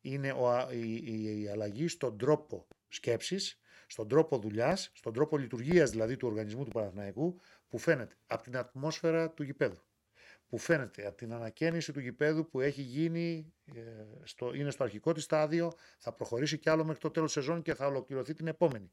Είναι 0.00 0.32
ο, 0.32 0.50
α- 0.50 0.72
η, 0.72 0.94
η- 0.94 1.42
η 1.42 1.48
αλλαγή 1.48 1.88
στον 1.88 2.18
τρόπο 2.18 2.66
σκέψης, 2.88 3.58
στον 3.86 4.08
τρόπο 4.08 4.38
δουλειάς, 4.38 4.90
στον 4.94 5.12
τρόπο 5.12 5.36
λειτουργίας 5.36 5.90
δηλαδή 5.90 6.16
του 6.16 6.28
οργανισμού 6.28 6.64
του 6.64 6.70
Παναθηναϊκού 6.70 7.40
που 7.68 7.78
φαίνεται 7.78 8.14
από 8.26 8.42
την 8.42 8.56
ατμόσφαιρα 8.56 9.30
του 9.30 9.42
γηπέδου. 9.42 9.85
Που 10.48 10.58
φαίνεται 10.58 11.06
από 11.06 11.16
την 11.16 11.32
ανακαίνιση 11.32 11.92
του 11.92 12.00
γηπέδου 12.00 12.48
που 12.48 12.60
έχει 12.60 12.82
γίνει, 12.82 13.52
ε, 13.74 13.80
στο, 14.24 14.54
είναι 14.54 14.70
στο 14.70 14.84
αρχικό 14.84 15.12
της 15.12 15.24
στάδιο, 15.24 15.72
θα 15.98 16.12
προχωρήσει 16.12 16.58
κι 16.58 16.70
άλλο 16.70 16.84
μέχρι 16.84 17.00
το 17.00 17.10
τέλος 17.10 17.32
σεζόν 17.32 17.62
και 17.62 17.74
θα 17.74 17.86
ολοκληρωθεί 17.86 18.34
την 18.34 18.46
επόμενη. 18.46 18.92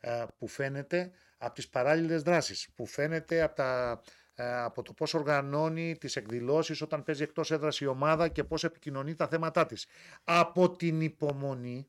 Ε, 0.00 0.24
που 0.38 0.46
φαίνεται 0.48 1.10
από 1.38 1.54
τις 1.54 1.68
παράλληλες 1.68 2.22
δράσεις, 2.22 2.68
που 2.74 2.86
φαίνεται 2.86 3.42
από, 3.42 3.54
τα, 3.54 4.00
ε, 4.34 4.54
από 4.62 4.82
το 4.82 4.92
πώς 4.92 5.14
οργανώνει 5.14 5.96
τις 5.98 6.16
εκδηλώσεις 6.16 6.80
όταν 6.80 7.02
παίζει 7.02 7.22
εκτός 7.22 7.50
έδρας 7.50 7.80
η 7.80 7.86
ομάδα 7.86 8.28
και 8.28 8.44
πώς 8.44 8.64
επικοινωνεί 8.64 9.14
τα 9.14 9.28
θέματά 9.28 9.66
της. 9.66 9.86
Από 10.24 10.76
την 10.76 11.00
υπομονή 11.00 11.88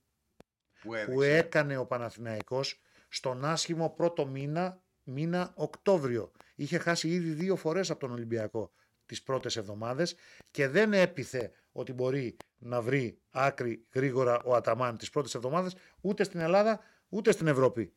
Που 0.81 0.87
που 0.87 0.93
έδειξε. 0.93 1.37
έκανε 1.37 1.77
ο 1.77 1.85
Παναθηναϊκός 1.85 2.81
στον 3.07 3.45
άσχημο 3.45 3.89
πρώτο 3.89 4.25
μήνα, 4.27 4.81
μήνα 5.03 5.51
Οκτώβριο. 5.55 6.31
Είχε 6.55 6.77
χάσει 6.77 7.09
ήδη 7.09 7.29
δύο 7.29 7.55
φορές 7.55 7.89
από 7.89 7.99
τον 7.99 8.11
Ολυμπιακό 8.11 8.71
τις 9.05 9.23
πρώτες 9.23 9.55
εβδομάδες 9.55 10.15
και 10.51 10.67
δεν 10.67 10.93
έπιθε 10.93 11.51
ότι 11.71 11.93
μπορεί 11.93 12.37
να 12.57 12.81
βρει 12.81 13.21
άκρη 13.31 13.85
γρήγορα 13.93 14.41
ο 14.43 14.55
Αταμάν 14.55 14.97
τις 14.97 15.09
πρώτες 15.09 15.35
εβδομάδες 15.35 15.75
ούτε 16.01 16.23
στην 16.23 16.39
Ελλάδα 16.39 16.79
ούτε 17.09 17.31
στην 17.31 17.47
Ευρώπη. 17.47 17.93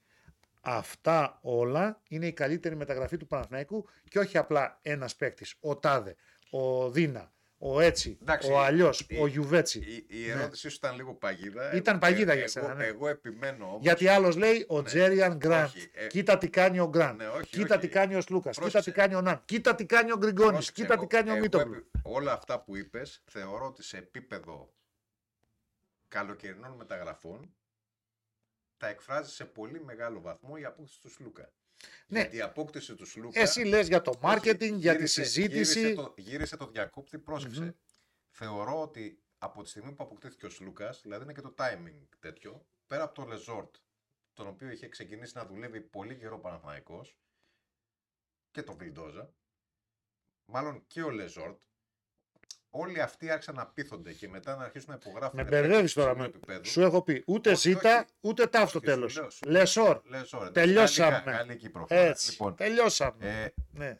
Αυτά 0.61 1.39
όλα 1.43 2.01
είναι 2.09 2.27
η 2.27 2.33
καλύτερη 2.33 2.77
μεταγραφή 2.77 3.17
του 3.17 3.27
Παναθηναϊκού 3.27 3.89
και 4.09 4.19
όχι 4.19 4.39
απλά 4.39 4.79
ένας 4.83 5.17
παίκτης. 5.17 5.55
Ο 5.61 5.77
Τάδε, 5.77 6.17
ο 6.51 6.91
Δίνα, 6.91 7.33
ο 7.61 7.81
Έτσι, 7.81 8.19
Εντάξει, 8.23 8.51
ο 8.51 8.61
Αλλιώς, 8.61 9.01
η- 9.09 9.19
ο 9.21 9.27
Γιουβέτσι. 9.27 9.79
Η, 9.79 10.07
η 10.09 10.31
ερώτησή 10.31 10.69
σου 10.69 10.77
ήταν 10.77 10.97
λίγο 10.97 11.15
παγίδα. 11.15 11.73
Ήταν 11.75 11.95
Εγώ- 11.95 11.99
παγίδα 12.07 12.33
για 12.33 12.43
εγώ- 12.43 12.51
σένα, 12.53 12.75
ναι. 12.75 12.85
Εγώ 12.87 13.09
επιμένω 13.09 13.65
όμως. 13.65 13.83
Γιατί 13.83 14.09
άλλος 14.09 14.37
λέει 14.37 14.65
ο 14.69 14.77
Ναι. 14.81 14.83
Τζέριαν 14.85 15.37
Γκραντ. 15.37 15.65
Όχι, 15.67 15.91
ε, 15.95 16.07
Κοίτα 16.07 16.39
τι 16.39 16.49
κάνει 16.51 16.79
ο 16.81 16.89
Γκραντ. 16.89 17.17
Ναι, 17.17 17.29
όχι, 17.29 17.47
Κοίτα 17.51 17.75
όχι. 17.77 17.87
τι 17.87 17.93
κάνει 17.93 18.15
ο 18.15 18.21
Σλούκας. 18.21 18.55
Κοίτα 18.55 18.61
Πρόσεξε. 18.71 18.91
τι 18.91 18.97
κάνει 18.97 19.15
ο 19.15 19.21
Ναν. 19.21 19.43
Κοίτα 19.45 19.75
τι 19.75 19.87
κάνει 19.87 20.13
ο 20.13 20.17
Γκριγκόνης. 20.17 20.51
Πρόσεξε, 20.51 20.73
Κοίτα 20.83 20.89
τι 20.95 20.99
εγώ- 21.01 21.07
κάνει 21.07 21.29
ο 21.29 21.33
εγώ 21.33 21.41
Μίτογλου. 21.41 21.75
επι- 21.75 21.87
Όλα 22.03 22.33
αυτά 22.33 22.61
που 22.63 22.77
είπες 22.77 23.23
θεωρώ 23.31 23.67
ότι 23.67 23.83
σε 23.83 23.97
επίπεδο 23.97 24.75
καλοκαιρινών 26.09 26.73
μεταγραφών 26.77 27.55
τα 28.77 28.89
εκφράζεις 28.89 29.35
σε 29.35 29.45
πολύ 29.45 29.81
μεγάλο 29.85 30.21
βαθμό 30.21 30.55
η 30.59 30.65
απόκτηση 30.65 31.01
του 31.01 31.11
Σλούκα. 31.11 31.53
Ναι. 32.07 32.21
Γιατί 32.21 32.37
η 32.37 32.41
απόκτηση 32.41 32.95
του 32.95 33.07
Σλούκα. 33.07 33.41
Εσύ 33.41 33.61
λες 33.65 33.89
για 33.89 34.03
το 34.03 34.11
Όχι, 34.11 34.21
marketing, 34.23 34.59
για 34.59 34.93
τη 34.93 34.97
γύρισε- 34.97 35.25
συζήτηση. 35.25 35.79
Γύρισε 35.81 35.95
το, 35.95 36.15
γύρισε 36.17 36.57
το 36.57 36.67
διακόπτη, 36.67 37.19
πρόσεξε. 37.19 37.61
Μμμ. 37.61 37.71
Θεωρώ 38.31 38.81
ότι 38.83 39.23
από 39.39 39.63
τη 39.63 39.69
στιγμή 39.69 39.93
που 39.93 40.03
αποκτήθηκε 40.03 40.47
ο 40.47 40.51
Σλούκας, 40.51 41.01
δηλαδή 41.03 41.23
είναι 41.25 41.33
και 41.33 41.41
το 41.41 41.55
timing 41.59 42.03
τέτοιο, 42.19 42.67
πέρα 42.87 43.03
από 43.03 43.15
το 43.15 43.25
Λεσόρ, 43.25 43.77
τον 44.35 44.47
οποίο 44.47 44.71
είχε 44.71 44.89
ξεκινήσει 44.89 45.33
να 45.37 45.47
δουλεύει 45.47 45.81
πολύ 45.81 46.17
καιρό 46.17 46.39
Παναθηναϊκός, 46.41 47.17
και 48.51 48.63
το 48.63 48.77
Βιλντόζα, 48.77 49.35
μάλλον 50.45 50.87
και 50.87 51.03
ο 51.03 51.11
Λεζόρτ, 51.11 51.63
όλοι 52.81 53.01
αυτοί 53.03 53.31
άρχισαν 53.31 53.55
να 53.55 53.67
πείθονται 53.67 54.13
και 54.13 54.29
μετά 54.29 54.57
να 54.57 54.65
αρχίσουν 54.65 54.91
να 54.91 54.99
υπογράφουν. 55.07 55.37
Με 55.37 55.43
παίκτες 55.45 55.61
μπερδεύει 55.61 55.93
τώρα. 55.93 56.11
υψηλού 56.11 56.29
Με... 56.31 56.37
επίπεδου. 56.37 56.67
Σου 56.67 56.81
έχω 56.83 57.03
πει 57.03 57.23
ούτε 57.27 57.51
Όχι, 57.51 57.59
ζήτα 57.59 57.97
όχι. 57.97 58.05
ούτε 58.21 58.47
ταυ 58.47 58.69
στο 58.69 58.79
Όχι, 58.79 58.89
σου 58.89 58.95
τέλος. 58.95 59.15
λέω, 59.17 59.31
σου 59.31 59.45
λέω. 59.47 59.61
Λεσόρ. 59.61 60.01
Λεζόρτ, 60.05 60.53
Τελειώσαμε. 60.53 61.11
Γαλλικά- 61.11 61.31
γαλλική 61.37 61.69
προφορά. 61.71 62.01
Έτσι. 62.01 62.31
Λοιπόν, 62.31 62.55
Τελειώσαμε. 62.55 63.43
ε, 63.45 63.53
ναι. 63.71 63.97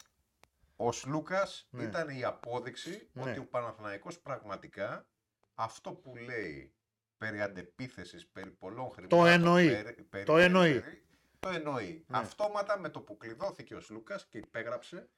Ο 0.77 0.93
Σλούκας 0.93 1.67
Ναι. 1.71 1.83
ήταν 1.83 2.09
η 2.09 2.25
απόδειξη 2.25 3.09
Ναι. 3.13 3.31
ότι 3.31 3.39
ο 3.39 3.45
Παναθηναϊκός 3.45 4.19
πραγματικά 4.21 5.07
αυτό 5.55 5.91
που 5.93 6.17
λέει 6.17 6.73
περί 7.19 7.41
αντεπίθεσης, 7.41 8.27
περί 8.27 8.51
πολλών 8.51 8.91
χρημάτων. 8.91 9.27
εννοεί. 9.27 9.69
περί- 9.69 10.03
περί- 10.03 10.27
Το 10.27 10.33
περί- 10.33 10.47
εννοεί. 10.47 10.81
περί- 10.81 11.03
το 11.41 11.49
εννοεί. 11.49 12.05
Ναι. 12.09 12.19
Αυτόματα 12.19 12.79
με 12.79 12.89
το 12.89 13.01
που 13.01 13.17
κλειδώθηκε 13.17 13.75
ο 13.75 13.81
Σλούκας 13.81 14.27
και 14.27 14.39
υπέγραψε 14.39 15.09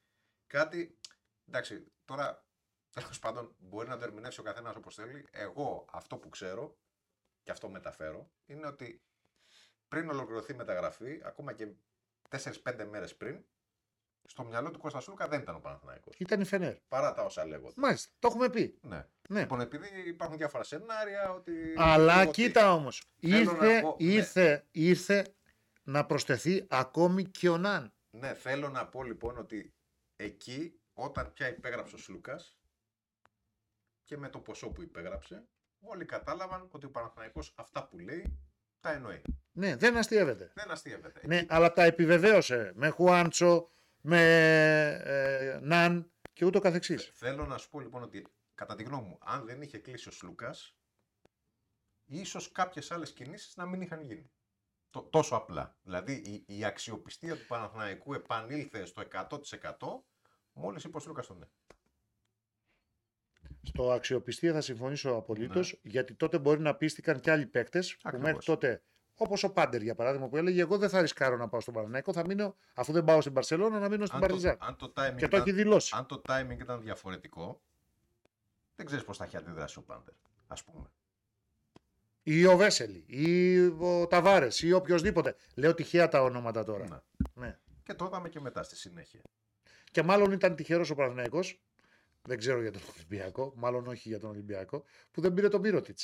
κάτι. 0.46 0.98
Εντάξει, 1.48 1.86
τώρα 2.04 2.44
τέλος 2.90 3.18
πάντων 3.18 3.54
μπορεί 3.58 3.88
να 3.88 3.96
το 3.98 4.04
ερμηνεύσει 4.04 4.40
ο 4.40 4.42
καθένας 4.42 4.76
όπως 4.76 4.94
θέλει. 4.94 5.28
Εγώ 5.30 5.84
αυτό 5.92 6.16
που 6.16 6.28
ξέρω 6.28 6.76
και 7.42 7.50
αυτό 7.50 7.68
μεταφέρω 7.68 8.30
είναι 8.46 8.66
ότι 8.66 9.02
πριν 9.88 10.10
ολοκληρωθεί 10.10 10.52
η 10.52 10.56
μεταγραφή, 10.56 11.20
ακόμα 11.24 11.52
και 11.52 11.68
4-5 12.28 12.86
μέρες 12.90 13.16
πριν, 13.16 13.44
στο 14.24 14.44
μυαλό 14.44 14.70
του 14.70 14.78
Κώστα 14.78 15.00
Σλούκα 15.00 15.28
δεν 15.28 15.40
ήταν 15.40 15.54
ο 15.54 15.58
Παναθηναϊκός. 15.60 16.14
Ήταν 16.18 16.40
η 16.40 16.44
Φενέρ. 16.44 16.74
Παρά 16.88 17.12
τα 17.12 17.22
όσα 17.24 17.44
λέγονται. 17.46 17.74
Μάλιστα. 17.76 18.10
Το 18.18 18.28
έχουμε 18.28 18.50
πει. 18.50 18.78
Ναι. 18.82 19.06
Ναι. 19.28 19.40
Λοιπόν, 19.40 19.60
επειδή 19.60 19.88
υπάρχουν 20.08 20.36
διάφορα 20.36 20.64
σενάρια, 20.64 21.30
ότι. 21.32 21.74
Αλλά 21.76 22.22
ότι- 22.22 22.30
κοίτα 22.30 22.72
όμως. 22.72 23.02
Θέλω 23.20 23.34
να 23.52 23.66
Ήρθε, 23.66 23.80
πω, 23.80 23.96
ναι. 24.00 24.12
ήρθε, 24.12 24.66
ήρθε 24.70 25.34
να 25.82 26.06
προσθεθεί 26.06 26.66
ακόμη 26.68 27.24
και 27.24 27.48
ο 27.48 27.56
Ναν. 27.58 27.92
Ναι, 28.10 28.34
θέλω 28.34 28.68
να 28.68 28.88
πω 28.88 29.02
λοιπόν 29.02 29.38
ότι 29.38 29.74
εκεί, 30.16 30.80
όταν 30.92 31.32
πια 31.32 31.48
υπέγραψε 31.48 31.94
ο 31.94 31.98
Σλούκας 31.98 32.56
και 34.10 34.16
με 34.16 34.28
το 34.28 34.38
ποσό 34.38 34.68
που 34.70 34.82
υπέγραψε, 34.82 35.44
όλοι 35.80 36.04
κατάλαβαν 36.04 36.68
ότι 36.70 36.86
ο 36.86 36.90
Παναθηναϊκός 36.90 37.52
αυτά 37.56 37.86
που 37.88 37.98
λέει 37.98 38.38
τα 38.80 38.92
εννοεί. 38.92 39.22
Ναι, 39.52 39.76
δεν 39.76 39.96
αστείευεται. 39.96 40.50
Δεν 40.54 40.70
αστείευεται. 40.70 41.26
Ναι, 41.26 41.36
Εκεί- 41.36 41.52
αλλά 41.52 41.72
τα 41.72 41.82
επιβεβαίωσε 41.84 42.72
με 42.74 42.88
Χουάντσο, 42.88 43.70
με 44.00 44.20
ε, 45.04 45.58
Ναν 45.62 46.12
και 46.32 46.44
ούτω 46.44 46.58
καθεξής. 46.58 47.10
Θέλω 47.14 47.46
να 47.46 47.58
σου 47.58 47.70
πω 47.70 47.80
λοιπόν 47.80 48.02
ότι 48.02 48.26
κατά 48.54 48.74
τη 48.74 48.82
γνώμη 48.82 49.08
μου, 49.08 49.18
αν 49.20 49.46
δεν 49.46 49.62
είχε 49.62 49.78
κλείσει 49.78 50.08
ο 50.08 50.12
Σλούκας, 50.12 50.76
ίσως 52.04 52.52
κάποιες 52.52 52.90
άλλες 52.90 53.12
κινήσεις 53.12 53.56
να 53.56 53.66
μην 53.66 53.80
είχαν 53.80 54.00
γίνει. 54.00 54.30
Το, 54.90 55.02
τόσο 55.02 55.36
απλά. 55.36 55.76
Δηλαδή 55.82 56.12
η, 56.12 56.44
η 56.56 56.64
αξιοπιστία 56.64 57.36
του 57.36 57.46
Παναθηναϊκού 57.46 58.14
επανήλθε 58.14 58.84
στο 58.84 59.02
100% 59.12 59.34
μόλις 60.52 60.84
είπε 60.84 60.96
ο 60.96 61.00
Σλούκας 61.00 61.26
τον 61.26 61.38
ναι. 61.38 61.46
Στο 63.62 63.92
αξιοπιστία 63.92 64.52
θα 64.52 64.60
συμφωνήσω 64.60 65.10
απολύτως, 65.10 65.78
Ναι. 65.82 65.90
γιατί 65.90 66.14
τότε 66.14 66.38
μπορεί 66.38 66.60
να 66.60 66.74
πίστηκαν 66.74 67.20
και 67.20 67.30
άλλοι 67.30 67.46
παίκτες 67.46 67.92
που 67.94 68.00
Ακριβώς. 68.04 68.28
μέχρι 68.30 68.44
τότε. 68.44 68.82
Όπως 69.14 69.42
ο 69.44 69.52
Πάντερ 69.52 69.82
για 69.82 69.94
παράδειγμα, 69.94 70.28
που 70.28 70.36
έλεγε: 70.36 70.60
Εγώ 70.60 70.78
δεν 70.78 70.88
θα 70.88 71.00
ρισκάρω 71.00 71.36
να 71.36 71.48
πάω 71.48 71.60
στον 71.60 71.74
Παναθηναϊκό, 71.74 72.12
θα 72.12 72.26
μείνω, 72.26 72.56
αφού 72.74 72.92
δεν 72.92 73.04
πάω 73.04 73.20
στην 73.20 73.32
Παρσελόνα, 73.32 73.78
να 73.78 73.88
μείνω 73.88 74.06
στην 74.06 74.14
Αν 74.16 74.20
το, 74.22 74.26
Παρτιζάν. 74.26 74.56
αν, 74.60 74.76
το 74.76 74.92
timing 74.96 75.14
Και 75.16 75.28
το 75.28 75.36
ήταν, 75.36 75.40
έχει 75.40 75.52
δηλώσει. 75.52 75.94
αν 75.96 76.06
το 76.06 76.22
timing 76.28 76.58
ήταν 76.60 76.80
διαφορετικό, 76.82 77.60
δεν 78.76 78.86
ξέρεις 78.86 79.04
πώς 79.04 79.16
θα 79.16 79.24
έχει 79.24 79.36
αντιδράσει 79.36 79.78
ο 79.78 79.82
Πάντερ, 79.82 80.14
ας 80.46 80.64
πούμε. 80.64 80.90
Ή 82.22 82.46
ο 82.46 82.56
Βέσελη, 82.56 83.04
ή 83.06 83.58
ο 83.66 84.06
Ταβάρες, 84.06 84.62
ή 84.62 84.72
οποιοδήποτε. 84.72 85.34
Λέω 85.54 85.74
τυχαία 85.74 86.08
τα 86.08 86.22
ονόματα 86.22 86.64
τώρα. 86.64 86.84
Ναι. 86.88 87.46
Ναι. 87.46 87.58
Και 87.82 87.94
το 87.94 88.04
είδαμε 88.04 88.28
και 88.28 88.40
μετά 88.40 88.62
στη 88.62 88.76
συνέχεια. 88.76 89.20
Και 89.90 90.02
μάλλον 90.02 90.32
ήταν 90.32 90.54
τυχερός 90.54 90.90
ο 90.90 90.94
Παναθηναϊκός, 90.94 91.60
δεν 92.22 92.38
ξέρω 92.38 92.60
για 92.60 92.70
τον 92.70 92.80
Ολυμπιακό, 92.96 93.52
μάλλον 93.56 93.86
όχι 93.86 94.08
για 94.08 94.18
τον 94.18 94.30
Ολυμπιακό, 94.30 94.84
που 95.10 95.20
δεν 95.20 95.34
πήρε 95.34 95.48
τον 95.48 95.62
Πύρωτιτ. 95.62 95.98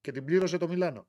Και 0.00 0.12
την 0.12 0.24
πλήρωσε 0.24 0.58
το 0.58 0.68
Μιλάνο. 0.68 1.06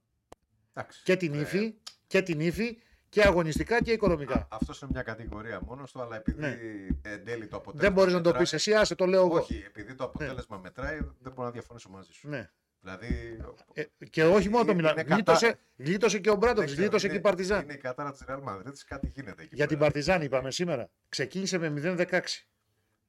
Εντάξει. 0.74 1.02
Και 1.04 1.16
την 1.16 1.34
Ε, 1.34 1.40
ύφη, 1.40 1.74
και 2.08 2.22
την 2.22 2.40
ύφη, 2.40 2.78
και 3.10 3.22
αγωνιστικά 3.24 3.82
και 3.84 3.92
οικονομικά. 3.92 4.48
Αυτό 4.52 4.74
είναι 4.82 4.92
μια 4.94 5.02
κατηγορία 5.04 5.62
μόνος 5.62 5.92
του, 5.92 6.02
αλλά 6.02 6.16
επειδή 6.16 6.40
Ναι. 6.40 6.58
εν 7.02 7.24
τέλει 7.26 7.48
το 7.48 7.56
αποτέλεσμα. 7.58 7.82
δεν 7.82 7.92
μπορείς 7.92 8.14
να 8.14 8.20
το 8.22 8.26
μετράει- 8.30 8.44
πεις 8.44 8.54
εσύ, 8.54 8.74
άσε 8.74 8.96
το 8.96 9.06
λέω 9.06 9.26
εγώ. 9.26 9.36
Όχι, 9.38 9.64
επειδή 9.68 9.96
το 9.96 10.04
αποτέλεσμα 10.04 10.58
μετράει, 10.58 10.98
δεν 10.98 11.32
μπορώ 11.34 11.44
να 11.48 11.52
διαφωνήσω 11.52 11.90
μαζί 11.90 12.12
σου. 12.14 12.30
Ναι. 12.30 12.50
Δηλαδή. 12.80 13.38
Ε, 13.74 13.84
και 14.10 14.24
όχι 14.24 14.50
μόνο 14.50 14.64
το 14.66 14.72
Είναι- 14.72 14.82
Μιλάνο. 14.82 15.00
είναι 15.00 15.04
κατά- 15.10 15.16
Γλίτωσε, 15.34 15.60
γλίτωσε 15.76 16.20
και 16.20 16.30
ο 16.30 16.36
Μπράντοβιτ, 16.36 16.58
δεν 16.58 16.66
ξέρω, 16.68 16.82
γλίτωσε 16.82 17.06
είναι- 17.06 17.16
και 17.16 17.20
η 17.20 17.24
Παρτιζάν. 17.24 17.64
Είναι 17.64 17.74
η 17.74 17.78
κατάρα 17.78 18.12
της 18.12 18.24
Real 18.28 18.44
Madrid, 18.44 18.72
κάτι 18.88 19.08
γίνεται 19.16 19.44
εκεί. 19.44 19.56
Για 19.56 19.68
την 19.68 19.78
πέρα. 19.78 19.90
Παρτιζάν 19.90 20.22
είπαμε 20.22 20.52
σήμερα. 20.52 20.90
Ξεκίνησε 21.10 21.58
με 21.58 21.70
0-16. 21.70 22.48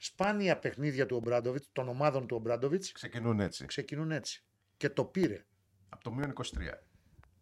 Σπάνια 0.00 0.58
παιχνίδια 0.58 1.06
του 1.06 1.16
Ομπράντοβιτς, 1.16 1.68
των 1.72 1.88
ομάδων 1.88 2.26
του 2.26 2.36
Ομπράντοβιτς, 2.36 2.92
Ξεκινούν 2.92 3.40
έτσι. 3.40 3.66
ξεκινούν 3.66 4.10
έτσι. 4.10 4.44
Και 4.76 4.88
το 4.90 5.04
πήρε. 5.04 5.44
Από 5.88 6.02
το 6.04 6.12
μείον 6.12 6.30
23. 6.30 6.42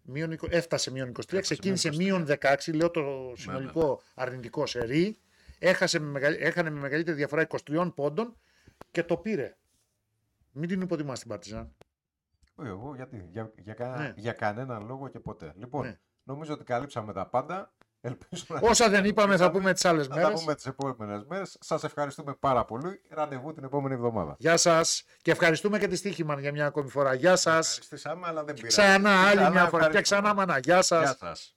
Μείον, 0.02 0.32
εικο- 0.32 0.46
έφτασε 0.50 0.90
μείον 0.90 1.08
23, 1.08 1.18
Έφτασε 1.18 1.40
ξεκίνησε 1.40 1.88
μείον 1.88 2.22
μείον 2.22 2.38
16, 2.40 2.74
λέω 2.74 2.90
το 2.90 3.32
συνολικό 3.36 3.88
ναι. 3.90 4.22
αρνητικό 4.24 4.66
σερί. 4.66 5.18
Έχασε 5.58 5.98
με, 5.98 6.06
μεγαλ- 6.10 6.40
έχανε 6.40 6.70
με 6.70 6.80
μεγαλύτερη 6.80 7.16
διαφορά 7.16 7.46
23 7.66 7.92
πόντων 7.94 8.36
και 8.90 9.02
το 9.02 9.16
πήρε. 9.16 9.56
Μην 10.52 10.68
την 10.68 10.80
υποτιμάς 10.80 11.18
την 11.18 11.28
Παρτιζάν. 11.28 11.74
Όχι, 12.54 12.68
εγώ 12.68 12.94
γιατί. 12.94 13.28
Για, 13.30 13.52
για, 13.58 13.74
κα- 13.74 13.96
Ναι. 13.96 14.12
για 14.16 14.32
κανέναν 14.32 14.86
λόγο 14.86 15.08
και 15.08 15.20
ποτέ. 15.20 15.52
Λοιπόν, 15.56 15.86
Ναι. 15.86 15.98
νομίζω 16.22 16.52
ότι 16.52 16.64
καλύψαμε 16.64 17.12
τα 17.12 17.26
πάντα. 17.28 17.74
Ελπίζω 18.00 18.44
να. 18.48 18.60
Όσα 18.62 18.88
δεν 18.88 19.04
είπαμε 19.04 19.36
θα 19.36 19.50
πούμε 19.50 19.72
τις 19.72 19.84
άλλες 19.84 20.06
Θα 20.06 20.14
τα 20.14 20.20
μέρες. 20.20 20.40
πούμε 20.40 20.54
τις 20.54 20.66
επόμενες 20.66 21.24
μέρες. 21.28 21.56
Σας 21.60 21.84
ευχαριστούμε 21.84 22.34
πάρα 22.40 22.64
πολύ. 22.64 23.00
Ραντεβού 23.08 23.52
την 23.52 23.64
επόμενη 23.64 23.94
εβδομάδα. 23.94 24.34
Γεια 24.38 24.56
σας 24.56 25.02
και 25.22 25.30
ευχαριστούμε 25.30 25.78
και 25.78 25.88
τη 25.88 25.96
Στίχημαν 25.96 26.38
για 26.38 26.52
μια 26.52 26.66
ακόμη 26.66 26.90
φορά. 26.90 27.14
Γεια 27.14 27.36
σας. 27.36 27.68
Ευχαριστήσαμε, 27.68 28.26
αλλά 28.26 28.44
δεν 28.44 28.54
πειράζει. 28.54 28.76
Ξανά 28.76 29.10
άλλη 29.26 29.40
μια 29.40 29.48
φορά 29.48 29.60
και 29.60 29.66
ευχαριστούμε. 29.66 30.00
ξανά 30.00 30.34
μανά. 30.34 30.58
Γεια 30.58 30.82
σας. 30.82 31.02
Γεια 31.02 31.16
σας. 31.18 31.54